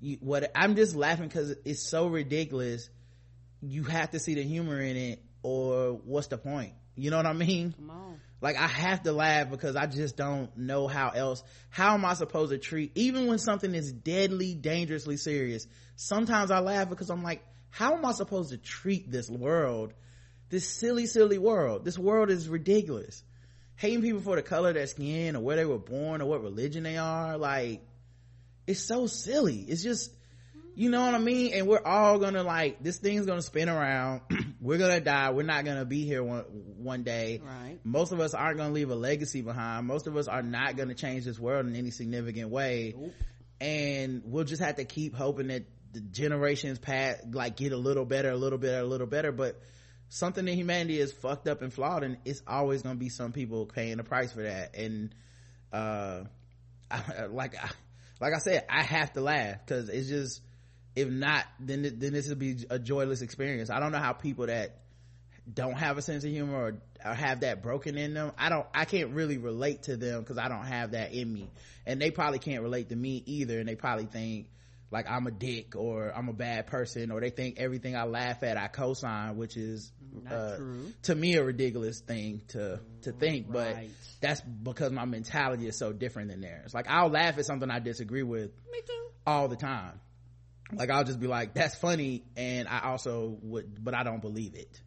you, 0.00 0.16
what 0.20 0.50
I'm 0.54 0.74
just 0.76 0.96
laughing 0.96 1.28
because 1.28 1.54
it's 1.64 1.82
so 1.82 2.06
ridiculous. 2.06 2.88
You 3.60 3.84
have 3.84 4.10
to 4.12 4.18
see 4.18 4.34
the 4.34 4.42
humor 4.42 4.80
in 4.80 4.96
it, 4.96 5.22
or 5.42 5.92
what's 6.04 6.28
the 6.28 6.38
point? 6.38 6.72
You 6.96 7.10
know 7.10 7.18
what 7.18 7.26
I 7.26 7.34
mean? 7.34 7.72
Come 7.74 7.90
on. 7.90 8.20
Like 8.40 8.56
i 8.56 8.66
have 8.66 9.02
to 9.02 9.12
laugh 9.12 9.50
because 9.50 9.76
i 9.76 9.86
just 9.86 10.16
don't 10.16 10.56
know 10.56 10.86
how 10.86 11.10
else 11.10 11.42
how 11.68 11.94
am 11.94 12.04
i 12.04 12.14
supposed 12.14 12.50
to 12.50 12.58
treat 12.58 12.92
even 12.94 13.26
when 13.26 13.38
something 13.38 13.74
is 13.74 13.92
deadly 13.92 14.54
dangerously 14.54 15.16
serious 15.16 15.66
sometimes 15.96 16.50
i 16.50 16.58
laugh 16.58 16.88
because 16.88 17.10
i'm 17.10 17.22
like 17.22 17.42
how 17.70 17.94
am 17.94 18.04
i 18.04 18.12
supposed 18.12 18.50
to 18.50 18.56
treat 18.56 19.10
this 19.10 19.30
world 19.30 19.92
this 20.50 20.68
silly 20.68 21.06
silly 21.06 21.38
world? 21.38 21.84
This 21.84 21.98
world 21.98 22.28
is 22.28 22.48
ridiculous. 22.48 23.22
Hating 23.76 24.02
people 24.02 24.20
for 24.20 24.36
the 24.36 24.42
color 24.42 24.70
of 24.70 24.74
their 24.74 24.86
skin 24.86 25.36
or 25.36 25.40
where 25.40 25.56
they 25.56 25.64
were 25.64 25.78
born 25.78 26.20
or 26.20 26.26
what 26.26 26.42
religion 26.42 26.82
they 26.82 26.98
are 26.98 27.38
like 27.38 27.82
it's 28.66 28.80
so 28.80 29.06
silly. 29.06 29.64
It's 29.66 29.82
just 29.82 30.12
you 30.74 30.90
know 30.90 31.02
what 31.02 31.14
I 31.14 31.18
mean? 31.18 31.52
And 31.54 31.66
we're 31.66 31.84
all 31.84 32.18
gonna 32.18 32.42
like, 32.42 32.82
this 32.82 32.98
thing's 32.98 33.26
gonna 33.26 33.42
spin 33.42 33.68
around. 33.68 34.22
we're 34.60 34.78
gonna 34.78 35.00
die. 35.00 35.30
We're 35.30 35.42
not 35.42 35.64
gonna 35.64 35.84
be 35.84 36.04
here 36.04 36.22
one, 36.22 36.42
one 36.78 37.02
day. 37.02 37.40
Right. 37.44 37.78
Most 37.84 38.12
of 38.12 38.20
us 38.20 38.34
aren't 38.34 38.58
gonna 38.58 38.72
leave 38.72 38.90
a 38.90 38.94
legacy 38.94 39.42
behind. 39.42 39.86
Most 39.86 40.06
of 40.06 40.16
us 40.16 40.28
are 40.28 40.42
not 40.42 40.76
gonna 40.76 40.94
change 40.94 41.24
this 41.24 41.38
world 41.38 41.66
in 41.66 41.76
any 41.76 41.90
significant 41.90 42.50
way. 42.50 42.94
And 43.60 44.22
we'll 44.24 44.44
just 44.44 44.62
have 44.62 44.76
to 44.76 44.84
keep 44.84 45.14
hoping 45.14 45.48
that 45.48 45.64
the 45.92 46.00
generations 46.00 46.78
past, 46.78 47.20
like 47.32 47.56
get 47.56 47.72
a 47.72 47.76
little 47.76 48.04
better, 48.04 48.30
a 48.30 48.36
little 48.36 48.58
better, 48.58 48.80
a 48.80 48.86
little 48.86 49.06
better. 49.06 49.32
But 49.32 49.60
something 50.08 50.46
in 50.46 50.56
humanity 50.56 50.98
is 50.98 51.12
fucked 51.12 51.48
up 51.48 51.62
and 51.62 51.72
flawed 51.72 52.04
and 52.04 52.18
it's 52.24 52.42
always 52.46 52.82
gonna 52.82 52.94
be 52.96 53.08
some 53.08 53.32
people 53.32 53.66
paying 53.66 53.96
the 53.96 54.04
price 54.04 54.32
for 54.32 54.42
that. 54.42 54.76
And, 54.76 55.14
uh, 55.72 56.22
I, 56.90 57.26
like, 57.30 57.56
I, 57.62 57.70
like 58.20 58.34
I 58.34 58.38
said, 58.38 58.64
I 58.68 58.82
have 58.82 59.12
to 59.14 59.20
laugh 59.20 59.58
because 59.64 59.88
it's 59.88 60.08
just, 60.08 60.42
if 61.00 61.08
not 61.08 61.44
then 61.58 61.82
then 61.82 62.12
this 62.12 62.28
will 62.28 62.36
be 62.36 62.64
a 62.70 62.78
joyless 62.78 63.22
experience. 63.22 63.70
I 63.70 63.80
don't 63.80 63.92
know 63.92 63.98
how 63.98 64.12
people 64.12 64.46
that 64.46 64.76
don't 65.52 65.74
have 65.76 65.98
a 65.98 66.02
sense 66.02 66.22
of 66.24 66.30
humor 66.30 66.54
or, 66.56 66.80
or 67.04 67.14
have 67.14 67.40
that 67.40 67.62
broken 67.62 67.96
in 67.98 68.14
them 68.14 68.30
i 68.38 68.48
don't 68.48 68.66
i 68.74 68.84
can't 68.84 69.10
really 69.10 69.38
relate 69.38 69.82
to 69.84 69.96
them 69.96 70.20
because 70.20 70.38
i 70.38 70.48
don't 70.48 70.66
have 70.66 70.92
that 70.92 71.12
in 71.12 71.32
me. 71.32 71.48
And 71.86 72.00
they 72.00 72.10
probably 72.10 72.38
can't 72.38 72.62
relate 72.62 72.90
to 72.90 72.96
me 72.96 73.22
either 73.26 73.58
and 73.58 73.68
they 73.68 73.74
probably 73.74 74.04
think 74.04 74.48
like 74.92 75.10
i'm 75.10 75.26
a 75.26 75.30
dick 75.30 75.74
or 75.76 76.12
i'm 76.14 76.28
a 76.28 76.32
bad 76.32 76.66
person 76.66 77.10
or 77.10 77.20
they 77.20 77.30
think 77.30 77.58
everything 77.58 77.96
i 77.96 78.04
laugh 78.04 78.42
at 78.42 78.56
i 78.58 78.68
co-sign 78.68 79.36
which 79.36 79.56
is 79.56 79.90
uh, 80.30 80.56
to 81.02 81.14
me 81.14 81.34
a 81.36 81.42
ridiculous 81.44 82.00
thing 82.00 82.42
to 82.48 82.78
to 83.02 83.12
think 83.12 83.50
but 83.50 83.76
that's 84.20 84.40
because 84.40 84.92
my 84.92 85.04
mentality 85.04 85.66
is 85.66 85.78
so 85.78 85.92
different 85.92 86.30
than 86.30 86.40
theirs. 86.42 86.74
Like 86.74 86.86
i'll 86.88 87.08
laugh 87.08 87.38
at 87.38 87.46
something 87.46 87.70
i 87.70 87.78
disagree 87.78 88.22
with 88.22 88.50
Me 88.70 88.80
too. 88.86 89.06
all 89.26 89.48
the 89.48 89.56
time 89.56 90.00
like 90.74 90.90
i'll 90.90 91.04
just 91.04 91.20
be 91.20 91.26
like 91.26 91.54
that's 91.54 91.74
funny 91.76 92.24
and 92.36 92.68
i 92.68 92.80
also 92.84 93.38
would 93.42 93.82
but 93.82 93.94
i 93.94 94.02
don't 94.02 94.20
believe 94.20 94.54
it. 94.54 94.80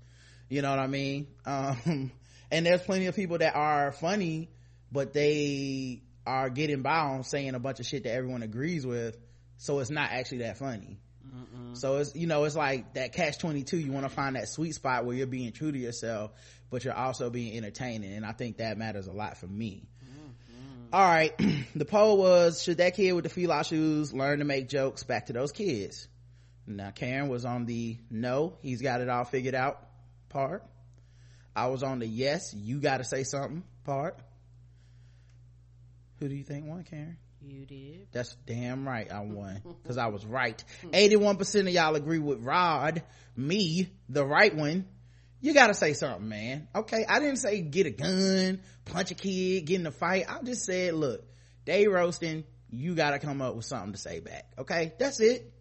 You 0.49 0.61
know 0.61 0.69
what 0.69 0.79
i 0.79 0.87
mean? 0.87 1.27
Um 1.45 2.11
and 2.51 2.65
there's 2.65 2.81
plenty 2.81 3.07
of 3.07 3.15
people 3.15 3.39
that 3.39 3.55
are 3.55 3.91
funny 3.91 4.49
but 4.91 5.13
they 5.13 6.03
are 6.25 6.49
getting 6.49 6.81
by 6.81 6.99
on 6.99 7.23
saying 7.23 7.55
a 7.55 7.59
bunch 7.59 7.79
of 7.79 7.85
shit 7.85 8.03
that 8.03 8.13
everyone 8.13 8.43
agrees 8.43 8.85
with 8.85 9.17
so 9.57 9.79
it's 9.79 9.89
not 9.89 10.11
actually 10.11 10.39
that 10.39 10.57
funny. 10.57 10.99
So 11.73 11.97
it's 11.97 12.15
you 12.15 12.27
know 12.27 12.43
it's 12.43 12.55
like 12.55 12.93
that 12.93 13.13
catch 13.13 13.39
22 13.39 13.77
you 13.77 13.91
want 13.91 14.05
to 14.05 14.09
find 14.09 14.35
that 14.35 14.47
sweet 14.47 14.75
spot 14.75 15.05
where 15.05 15.15
you're 15.15 15.25
being 15.25 15.51
true 15.51 15.71
to 15.71 15.77
yourself 15.77 16.31
but 16.69 16.83
you're 16.83 16.93
also 16.93 17.29
being 17.29 17.55
entertaining 17.57 18.13
and 18.13 18.25
i 18.25 18.31
think 18.31 18.57
that 18.57 18.77
matters 18.77 19.07
a 19.07 19.11
lot 19.11 19.37
for 19.37 19.47
me 19.47 19.87
all 20.93 21.01
right 21.03 21.33
the 21.75 21.85
poll 21.85 22.17
was 22.17 22.61
should 22.61 22.77
that 22.77 22.95
kid 22.95 23.13
with 23.13 23.23
the 23.23 23.29
fila 23.29 23.63
shoes 23.63 24.13
learn 24.13 24.39
to 24.39 24.45
make 24.45 24.69
jokes 24.69 25.03
back 25.03 25.25
to 25.25 25.33
those 25.33 25.51
kids 25.51 26.07
now 26.67 26.91
karen 26.91 27.27
was 27.29 27.45
on 27.45 27.65
the 27.65 27.97
no 28.09 28.53
he's 28.61 28.81
got 28.81 29.01
it 29.01 29.09
all 29.09 29.25
figured 29.25 29.55
out 29.55 29.87
part 30.29 30.63
i 31.55 31.65
was 31.67 31.81
on 31.83 31.97
the 31.99 32.05
yes 32.07 32.53
you 32.53 32.79
gotta 32.79 33.03
say 33.03 33.23
something 33.23 33.63
part 33.85 34.17
who 36.19 36.29
do 36.29 36.35
you 36.35 36.43
think 36.43 36.65
won 36.67 36.83
karen 36.83 37.17
You 37.41 37.65
did. 37.65 38.07
that's 38.13 38.35
damn 38.45 38.87
right 38.87 39.11
I 39.11 39.19
won. 39.21 39.61
Cause 39.87 39.97
I 39.97 40.07
was 40.07 40.25
right. 40.25 40.63
81% 40.85 41.61
of 41.61 41.69
y'all 41.69 41.95
agree 41.95 42.19
with 42.19 42.39
Rod, 42.39 43.03
me, 43.35 43.89
the 44.07 44.25
right 44.25 44.55
one. 44.55 44.85
You 45.43 45.53
gotta 45.53 45.73
say 45.73 45.91
something, 45.91 46.29
man. 46.29 46.69
Okay, 46.73 47.05
I 47.07 47.19
didn't 47.19 47.35
say 47.35 47.59
get 47.59 47.85
a 47.85 47.89
gun, 47.89 48.61
punch 48.85 49.11
a 49.11 49.13
kid, 49.13 49.65
get 49.65 49.77
in 49.81 49.85
a 49.85 49.91
fight. 49.91 50.23
I 50.29 50.41
just 50.41 50.63
said, 50.63 50.93
look, 50.93 51.21
they 51.65 51.85
roasting, 51.85 52.45
you 52.69 52.95
gotta 52.95 53.19
come 53.19 53.41
up 53.41 53.53
with 53.53 53.65
something 53.65 53.91
to 53.91 53.97
say 53.97 54.21
back. 54.21 54.45
Okay, 54.57 54.93
that's 54.97 55.19
it. 55.19 55.53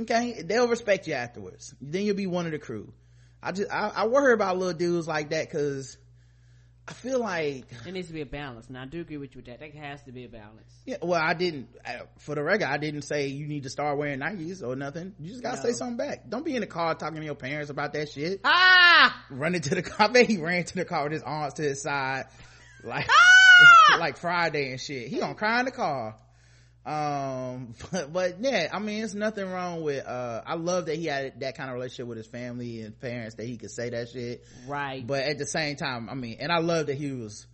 Okay, 0.00 0.42
they'll 0.42 0.66
respect 0.66 1.06
you 1.06 1.14
afterwards. 1.14 1.72
Then 1.80 2.06
you'll 2.06 2.16
be 2.16 2.26
one 2.26 2.46
of 2.46 2.50
the 2.50 2.58
crew. 2.58 2.92
I 3.40 3.52
just, 3.52 3.70
I, 3.70 3.92
I 3.94 4.06
worry 4.08 4.32
about 4.32 4.58
little 4.58 4.76
dudes 4.76 5.06
like 5.06 5.30
that 5.30 5.52
cause 5.52 5.96
I 6.88 6.92
feel 6.94 7.20
like 7.20 7.66
There 7.84 7.92
needs 7.92 8.08
to 8.08 8.14
be 8.14 8.22
a 8.22 8.26
balance. 8.26 8.70
Now, 8.70 8.82
I 8.82 8.86
do 8.86 9.00
agree 9.02 9.18
with 9.18 9.34
you 9.34 9.40
with 9.40 9.46
that. 9.46 9.60
There 9.60 9.70
has 9.82 10.02
to 10.04 10.12
be 10.12 10.24
a 10.24 10.28
balance. 10.28 10.72
Yeah, 10.86 10.96
well, 11.02 11.20
I 11.22 11.34
didn't. 11.34 11.68
I, 11.84 12.00
for 12.18 12.34
the 12.34 12.42
record, 12.42 12.64
I 12.66 12.78
didn't 12.78 13.02
say 13.02 13.26
you 13.26 13.46
need 13.46 13.64
to 13.64 13.70
start 13.70 13.98
wearing 13.98 14.20
Nikes 14.20 14.66
or 14.66 14.74
nothing. 14.74 15.14
You 15.20 15.28
just 15.30 15.42
gotta 15.42 15.58
No. 15.58 15.62
say 15.64 15.72
something 15.72 15.98
back. 15.98 16.28
Don't 16.30 16.46
be 16.46 16.54
in 16.54 16.62
the 16.62 16.66
car 16.66 16.94
talking 16.94 17.18
to 17.18 17.24
your 17.26 17.34
parents 17.34 17.68
about 17.70 17.92
that 17.92 18.08
shit. 18.08 18.40
Ah! 18.44 19.22
Running 19.28 19.60
to 19.60 19.74
the 19.74 19.82
car. 19.82 20.08
I 20.08 20.12
bet 20.12 20.26
he 20.26 20.38
ran 20.38 20.64
to 20.64 20.74
the 20.76 20.84
car 20.86 21.02
with 21.04 21.12
his 21.12 21.22
arms 21.22 21.54
to 21.54 21.62
his 21.62 21.82
side, 21.82 22.24
like 22.82 23.06
like 23.98 24.16
Friday 24.16 24.70
and 24.70 24.80
shit. 24.80 25.08
He 25.08 25.18
gonna 25.18 25.34
cry 25.34 25.58
in 25.60 25.66
the 25.66 25.72
car. 25.72 26.16
Um, 26.88 27.74
but, 27.92 28.12
but 28.12 28.36
yeah, 28.40 28.68
I 28.72 28.78
mean, 28.78 29.04
it's 29.04 29.14
nothing 29.14 29.50
wrong 29.50 29.82
with. 29.82 30.06
uh 30.06 30.42
I 30.46 30.54
love 30.54 30.86
that 30.86 30.96
he 30.96 31.04
had 31.06 31.40
that 31.40 31.56
kind 31.56 31.68
of 31.70 31.74
relationship 31.74 32.06
with 32.06 32.16
his 32.18 32.26
family 32.26 32.80
and 32.82 32.98
parents 32.98 33.34
that 33.36 33.46
he 33.46 33.56
could 33.58 33.70
say 33.70 33.90
that 33.90 34.08
shit 34.08 34.42
Right. 34.66 35.06
but 35.06 35.22
at 35.24 35.38
the 35.38 35.46
same 35.46 35.76
time 35.76 36.08
i 36.08 36.14
mean 36.14 36.36
and 36.40 36.50
i 36.50 36.58
love 36.58 36.86
that 36.86 36.96
he 36.96 37.12
was 37.12 37.46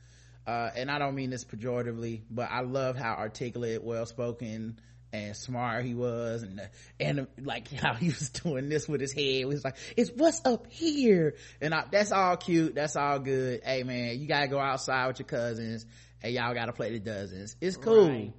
uh 0.47 0.70
and 0.77 0.90
i 0.90 0.98
don't 0.98 1.15
mean 1.15 1.31
this 1.31 1.44
pejoratively 1.44 2.23
but 2.31 2.48
i 2.51 2.61
love 2.61 2.97
how 2.97 3.15
articulate 3.15 3.82
well 3.82 4.06
spoken 4.06 4.78
and 5.12 5.36
smart 5.36 5.85
he 5.85 5.94
was 5.94 6.43
and 6.43 6.61
and 7.01 7.27
like 7.43 7.69
how 7.73 7.94
he 7.94 8.06
was 8.06 8.31
doing 8.31 8.69
this 8.69 8.89
with 8.89 9.01
his 9.01 9.12
head 9.12 9.23
he 9.24 9.44
was 9.44 9.65
like 9.65 9.77
it's 9.97 10.11
what's 10.16 10.40
up 10.44 10.66
here 10.70 11.35
and 11.61 11.74
I, 11.74 11.85
that's 11.90 12.12
all 12.12 12.36
cute 12.36 12.74
that's 12.74 12.97
all 12.97 13.19
good 13.19 13.62
hey 13.65 13.82
man 13.82 14.20
you 14.20 14.27
gotta 14.28 14.48
go 14.48 14.59
outside 14.59 15.06
with 15.09 15.19
your 15.19 15.27
cousins 15.27 15.86
and 16.23 16.32
y'all 16.35 16.55
gotta 16.55 16.73
play 16.73 16.93
the 16.93 17.01
dozens 17.01 17.56
it's 17.61 17.77
cool 17.77 18.09
Right. 18.09 18.32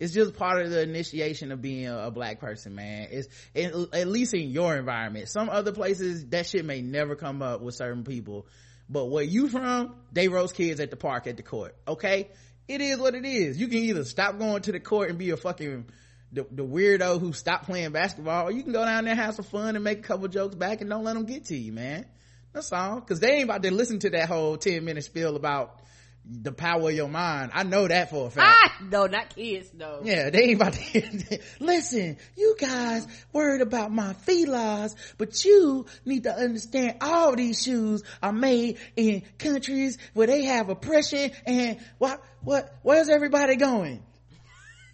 It's 0.00 0.14
just 0.14 0.34
part 0.34 0.62
of 0.62 0.70
the 0.70 0.82
initiation 0.82 1.52
of 1.52 1.60
being 1.60 1.86
a, 1.86 2.06
a 2.06 2.10
black 2.10 2.40
person 2.40 2.74
man. 2.74 3.08
It's 3.10 3.28
it, 3.54 3.74
at 3.92 4.08
least 4.08 4.32
in 4.32 4.50
your 4.50 4.74
environment. 4.76 5.28
Some 5.28 5.50
other 5.50 5.72
places 5.72 6.26
that 6.28 6.46
shit 6.46 6.64
may 6.64 6.80
never 6.80 7.14
come 7.14 7.42
up 7.42 7.60
with 7.60 7.74
certain 7.74 8.02
people. 8.02 8.46
But 8.88 9.06
where 9.06 9.22
you 9.22 9.48
from 9.48 9.94
they 10.10 10.28
roast 10.28 10.56
kids 10.56 10.80
at 10.80 10.90
the 10.90 10.96
park 10.96 11.26
at 11.26 11.36
the 11.36 11.42
court. 11.42 11.76
Okay? 11.86 12.30
It 12.66 12.80
is 12.80 12.98
what 12.98 13.14
it 13.14 13.26
is. 13.26 13.60
You 13.60 13.68
can 13.68 13.78
either 13.78 14.04
stop 14.04 14.38
going 14.38 14.62
to 14.62 14.72
the 14.72 14.80
court 14.80 15.10
and 15.10 15.18
be 15.18 15.30
a 15.30 15.36
fucking 15.36 15.86
the, 16.32 16.46
the 16.50 16.64
weirdo 16.64 17.20
who 17.20 17.32
stopped 17.32 17.66
playing 17.66 17.90
basketball 17.92 18.48
or 18.48 18.52
you 18.52 18.62
can 18.62 18.72
go 18.72 18.84
down 18.84 19.04
there 19.04 19.14
have 19.14 19.34
some 19.34 19.44
fun 19.44 19.74
and 19.74 19.84
make 19.84 19.98
a 19.98 20.02
couple 20.02 20.28
jokes 20.28 20.54
back 20.54 20.80
and 20.80 20.88
don't 20.88 21.04
let 21.04 21.14
them 21.14 21.26
get 21.26 21.44
to 21.46 21.56
you 21.56 21.72
man. 21.72 22.06
That's 22.52 22.72
all. 22.72 23.00
Because 23.00 23.20
they 23.20 23.32
ain't 23.32 23.44
about 23.44 23.62
to 23.62 23.70
listen 23.70 23.98
to 24.00 24.10
that 24.10 24.28
whole 24.28 24.56
10 24.56 24.82
minute 24.84 25.04
spiel 25.04 25.36
about 25.36 25.79
the 26.24 26.52
power 26.52 26.90
of 26.90 26.94
your 26.94 27.08
mind. 27.08 27.50
I 27.54 27.62
know 27.64 27.88
that 27.88 28.10
for 28.10 28.28
a 28.28 28.30
fact. 28.30 28.46
Ah, 28.80 28.84
no, 28.90 29.06
not 29.06 29.34
kids, 29.34 29.72
no. 29.74 30.00
Yeah, 30.04 30.30
they 30.30 30.42
ain't 30.44 30.60
about 30.60 30.74
to 30.74 31.38
listen. 31.60 32.18
You 32.36 32.56
guys 32.58 33.06
worried 33.32 33.62
about 33.62 33.90
my 33.90 34.12
felines, 34.12 34.94
but 35.18 35.44
you 35.44 35.86
need 36.04 36.24
to 36.24 36.32
understand 36.34 36.96
all 37.00 37.34
these 37.34 37.62
shoes 37.62 38.02
are 38.22 38.32
made 38.32 38.78
in 38.96 39.22
countries 39.38 39.98
where 40.14 40.26
they 40.26 40.44
have 40.44 40.68
oppression 40.68 41.30
and 41.46 41.78
what, 41.98 42.22
what, 42.42 42.72
where's 42.82 43.08
everybody 43.08 43.56
going? 43.56 44.02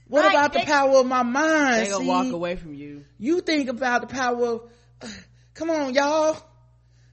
What 0.09 0.25
Right, 0.25 0.31
about 0.35 0.53
they- 0.53 0.61
the 0.61 0.67
power 0.67 0.99
of 1.01 1.07
my 1.07 1.25
mind? 1.25 1.87
They 1.87 1.91
gonna 1.91 2.05
see? 2.05 2.09
walk 2.09 2.33
away 2.33 2.57
from 2.57 2.75
you. 2.75 3.05
You 3.19 3.41
think 3.41 3.69
about 3.69 4.03
the 4.03 4.07
power 4.07 4.47
of, 4.47 4.63
come 5.55 5.69
on, 5.71 5.93
y'all. 5.95 6.39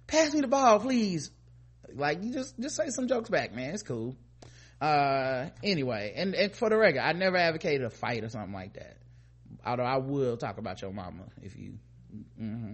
Pass 0.06 0.34
me 0.34 0.42
the 0.42 0.48
ball, 0.48 0.80
please. 0.80 1.32
Like, 1.96 2.24
you 2.24 2.34
just, 2.34 2.60
just 2.60 2.76
say 2.76 2.90
some 2.90 3.08
jokes 3.08 3.30
back, 3.30 3.54
man. 3.54 3.74
It's 3.74 3.84
cool. 3.84 4.16
Uh, 4.82 5.50
anyway, 5.64 6.14
and, 6.16 6.36
and 6.36 6.52
for 6.54 6.70
the 6.70 6.78
record, 6.78 7.00
I 7.00 7.14
never 7.14 7.38
advocated 7.38 7.84
a 7.86 7.90
fight 7.90 8.24
or 8.24 8.30
something 8.30 8.54
like 8.54 8.74
that. 8.74 8.98
Although 9.66 9.84
I 9.84 9.98
will 9.98 10.36
talk 10.36 10.58
about 10.58 10.82
your 10.82 10.92
mama 10.92 11.24
if 11.42 11.58
you, 11.58 11.76
mm-hmm. 12.14 12.74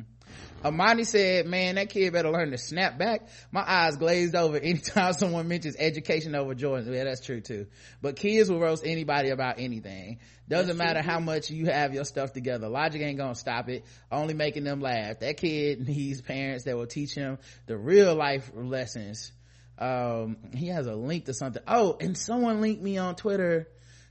Amani 0.64 1.06
said, 1.06 1.46
man, 1.46 1.76
that 1.76 1.90
kid 1.90 2.12
better 2.12 2.30
learn 2.30 2.52
to 2.52 2.58
snap 2.58 2.98
back. 2.98 3.28
My 3.52 3.64
eyes 3.66 3.96
glazed 3.96 4.36
over 4.36 4.58
anytime 4.64 5.14
someone 5.14 5.48
mentions 5.48 5.76
education 5.80 6.36
over 6.36 6.54
Jordan. 6.54 6.94
Yeah, 6.94 7.06
that's 7.06 7.22
true 7.22 7.42
too. 7.42 7.68
But 8.02 8.18
kids 8.18 8.50
will 8.50 8.60
roast 8.60 8.86
anybody 8.86 9.30
about 9.30 9.60
anything. 9.60 10.20
Doesn't 10.48 10.78
matter 10.78 11.02
how 11.02 11.20
much 11.20 11.50
you 11.50 11.68
have 11.68 11.94
your 11.94 12.04
stuff 12.04 12.34
together. 12.34 12.68
Logic 12.68 13.02
ain't 13.02 13.18
gonna 13.18 13.36
stop 13.36 13.70
it. 13.70 13.86
Only 14.12 14.34
making 14.34 14.66
them 14.66 14.82
laugh. 14.82 15.20
That 15.20 15.38
kid 15.38 15.80
needs 15.88 16.22
parents 16.22 16.66
that 16.66 16.76
will 16.76 16.88
teach 16.88 17.14
him 17.14 17.38
the 17.68 17.78
real 17.78 18.16
life 18.16 18.52
lessons. 18.54 19.32
Um, 19.78 20.38
he 20.54 20.68
has 20.68 20.88
a 20.88 20.96
link 20.96 21.26
to 21.26 21.34
something. 21.34 21.64
Oh, 21.68 21.96
and 22.02 22.18
someone 22.18 22.60
linked 22.60 22.82
me 22.82 22.98
on 22.98 23.16
Twitter 23.16 23.70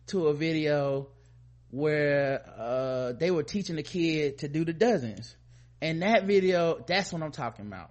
to 0.09 0.28
a 0.28 0.34
video 0.34 1.09
where, 1.70 2.43
uh, 2.59 3.12
they 3.12 3.31
were 3.31 3.43
teaching 3.43 3.77
the 3.77 3.82
kid 3.82 4.39
to 4.39 4.49
do 4.49 4.65
the 4.65 4.73
dozens. 4.73 5.36
And 5.81 6.03
that 6.03 6.24
video 6.24 6.82
that's 6.86 7.12
what 7.12 7.23
i'm 7.23 7.32
talking 7.32 7.66
about. 7.66 7.90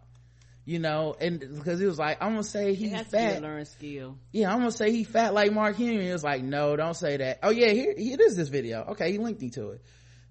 You 0.65 0.79
know 0.79 1.15
and 1.19 1.39
because 1.39 1.79
it 1.79 1.85
was 1.85 1.97
like 1.97 2.17
i'm 2.21 2.31
gonna 2.31 2.43
say 2.43 2.73
he's 2.73 2.91
has 2.91 3.05
to 3.05 3.11
be 3.11 3.17
a 3.17 3.29
fat. 3.31 3.41
learn 3.41 3.63
skill. 3.63 4.17
yeah 4.33 4.51
i'm 4.51 4.59
gonna 4.59 4.71
say 4.71 4.91
he 4.91 5.05
fat 5.05 5.33
like 5.33 5.53
mark 5.53 5.77
henry. 5.77 6.07
It's 6.07 6.23
like 6.23 6.43
no 6.43 6.75
don't 6.75 6.95
say 6.95 7.17
that. 7.17 7.39
Oh 7.43 7.51
yeah 7.51 7.71
here, 7.71 7.93
here 7.97 8.15
it 8.15 8.21
is 8.21 8.35
this 8.35 8.49
video. 8.49 8.83
Okay 8.91 9.13
he 9.13 9.17
linked 9.17 9.41
me 9.41 9.49
to 9.51 9.69
it. 9.71 9.81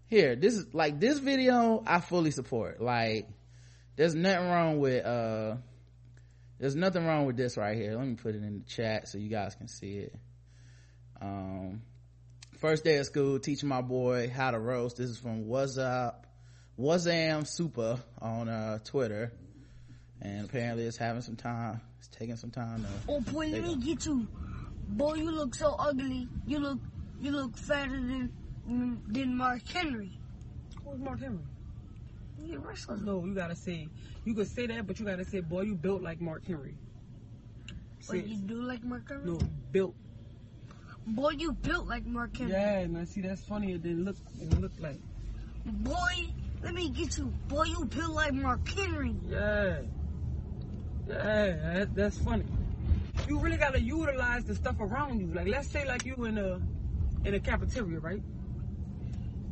Here 0.08 0.36
this 0.36 0.54
is 0.54 0.74
like 0.74 1.00
this 1.00 1.18
video 1.18 1.82
i 1.86 2.00
fully 2.00 2.30
support. 2.30 2.82
Like 2.82 3.28
there's 3.96 4.14
nothing 4.14 4.46
wrong 4.46 4.78
with 4.78 5.06
uh 5.06 5.56
there's 6.58 6.76
nothing 6.76 7.06
wrong 7.06 7.24
with 7.24 7.38
this 7.38 7.56
right 7.56 7.76
here. 7.76 7.96
Let 7.96 8.06
me 8.06 8.16
put 8.16 8.34
it 8.34 8.42
in 8.42 8.58
the 8.58 8.64
chat 8.66 9.08
so 9.08 9.16
you 9.16 9.30
guys 9.30 9.54
can 9.54 9.68
see 9.68 9.96
it. 9.96 10.14
Um 11.22 11.80
first 12.58 12.84
day 12.84 12.96
of 12.96 13.06
school 13.06 13.38
teaching 13.38 13.68
my 13.68 13.82
boy 13.82 14.30
how 14.34 14.50
to 14.50 14.58
roast 14.58 14.96
this 14.96 15.10
is 15.10 15.18
from 15.18 15.46
what's 15.46 15.78
up 15.78 16.26
Wazam 16.78 17.46
Super 17.46 17.98
on 18.20 18.48
uh, 18.50 18.78
Twitter, 18.84 19.32
and 20.20 20.44
apparently 20.44 20.84
it's 20.84 20.98
having 20.98 21.22
some 21.22 21.36
time. 21.36 21.80
It's 21.98 22.08
taking 22.08 22.36
some 22.36 22.50
time 22.50 22.82
to. 22.82 22.88
Oh 23.08 23.20
boy, 23.20 23.46
let 23.46 23.62
you 23.62 23.62
me 23.62 23.76
get 23.76 24.04
you. 24.04 24.26
Boy, 24.88 25.14
you 25.14 25.30
look 25.30 25.54
so 25.54 25.74
ugly. 25.78 26.28
You 26.46 26.58
look, 26.58 26.78
you 27.18 27.30
look 27.30 27.56
fatter 27.56 27.92
than 27.92 28.30
than 29.08 29.36
Mark 29.38 29.66
Henry. 29.68 30.18
Who's 30.84 30.98
Mark 31.00 31.20
Henry? 31.20 31.44
You 32.44 32.58
wrestler. 32.58 32.98
No, 32.98 33.24
you 33.24 33.34
gotta 33.34 33.56
say. 33.56 33.88
You 34.24 34.34
could 34.34 34.48
say 34.48 34.66
that, 34.66 34.86
but 34.86 34.98
you 35.00 35.06
gotta 35.06 35.24
say, 35.24 35.40
boy, 35.40 35.62
you 35.62 35.74
built 35.76 36.02
like 36.02 36.20
Mark 36.20 36.46
Henry. 36.46 36.74
Say, 38.00 38.20
But 38.20 38.28
you 38.28 38.36
do 38.36 38.60
like 38.62 38.84
Mark 38.84 39.08
Henry. 39.08 39.24
no, 39.24 39.40
built. 39.72 39.94
Boy, 41.06 41.30
you 41.38 41.52
built 41.52 41.86
like 41.86 42.04
Mark 42.04 42.36
Henry. 42.36 42.52
Yeah, 42.52 42.86
I 43.00 43.04
See, 43.04 43.20
that's 43.20 43.44
funny. 43.44 43.72
It 43.72 43.82
didn't 43.82 44.04
look. 44.04 44.16
It 44.40 44.50
didn't 44.50 44.60
look 44.60 44.72
like. 44.80 44.98
Boy, 45.64 46.28
let 46.62 46.74
me 46.74 46.90
get 46.90 47.16
you. 47.16 47.26
Boy, 47.48 47.64
you 47.64 47.84
built 47.84 48.12
like 48.12 48.34
Mark 48.34 48.68
Henry. 48.68 49.14
Yeah. 49.28 49.82
Yeah, 51.08 51.14
that, 51.14 51.94
that's 51.94 52.18
funny. 52.18 52.44
You 53.28 53.38
really 53.38 53.56
gotta 53.56 53.80
utilize 53.80 54.44
the 54.44 54.54
stuff 54.54 54.76
around 54.80 55.20
you. 55.20 55.28
Like, 55.32 55.46
let's 55.46 55.70
say, 55.70 55.86
like 55.86 56.04
you 56.04 56.24
in 56.24 56.38
a 56.38 56.60
in 57.24 57.34
a 57.34 57.40
cafeteria, 57.40 58.00
right? 58.00 58.22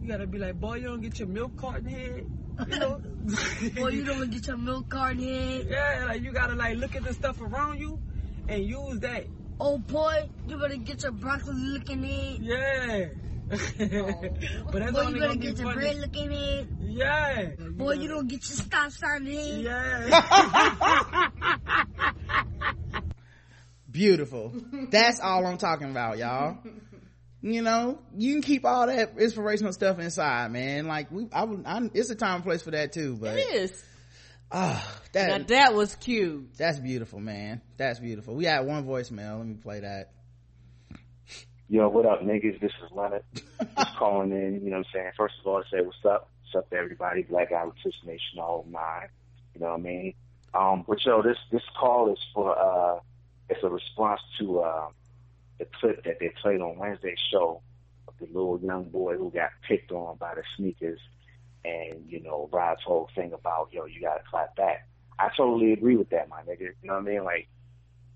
You 0.02 0.08
gotta 0.08 0.26
be 0.26 0.38
like, 0.38 0.60
boy, 0.60 0.76
you 0.76 0.88
don't 0.88 1.00
get 1.00 1.18
your 1.18 1.28
milk 1.28 1.56
carton 1.56 1.86
head. 1.86 2.26
You 2.68 2.78
know? 2.78 3.00
Boy, 3.74 3.88
you 3.88 4.04
don't 4.04 4.30
get 4.30 4.46
your 4.46 4.56
milk 4.56 4.88
card 4.88 5.18
head. 5.18 5.66
yeah, 5.68 6.04
like 6.06 6.22
you 6.22 6.30
gotta 6.30 6.54
like 6.54 6.76
look 6.76 6.94
at 6.94 7.02
the 7.02 7.12
stuff 7.12 7.40
around 7.40 7.80
you 7.80 7.98
and 8.48 8.64
use 8.64 9.00
that. 9.00 9.26
Oh 9.60 9.78
boy, 9.78 10.28
you 10.48 10.58
better 10.58 10.76
get 10.76 11.02
your 11.02 11.12
broccoli 11.12 11.54
looking 11.54 12.02
head. 12.02 12.38
Yeah. 12.40 13.06
Oh. 13.52 13.56
but 14.72 14.78
that's 14.78 14.92
Boy, 14.92 15.00
only 15.00 15.14
you 15.14 15.20
better 15.20 15.34
gonna 15.34 15.36
get 15.36 15.58
your 15.58 15.66
funny. 15.68 15.74
bread 15.74 15.96
looking 15.98 16.30
head. 16.30 16.68
Yeah. 16.80 17.46
Boy, 17.72 17.92
you 17.92 18.08
don't 18.08 18.26
get 18.26 18.40
your 18.48 18.56
stop 18.56 18.90
sign 18.90 19.26
head. 19.26 19.60
Yeah. 19.60 21.28
Beautiful. 23.90 24.52
That's 24.90 25.20
all 25.20 25.46
I'm 25.46 25.58
talking 25.58 25.90
about, 25.90 26.18
y'all. 26.18 26.58
You 27.42 27.60
know, 27.62 27.98
you 28.16 28.32
can 28.32 28.42
keep 28.42 28.64
all 28.64 28.86
that 28.86 29.18
inspirational 29.18 29.72
stuff 29.74 29.98
inside, 29.98 30.50
man. 30.50 30.86
Like 30.86 31.12
we, 31.12 31.28
I, 31.32 31.44
would- 31.44 31.64
I 31.66 31.90
it's 31.92 32.08
a 32.10 32.14
time 32.14 32.36
and 32.36 32.44
place 32.44 32.62
for 32.62 32.70
that 32.72 32.92
too. 32.92 33.16
But 33.20 33.38
It 33.38 33.54
is. 33.54 33.84
Ah, 34.54 35.00
Now 35.14 35.38
that 35.38 35.48
that 35.48 35.74
was 35.74 35.94
cute. 35.96 36.56
that's 36.56 36.78
beautiful, 36.78 37.20
man. 37.20 37.60
That's 37.76 37.98
beautiful. 37.98 38.34
We 38.34 38.44
had 38.44 38.66
one 38.66 38.86
voicemail. 38.86 39.38
Let 39.38 39.46
me 39.46 39.54
play 39.54 39.80
that. 39.80 40.12
Yo, 41.68 41.88
what 41.88 42.06
up, 42.06 42.20
niggas? 42.22 42.60
This 42.60 42.72
is 42.84 42.90
Leonard. 42.92 43.24
Just 43.34 43.96
calling 43.96 44.32
in, 44.32 44.60
you 44.62 44.70
know 44.70 44.78
what 44.78 44.86
I'm 44.86 44.92
saying? 44.92 45.10
First 45.16 45.34
of 45.40 45.46
all, 45.46 45.62
to 45.62 45.68
say 45.70 45.80
what's 45.80 46.04
up. 46.04 46.28
What's 46.42 46.64
up 46.64 46.70
to 46.70 46.76
everybody? 46.76 47.22
Black 47.22 47.50
Guy 47.50 47.64
Tips 47.82 47.96
Nation, 48.04 48.38
all 48.38 48.66
nine. 48.70 49.08
You 49.54 49.62
know 49.62 49.70
what 49.70 49.80
I 49.80 49.82
mean? 49.82 50.14
Um, 50.52 50.84
but 50.86 51.04
yo, 51.04 51.22
this, 51.22 51.38
this 51.50 51.62
call 51.78 52.12
is 52.12 52.18
for, 52.32 52.56
uh, 52.56 53.00
it's 53.48 53.62
a 53.64 53.68
response 53.68 54.20
to, 54.38 54.60
uh, 54.60 54.88
the 55.58 55.66
clip 55.80 56.04
that 56.04 56.18
they 56.20 56.32
played 56.42 56.60
on 56.60 56.78
Wednesday's 56.78 57.18
show 57.32 57.62
of 58.06 58.14
the 58.20 58.26
little 58.26 58.60
young 58.60 58.84
boy 58.84 59.16
who 59.16 59.30
got 59.30 59.50
picked 59.66 59.90
on 59.90 60.16
by 60.16 60.34
the 60.34 60.42
sneakers 60.56 61.00
and, 61.64 62.04
you 62.08 62.20
know, 62.20 62.48
Rod's 62.52 62.82
whole 62.82 63.08
thing 63.14 63.32
about, 63.32 63.68
yo, 63.72 63.86
you 63.86 64.00
gotta 64.00 64.22
clap 64.30 64.56
back. 64.56 64.88
I 65.18 65.30
totally 65.36 65.72
agree 65.72 65.96
with 65.96 66.10
that, 66.10 66.28
my 66.28 66.42
nigga. 66.42 66.60
You 66.60 66.74
know 66.82 66.94
what 66.94 67.02
I 67.02 67.12
mean? 67.12 67.24
Like, 67.24 67.48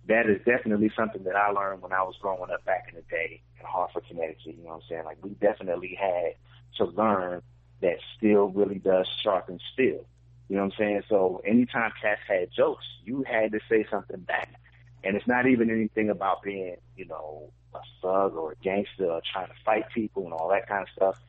that 0.09 0.29
is 0.29 0.39
definitely 0.45 0.91
something 0.97 1.23
that 1.25 1.37
I 1.37 1.51
learned 1.51 1.83
when 1.83 1.93
I 1.93 2.03
was 2.03 2.16
growing 2.20 2.51
up 2.51 2.65
back 2.65 2.87
in 2.89 2.97
the 2.97 3.03
day 3.03 3.43
in 3.61 3.66
Hartford, 3.66 4.05
Connecticut. 4.09 4.47
You 4.47 4.65
know 4.65 4.70
what 4.70 4.75
I'm 4.77 4.83
saying? 4.89 5.05
Like 5.05 5.19
we 5.23 5.31
definitely 5.31 5.97
had 6.01 6.35
to 6.77 6.85
learn 6.87 7.43
that 7.83 7.99
steel 8.16 8.49
really 8.49 8.79
does 8.79 9.07
sharpen 9.23 9.61
steel. 9.73 10.05
You 10.49 10.57
know 10.57 10.65
what 10.65 10.73
I'm 10.73 10.79
saying? 10.79 11.03
So 11.11 11.43
anytime 11.45 11.93
cats 12.01 12.23
had 12.27 12.51
jokes, 12.51 12.87
you 13.05 13.23
had 13.23 13.53
to 13.53 13.61
say 13.69 13.87
something 13.91 14.20
back. 14.20 14.55
And 15.05 15.15
it's 15.15 15.27
not 15.27 15.47
even 15.47 15.70
anything 15.70 16.09
about 16.09 16.43
being, 16.43 16.77
you 16.97 17.05
know, 17.07 17.53
a 17.75 17.81
thug 18.01 18.35
or 18.35 18.53
a 18.53 18.57
gangster 18.57 19.11
or 19.11 19.20
trying 19.31 19.49
to 19.49 19.55
fight 19.65 19.91
people 19.95 20.25
and 20.25 20.33
all 20.33 20.49
that 20.49 20.66
kind 20.66 20.83
of 20.83 20.89
stuff. 20.97 21.20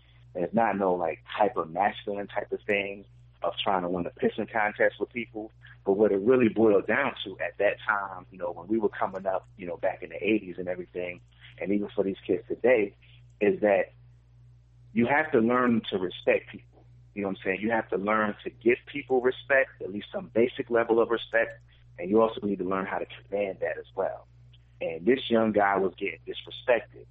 It's 0.44 0.53
not 0.53 0.78
no 0.78 0.94
like 0.94 1.20
hyper 1.26 1.66
masculine 1.66 2.28
type 2.28 2.52
of 2.52 2.61
thing 2.61 3.06
of 3.41 3.53
trying 3.64 3.84
to 3.84 3.90
win 3.90 4.06
a 4.06 4.11
pissing 4.11 4.52
contest 4.52 4.95
with 4.99 5.11
people. 5.11 5.52
But 5.86 5.94
what 5.94 6.11
it 6.11 6.20
really 6.20 6.49
boiled 6.49 6.88
down 6.88 7.14
to 7.24 7.38
at 7.40 7.57
that 7.57 7.78
time, 7.88 8.26
you 8.32 8.38
know, 8.38 8.52
when 8.52 8.68
we 8.68 8.78
were 8.78 8.90
coming 8.90 9.26
up, 9.26 9.48
you 9.57 9.66
know, 9.66 9.78
back 9.78 10.03
in 10.03 10.10
the 10.10 10.16
80s 10.16 10.60
and 10.60 10.68
everything, 10.68 11.22
and 11.61 11.72
even 11.72 11.90
for 11.95 12.03
these 12.03 12.18
kids 12.26 12.44
today, 12.48 12.94
is 13.40 13.61
that 13.61 13.94
you 14.94 15.06
have 15.07 15.32
to 15.32 15.40
learn 15.40 15.82
to 15.90 15.98
respect 15.98 16.49
people. 16.52 16.84
You 17.16 17.24
know 17.24 17.30
what 17.30 17.38
I'm 17.38 17.44
saying? 17.45 17.61
You 17.61 17.72
have 17.72 17.90
to 17.90 17.98
learn 17.98 18.36
to 18.44 18.49
give 18.49 18.78
people 18.86 19.22
respect, 19.22 19.82
at 19.82 19.91
least 19.91 20.07
some 20.14 20.30
basic 20.34 20.70
level 20.70 21.02
of 21.02 21.10
respect, 21.10 21.60
and 21.98 22.10
you 22.10 22.22
also 22.22 22.45
need 22.45 22.60
to 22.60 22.66
learn 22.66 22.86
how 22.86 22.98
to 22.98 23.06
command 23.06 23.57
that 23.61 23.78
as 23.78 23.86
well. 23.95 24.28
And 24.82 25.06
this 25.06 25.30
young 25.30 25.52
guy 25.52 25.78
was 25.78 25.94
getting 25.98 26.20
disrespected. 26.28 27.06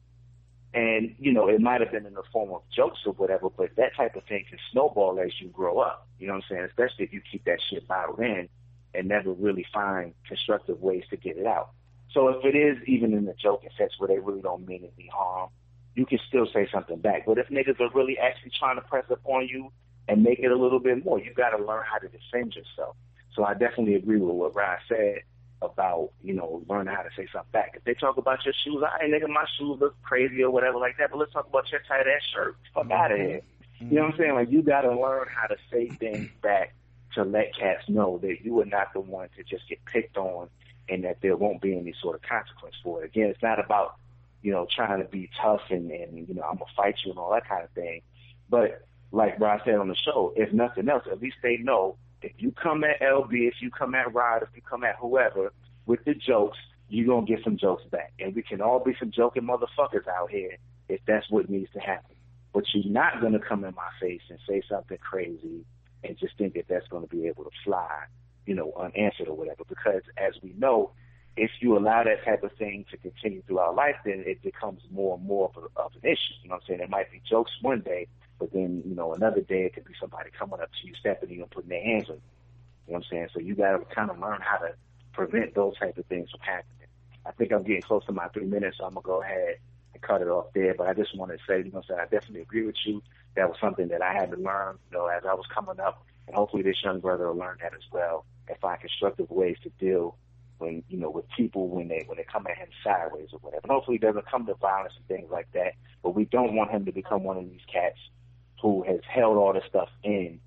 And, 0.74 1.14
you 1.18 1.32
know, 1.32 1.48
it 1.48 1.60
might 1.60 1.80
have 1.80 1.90
been 1.90 2.04
in 2.04 2.14
the 2.14 2.22
form 2.30 2.50
of 2.50 2.62
jokes 2.74 3.00
or 3.06 3.12
whatever, 3.14 3.48
but 3.48 3.74
that 3.76 3.96
type 3.96 4.16
of 4.16 4.24
thing 4.24 4.44
can 4.48 4.58
snowball 4.70 5.18
as 5.18 5.30
you 5.40 5.48
grow 5.48 5.78
up. 5.78 6.06
You 6.18 6.26
know 6.26 6.34
what 6.34 6.44
I'm 6.44 6.48
saying? 6.50 6.64
Especially 6.64 7.04
if 7.04 7.12
you 7.12 7.22
keep 7.30 7.44
that 7.44 7.58
shit 7.70 7.88
bottled 7.88 8.20
in 8.20 8.48
and 8.94 9.08
never 9.08 9.32
really 9.32 9.66
find 9.72 10.12
constructive 10.26 10.80
ways 10.80 11.04
to 11.10 11.16
get 11.16 11.38
it 11.38 11.46
out. 11.46 11.70
So 12.12 12.28
if 12.28 12.44
it 12.44 12.56
is 12.56 12.78
even 12.86 13.14
in 13.14 13.24
the 13.24 13.34
joking 13.34 13.70
sense 13.78 13.92
where 13.98 14.08
they 14.08 14.18
really 14.18 14.42
don't 14.42 14.66
mean 14.66 14.88
any 14.96 15.08
harm, 15.08 15.50
you 15.94 16.06
can 16.06 16.18
still 16.28 16.46
say 16.52 16.68
something 16.72 16.98
back. 16.98 17.24
But 17.26 17.38
if 17.38 17.48
niggas 17.48 17.80
are 17.80 17.90
really 17.94 18.18
actually 18.18 18.52
trying 18.58 18.76
to 18.76 18.82
press 18.82 19.04
up 19.10 19.20
on 19.24 19.48
you 19.48 19.72
and 20.06 20.22
make 20.22 20.38
it 20.38 20.50
a 20.50 20.56
little 20.56 20.80
bit 20.80 21.04
more, 21.04 21.18
you 21.18 21.32
got 21.34 21.50
to 21.50 21.64
learn 21.64 21.82
how 21.90 21.98
to 21.98 22.08
defend 22.08 22.54
yourself. 22.54 22.96
So 23.34 23.44
I 23.44 23.54
definitely 23.54 23.94
agree 23.94 24.18
with 24.18 24.34
what 24.34 24.54
Ryan 24.54 24.78
said 24.88 25.22
about, 25.62 26.10
you 26.22 26.34
know, 26.34 26.62
learning 26.68 26.94
how 26.94 27.02
to 27.02 27.10
say 27.16 27.26
something 27.32 27.50
back. 27.52 27.72
If 27.74 27.84
they 27.84 27.94
talk 27.94 28.16
about 28.16 28.44
your 28.44 28.54
shoes, 28.64 28.82
I 28.82 29.04
ain't 29.04 29.12
nigga, 29.12 29.28
my 29.28 29.44
shoes 29.58 29.78
look 29.80 30.00
crazy 30.02 30.42
or 30.42 30.50
whatever 30.50 30.78
like 30.78 30.98
that, 30.98 31.10
but 31.10 31.18
let's 31.18 31.32
talk 31.32 31.48
about 31.48 31.70
your 31.70 31.80
tight 31.88 32.06
ass 32.06 32.22
shirt. 32.32 32.56
Fuck 32.74 32.84
mm-hmm. 32.84 32.92
out 32.92 33.12
of 33.12 33.18
here. 33.18 33.40
You 33.80 33.86
know 33.96 34.02
what 34.02 34.12
I'm 34.12 34.18
saying? 34.18 34.34
Like 34.34 34.50
you 34.50 34.62
gotta 34.62 34.90
learn 34.90 35.26
how 35.28 35.46
to 35.46 35.56
say 35.70 35.88
things 35.88 36.30
back 36.42 36.74
to 37.14 37.22
let 37.22 37.56
cats 37.56 37.88
know 37.88 38.18
that 38.18 38.42
you 38.42 38.60
are 38.60 38.64
not 38.64 38.92
the 38.92 39.00
one 39.00 39.28
to 39.36 39.42
just 39.44 39.68
get 39.68 39.84
picked 39.84 40.16
on 40.16 40.48
and 40.88 41.04
that 41.04 41.20
there 41.20 41.36
won't 41.36 41.60
be 41.60 41.76
any 41.76 41.94
sort 42.00 42.16
of 42.16 42.22
consequence 42.22 42.74
for 42.82 43.02
it. 43.02 43.06
Again, 43.06 43.28
it's 43.28 43.42
not 43.42 43.62
about, 43.62 43.96
you 44.42 44.52
know, 44.52 44.66
trying 44.74 45.00
to 45.00 45.08
be 45.08 45.30
tough 45.40 45.62
and, 45.70 45.90
and 45.90 46.28
you 46.28 46.34
know, 46.34 46.42
I'm 46.42 46.56
gonna 46.56 46.70
fight 46.76 46.96
you 47.04 47.12
and 47.12 47.18
all 47.18 47.32
that 47.32 47.48
kind 47.48 47.64
of 47.64 47.70
thing. 47.70 48.02
But 48.48 48.86
like 49.12 49.38
Rod 49.38 49.62
said 49.64 49.74
on 49.76 49.88
the 49.88 49.96
show, 49.96 50.32
if 50.36 50.52
nothing 50.52 50.88
else, 50.88 51.04
at 51.10 51.20
least 51.20 51.36
they 51.42 51.56
know 51.56 51.96
if 52.22 52.32
you 52.38 52.52
come 52.52 52.84
at 52.84 53.00
LB, 53.00 53.32
if 53.48 53.54
you 53.60 53.70
come 53.70 53.94
at 53.94 54.12
Rod, 54.12 54.42
if 54.42 54.48
you 54.54 54.62
come 54.62 54.84
at 54.84 54.96
whoever 54.96 55.52
with 55.86 56.04
the 56.04 56.14
jokes, 56.14 56.58
you're 56.88 57.06
gonna 57.06 57.26
get 57.26 57.44
some 57.44 57.56
jokes 57.56 57.84
back. 57.90 58.12
And 58.18 58.34
we 58.34 58.42
can 58.42 58.60
all 58.60 58.80
be 58.80 58.94
some 58.98 59.10
joking 59.10 59.42
motherfuckers 59.42 60.06
out 60.08 60.30
here 60.30 60.56
if 60.88 61.00
that's 61.06 61.30
what 61.30 61.50
needs 61.50 61.70
to 61.72 61.80
happen. 61.80 62.16
But 62.52 62.64
you're 62.72 62.92
not 62.92 63.20
gonna 63.20 63.38
come 63.38 63.64
in 63.64 63.74
my 63.74 63.90
face 64.00 64.22
and 64.30 64.38
say 64.48 64.62
something 64.68 64.98
crazy 64.98 65.64
and 66.02 66.18
just 66.18 66.36
think 66.38 66.54
that 66.54 66.66
that's 66.68 66.88
gonna 66.88 67.06
be 67.06 67.26
able 67.26 67.44
to 67.44 67.50
fly, 67.64 68.04
you 68.46 68.54
know, 68.54 68.72
unanswered 68.76 69.28
or 69.28 69.36
whatever. 69.36 69.64
Because 69.68 70.02
as 70.16 70.34
we 70.42 70.54
know, 70.56 70.92
if 71.36 71.50
you 71.60 71.76
allow 71.78 72.02
that 72.02 72.24
type 72.24 72.42
of 72.42 72.52
thing 72.58 72.84
to 72.90 72.96
continue 72.96 73.42
throughout 73.46 73.76
life, 73.76 73.94
then 74.04 74.24
it 74.26 74.42
becomes 74.42 74.80
more 74.90 75.16
and 75.16 75.26
more 75.26 75.50
of, 75.54 75.62
a, 75.62 75.80
of 75.80 75.92
an 75.94 76.10
issue. 76.10 76.34
You 76.42 76.48
know 76.48 76.56
what 76.56 76.62
I'm 76.62 76.66
saying? 76.68 76.80
It 76.80 76.90
might 76.90 77.12
be 77.12 77.22
jokes 77.28 77.52
one 77.62 77.80
day, 77.80 78.08
but 78.38 78.52
then, 78.52 78.82
you 78.86 78.94
know, 78.94 79.14
another 79.14 79.40
day 79.40 79.64
it 79.64 79.74
could 79.74 79.84
be 79.84 79.94
somebody 80.00 80.30
coming 80.38 80.60
up 80.60 80.70
to 80.80 80.86
you, 80.86 80.94
stepping 80.98 81.30
you 81.30 81.42
and 81.42 81.50
putting 81.50 81.70
their 81.70 81.82
hands 81.82 82.08
on 82.08 82.16
you. 82.16 82.22
You 82.86 82.92
know 82.92 82.98
what 82.98 83.04
I'm 83.06 83.10
saying? 83.10 83.28
So 83.34 83.40
you 83.40 83.54
gotta 83.54 83.84
kind 83.94 84.10
of 84.10 84.18
learn 84.18 84.40
how 84.40 84.58
to 84.58 84.74
prevent 85.12 85.54
those 85.54 85.76
type 85.78 85.98
of 85.98 86.06
things 86.06 86.30
from 86.30 86.40
happening. 86.40 86.88
I 87.26 87.32
think 87.32 87.52
I'm 87.52 87.62
getting 87.62 87.82
close 87.82 88.04
to 88.06 88.12
my 88.12 88.28
three 88.28 88.46
minutes, 88.46 88.78
so 88.78 88.84
I'm 88.84 88.94
gonna 88.94 89.04
go 89.04 89.22
ahead 89.22 89.56
and 89.92 90.02
cut 90.02 90.22
it 90.22 90.28
off 90.28 90.46
there. 90.54 90.74
But 90.74 90.88
I 90.88 90.94
just 90.94 91.16
want 91.16 91.32
to 91.32 91.38
say, 91.46 91.58
you 91.58 91.72
know, 91.72 91.82
I'm 91.90 91.98
I 91.98 92.04
definitely 92.04 92.40
agree 92.40 92.64
with 92.64 92.76
you. 92.86 93.02
That 93.36 93.48
was 93.48 93.58
something 93.60 93.88
that 93.88 94.00
I 94.00 94.14
had 94.14 94.30
to 94.30 94.36
learn, 94.36 94.78
you 94.90 94.96
know, 94.96 95.06
as 95.06 95.24
I 95.28 95.34
was 95.34 95.44
coming 95.52 95.78
up, 95.80 96.04
and 96.26 96.34
hopefully 96.34 96.62
this 96.62 96.82
young 96.82 97.00
brother 97.00 97.28
will 97.28 97.36
learn 97.36 97.58
that 97.62 97.74
as 97.74 97.82
well 97.92 98.24
and 98.48 98.56
find 98.58 98.80
constructive 98.80 99.30
ways 99.30 99.56
to 99.62 99.70
deal 99.78 100.16
when 100.58 100.82
you 100.88 100.96
know 100.98 101.10
with 101.10 101.24
people 101.36 101.68
when 101.68 101.88
they 101.88 102.04
when 102.06 102.16
they 102.16 102.24
come 102.24 102.46
at 102.46 102.56
him 102.56 102.68
sideways 102.82 103.28
or 103.32 103.38
whatever. 103.40 103.60
And 103.64 103.72
hopefully 103.72 103.96
it 103.96 104.02
doesn't 104.02 104.26
come 104.26 104.46
to 104.46 104.54
violence 104.54 104.94
and 104.96 105.06
things 105.06 105.30
like 105.30 105.50
that. 105.52 105.74
But 106.02 106.14
we 106.14 106.24
don't 106.24 106.54
want 106.54 106.70
him 106.70 106.84
to 106.86 106.92
become 106.92 107.22
one 107.24 107.36
of 107.36 107.44
these 107.44 107.60
cats 107.72 107.98
who 108.60 108.82
has 108.84 109.00
held 109.08 109.36
all 109.36 109.52
this 109.52 109.64
stuff 109.68 109.88
in, 110.02 110.40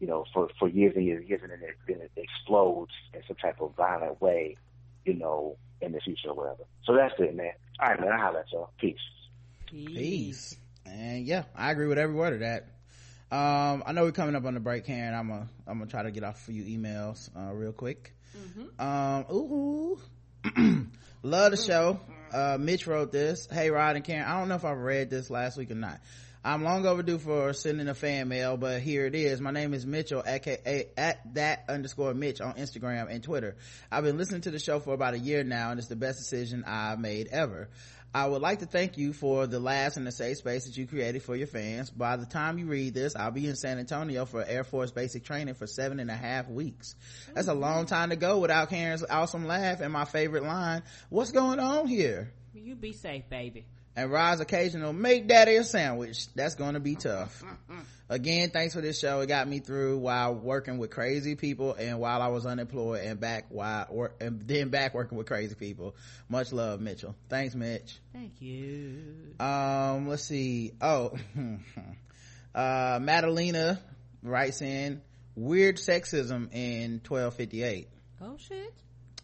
you 0.00 0.06
know, 0.06 0.24
for 0.32 0.48
for 0.58 0.68
years 0.68 0.94
and 0.96 1.04
years 1.04 1.20
and 1.20 1.28
years, 1.28 1.40
and 1.42 1.52
then 1.52 1.60
it, 1.62 1.76
then 1.86 2.00
it 2.00 2.10
explodes 2.16 2.92
in 3.14 3.22
some 3.26 3.36
type 3.36 3.60
of 3.60 3.74
violent 3.76 4.20
way, 4.20 4.56
you 5.04 5.14
know, 5.14 5.56
in 5.80 5.92
the 5.92 6.00
future 6.00 6.30
or 6.30 6.34
whatever. 6.34 6.64
So 6.84 6.94
that's 6.94 7.14
it, 7.18 7.34
man. 7.34 7.52
All 7.80 7.88
right, 7.88 8.00
man. 8.00 8.12
I 8.12 8.18
holla 8.18 8.40
at 8.40 8.52
y'all. 8.52 8.70
Peace. 8.78 8.96
Peace. 9.66 10.56
And 10.86 11.26
yeah, 11.26 11.44
I 11.54 11.70
agree 11.72 11.86
with 11.86 11.98
every 11.98 12.14
word 12.14 12.34
of 12.34 12.40
that. 12.40 12.68
Um, 13.30 13.82
I 13.84 13.92
know 13.92 14.04
we're 14.04 14.12
coming 14.12 14.36
up 14.36 14.44
on 14.44 14.54
the 14.54 14.60
break, 14.60 14.84
Karen. 14.84 15.12
I'm 15.12 15.28
gonna 15.28 15.48
I'm 15.66 15.78
gonna 15.78 15.90
try 15.90 16.04
to 16.04 16.12
get 16.12 16.22
off 16.22 16.36
a 16.36 16.52
few 16.52 16.62
emails 16.62 17.28
uh, 17.36 17.52
real 17.52 17.72
quick. 17.72 18.14
Um, 18.78 19.24
ooh, 19.32 19.98
love 21.22 21.50
the 21.50 21.56
show. 21.56 21.98
Uh, 22.32 22.56
Mitch 22.60 22.86
wrote 22.86 23.10
this. 23.10 23.48
Hey, 23.50 23.70
Rod 23.70 23.96
and 23.96 24.04
Karen. 24.04 24.24
I 24.24 24.38
don't 24.38 24.48
know 24.48 24.54
if 24.54 24.64
I 24.64 24.72
read 24.72 25.10
this 25.10 25.30
last 25.30 25.56
week 25.56 25.70
or 25.70 25.74
not. 25.74 26.00
I'm 26.46 26.62
long 26.62 26.86
overdue 26.86 27.18
for 27.18 27.52
sending 27.52 27.88
a 27.88 27.94
fan 27.94 28.28
mail, 28.28 28.56
but 28.56 28.80
here 28.80 29.04
it 29.04 29.16
is. 29.16 29.40
My 29.40 29.50
name 29.50 29.74
is 29.74 29.84
Mitchell, 29.84 30.22
aka 30.24 30.86
at 30.96 31.34
that 31.34 31.64
underscore 31.68 32.14
Mitch 32.14 32.40
on 32.40 32.54
Instagram 32.54 33.10
and 33.10 33.20
Twitter. 33.20 33.56
I've 33.90 34.04
been 34.04 34.16
listening 34.16 34.42
to 34.42 34.52
the 34.52 34.60
show 34.60 34.78
for 34.78 34.94
about 34.94 35.14
a 35.14 35.18
year 35.18 35.42
now, 35.42 35.72
and 35.72 35.80
it's 35.80 35.88
the 35.88 35.96
best 35.96 36.18
decision 36.18 36.62
I've 36.64 37.00
made 37.00 37.26
ever. 37.32 37.68
I 38.14 38.28
would 38.28 38.42
like 38.42 38.60
to 38.60 38.66
thank 38.66 38.96
you 38.96 39.12
for 39.12 39.48
the 39.48 39.58
laughs 39.58 39.96
and 39.96 40.06
the 40.06 40.12
safe 40.12 40.36
space 40.36 40.66
that 40.66 40.76
you 40.76 40.86
created 40.86 41.24
for 41.24 41.34
your 41.34 41.48
fans. 41.48 41.90
By 41.90 42.16
the 42.16 42.26
time 42.26 42.60
you 42.60 42.66
read 42.66 42.94
this, 42.94 43.16
I'll 43.16 43.32
be 43.32 43.48
in 43.48 43.56
San 43.56 43.80
Antonio 43.80 44.24
for 44.24 44.44
Air 44.44 44.62
Force 44.62 44.92
basic 44.92 45.24
training 45.24 45.54
for 45.54 45.66
seven 45.66 45.98
and 45.98 46.12
a 46.12 46.16
half 46.16 46.48
weeks. 46.48 46.94
That's 47.34 47.48
a 47.48 47.54
long 47.54 47.86
time 47.86 48.10
to 48.10 48.16
go 48.16 48.38
without 48.38 48.70
Karen's 48.70 49.04
awesome 49.10 49.48
laugh 49.48 49.80
and 49.80 49.92
my 49.92 50.04
favorite 50.04 50.44
line, 50.44 50.84
what's 51.08 51.32
going 51.32 51.58
on 51.58 51.88
here? 51.88 52.32
You 52.54 52.76
be 52.76 52.92
safe, 52.92 53.28
baby. 53.28 53.66
And 53.96 54.10
Rod's 54.10 54.40
occasional 54.40 54.92
make 54.92 55.26
daddy 55.26 55.56
a 55.56 55.64
sandwich. 55.64 56.32
That's 56.34 56.54
going 56.54 56.74
to 56.74 56.80
be 56.80 56.94
tough. 56.94 57.42
Again, 58.08 58.50
thanks 58.50 58.74
for 58.74 58.80
this 58.80 59.00
show. 59.00 59.20
It 59.20 59.26
got 59.26 59.48
me 59.48 59.58
through 59.58 59.98
while 59.98 60.32
working 60.34 60.78
with 60.78 60.90
crazy 60.90 61.34
people 61.34 61.74
and 61.74 61.98
while 61.98 62.22
I 62.22 62.28
was 62.28 62.46
unemployed 62.46 63.00
and 63.04 63.18
back 63.18 63.46
while 63.48 63.86
or 63.88 64.12
and 64.20 64.40
then 64.42 64.68
back 64.68 64.94
working 64.94 65.18
with 65.18 65.26
crazy 65.26 65.56
people. 65.56 65.96
Much 66.28 66.52
love, 66.52 66.80
Mitchell. 66.80 67.16
Thanks, 67.28 67.56
Mitch. 67.56 67.98
Thank 68.12 68.40
you. 68.40 69.32
Um, 69.40 70.06
let's 70.06 70.22
see. 70.22 70.72
Oh, 70.80 71.14
uh, 72.54 73.00
Madalena 73.02 73.80
writes 74.22 74.62
in 74.62 75.00
weird 75.34 75.78
sexism 75.78 76.54
in 76.54 77.00
1258. 77.04 77.88
Oh 78.20 78.36
shit. 78.38 78.72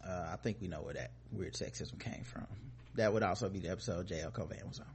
Uh, 0.04 0.30
I 0.32 0.36
think 0.42 0.56
we 0.60 0.66
know 0.66 0.82
where 0.82 0.94
that 0.94 1.12
weird 1.30 1.54
sexism 1.54 2.00
came 2.00 2.24
from. 2.24 2.46
That 2.96 3.12
would 3.12 3.22
also 3.22 3.48
be 3.48 3.60
the 3.60 3.70
episode 3.70 4.08
JL 4.08 4.32
Cauvin 4.32 4.68
was 4.68 4.80
on. 4.80 4.86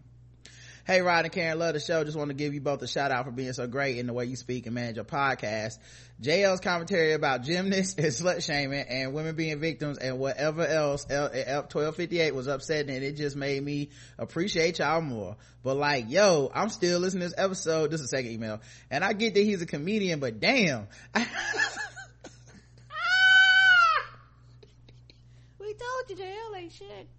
Hey, 0.85 1.01
Rod 1.01 1.25
and 1.25 1.33
Karen, 1.33 1.59
love 1.59 1.73
the 1.73 1.81
show. 1.81 2.05
Just 2.05 2.15
want 2.17 2.29
to 2.29 2.33
give 2.33 2.53
you 2.53 2.61
both 2.61 2.81
a 2.81 2.87
shout 2.87 3.11
out 3.11 3.25
for 3.25 3.31
being 3.31 3.51
so 3.51 3.67
great 3.67 3.97
in 3.97 4.07
the 4.07 4.13
way 4.13 4.23
you 4.23 4.37
speak 4.37 4.67
and 4.67 4.75
manage 4.75 4.95
your 4.95 5.03
podcast. 5.03 5.79
JL's 6.21 6.61
commentary 6.61 7.11
about 7.11 7.43
gymnasts 7.43 7.95
and 7.97 8.07
slut 8.07 8.41
shaming 8.41 8.85
and 8.87 9.13
women 9.13 9.35
being 9.35 9.59
victims 9.59 9.97
and 9.97 10.17
whatever 10.17 10.65
else 10.65 11.05
L- 11.09 11.29
eh, 11.33 11.43
L- 11.45 11.63
1258 11.63 12.33
was 12.33 12.47
upsetting 12.47 12.95
and 12.95 13.03
it 13.03 13.17
just 13.17 13.35
made 13.35 13.61
me 13.61 13.89
appreciate 14.17 14.79
y'all 14.79 15.01
more. 15.01 15.35
But 15.61 15.75
like, 15.75 16.09
yo, 16.09 16.49
I'm 16.55 16.69
still 16.69 17.01
listening 17.01 17.23
to 17.23 17.27
this 17.27 17.35
episode. 17.37 17.91
This 17.91 17.99
is 17.99 18.05
a 18.05 18.09
second 18.09 18.31
email. 18.31 18.61
And 18.89 19.03
I 19.03 19.11
get 19.11 19.33
that 19.33 19.41
he's 19.41 19.61
a 19.61 19.65
comedian, 19.65 20.21
but 20.21 20.39
damn. 20.39 20.87
We 25.59 25.73
told 25.73 26.09
you 26.09 26.15
JL 26.15 26.57
ain't 26.57 26.71
shit. 26.71 27.09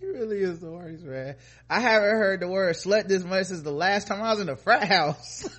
He 0.00 0.06
really 0.06 0.38
is 0.38 0.60
the 0.60 0.70
worst, 0.70 1.04
man. 1.04 1.36
I 1.68 1.80
haven't 1.80 2.08
heard 2.08 2.40
the 2.40 2.48
word 2.48 2.74
slut 2.74 3.06
this 3.06 3.22
much 3.22 3.46
since 3.46 3.60
the 3.60 3.70
last 3.70 4.06
time 4.06 4.22
I 4.22 4.30
was 4.30 4.40
in 4.40 4.46
the 4.46 4.56
frat 4.56 4.88
house. 4.88 5.46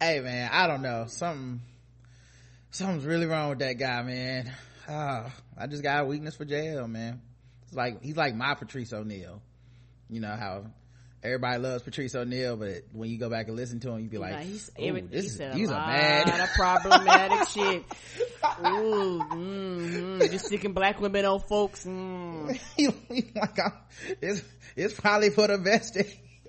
hey 0.00 0.18
man, 0.18 0.50
I 0.52 0.66
don't 0.66 0.82
know. 0.82 1.04
Something, 1.06 1.60
something's 2.72 3.04
really 3.04 3.26
wrong 3.26 3.50
with 3.50 3.60
that 3.60 3.74
guy, 3.74 4.02
man. 4.02 4.52
Ah, 4.88 5.32
I 5.56 5.68
just 5.68 5.84
got 5.84 6.02
a 6.02 6.06
weakness 6.06 6.34
for 6.34 6.44
JL, 6.44 6.90
man. 6.90 7.22
It's 7.62 7.74
like, 7.74 8.02
he's 8.02 8.16
like 8.16 8.34
my 8.34 8.54
Patrice 8.54 8.92
O'Neal. 8.92 9.40
You 10.10 10.20
know 10.20 10.34
how 10.34 10.64
everybody 11.22 11.58
loves 11.58 11.82
Patrice 11.82 12.14
O'Neal, 12.14 12.56
but 12.56 12.82
when 12.92 13.10
you 13.10 13.18
go 13.18 13.30
back 13.30 13.48
and 13.48 13.56
listen 13.56 13.80
to 13.80 13.90
him, 13.90 14.00
you 14.02 14.08
be 14.08 14.18
like, 14.18 14.40
he's, 14.40 14.70
"Ooh, 14.78 14.84
every, 14.84 15.00
this 15.02 15.26
is, 15.26 15.36
said 15.36 15.54
he's 15.54 15.70
a 15.70 15.74
a 15.74 15.76
lot 15.76 15.88
man. 15.88 16.40
of 16.40 16.48
problematic 16.50 17.48
shit. 17.54 17.84
Ooh, 18.66 19.22
mm-hmm. 19.30 20.20
just 20.30 20.46
sticking 20.46 20.72
black 20.72 21.00
women 21.00 21.24
on 21.24 21.40
folks. 21.40 21.84
Mm. 21.84 22.58
Like 23.34 23.58
it's 24.20 24.42
it's 24.76 24.94
probably 24.98 25.30
for 25.30 25.46
the 25.46 25.58
best. 25.58 25.96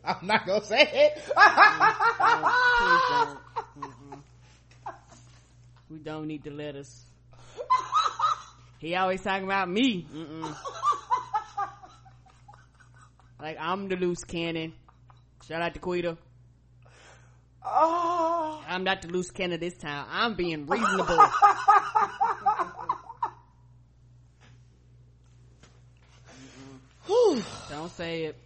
I'm 0.03 0.25
not 0.27 0.45
gonna 0.45 0.65
say 0.65 0.81
it. 0.81 1.13
Please 1.15 1.33
don't. 3.09 3.39
We 5.89 5.97
don't 5.99 6.27
need 6.27 6.43
the 6.43 6.51
letters. 6.51 7.03
He 8.79 8.95
always 8.95 9.21
talking 9.21 9.45
about 9.45 9.69
me. 9.69 10.05
Mm-mm. 10.13 10.55
Like 13.43 13.57
I'm 13.59 13.89
the 13.89 13.97
loose 13.97 14.23
cannon. 14.23 14.71
Shout 15.45 15.61
out 15.61 15.73
to 15.73 15.79
Quita. 15.81 16.17
Oh. 17.65 18.63
I'm 18.65 18.85
not 18.85 19.01
the 19.01 19.09
loose 19.09 19.31
cannon 19.31 19.59
this 19.59 19.75
time. 19.77 20.05
I'm 20.09 20.35
being 20.35 20.65
reasonable. 20.67 21.17
Don't 27.69 27.91
say 27.91 28.25
it. 28.25 28.37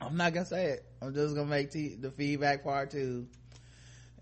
I'm 0.00 0.16
not 0.16 0.32
gonna 0.32 0.46
say 0.46 0.66
it. 0.72 0.84
I'm 1.00 1.14
just 1.14 1.34
gonna 1.34 1.46
make 1.48 1.70
t- 1.70 1.94
the 1.94 2.10
feedback 2.10 2.64
part 2.64 2.90
two, 2.90 3.26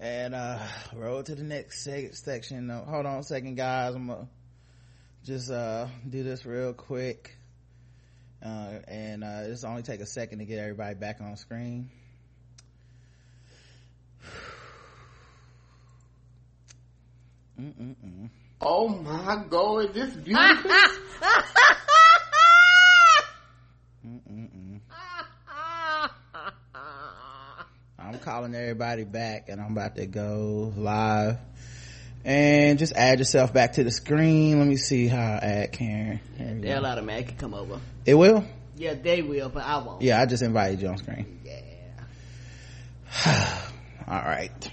and 0.00 0.34
uh 0.34 0.58
roll 0.94 1.22
to 1.22 1.34
the 1.34 1.42
next 1.42 1.86
seg- 1.86 2.14
section. 2.14 2.70
Uh, 2.70 2.84
hold 2.84 3.06
on 3.06 3.18
a 3.18 3.22
second, 3.22 3.56
guys. 3.56 3.94
I'm 3.94 4.08
gonna 4.08 4.28
just 5.24 5.50
uh 5.50 5.86
do 6.08 6.22
this 6.22 6.44
real 6.44 6.72
quick, 6.72 7.36
uh, 8.44 8.78
and 8.88 9.22
uh, 9.22 9.42
it's 9.44 9.64
only 9.64 9.82
take 9.82 10.00
a 10.00 10.06
second 10.06 10.40
to 10.40 10.44
get 10.44 10.58
everybody 10.58 10.94
back 10.94 11.20
on 11.20 11.36
screen. 11.36 11.90
Mm-mm-mm. 17.60 18.30
Oh 18.60 18.88
my 18.88 19.44
god, 19.48 19.94
this 19.94 20.14
beautiful? 20.16 20.70
I'm 27.98 28.18
calling 28.18 28.54
everybody 28.54 29.04
back 29.04 29.48
and 29.48 29.60
I'm 29.60 29.72
about 29.72 29.96
to 29.96 30.06
go 30.06 30.72
live 30.76 31.38
and 32.24 32.78
just 32.78 32.92
add 32.94 33.18
yourself 33.18 33.52
back 33.52 33.74
to 33.74 33.84
the 33.84 33.90
screen. 33.90 34.58
Let 34.58 34.68
me 34.68 34.76
see 34.76 35.06
how 35.08 35.18
I 35.18 35.36
add 35.42 35.72
Karen. 35.72 36.20
There 36.38 36.54
we 36.54 36.60
They'll 36.60 36.80
go. 36.82 36.86
automatically 36.86 37.34
come 37.38 37.54
over. 37.54 37.80
It 38.06 38.14
will? 38.14 38.44
Yeah, 38.76 38.94
they 38.94 39.22
will, 39.22 39.48
but 39.48 39.64
I 39.64 39.78
won't. 39.78 40.02
Yeah, 40.02 40.20
I 40.20 40.26
just 40.26 40.42
invited 40.42 40.80
you 40.82 40.88
on 40.88 40.98
screen. 40.98 41.40
Yeah. 41.44 41.60
All 44.08 44.14
right. 44.22 44.70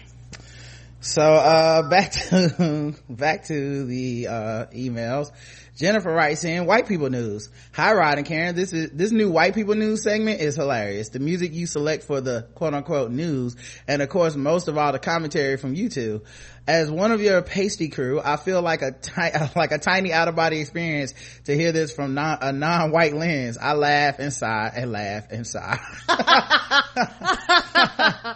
So, 1.01 1.21
uh, 1.21 1.89
back 1.89 2.11
to, 2.11 2.93
back 3.09 3.45
to 3.45 3.85
the, 3.85 4.27
uh, 4.27 4.65
emails. 4.75 5.31
Jennifer 5.77 6.11
writes 6.11 6.43
in, 6.43 6.65
white 6.65 6.89
people 6.89 7.09
news. 7.09 7.49
Hi 7.71 7.93
Rod 7.93 8.17
and 8.17 8.27
Karen, 8.27 8.53
this 8.53 8.73
is, 8.73 8.89
this 8.91 9.13
new 9.13 9.31
white 9.31 9.55
people 9.55 9.75
news 9.75 10.03
segment 10.03 10.41
is 10.41 10.57
hilarious. 10.57 11.07
The 11.07 11.19
music 11.19 11.53
you 11.53 11.67
select 11.67 12.03
for 12.03 12.19
the 12.19 12.49
quote 12.53 12.73
unquote 12.73 13.11
news, 13.11 13.55
and 13.87 14.01
of 14.01 14.09
course 14.09 14.35
most 14.35 14.67
of 14.67 14.77
all 14.77 14.91
the 14.91 14.99
commentary 14.99 15.55
from 15.55 15.75
you 15.75 15.87
two. 15.87 16.21
As 16.67 16.91
one 16.91 17.13
of 17.13 17.21
your 17.21 17.41
pasty 17.41 17.87
crew, 17.87 18.19
I 18.21 18.35
feel 18.35 18.61
like 18.61 18.81
a 18.81 18.91
ti- 18.91 19.31
like 19.55 19.71
a 19.71 19.77
tiny 19.77 20.11
out 20.11 20.27
of 20.27 20.35
body 20.35 20.59
experience 20.59 21.13
to 21.45 21.55
hear 21.55 21.71
this 21.71 21.93
from 21.93 22.13
non, 22.13 22.39
a 22.41 22.51
non-white 22.51 23.13
lens. 23.13 23.57
I 23.57 23.71
laugh 23.71 24.19
and 24.19 24.33
sigh 24.33 24.73
and 24.75 24.91
laugh 24.91 25.31
and 25.31 25.47
sigh. 25.47 25.79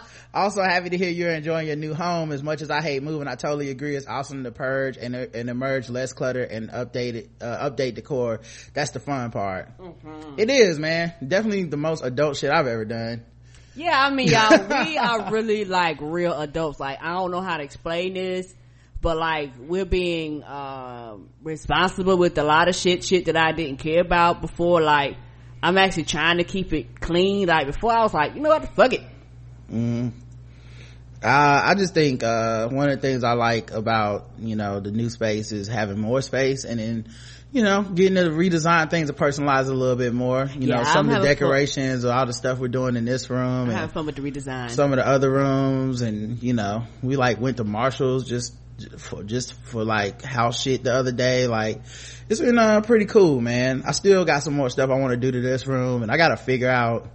also 0.34 0.62
happy 0.62 0.90
to 0.90 0.96
hear 0.98 1.08
you're 1.08 1.30
enjoying 1.30 1.66
your 1.66 1.76
new 1.76 1.94
home 1.94 2.32
as 2.32 2.42
much 2.42 2.60
as 2.60 2.70
i 2.70 2.80
hate 2.82 3.02
moving 3.02 3.28
i 3.28 3.34
totally 3.34 3.70
agree 3.70 3.94
it's 3.96 4.06
awesome 4.06 4.44
to 4.44 4.50
purge 4.50 4.96
and, 4.96 5.14
and 5.14 5.48
emerge 5.48 5.88
less 5.88 6.12
clutter 6.12 6.42
and 6.42 6.70
update 6.70 7.14
it 7.14 7.30
uh, 7.40 7.70
update 7.70 7.94
decor 7.94 8.40
that's 8.72 8.90
the 8.90 9.00
fun 9.00 9.30
part 9.30 9.68
It 10.36 10.50
is 10.50 10.78
man 10.78 11.12
definitely 11.26 11.64
the 11.64 11.76
most 11.76 12.04
adult 12.04 12.36
shit 12.36 12.50
i've 12.50 12.66
ever 12.66 12.84
done 12.84 13.22
Yeah, 13.76 14.00
I 14.00 14.10
mean, 14.10 14.28
y'all, 14.28 14.84
we 14.84 14.96
are 15.08 15.32
really 15.32 15.64
like 15.64 15.98
real 16.00 16.32
adults. 16.32 16.78
Like, 16.78 16.98
I 17.02 17.12
don't 17.14 17.32
know 17.32 17.40
how 17.40 17.56
to 17.56 17.64
explain 17.64 18.14
this, 18.14 18.54
but 19.00 19.16
like, 19.16 19.50
we're 19.58 19.84
being, 19.84 20.44
um, 20.44 21.28
responsible 21.42 22.16
with 22.16 22.38
a 22.38 22.44
lot 22.44 22.68
of 22.68 22.76
shit, 22.76 23.02
shit 23.02 23.24
that 23.24 23.36
I 23.36 23.50
didn't 23.50 23.78
care 23.78 24.00
about 24.00 24.40
before. 24.40 24.80
Like, 24.80 25.16
I'm 25.60 25.76
actually 25.76 26.04
trying 26.04 26.38
to 26.38 26.44
keep 26.44 26.72
it 26.72 27.00
clean. 27.00 27.48
Like, 27.48 27.66
before 27.66 27.90
I 27.92 28.02
was 28.02 28.14
like, 28.14 28.36
you 28.36 28.42
know 28.42 28.50
what, 28.50 28.68
fuck 28.76 28.92
it. 28.92 29.02
mm. 29.72 30.12
Uh, 31.24 31.62
i 31.64 31.74
just 31.74 31.94
think 31.94 32.22
uh, 32.22 32.68
one 32.68 32.88
of 32.90 33.00
the 33.00 33.06
things 33.06 33.24
i 33.24 33.32
like 33.32 33.70
about 33.72 34.26
you 34.38 34.56
know 34.56 34.80
the 34.80 34.90
new 34.90 35.08
space 35.10 35.50
is 35.52 35.66
having 35.68 35.98
more 35.98 36.20
space 36.22 36.64
and 36.64 36.78
then 36.78 37.06
you 37.50 37.62
know 37.62 37.82
getting 37.82 38.16
to 38.16 38.30
redesign 38.30 38.90
things 38.90 39.08
to 39.08 39.14
personalize 39.14 39.68
a 39.68 39.72
little 39.72 39.94
bit 39.96 40.12
more. 40.12 40.44
You 40.58 40.68
Yeah, 40.68 40.78
know 40.78 40.84
some 40.84 41.08
I'm 41.08 41.14
of 41.16 41.22
the 41.22 41.28
decorations 41.28 42.04
or 42.04 42.12
all 42.12 42.26
the 42.26 42.32
stuff 42.32 42.58
we're 42.58 42.66
doing 42.68 42.96
in 42.96 43.04
this 43.04 43.30
room 43.30 43.68
having 43.70 43.90
fun 43.90 44.06
with 44.06 44.16
the 44.16 44.22
redesign. 44.22 44.70
some 44.70 44.92
of 44.92 44.96
the 44.98 45.06
other 45.06 45.30
rooms 45.30 46.02
and 46.02 46.42
you 46.42 46.52
know 46.52 46.82
we 47.02 47.14
like 47.16 47.40
went 47.40 47.58
to 47.58 47.64
marshall's 47.64 48.28
just 48.28 48.54
for 48.98 49.22
just 49.22 49.52
for 49.54 49.84
like 49.84 50.22
house 50.22 50.60
shit 50.60 50.82
the 50.82 50.92
other 50.92 51.12
day. 51.12 51.46
Like 51.46 51.80
it's 52.28 52.40
been 52.40 52.58
uh 52.58 52.80
pretty 52.80 53.04
cool 53.06 53.40
man. 53.40 53.84
I 53.86 53.92
still 53.92 54.24
got 54.24 54.42
some 54.42 54.54
more 54.54 54.68
stuff 54.68 54.90
i 54.90 54.98
want 54.98 55.12
to 55.12 55.16
do 55.16 55.30
to 55.30 55.40
this 55.40 55.64
room 55.68 56.02
and 56.02 56.10
i 56.10 56.16
gotta 56.16 56.36
figure 56.36 56.68
out 56.70 57.08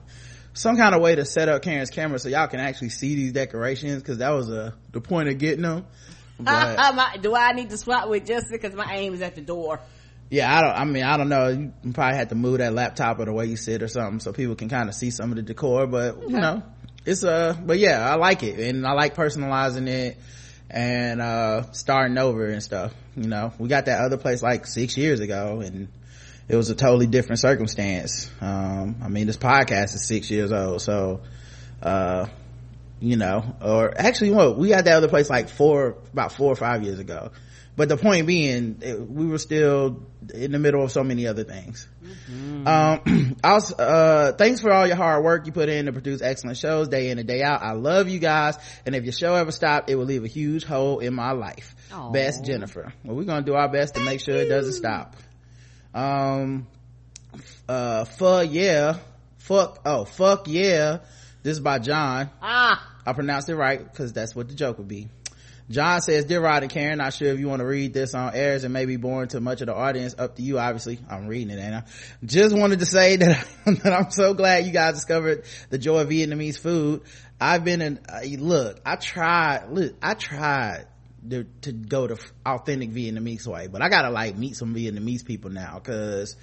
some 0.53 0.77
kind 0.77 0.93
of 0.95 1.01
way 1.01 1.15
to 1.15 1.25
set 1.25 1.47
up 1.49 1.61
karen's 1.61 1.89
camera 1.89 2.19
so 2.19 2.27
y'all 2.29 2.47
can 2.47 2.59
actually 2.59 2.89
see 2.89 3.15
these 3.15 3.31
decorations 3.31 4.01
because 4.01 4.17
that 4.17 4.31
was 4.31 4.49
uh 4.49 4.71
the 4.91 5.01
point 5.01 5.29
of 5.29 5.37
getting 5.37 5.61
them 5.63 5.85
but 6.39 6.77
My- 6.95 7.17
do 7.17 7.35
I 7.35 7.51
need 7.51 7.69
to 7.71 7.77
swap 7.77 8.07
with 8.07 8.25
Jessica? 8.25 8.51
Because 8.51 8.73
my 8.73 8.95
aim 8.95 9.13
is 9.13 9.21
at 9.21 9.35
the 9.35 9.41
door. 9.41 9.81
yeah 10.29 10.55
i 10.57 10.61
don't 10.61 10.71
i 10.75 10.85
mean 10.85 11.03
i 11.03 11.17
don't 11.17 11.27
know 11.29 11.49
you 11.49 11.91
probably 11.93 12.17
have 12.17 12.29
to 12.29 12.35
move 12.35 12.59
that 12.59 12.73
laptop 12.73 13.19
or 13.19 13.25
the 13.25 13.33
way 13.33 13.45
you 13.45 13.57
sit 13.57 13.81
or 13.83 13.87
something 13.87 14.19
so 14.19 14.31
people 14.31 14.55
can 14.55 14.69
kind 14.69 14.87
of 14.87 14.95
see 14.95 15.09
some 15.11 15.31
of 15.31 15.35
the 15.35 15.41
decor 15.41 15.85
but 15.87 16.21
you 16.29 16.37
know 16.37 16.61
it's 17.05 17.23
uh 17.23 17.55
but 17.65 17.77
yeah 17.79 18.07
i 18.09 18.15
like 18.15 18.43
it 18.43 18.59
and 18.59 18.85
i 18.85 18.91
like 18.93 19.15
personalizing 19.15 19.87
it 19.87 20.17
and 20.69 21.19
uh 21.21 21.63
starting 21.71 22.17
over 22.17 22.45
and 22.45 22.61
stuff 22.61 22.93
you 23.17 23.27
know 23.27 23.51
we 23.57 23.67
got 23.67 23.85
that 23.85 24.01
other 24.01 24.17
place 24.17 24.43
like 24.43 24.65
six 24.67 24.95
years 24.97 25.19
ago 25.19 25.61
and 25.61 25.87
it 26.49 26.55
was 26.55 26.69
a 26.71 26.75
totally 26.75 27.07
different 27.07 27.39
circumstance. 27.39 28.29
Um 28.41 28.97
i 29.01 29.07
mean 29.07 29.27
this 29.27 29.37
podcast 29.37 29.93
is 29.95 30.05
six 30.05 30.29
years 30.29 30.51
old 30.51 30.81
so 30.81 31.21
uh 31.81 32.27
you 32.99 33.15
know 33.15 33.55
or 33.61 33.93
actually 33.97 34.31
what 34.31 34.57
we 34.57 34.69
got 34.69 34.83
that 34.85 34.97
other 34.97 35.07
place 35.07 35.29
like 35.29 35.47
four 35.47 35.95
about 36.11 36.33
four 36.33 36.51
or 36.51 36.55
five 36.57 36.83
years 36.83 36.99
ago. 36.99 37.31
But 37.77 37.87
the 37.87 37.95
point 37.95 38.27
being 38.27 38.79
it, 38.81 38.99
we 38.99 39.25
were 39.27 39.37
still 39.37 40.03
in 40.33 40.51
the 40.51 40.59
middle 40.59 40.83
of 40.83 40.91
so 40.91 41.01
many 41.01 41.27
other 41.27 41.45
things. 41.45 41.87
Um 42.65 43.37
also 43.43 43.75
uh 43.75 44.31
thanks 44.33 44.59
for 44.59 44.73
all 44.73 44.85
your 44.85 44.97
hard 44.97 45.23
work 45.23 45.45
you 45.45 45.53
put 45.53 45.69
in 45.69 45.85
to 45.85 45.93
produce 45.93 46.21
excellent 46.21 46.57
shows 46.57 46.89
day 46.89 47.09
in 47.09 47.19
and 47.19 47.27
day 47.27 47.41
out. 47.41 47.61
I 47.61 47.73
love 47.73 48.09
you 48.09 48.19
guys 48.19 48.57
and 48.85 48.95
if 48.95 49.03
your 49.05 49.13
show 49.13 49.35
ever 49.35 49.51
stopped 49.51 49.89
it 49.89 49.95
will 49.95 50.05
leave 50.05 50.25
a 50.25 50.27
huge 50.27 50.65
hole 50.65 50.99
in 50.99 51.13
my 51.13 51.31
life. 51.31 51.73
Aw. 51.93 52.11
best 52.11 52.43
jennifer. 52.43 52.91
Well 53.05 53.15
we're 53.15 53.23
gonna 53.23 53.45
do 53.45 53.53
our 53.53 53.69
best 53.69 53.95
to 53.95 54.01
make 54.01 54.19
sure 54.19 54.35
it 54.35 54.49
doesn't 54.49 54.73
stop 54.73 55.15
um 55.93 56.67
uh 57.67 58.05
fuck 58.05 58.47
yeah 58.49 58.97
fuck 59.37 59.79
oh 59.85 60.05
fuck 60.05 60.47
yeah 60.47 60.99
this 61.43 61.53
is 61.53 61.59
by 61.59 61.79
john 61.79 62.29
Ah, 62.41 62.95
I 63.05 63.13
pronounced 63.13 63.49
it 63.49 63.55
right 63.55 63.83
because 63.83 64.13
that's 64.13 64.35
what 64.35 64.49
the 64.49 64.53
joke 64.53 64.77
would 64.77 64.87
be. 64.87 65.09
John 65.69 66.01
says, 66.01 66.25
Dear 66.25 66.41
Rod 66.41 66.63
and 66.63 66.71
Karen, 66.71 66.97
not 66.97 67.13
sure 67.13 67.27
if 67.27 67.39
you 67.39 67.47
want 67.47 67.59
to 67.59 67.65
read 67.65 67.93
this 67.93 68.15
on 68.15 68.33
airs 68.33 68.63
and 68.63 68.73
may 68.73 68.85
be 68.85 68.95
boring 68.97 69.29
to 69.29 69.39
much 69.39 69.61
of 69.61 69.67
the 69.67 69.75
audience. 69.75 70.15
Up 70.17 70.35
to 70.37 70.41
you, 70.41 70.57
obviously. 70.57 70.99
I'm 71.07 71.27
reading 71.27 71.55
it, 71.55 71.61
ain't 71.61 71.75
I? 71.75 71.83
Just 72.25 72.57
wanted 72.57 72.79
to 72.79 72.87
say 72.87 73.17
that, 73.17 73.47
that 73.65 73.93
I'm 73.93 74.09
so 74.09 74.33
glad 74.33 74.65
you 74.65 74.71
guys 74.71 74.95
discovered 74.95 75.43
the 75.69 75.77
joy 75.77 75.99
of 75.99 76.09
Vietnamese 76.09 76.57
food. 76.57 77.01
I've 77.39 77.63
been 77.63 77.81
in, 77.83 77.99
uh, 78.09 78.21
look, 78.39 78.79
I 78.83 78.95
tried, 78.95 79.69
look, 79.69 79.93
I 80.01 80.15
tried 80.15 80.87
to, 81.29 81.43
to 81.61 81.71
go 81.71 82.07
the 82.07 82.19
authentic 82.45 82.91
Vietnamese 82.91 83.47
way, 83.47 83.67
but 83.67 83.81
I 83.81 83.89
gotta 83.89 84.09
like 84.09 84.37
meet 84.37 84.55
some 84.55 84.73
Vietnamese 84.73 85.25
people 85.25 85.49
now 85.49 85.79
because, 85.79 86.35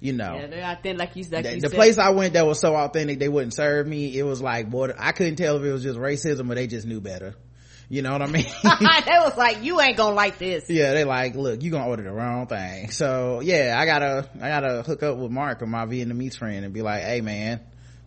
you 0.00 0.12
know 0.12 0.34
yeah, 0.34 0.46
they, 0.46 0.62
I 0.62 0.74
think 0.74 0.98
like 0.98 1.14
you, 1.14 1.24
like 1.30 1.44
the, 1.44 1.54
you 1.54 1.60
the 1.60 1.70
place 1.70 1.98
I 1.98 2.10
went 2.10 2.34
that 2.34 2.46
was 2.46 2.60
so 2.60 2.74
authentic 2.74 3.18
they 3.18 3.28
wouldn't 3.28 3.54
serve 3.54 3.86
me. 3.86 4.18
It 4.18 4.24
was 4.24 4.42
like 4.42 4.70
border. 4.70 4.94
I 4.98 5.12
couldn't 5.12 5.36
tell 5.36 5.56
if 5.56 5.62
it 5.62 5.72
was 5.72 5.82
just 5.82 5.98
racism 5.98 6.50
or 6.50 6.54
they 6.54 6.66
just 6.66 6.86
knew 6.86 7.00
better. 7.00 7.34
You 7.88 8.00
know 8.00 8.12
what 8.12 8.22
I 8.22 8.26
mean? 8.26 8.46
they 8.62 9.18
was 9.18 9.36
like, 9.36 9.62
you 9.62 9.78
ain't 9.78 9.98
gonna 9.98 10.14
like 10.14 10.38
this. 10.38 10.64
yeah, 10.70 10.94
they 10.94 11.04
like, 11.04 11.34
look, 11.34 11.62
you 11.62 11.70
gonna 11.70 11.86
order 11.86 12.02
the 12.02 12.12
wrong 12.12 12.46
thing. 12.46 12.90
So 12.90 13.40
yeah, 13.40 13.76
I 13.78 13.84
gotta, 13.84 14.30
I 14.40 14.48
gotta 14.48 14.82
hook 14.82 15.02
up 15.02 15.18
with 15.18 15.30
Mark 15.30 15.60
or 15.60 15.66
my 15.66 15.84
Vietnamese 15.84 16.36
friend 16.36 16.64
and 16.64 16.72
be 16.72 16.80
like, 16.80 17.02
hey 17.02 17.20
man, 17.20 17.60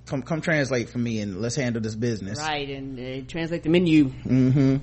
come, 0.05 0.21
come 0.21 0.41
translate 0.41 0.89
for 0.89 0.97
me 0.97 1.19
and 1.19 1.41
let's 1.41 1.55
handle 1.55 1.81
this 1.81 1.95
business. 1.95 2.39
Right, 2.39 2.69
and 2.69 2.99
uh, 2.99 3.25
translate 3.27 3.63
the 3.63 3.69
menu. 3.69 4.05
hmm 4.09 4.77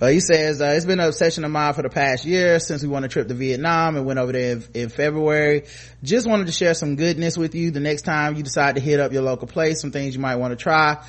Uh, 0.00 0.06
he 0.06 0.20
says, 0.20 0.60
uh, 0.60 0.72
it's 0.76 0.86
been 0.86 1.00
an 1.00 1.06
obsession 1.06 1.44
of 1.44 1.50
mine 1.50 1.74
for 1.74 1.82
the 1.82 1.90
past 1.90 2.24
year 2.24 2.58
since 2.58 2.82
we 2.82 2.88
won 2.88 3.04
a 3.04 3.08
trip 3.08 3.28
to 3.28 3.34
Vietnam 3.34 3.96
and 3.96 4.06
went 4.06 4.18
over 4.18 4.32
there 4.32 4.52
in, 4.52 4.64
in 4.74 4.88
February. 4.88 5.64
Just 6.02 6.26
wanted 6.26 6.46
to 6.46 6.52
share 6.52 6.74
some 6.74 6.96
goodness 6.96 7.36
with 7.36 7.54
you 7.54 7.70
the 7.70 7.80
next 7.80 8.02
time 8.02 8.36
you 8.36 8.42
decide 8.42 8.76
to 8.76 8.80
hit 8.80 8.98
up 9.00 9.12
your 9.12 9.22
local 9.22 9.46
place, 9.46 9.80
some 9.80 9.92
things 9.92 10.14
you 10.14 10.20
might 10.20 10.36
want 10.36 10.52
to 10.52 10.56
try. 10.56 11.04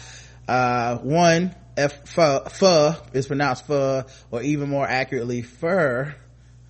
Uh, 0.47 0.97
one, 0.97 1.55
F, 1.77 2.09
pho, 2.09 2.43
pho 2.49 2.95
is 3.13 3.27
pronounced 3.27 3.65
pho, 3.65 4.03
or 4.29 4.41
even 4.41 4.69
more 4.69 4.85
accurately, 4.87 5.41
fur. 5.41 6.13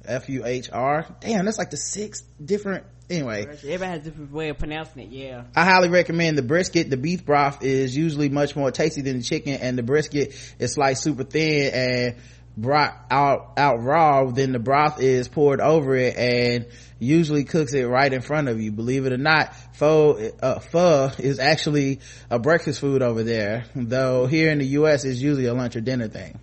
F-U-H-R. 0.03 1.05
Damn, 1.19 1.45
that's 1.45 1.57
like 1.57 1.69
the 1.69 1.77
six 1.77 2.21
different, 2.43 2.85
anyway. 3.11 3.41
Everybody 3.41 3.85
has 3.85 4.01
a 4.01 4.03
different 4.09 4.31
way 4.31 4.49
of 4.49 4.57
pronouncing 4.57 5.03
it, 5.03 5.09
yeah. 5.09 5.43
I 5.55 5.65
highly 5.65 5.89
recommend 5.89 6.37
the 6.37 6.43
brisket. 6.43 6.89
The 6.89 6.97
beef 6.97 7.25
broth 7.25 7.63
is 7.63 7.95
usually 7.95 8.29
much 8.29 8.55
more 8.55 8.71
tasty 8.71 9.01
than 9.01 9.17
the 9.17 9.23
chicken 9.23 9.53
and 9.53 9.77
the 9.77 9.83
brisket 9.83 10.33
is 10.59 10.73
sliced 10.73 11.03
super 11.03 11.23
thin 11.23 11.73
and 11.73 12.15
brought 12.57 12.93
out, 13.09 13.53
out 13.57 13.81
raw. 13.83 14.25
Then 14.25 14.51
the 14.51 14.59
broth 14.59 15.01
is 15.01 15.27
poured 15.27 15.61
over 15.61 15.95
it 15.95 16.15
and 16.15 16.67
usually 16.99 17.43
cooks 17.43 17.73
it 17.73 17.83
right 17.83 18.11
in 18.11 18.21
front 18.21 18.47
of 18.47 18.59
you. 18.61 18.71
Believe 18.71 19.05
it 19.05 19.13
or 19.13 19.17
not, 19.17 19.55
pho, 19.73 20.31
uh, 20.41 20.59
pho 20.59 21.11
is 21.17 21.39
actually 21.39 21.99
a 22.29 22.39
breakfast 22.39 22.79
food 22.79 23.01
over 23.01 23.23
there. 23.23 23.65
Though 23.75 24.27
here 24.27 24.51
in 24.51 24.59
the 24.59 24.67
U.S. 24.67 25.03
it's 25.03 25.19
usually 25.19 25.45
a 25.45 25.53
lunch 25.53 25.75
or 25.75 25.81
dinner 25.81 26.07
thing. 26.07 26.39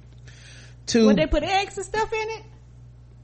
Two. 0.86 1.06
Would 1.06 1.16
they 1.16 1.26
put 1.26 1.42
eggs 1.42 1.76
and 1.76 1.86
stuff 1.86 2.12
in 2.12 2.28
it? 2.30 2.42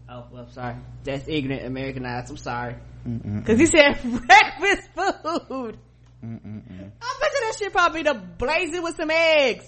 Oh, 0.08 0.26
well, 0.30 0.48
sorry. 0.50 0.76
That's 1.02 1.26
ignorant 1.26 1.64
Americanized. 1.64 2.30
I'm 2.30 2.36
sorry. 2.36 2.76
Cause 3.04 3.58
he 3.58 3.66
said 3.66 4.00
breakfast 4.02 4.88
food. 4.94 5.78
Mm-mm-mm. 6.24 6.90
I 7.02 7.16
bet 7.20 7.32
you 7.34 7.40
that 7.40 7.54
shit 7.58 7.72
probably 7.72 8.02
the 8.02 8.14
blazing 8.14 8.82
with 8.82 8.96
some 8.96 9.10
eggs. 9.10 9.66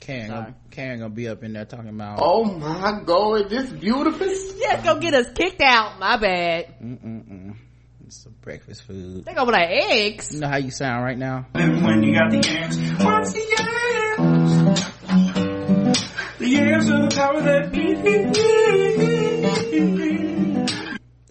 Karen, 0.00 0.28
gonna, 0.28 0.54
Karen 0.70 0.98
gonna 0.98 1.14
be 1.14 1.28
up 1.28 1.42
in 1.42 1.54
there 1.54 1.64
talking 1.64 1.88
about. 1.88 2.18
Oh 2.20 2.44
my 2.44 3.00
god, 3.06 3.48
this 3.48 3.70
beautiful. 3.70 4.26
Yes, 4.26 4.84
go 4.84 5.00
get 5.00 5.14
us 5.14 5.28
kicked 5.34 5.62
out. 5.62 5.98
My 5.98 6.18
bad. 6.18 6.74
Mm-mm-mm. 6.82 7.56
It's 8.06 8.26
a 8.26 8.30
breakfast 8.30 8.82
food. 8.82 9.24
They 9.24 9.32
gonna 9.32 9.46
be 9.46 9.52
like 9.52 9.70
eggs. 9.70 10.34
You 10.34 10.40
know 10.40 10.48
how 10.48 10.58
you 10.58 10.70
sound 10.70 11.04
right 11.04 11.16
now? 11.16 11.46
when 11.54 12.02
you 12.02 12.14
got 12.14 12.30
the 12.30 12.46
yams. 12.46 12.76
What's 13.02 13.32
the 13.32 13.40
yams? 14.18 14.84
The 16.38 16.48
yams 16.48 16.90
are 16.90 17.08
the 17.08 17.16
power 17.16 17.40
that 17.40 17.72
beat. 17.72 17.94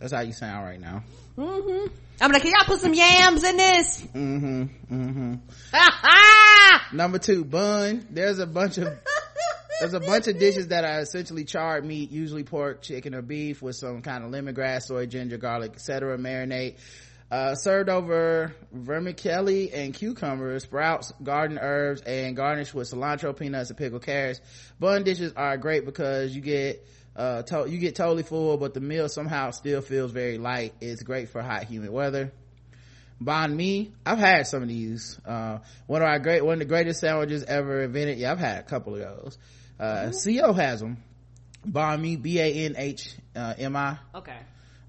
That's 0.04 0.12
how 0.12 0.20
you 0.20 0.34
sound 0.34 0.66
right 0.66 0.82
now. 0.82 1.02
Mm-hmm. 1.38 1.88
I'm 2.20 2.32
like, 2.34 2.42
can 2.42 2.52
y'all 2.52 2.66
put 2.66 2.82
some 2.82 2.94
yams 2.94 3.42
in 3.42 3.56
this? 3.56 4.02
Mm-hmm. 4.14 4.64
Mm-hmm. 4.92 6.98
Number 6.98 7.20
two, 7.20 7.46
bun. 7.46 8.06
There's 8.10 8.40
a 8.40 8.46
bunch 8.46 8.80
of 8.80 9.00
there's 9.80 9.94
a 9.94 10.02
bunch 10.02 10.28
of 10.28 10.38
dishes 10.38 10.68
that 10.68 10.84
are 10.84 11.00
essentially 11.00 11.46
charred 11.46 11.86
meat, 11.86 12.12
usually 12.12 12.44
pork, 12.44 12.82
chicken, 12.82 13.16
or 13.16 13.22
beef, 13.22 13.62
with 13.62 13.78
some 13.78 14.02
kind 14.02 14.26
of 14.26 14.32
lemongrass, 14.32 14.88
soy, 14.88 15.06
ginger, 15.06 15.38
garlic, 15.38 15.76
etc. 15.76 16.18
Marinate. 16.18 16.76
Uh, 17.32 17.56
served 17.56 17.88
over 17.88 18.54
vermicelli 18.74 19.72
and 19.72 19.94
cucumbers, 19.94 20.64
sprouts, 20.64 21.14
garden 21.24 21.58
herbs, 21.62 22.02
and 22.02 22.36
garnished 22.36 22.74
with 22.74 22.92
cilantro, 22.92 23.34
peanuts, 23.34 23.70
and 23.70 23.80
pickled 23.80 24.04
carrots. 24.04 24.42
Bun 24.82 25.06
dishes 25.06 25.32
are 25.38 25.56
great 25.56 25.86
because 25.86 26.36
you 26.36 26.42
get 26.42 26.86
uh, 27.16 27.44
to- 27.44 27.70
you 27.70 27.78
get 27.78 27.96
totally 27.96 28.24
full, 28.24 28.58
but 28.58 28.74
the 28.74 28.80
meal 28.82 29.10
somehow 29.10 29.52
still 29.52 29.82
feels 29.82 30.12
very 30.12 30.38
light. 30.38 30.74
It's 30.82 31.04
great 31.04 31.30
for 31.30 31.42
hot, 31.42 31.66
humid 31.66 31.90
weather. 31.92 32.32
Banh 33.22 33.56
mi, 33.56 33.94
I've 34.06 34.18
had 34.18 34.48
some 34.48 34.64
of 34.64 34.68
these. 34.68 35.20
Uh, 35.26 35.60
one 35.88 36.02
of 36.02 36.08
our 36.08 36.20
great, 36.20 36.44
one 36.44 36.54
of 36.54 36.60
the 36.60 36.66
greatest 36.66 37.00
sandwiches 37.00 37.44
ever 37.44 37.84
invented. 37.84 38.18
Yeah, 38.18 38.32
I've 38.32 38.40
had 38.40 38.60
a 38.60 38.64
couple 38.64 38.96
of 38.96 39.00
those. 39.00 39.38
Uh, 39.80 40.12
CO 40.12 40.54
has 40.54 40.80
them. 40.80 40.98
Banh 41.66 42.02
mi, 42.02 42.16
B-A-N-H-M-I. 42.18 43.98
Okay. 44.16 44.38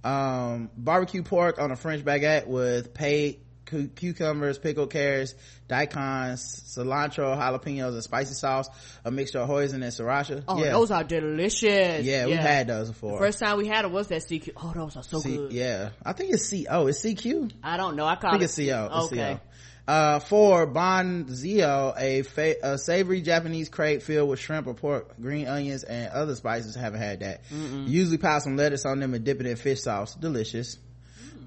Um, 0.02 0.70
barbecue 0.76 1.22
pork 1.22 1.58
on 1.58 1.70
a 1.70 1.76
French 1.76 2.04
baguette 2.04 2.46
with 2.46 2.92
paid 2.92 3.40
cu- 3.74 3.88
cucumbers, 3.88 4.58
pickled 4.58 4.90
carrots, 4.90 5.34
daikons, 5.68 6.40
cilantro, 6.76 7.36
jalapenos, 7.36 7.92
and 7.94 8.02
spicy 8.02 8.34
sauce. 8.34 8.68
A 9.04 9.10
mixture 9.10 9.40
of 9.40 9.48
hoisin 9.48 9.74
and 9.74 9.84
sriracha. 9.84 10.44
Oh, 10.46 10.62
yeah. 10.62 10.70
those 10.72 10.90
are 10.90 11.04
delicious. 11.04 12.04
Yeah, 12.04 12.26
we've 12.26 12.36
had 12.36 12.66
those 12.68 12.88
before. 12.88 13.12
The 13.12 13.18
first 13.26 13.38
time 13.40 13.58
we 13.58 13.66
had 13.66 13.84
it 13.84 13.90
was 13.90 14.08
that 14.08 14.22
CQ. 14.22 14.50
Oh, 14.56 14.72
those 14.74 14.96
are 14.96 15.02
so 15.02 15.18
C- 15.20 15.36
good. 15.36 15.52
Yeah, 15.52 15.90
I 16.04 16.12
think 16.12 16.32
it's 16.32 16.46
C. 16.46 16.66
Oh, 16.70 16.86
it's 16.86 17.04
CQ. 17.04 17.52
I 17.62 17.76
don't 17.76 17.96
know. 17.96 18.06
I 18.06 18.16
call 18.16 18.30
I 18.30 18.32
think 18.38 18.42
it 18.42 18.44
it's 18.44 18.56
CO. 18.56 18.90
It's 18.92 19.12
Okay. 19.12 19.34
CO. 19.34 19.40
Uh, 19.86 20.18
four, 20.18 20.66
Banh 20.66 21.26
xeo, 21.28 21.92
a, 22.00 22.22
fa- 22.22 22.56
a 22.62 22.78
savory 22.78 23.20
Japanese 23.20 23.68
crepe 23.68 24.00
filled 24.00 24.30
with 24.30 24.40
shrimp 24.40 24.66
or 24.66 24.72
pork, 24.72 25.20
green 25.20 25.46
onions, 25.46 25.84
and 25.84 26.10
other 26.10 26.34
spices. 26.34 26.74
Haven't 26.74 27.00
had 27.00 27.20
that. 27.20 27.42
Mm-mm. 27.50 27.86
Usually 27.86 28.16
pile 28.16 28.40
some 28.40 28.56
lettuce 28.56 28.86
on 28.86 28.98
them 29.00 29.12
and 29.12 29.22
dip 29.26 29.40
it 29.40 29.46
in 29.46 29.56
fish 29.56 29.82
sauce. 29.82 30.14
Delicious. 30.14 30.78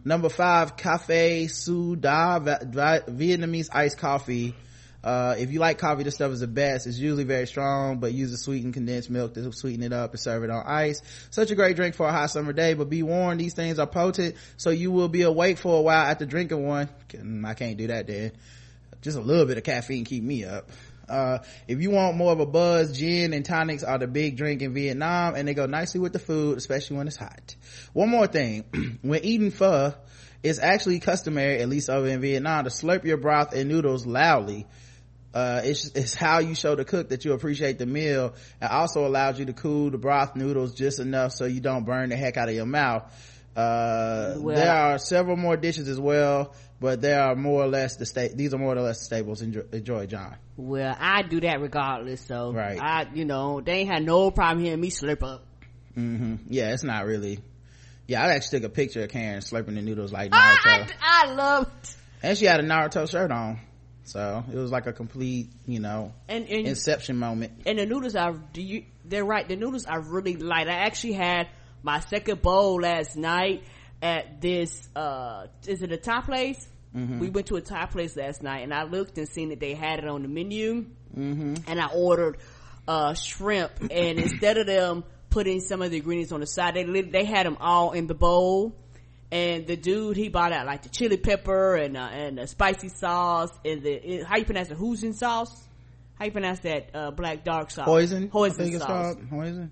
Number 0.07 0.29
five, 0.29 0.77
Cafe 0.77 1.47
Sua 1.47 1.97
Da, 1.97 2.39
Vietnamese 2.39 3.67
iced 3.73 3.97
coffee. 3.97 4.55
Uh, 5.03 5.35
if 5.38 5.51
you 5.51 5.59
like 5.59 5.79
coffee, 5.79 6.03
this 6.03 6.15
stuff 6.15 6.31
is 6.31 6.39
the 6.39 6.47
best. 6.47 6.88
It's 6.88 6.97
usually 6.97 7.25
very 7.25 7.45
strong, 7.45 7.99
but 7.99 8.13
use 8.13 8.31
a 8.31 8.38
sweetened 8.38 8.73
condensed 8.73 9.09
milk 9.09 9.34
to 9.34 9.51
sweeten 9.51 9.84
it 9.84 9.91
up 9.91 10.11
and 10.11 10.19
serve 10.21 10.45
it 10.45 10.49
on 10.49 10.63
ice. 10.65 11.01
Such 11.29 11.51
a 11.51 11.55
great 11.55 11.75
drink 11.75 11.93
for 11.93 12.07
a 12.07 12.13
hot 12.13 12.29
summer 12.29 12.53
day, 12.53 12.73
but 12.73 12.89
be 12.89 13.03
warned, 13.03 13.41
these 13.41 13.53
things 13.53 13.79
are 13.79 13.85
potent, 13.85 14.35
so 14.55 14.69
you 14.69 14.93
will 14.93 15.09
be 15.09 15.23
awake 15.23 15.57
for 15.57 15.77
a 15.77 15.81
while 15.81 16.05
after 16.05 16.25
drinking 16.25 16.65
one. 16.65 16.88
I 17.45 17.53
can't 17.53 17.75
do 17.75 17.88
that 17.88 18.07
then. 18.07 18.31
Just 19.01 19.17
a 19.17 19.21
little 19.21 19.45
bit 19.45 19.57
of 19.57 19.65
caffeine 19.65 20.05
keep 20.05 20.23
me 20.23 20.45
up. 20.45 20.69
Uh, 21.09 21.39
if 21.67 21.81
you 21.81 21.91
want 21.91 22.17
more 22.17 22.31
of 22.31 22.39
a 22.39 22.45
buzz, 22.45 22.97
gin 22.97 23.34
and 23.34 23.45
tonics 23.45 23.84
are 23.84 23.97
the 23.97 24.07
big 24.07 24.38
drink 24.38 24.61
in 24.61 24.73
Vietnam 24.73 25.35
and 25.35 25.47
they 25.47 25.53
go 25.53 25.65
nicely 25.65 25.99
with 25.99 26.13
the 26.13 26.19
food, 26.19 26.57
especially 26.57 26.97
when 26.97 27.07
it's 27.07 27.17
hot. 27.17 27.55
One 27.93 28.09
more 28.09 28.27
thing. 28.27 28.99
when 29.01 29.23
eating 29.23 29.51
pho, 29.51 29.93
it's 30.43 30.59
actually 30.59 30.99
customary, 30.99 31.59
at 31.61 31.69
least 31.69 31.89
over 31.89 32.07
in 32.07 32.21
Vietnam, 32.21 32.65
to 32.65 32.69
slurp 32.69 33.03
your 33.05 33.17
broth 33.17 33.53
and 33.53 33.69
noodles 33.69 34.05
loudly. 34.05 34.67
Uh, 35.34 35.61
it's, 35.63 35.88
it's 35.89 36.15
how 36.15 36.39
you 36.39 36.55
show 36.55 36.75
the 36.75 36.85
cook 36.85 37.09
that 37.09 37.23
you 37.25 37.34
appreciate 37.34 37.77
the 37.77 37.85
meal. 37.85 38.34
It 38.61 38.71
also 38.71 39.05
allows 39.05 39.39
you 39.39 39.45
to 39.45 39.53
cool 39.53 39.91
the 39.91 39.97
broth 39.97 40.35
noodles 40.35 40.73
just 40.73 40.99
enough 40.99 41.34
so 41.34 41.45
you 41.45 41.59
don't 41.59 41.85
burn 41.85 42.09
the 42.09 42.15
heck 42.15 42.38
out 42.38 42.49
of 42.49 42.55
your 42.55 42.65
mouth. 42.65 43.03
Uh, 43.55 44.35
Well- 44.38 44.55
there 44.55 44.71
are 44.71 44.97
several 44.99 45.35
more 45.35 45.57
dishes 45.57 45.88
as 45.89 45.99
well, 45.99 46.53
but 46.79 47.01
they 47.01 47.13
are 47.13 47.35
more 47.35 47.63
or 47.63 47.67
less 47.67 47.95
the 47.95 48.05
state 48.05 48.37
these 48.37 48.53
are 48.53 48.57
more 48.57 48.75
or 48.75 48.81
less 48.81 48.99
the 48.99 49.05
staples. 49.05 49.41
Enjoy, 49.41 49.63
enjoy 49.71 50.05
John. 50.05 50.35
Well, 50.55 50.95
I 50.99 51.21
do 51.23 51.39
that 51.41 51.61
regardless. 51.61 52.21
So, 52.21 52.51
Right. 52.53 52.79
I, 52.81 53.07
you 53.13 53.25
know, 53.25 53.61
they 53.61 53.73
ain't 53.79 53.89
had 53.89 54.03
no 54.03 54.31
problem 54.31 54.63
hearing 54.63 54.81
me 54.81 54.89
slurp 54.89 55.23
up. 55.23 55.45
hmm 55.93 56.35
Yeah, 56.47 56.73
it's 56.73 56.83
not 56.83 57.05
really. 57.05 57.39
Yeah, 58.07 58.23
I 58.23 58.33
actually 58.33 58.61
took 58.61 58.71
a 58.71 58.73
picture 58.73 59.03
of 59.03 59.09
Karen 59.09 59.39
slurping 59.41 59.75
the 59.75 59.81
noodles 59.81 60.11
like 60.13 60.29
I, 60.33 60.55
Naruto. 60.55 60.91
I, 61.01 61.23
I 61.29 61.33
love 61.33 61.71
and 62.23 62.37
she 62.37 62.45
had 62.45 62.59
a 62.59 62.63
Naruto 62.63 63.09
shirt 63.09 63.31
on. 63.31 63.59
So 64.05 64.43
it 64.49 64.55
was 64.55 64.71
like 64.71 64.87
a 64.87 64.93
complete, 64.93 65.49
you 65.65 65.81
know, 65.81 66.13
and 66.29 66.47
and 66.47 66.65
inception 66.67 67.17
moment. 67.17 67.51
and 67.65 67.77
the 67.77 67.85
noodles 67.85 68.15
are 68.15 68.31
do 68.53 68.61
you 68.61 68.85
they're 69.03 69.25
right 69.25 69.45
the 69.47 69.57
noodles 69.57 69.85
are 69.85 69.99
really 70.01 70.37
light 70.37 70.69
i 70.69 70.73
actually 70.85 71.11
had 71.13 71.49
my 71.83 71.99
second 71.99 72.41
bowl 72.41 72.79
last 72.81 73.17
night 73.17 73.63
at 74.01 74.41
this 74.41 74.87
uh 74.95 75.47
is 75.67 75.81
it 75.81 75.91
a 75.91 75.97
thai 75.97 76.21
place 76.21 76.67
Mhm. 76.95 77.19
we 77.19 77.29
went 77.29 77.47
to 77.47 77.55
a 77.57 77.61
thai 77.61 77.85
place 77.87 78.15
last 78.15 78.41
night 78.41 78.59
and 78.59 78.73
i 78.73 78.83
looked 78.83 79.17
and 79.17 79.27
seen 79.27 79.49
that 79.49 79.59
they 79.59 79.73
had 79.73 79.99
it 79.99 80.07
on 80.07 80.21
the 80.21 80.27
menu 80.27 80.85
Mm-hmm. 81.17 81.55
and 81.67 81.81
i 81.81 81.87
ordered 81.87 82.37
uh 82.87 83.13
shrimp 83.13 83.71
and 83.91 84.19
instead 84.27 84.57
of 84.57 84.67
them 84.67 85.03
putting 85.29 85.59
some 85.61 85.81
of 85.81 85.91
the 85.91 85.97
ingredients 85.97 86.31
on 86.31 86.39
the 86.41 86.47
side 86.47 86.75
they 86.75 87.01
they 87.01 87.25
had 87.25 87.45
them 87.45 87.57
all 87.59 87.91
in 87.93 88.07
the 88.07 88.13
bowl 88.13 88.75
and 89.31 89.67
the 89.67 89.75
dude 89.75 90.15
he 90.15 90.29
bought 90.29 90.51
out 90.53 90.65
like 90.65 90.83
the 90.83 90.89
chili 90.89 91.17
pepper 91.17 91.75
and 91.75 91.97
uh, 91.97 92.01
and 92.11 92.37
the 92.37 92.47
spicy 92.47 92.87
sauce 92.89 93.51
and 93.65 93.81
the 93.83 94.23
how 94.23 94.37
you 94.37 94.45
pronounce 94.45 94.69
it 94.69 94.77
Hoisin 94.77 95.13
sauce 95.13 95.51
how 96.15 96.25
you 96.25 96.31
pronounce 96.31 96.59
that 96.59 96.89
uh, 96.93 97.11
black 97.11 97.43
dark 97.43 97.69
sauce 97.71 97.85
Poison. 97.85 98.29
Hoisin 98.29 98.53
I 98.61 98.63
think 98.63 98.75
it's 98.75 98.83
sauce 98.85 99.15
poison. 99.29 99.71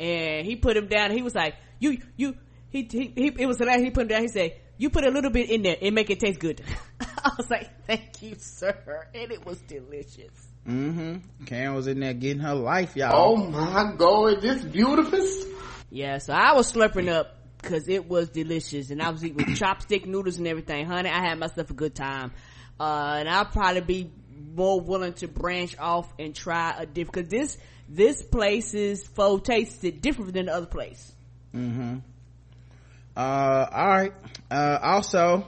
and 0.00 0.46
he 0.46 0.56
put 0.56 0.76
him 0.76 0.86
down 0.86 1.10
he 1.10 1.22
was 1.22 1.34
like 1.34 1.54
you 1.78 1.98
you 2.16 2.36
he 2.74 2.82
he, 2.90 3.12
he 3.14 3.26
it 3.38 3.46
was 3.46 3.58
the 3.58 3.64
last 3.64 3.80
he 3.80 3.90
put 3.90 4.02
him 4.02 4.08
down 4.08 4.22
he 4.22 4.28
said 4.28 4.52
you 4.76 4.90
put 4.90 5.06
a 5.06 5.10
little 5.10 5.30
bit 5.30 5.48
in 5.48 5.62
there 5.62 5.76
and 5.80 5.94
make 5.94 6.10
it 6.10 6.18
taste 6.18 6.40
good 6.40 6.60
i 7.00 7.30
was 7.38 7.48
like 7.48 7.70
thank 7.86 8.20
you 8.20 8.34
sir 8.36 9.06
and 9.14 9.30
it 9.32 9.44
was 9.46 9.58
delicious 9.60 10.48
Mm-hmm. 10.66 11.44
Karen 11.44 11.74
was 11.74 11.86
in 11.88 12.00
there 12.00 12.14
getting 12.14 12.40
her 12.40 12.54
life, 12.54 12.96
y'all. 12.96 13.12
Oh 13.14 13.36
my 13.36 13.92
god, 13.98 14.40
this 14.40 14.64
beautiful. 14.64 15.20
yeah 15.90 16.16
so 16.16 16.32
i 16.32 16.54
was 16.54 16.72
slurping 16.72 17.10
up 17.10 17.36
because 17.60 17.86
it 17.86 18.08
was 18.08 18.30
delicious 18.30 18.90
and 18.90 19.02
i 19.02 19.10
was 19.10 19.22
eating 19.22 19.36
with 19.36 19.46
chopstick 19.60 20.06
noodles 20.06 20.38
and 20.38 20.48
everything 20.48 20.86
honey 20.86 21.10
i 21.10 21.20
had 21.20 21.38
myself 21.38 21.70
a 21.70 21.74
good 21.74 21.94
time 21.94 22.32
uh 22.80 23.16
and 23.18 23.28
i'll 23.28 23.44
probably 23.44 23.82
be 23.82 24.10
more 24.54 24.80
willing 24.80 25.12
to 25.12 25.28
branch 25.28 25.76
off 25.78 26.10
and 26.18 26.34
try 26.34 26.74
a 26.78 26.86
different 26.86 27.12
because 27.12 27.28
this 27.28 27.58
this 27.90 28.22
place's 28.22 29.06
pho 29.06 29.38
tasted 29.38 30.00
different 30.00 30.32
than 30.32 30.46
the 30.46 30.52
other 30.52 30.66
place 30.66 31.12
Mm-hmm. 31.54 31.98
Uh, 33.16 33.66
all 33.70 33.88
right. 33.88 34.12
Uh, 34.50 34.78
also, 34.82 35.46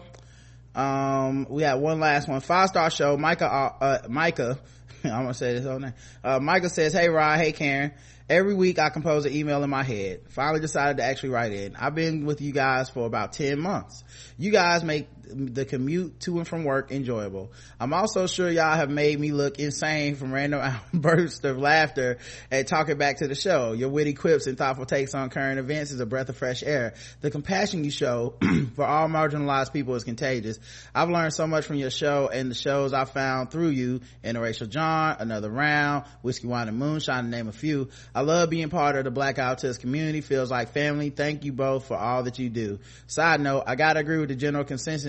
um, 0.75 1.47
we 1.49 1.63
had 1.63 1.75
one 1.75 2.01
last 2.01 2.29
one. 2.29 2.41
Five 2.41 2.69
star 2.69 2.91
show. 2.91 3.17
Micah, 3.17 3.47
uh, 3.47 3.85
uh, 3.85 3.99
Micah, 4.09 4.59
I'm 5.05 5.11
gonna 5.11 5.35
say 5.35 5.55
this 5.55 5.65
whole 5.65 5.79
name. 5.79 5.95
Uh, 6.23 6.39
Micah 6.39 6.69
says, 6.69 6.93
Hey 6.93 7.09
Rod, 7.09 7.39
hey 7.39 7.53
Karen. 7.53 7.93
Every 8.29 8.55
week 8.55 8.81
I 8.81 8.91
compose 8.91 9.25
an 9.25 9.33
email 9.33 9.63
in 9.63 9.71
my 9.71 9.85
head. 9.85 10.23
Finally 10.31 10.61
decided 10.61 10.97
to 10.97 11.05
actually 11.05 11.29
write 11.29 11.53
in. 11.53 11.77
I've 11.77 11.95
been 11.95 12.27
with 12.27 12.41
you 12.41 12.51
guys 12.53 12.91
for 12.91 13.07
about 13.07 13.33
10 13.33 13.61
months. 13.61 14.03
You 14.37 14.51
guys 14.51 14.83
make 14.83 15.07
the 15.29 15.65
commute 15.65 16.21
to 16.21 16.39
and 16.39 16.47
from 16.47 16.65
work 16.65 16.91
enjoyable. 16.91 17.53
I'm 17.81 17.93
also 17.93 18.27
sure 18.27 18.51
y'all 18.51 18.77
have 18.77 18.91
made 18.91 19.19
me 19.19 19.33
look 19.33 19.59
insane 19.59 20.17
from 20.17 20.33
random 20.33 20.75
bursts 20.95 21.45
of 21.45 21.59
laughter 21.59 22.19
at 22.51 22.67
talking 22.67 22.99
back 22.99 23.19
to 23.19 23.29
the 23.29 23.35
show. 23.35 23.73
Your 23.73 23.89
witty 23.89 24.15
quips 24.15 24.47
and 24.47 24.57
thoughtful 24.57 24.87
takes 24.87 25.15
on 25.15 25.31
current 25.31 25.59
events 25.59 25.91
is 25.91 26.01
a 26.01 26.07
breath 26.07 26.29
of 26.29 26.37
fresh 26.37 26.63
air. 26.63 26.95
The 27.21 27.31
compassion 27.31 27.85
you 27.85 27.91
show 27.91 28.35
for 28.75 28.85
all 28.85 29.09
marginalized 29.09 29.73
people 29.73 29.95
is 29.95 30.05
contagious. 30.05 30.59
I've 30.95 31.11
learned 31.11 31.35
so 31.35 31.47
much 31.47 31.65
from 31.67 31.77
your 31.77 31.91
show 31.91 32.29
and 32.33 32.51
the 32.51 32.55
shows 32.55 32.93
I 32.93 33.05
found 33.05 33.51
through 33.51 33.71
you, 33.71 34.01
Interracial 34.25 34.69
John, 34.69 35.17
Another 35.19 35.51
Round, 35.51 36.05
Whiskey, 36.23 36.47
Wine, 36.47 36.69
and 36.69 36.79
Moonshine, 36.79 37.25
to 37.25 37.31
name 37.31 37.49
a 37.49 37.53
few. 37.53 37.89
I 38.15 38.23
love 38.23 38.51
being 38.51 38.69
part 38.69 38.97
of 38.97 39.05
the 39.05 39.11
Black 39.11 39.37
Autist 39.37 39.81
community. 39.81 40.21
Feels 40.21 40.51
like 40.51 40.73
family. 40.73 41.11
Thank 41.11 41.45
you 41.45 41.53
both 41.53 41.87
for 41.87 41.97
all 41.97 42.23
that 42.25 42.39
you 42.39 42.49
do. 42.49 42.79
Side 43.07 43.41
note, 43.41 43.65
I 43.67 43.77
gotta 43.77 44.01
agree 44.01 44.19
with 44.19 44.29
the 44.29 44.35
general 44.35 44.65
consensus 44.65 45.07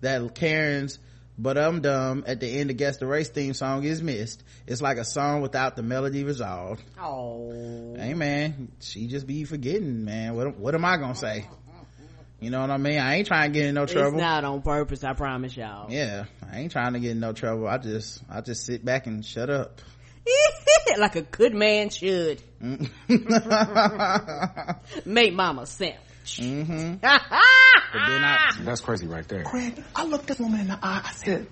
that 0.00 0.34
Karen's 0.34 0.98
but 1.38 1.58
I'm 1.58 1.82
dumb 1.82 2.24
at 2.26 2.40
the 2.40 2.48
end 2.48 2.70
of 2.70 2.78
Guess 2.78 2.96
the 2.96 3.06
Race 3.06 3.28
theme 3.28 3.52
song 3.52 3.84
is 3.84 4.02
missed. 4.02 4.42
It's 4.66 4.80
like 4.80 4.96
a 4.96 5.04
song 5.04 5.42
without 5.42 5.76
the 5.76 5.82
melody 5.82 6.24
resolved. 6.24 6.82
oh 7.00 7.94
Hey 7.96 8.14
man, 8.14 8.72
she 8.80 9.06
just 9.06 9.26
be 9.26 9.44
forgetting, 9.44 10.04
man. 10.04 10.34
What, 10.34 10.56
what 10.56 10.74
am 10.74 10.84
I 10.84 10.96
gonna 10.96 11.14
say? 11.14 11.46
You 12.40 12.50
know 12.50 12.60
what 12.60 12.70
I 12.70 12.76
mean? 12.76 12.98
I 12.98 13.16
ain't 13.16 13.26
trying 13.26 13.52
to 13.52 13.58
get 13.58 13.66
in 13.66 13.74
no 13.74 13.86
trouble. 13.86 14.18
It's 14.18 14.20
not 14.20 14.44
on 14.44 14.60
purpose, 14.60 15.02
I 15.04 15.14
promise 15.14 15.56
y'all. 15.56 15.90
yeah, 15.90 16.26
I 16.50 16.58
ain't 16.58 16.72
trying 16.72 16.92
to 16.92 17.00
get 17.00 17.12
in 17.12 17.20
no 17.20 17.32
trouble. 17.32 17.66
I 17.66 17.78
just, 17.78 18.22
I 18.30 18.42
just 18.42 18.66
sit 18.66 18.84
back 18.84 19.06
and 19.06 19.24
shut 19.24 19.48
up. 19.48 19.80
like 20.98 21.16
a 21.16 21.22
good 21.22 21.54
man 21.54 21.88
should. 21.88 22.42
Make 25.06 25.34
mama 25.34 25.66
Mm-hmm. 26.26 26.72
mm-hmm. 27.06 28.64
That's 28.64 28.80
crazy 28.80 29.06
right 29.06 29.26
there. 29.28 29.44
Craig, 29.44 29.82
I 29.94 30.04
looked 30.04 30.26
this 30.26 30.38
woman 30.38 30.60
in 30.60 30.68
the 30.68 30.78
eye. 30.80 31.02
I 31.04 31.12
said, 31.12 31.46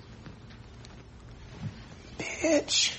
bitch. 2.19 2.97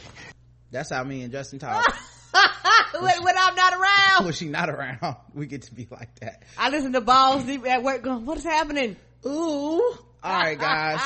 That's 0.72 0.92
how 0.92 1.04
me 1.04 1.22
and 1.22 1.32
Justin 1.32 1.60
talk. 1.60 1.86
when, 3.00 3.24
when 3.24 3.38
I'm 3.38 3.56
not 3.56 3.74
around. 3.74 4.26
when 4.26 4.34
she 4.34 4.50
not 4.50 4.70
around, 4.70 5.18
we 5.34 5.46
get 5.46 5.64
to 5.64 5.74
be 5.74 5.88
like 5.90 6.20
that. 6.20 6.44
I 6.58 6.70
listen 6.70 6.94
to 6.94 7.02
balls 7.02 7.44
deep 7.44 7.66
at 7.66 7.84
work 7.84 8.02
going, 8.02 8.26
what 8.26 8.38
is 8.38 8.44
happening? 8.44 8.96
Ooh. 9.26 9.98
All 10.24 10.40
right, 10.40 10.58
guys. 10.58 11.00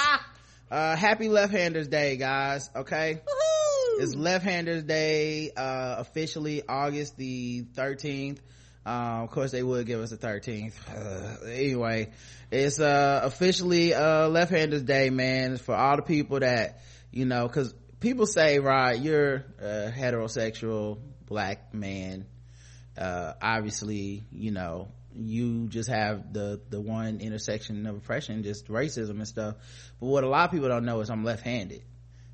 uh, 0.71 0.95
happy 0.95 1.29
Left-Handers 1.29 1.87
Day, 1.87 2.17
guys. 2.17 2.69
Okay. 2.75 3.15
Woo-hoo. 3.15 4.03
It's 4.03 4.15
Left-Handers 4.15 4.83
Day, 4.83 5.51
uh, 5.55 5.95
officially 5.99 6.63
August 6.67 7.17
the 7.17 7.63
13th. 7.75 8.39
Uh, 8.89 9.21
of 9.21 9.29
course 9.29 9.51
they 9.51 9.61
would 9.61 9.85
give 9.85 9.99
us 9.99 10.09
the 10.09 10.17
13th. 10.17 10.73
Uh, 10.89 11.45
anyway, 11.45 12.11
it's, 12.49 12.79
uh, 12.79 13.21
officially, 13.23 13.93
uh, 13.93 14.27
Left-Handers 14.29 14.81
Day, 14.81 15.11
man. 15.11 15.57
For 15.57 15.75
all 15.75 15.95
the 15.95 16.01
people 16.01 16.39
that, 16.39 16.81
you 17.11 17.25
know, 17.25 17.47
cause 17.49 17.71
people 17.99 18.25
say, 18.25 18.57
right, 18.57 18.99
you're 18.99 19.45
a 19.59 19.93
heterosexual 19.95 20.97
black 21.27 21.71
man. 21.71 22.25
Uh, 22.97 23.33
obviously, 23.39 24.23
you 24.31 24.49
know, 24.49 24.87
you 25.13 25.67
just 25.67 25.89
have 25.89 26.33
the, 26.33 26.59
the 26.71 26.81
one 26.81 27.19
intersection 27.19 27.85
of 27.85 27.95
oppression, 27.95 28.41
just 28.41 28.69
racism 28.69 29.11
and 29.11 29.27
stuff. 29.27 29.57
But 29.99 30.07
what 30.07 30.23
a 30.23 30.27
lot 30.27 30.45
of 30.45 30.51
people 30.51 30.67
don't 30.67 30.85
know 30.85 30.99
is 31.01 31.11
I'm 31.11 31.23
left-handed. 31.23 31.83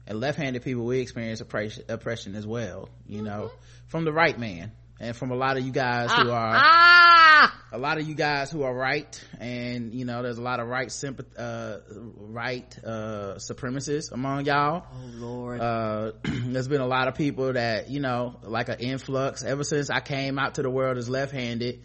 And 0.07 0.22
left-handed 0.22 0.64
people, 0.64 0.86
we 0.86 1.02
experience 1.02 1.41
oppression, 1.41 1.84
oppression 1.90 2.34
as 2.34 2.48
well, 2.48 2.88
you 3.06 3.23
know, 3.23 3.52
from 3.88 4.06
the 4.06 4.14
right 4.14 4.40
man. 4.40 4.72
And 5.00 5.16
from 5.16 5.32
a 5.32 5.36
lot 5.36 5.58
of 5.58 5.66
you 5.66 5.72
guys 5.74 6.10
who 6.12 6.32
are, 6.32 6.54
Ah! 6.56 7.62
a 7.74 7.78
lot 7.78 7.98
of 7.98 8.08
you 8.08 8.16
guys 8.16 8.50
who 8.50 8.64
are 8.64 8.74
right 8.74 9.22
and 9.40 9.94
you 9.94 10.06
know 10.06 10.24
there's 10.24 10.38
a 10.38 10.42
lot 10.42 10.60
of 10.62 10.68
right 10.68 10.88
sympath- 10.88 11.38
uh 11.38 11.80
right 12.18 12.78
uh 12.86 13.36
supremacists 13.36 14.12
among 14.14 14.46
y'all 14.46 14.86
Oh 14.90 15.10
Lord. 15.18 15.60
uh 15.60 16.12
there's 16.24 16.70
been 16.70 16.80
a 16.82 16.88
lot 16.88 17.10
of 17.10 17.16
people 17.16 17.52
that 17.54 17.90
you 17.90 18.00
know 18.00 18.40
like 18.44 18.70
an 18.70 18.80
influx 18.80 19.44
ever 19.44 19.64
since 19.66 19.90
i 19.90 20.00
came 20.00 20.40
out 20.40 20.56
to 20.56 20.62
the 20.62 20.70
world 20.70 20.98
as 20.98 21.10
left-handed 21.10 21.82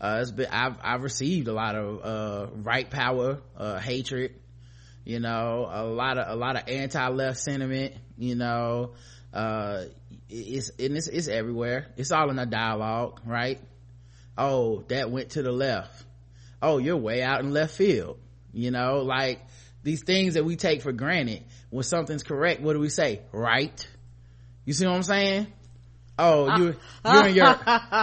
uh 0.00 0.18
it's 0.22 0.30
been 0.30 0.48
i've 0.50 0.76
i've 0.82 1.02
received 1.02 1.48
a 1.48 1.52
lot 1.52 1.74
of 1.76 2.00
uh 2.02 2.46
right 2.62 2.88
power 2.88 3.42
uh 3.56 3.78
hatred 3.78 4.34
you 5.04 5.20
know 5.20 5.68
a 5.70 5.84
lot 5.84 6.16
of 6.16 6.26
a 6.28 6.36
lot 6.36 6.56
of 6.56 6.66
anti-left 6.68 7.38
sentiment 7.38 7.92
you 8.16 8.34
know 8.34 8.92
uh 9.34 9.84
it's 10.30 10.70
and 10.78 10.96
it's, 10.96 11.08
it's 11.08 11.28
everywhere. 11.28 11.88
It's 11.96 12.12
all 12.12 12.30
in 12.30 12.38
a 12.38 12.46
dialogue 12.46 13.20
right? 13.26 13.60
Oh 14.38 14.84
that 14.88 15.10
went 15.10 15.30
to 15.30 15.42
the 15.42 15.52
left. 15.52 16.04
Oh 16.62 16.78
you're 16.78 16.96
way 16.96 17.22
out 17.22 17.40
in 17.40 17.52
left 17.52 17.74
field. 17.74 18.18
You 18.52 18.70
know 18.70 18.98
like 18.98 19.40
these 19.82 20.02
things 20.02 20.34
that 20.34 20.44
we 20.44 20.56
take 20.56 20.82
for 20.82 20.92
granted. 20.92 21.42
When 21.70 21.82
something's 21.82 22.22
correct 22.22 22.60
what 22.62 22.74
do 22.74 22.78
we 22.78 22.88
say? 22.88 23.20
Right. 23.32 23.86
You 24.64 24.72
see 24.72 24.86
what 24.86 24.94
i'm 24.94 25.02
saying? 25.02 25.48
Oh 26.18 26.56
you're 26.56 26.76
you're 27.04 27.26
in 27.26 27.34
your 27.34 27.58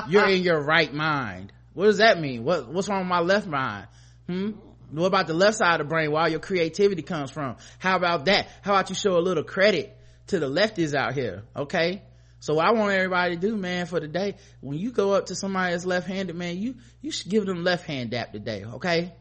you're 0.10 0.30
in 0.30 0.44
your 0.44 0.62
right 0.62 0.94
mind. 0.94 1.54
What 1.74 1.86
does 1.86 1.98
that 2.00 2.20
mean? 2.20 2.44
What 2.44 2.68
what's 2.68 2.90
wrong 2.90 3.00
with 3.00 3.08
my 3.08 3.22
left 3.22 3.48
mind? 3.48 3.88
Hmm? 4.28 4.52
What 4.92 5.06
about 5.06 5.28
the 5.28 5.34
left 5.34 5.58
side 5.58 5.80
of 5.80 5.88
the 5.88 5.90
brain 5.90 6.12
where 6.12 6.24
all 6.24 6.30
your 6.30 6.42
creativity 6.42 7.02
comes 7.02 7.32
from? 7.32 7.56
How 7.80 7.96
about 7.96 8.26
that? 8.26 8.50
How 8.62 8.74
about 8.74 8.90
you 8.90 8.96
show 8.96 9.18
a 9.18 9.24
little 9.24 9.46
credit 9.46 9.98
to 10.28 10.40
the 10.40 10.50
lefties 10.50 10.94
out 10.94 11.14
here 11.14 11.44
okay 11.56 12.02
so 12.42 12.58
I 12.58 12.72
want 12.72 12.92
everybody 12.92 13.36
to 13.36 13.40
do, 13.40 13.56
man, 13.56 13.86
for 13.86 14.00
the 14.00 14.08
day, 14.08 14.36
when 14.62 14.80
you 14.80 14.92
go 14.92 15.14
up 15.14 15.28
to 15.28 15.36
somebody 15.36 15.74
that's 15.74 15.86
left-handed, 15.86 16.36
man, 16.36 16.58
you, 16.58 16.74
you 17.00 17.12
should 17.12 17.30
give 17.30 17.46
them 17.46 17.64
left 17.64 17.86
hand 17.86 18.10
dap 18.10 18.32
today, 18.32 18.66
okay? 18.66 19.14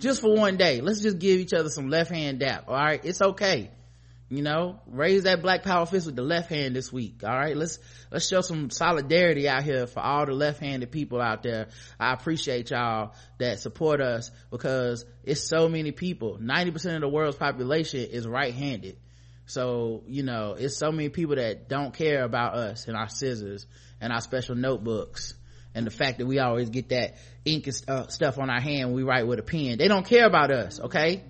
Just 0.00 0.20
for 0.20 0.36
one 0.36 0.58
day. 0.58 0.82
Let's 0.82 1.00
just 1.00 1.18
give 1.18 1.40
each 1.40 1.54
other 1.54 1.70
some 1.70 1.88
left 1.88 2.10
hand 2.10 2.40
dap, 2.40 2.68
alright? 2.68 3.06
It's 3.06 3.22
okay. 3.22 3.70
You 4.28 4.42
know, 4.42 4.80
raise 4.86 5.22
that 5.22 5.40
black 5.40 5.62
power 5.62 5.86
fist 5.86 6.04
with 6.04 6.16
the 6.16 6.22
left 6.22 6.50
hand 6.50 6.76
this 6.76 6.92
week, 6.92 7.22
alright? 7.24 7.56
Let's, 7.56 7.78
let's 8.12 8.28
show 8.28 8.42
some 8.42 8.68
solidarity 8.68 9.48
out 9.48 9.62
here 9.62 9.86
for 9.86 10.00
all 10.00 10.26
the 10.26 10.34
left-handed 10.34 10.92
people 10.92 11.22
out 11.22 11.42
there. 11.42 11.68
I 11.98 12.12
appreciate 12.12 12.68
y'all 12.68 13.14
that 13.38 13.60
support 13.60 14.02
us 14.02 14.30
because 14.50 15.06
it's 15.24 15.48
so 15.48 15.70
many 15.70 15.92
people. 15.92 16.36
90% 16.38 16.96
of 16.96 17.00
the 17.00 17.08
world's 17.08 17.38
population 17.38 18.00
is 18.00 18.26
right-handed 18.26 18.98
so 19.48 20.04
you 20.06 20.22
know 20.22 20.54
it's 20.56 20.78
so 20.78 20.92
many 20.92 21.08
people 21.08 21.36
that 21.36 21.68
don't 21.68 21.92
care 21.92 22.22
about 22.22 22.54
us 22.54 22.86
and 22.86 22.96
our 22.96 23.08
scissors 23.08 23.66
and 24.00 24.12
our 24.12 24.20
special 24.20 24.54
notebooks 24.54 25.34
and 25.74 25.86
the 25.86 25.90
fact 25.90 26.18
that 26.18 26.26
we 26.26 26.38
always 26.38 26.70
get 26.70 26.90
that 26.90 27.16
ink 27.44 27.66
and 27.66 27.74
st- 27.74 27.88
uh, 27.88 28.06
stuff 28.08 28.38
on 28.38 28.50
our 28.50 28.60
hand 28.60 28.88
when 28.88 28.94
we 28.94 29.02
write 29.02 29.26
with 29.26 29.38
a 29.38 29.42
pen. 29.42 29.78
They 29.78 29.88
don't 29.88 30.06
care 30.06 30.26
about 30.26 30.50
us 30.50 30.78
okay? 30.80 31.24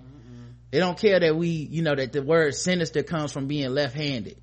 They 0.71 0.77
don't 0.79 0.99
care 0.99 1.19
that 1.19 1.35
we 1.35 1.47
you 1.47 1.81
know 1.81 1.95
that 1.95 2.11
the 2.11 2.21
word 2.21 2.53
sinister 2.53 3.01
comes 3.01 3.31
from 3.31 3.47
being 3.47 3.71
left-handed 3.71 4.37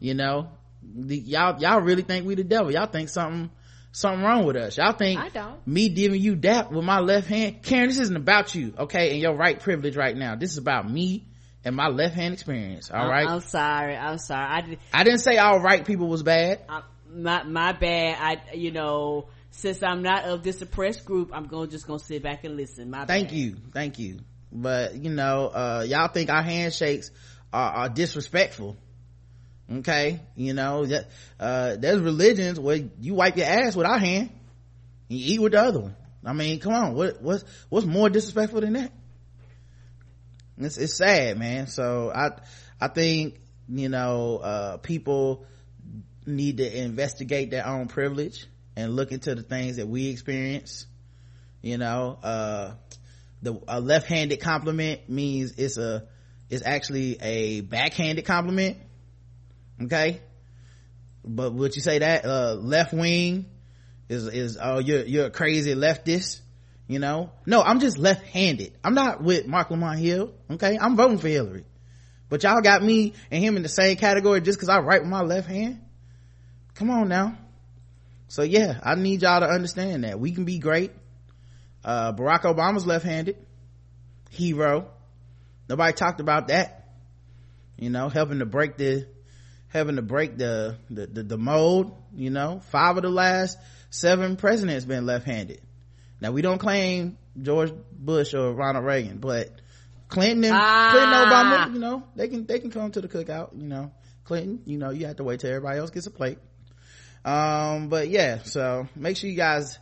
you 0.00 0.14
know? 0.14 0.48
The, 0.82 1.16
y'all 1.16 1.60
y'all 1.60 1.80
really 1.80 2.02
think 2.02 2.26
we 2.26 2.34
the 2.34 2.42
devil. 2.42 2.72
Y'all 2.72 2.86
think 2.86 3.10
something 3.10 3.50
something 3.92 4.24
wrong 4.24 4.44
with 4.44 4.56
us. 4.56 4.78
Y'all 4.78 4.92
think 4.92 5.20
I 5.20 5.28
don't. 5.28 5.64
me 5.66 5.90
giving 5.90 6.20
you 6.20 6.34
dap 6.34 6.72
with 6.72 6.84
my 6.84 7.00
left 7.00 7.28
hand 7.28 7.62
karen 7.62 7.88
this 7.88 7.98
isn't 7.98 8.16
about 8.16 8.54
you 8.54 8.74
okay 8.78 9.10
and 9.10 9.20
your 9.20 9.36
right 9.36 9.60
privilege 9.60 9.96
right 9.96 10.16
now. 10.16 10.34
This 10.34 10.52
is 10.52 10.58
about 10.58 10.90
me 10.90 11.28
and 11.64 11.76
my 11.76 11.88
left 11.88 12.14
hand 12.14 12.34
experience 12.34 12.90
all 12.90 13.00
I'm- 13.00 13.10
right 13.10 13.28
I'm 13.28 13.40
sorry. 13.40 13.96
I'm 13.96 14.18
sorry. 14.18 14.46
I 14.46 14.60
did, 14.62 14.78
I 14.92 15.04
didn't 15.04 15.20
say 15.20 15.36
all 15.38 15.60
right 15.60 15.84
people 15.84 16.08
was 16.08 16.22
bad. 16.22 16.60
I, 16.68 16.82
my 17.12 17.42
my 17.44 17.72
bad. 17.72 18.16
I 18.20 18.54
you 18.54 18.70
know 18.70 19.28
since 19.50 19.82
I'm 19.82 20.02
not 20.02 20.24
of 20.24 20.42
this 20.42 20.62
oppressed 20.62 21.04
group, 21.04 21.30
I'm 21.32 21.46
going 21.46 21.70
just 21.70 21.86
gonna 21.86 21.98
sit 21.98 22.22
back 22.22 22.44
and 22.44 22.56
listen. 22.56 22.90
My 22.90 23.04
Thank 23.04 23.28
bad. 23.28 23.36
you. 23.36 23.56
Thank 23.72 23.98
you. 23.98 24.20
But, 24.52 24.96
you 24.96 25.10
know, 25.10 25.46
uh, 25.48 25.84
y'all 25.86 26.08
think 26.08 26.30
our 26.30 26.42
handshakes 26.42 27.10
are, 27.52 27.72
are 27.72 27.88
disrespectful. 27.88 28.76
Okay. 29.72 30.20
You 30.36 30.54
know, 30.54 30.86
that, 30.86 31.08
uh, 31.38 31.76
there's 31.76 32.00
religions 32.00 32.58
where 32.58 32.80
you 32.98 33.14
wipe 33.14 33.36
your 33.36 33.46
ass 33.46 33.76
with 33.76 33.86
our 33.86 33.98
hand. 33.98 34.30
You 35.08 35.34
eat 35.34 35.40
with 35.40 35.52
the 35.52 35.60
other 35.60 35.80
one. 35.80 35.96
I 36.24 36.32
mean, 36.32 36.58
come 36.60 36.72
on. 36.72 36.94
What, 36.94 37.22
what's, 37.22 37.44
what's 37.68 37.86
more 37.86 38.10
disrespectful 38.10 38.60
than 38.60 38.72
that? 38.74 38.92
It's, 40.60 40.76
it's 40.76 40.96
sad, 40.96 41.38
man. 41.38 41.66
So 41.66 42.12
I, 42.14 42.30
I 42.80 42.88
think, 42.88 43.40
you 43.68 43.88
know, 43.88 44.38
uh, 44.38 44.76
people 44.76 45.46
need 46.26 46.58
to 46.58 46.82
investigate 46.82 47.50
their 47.50 47.66
own 47.66 47.88
privilege 47.88 48.46
and 48.76 48.94
look 48.94 49.10
into 49.10 49.34
the 49.34 49.42
things 49.42 49.76
that 49.76 49.88
we 49.88 50.08
experience. 50.08 50.86
You 51.62 51.78
know, 51.78 52.18
uh, 52.22 52.72
the, 53.42 53.60
a 53.68 53.80
left-handed 53.80 54.40
compliment 54.40 55.08
means 55.08 55.52
it's 55.56 55.78
a, 55.78 56.06
it's 56.48 56.64
actually 56.64 57.18
a 57.20 57.60
backhanded 57.62 58.24
compliment. 58.24 58.76
Okay. 59.82 60.20
But 61.24 61.52
would 61.54 61.74
you 61.74 61.82
say 61.82 61.98
that, 62.00 62.24
uh, 62.24 62.54
left 62.54 62.92
wing 62.92 63.46
is, 64.08 64.26
is, 64.26 64.58
oh, 64.60 64.78
you're, 64.78 65.04
you're 65.04 65.26
a 65.26 65.30
crazy 65.30 65.74
leftist? 65.74 66.40
You 66.90 66.98
know? 66.98 67.30
No, 67.46 67.62
I'm 67.62 67.78
just 67.78 67.98
left-handed. 67.98 68.76
I'm 68.82 68.94
not 68.94 69.22
with 69.22 69.46
Marc 69.46 69.70
Lamont 69.70 70.00
Hill. 70.00 70.34
Okay. 70.50 70.76
I'm 70.76 70.96
voting 70.96 71.18
for 71.18 71.28
Hillary. 71.28 71.64
But 72.28 72.42
y'all 72.42 72.60
got 72.62 72.82
me 72.82 73.14
and 73.30 73.44
him 73.44 73.56
in 73.56 73.62
the 73.62 73.68
same 73.68 73.96
category 73.96 74.40
just 74.40 74.58
cause 74.58 74.68
I 74.68 74.80
write 74.80 75.02
with 75.02 75.08
my 75.08 75.20
left 75.20 75.46
hand? 75.46 75.82
Come 76.74 76.90
on 76.90 77.08
now. 77.08 77.38
So 78.26 78.42
yeah, 78.42 78.80
I 78.82 78.96
need 78.96 79.22
y'all 79.22 79.38
to 79.38 79.46
understand 79.46 80.02
that. 80.02 80.18
We 80.18 80.32
can 80.32 80.44
be 80.44 80.58
great. 80.58 80.90
Uh, 81.84 82.12
Barack 82.12 82.42
Obama's 82.42 82.88
left-handed. 82.88 83.36
Hero. 84.30 84.90
Nobody 85.68 85.92
talked 85.92 86.18
about 86.18 86.48
that. 86.48 86.88
You 87.76 87.90
know, 87.90 88.08
helping 88.08 88.40
to 88.40 88.46
break 88.46 88.76
the, 88.78 89.06
helping 89.68 89.94
to 89.94 90.02
break 90.02 90.36
the, 90.36 90.76
the, 90.90 91.06
the, 91.06 91.22
the 91.22 91.38
mold, 91.38 91.96
you 92.12 92.30
know. 92.30 92.60
Five 92.72 92.96
of 92.96 93.04
the 93.04 93.10
last 93.10 93.58
seven 93.90 94.34
presidents 94.34 94.84
been 94.84 95.06
left-handed. 95.06 95.60
Now 96.20 96.32
we 96.32 96.42
don't 96.42 96.58
claim 96.58 97.16
George 97.40 97.72
Bush 97.92 98.34
or 98.34 98.52
Ronald 98.52 98.84
Reagan, 98.84 99.18
but 99.18 99.50
Clinton 100.08 100.44
and 100.44 100.54
Ah. 100.54 100.90
Clinton 100.92 101.14
Obama, 101.14 101.74
you 101.74 101.80
know, 101.80 102.02
they 102.16 102.28
can, 102.28 102.46
they 102.46 102.58
can 102.58 102.70
come 102.70 102.90
to 102.92 103.00
the 103.00 103.08
cookout, 103.08 103.58
you 103.58 103.68
know. 103.68 103.92
Clinton, 104.24 104.62
you 104.66 104.78
know, 104.78 104.90
you 104.90 105.06
have 105.06 105.16
to 105.16 105.24
wait 105.24 105.40
till 105.40 105.50
everybody 105.50 105.78
else 105.78 105.90
gets 105.90 106.06
a 106.06 106.10
plate. 106.10 106.38
Um, 107.24 107.88
but 107.88 108.08
yeah, 108.08 108.42
so 108.42 108.88
make 108.96 109.16
sure 109.16 109.28
you 109.30 109.36
guys, 109.36 109.78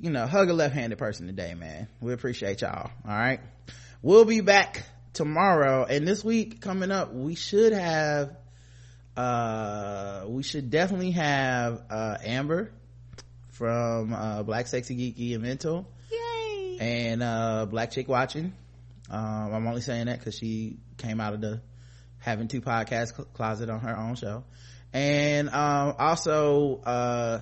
you 0.00 0.10
know, 0.10 0.26
hug 0.26 0.48
a 0.48 0.52
left-handed 0.52 0.98
person 0.98 1.26
today, 1.26 1.54
man. 1.54 1.88
We 2.00 2.12
appreciate 2.12 2.60
y'all. 2.60 2.90
All 3.06 3.10
right. 3.16 3.40
We'll 4.00 4.24
be 4.24 4.40
back 4.40 4.84
tomorrow. 5.12 5.84
And 5.84 6.06
this 6.06 6.24
week 6.24 6.60
coming 6.60 6.90
up, 6.90 7.12
we 7.12 7.34
should 7.34 7.72
have, 7.72 8.36
uh, 9.16 10.24
we 10.26 10.42
should 10.42 10.70
definitely 10.70 11.12
have, 11.12 11.82
uh, 11.90 12.16
Amber 12.24 12.72
from, 13.52 14.12
uh, 14.12 14.42
Black 14.42 14.66
Sexy 14.66 14.96
Geeky 14.96 15.34
and 15.34 15.42
Mental. 15.42 15.86
Yay! 16.10 16.76
And, 16.80 17.22
uh, 17.22 17.66
Black 17.66 17.90
Chick 17.92 18.08
Watching. 18.08 18.52
Um, 19.10 19.54
I'm 19.54 19.66
only 19.66 19.80
saying 19.82 20.06
that 20.06 20.22
cause 20.24 20.36
she 20.36 20.78
came 20.96 21.20
out 21.20 21.34
of 21.34 21.40
the 21.40 21.60
having 22.18 22.48
two 22.48 22.60
podcast 22.60 23.14
cl- 23.14 23.28
closet 23.32 23.68
on 23.70 23.80
her 23.80 23.96
own 23.96 24.14
show. 24.16 24.44
And, 24.92 25.48
um, 25.50 25.94
also, 25.98 26.80
uh, 26.84 27.40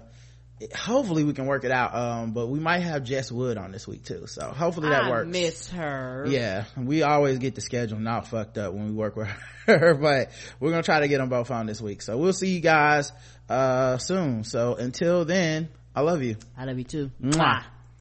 hopefully 0.74 1.24
we 1.24 1.32
can 1.32 1.47
work 1.47 1.65
it 1.65 1.70
out 1.70 1.95
um 1.95 2.32
but 2.32 2.49
we 2.49 2.61
might 2.61 2.81
have 2.81 3.03
jess 3.03 3.32
wood 3.32 3.57
on 3.57 3.73
this 3.73 3.89
week 3.89 4.05
too 4.05 4.27
so 4.27 4.43
hopefully 4.49 4.91
that 4.91 5.05
I 5.05 5.11
works 5.11 5.31
miss 5.31 5.70
her. 5.70 6.27
yeah 6.28 6.65
we 6.77 7.03
always 7.03 7.39
get 7.39 7.55
the 7.55 7.62
schedule 7.62 7.99
not 7.99 8.28
fucked 8.28 8.59
up 8.59 8.74
when 8.74 8.85
we 8.85 8.93
work 8.93 9.16
with 9.16 9.28
her 9.66 9.95
but 10.01 10.31
we're 10.61 10.69
gonna 10.70 10.82
try 10.82 11.01
to 11.01 11.09
get 11.09 11.16
them 11.16 11.31
both 11.31 11.51
on 11.51 11.65
this 11.65 11.81
week 11.81 12.03
so 12.03 12.19
we'll 12.19 12.35
see 12.35 12.51
you 12.51 12.61
guys 12.61 13.11
uh 13.49 13.97
soon 13.97 14.45
so 14.45 14.74
until 14.74 15.24
then 15.24 15.70
i 15.95 16.01
love 16.01 16.23
you 16.23 16.37
I 16.59 16.65
love 16.65 16.79
you 16.79 16.85
too. 16.85 17.11
Mwah. 17.23 17.62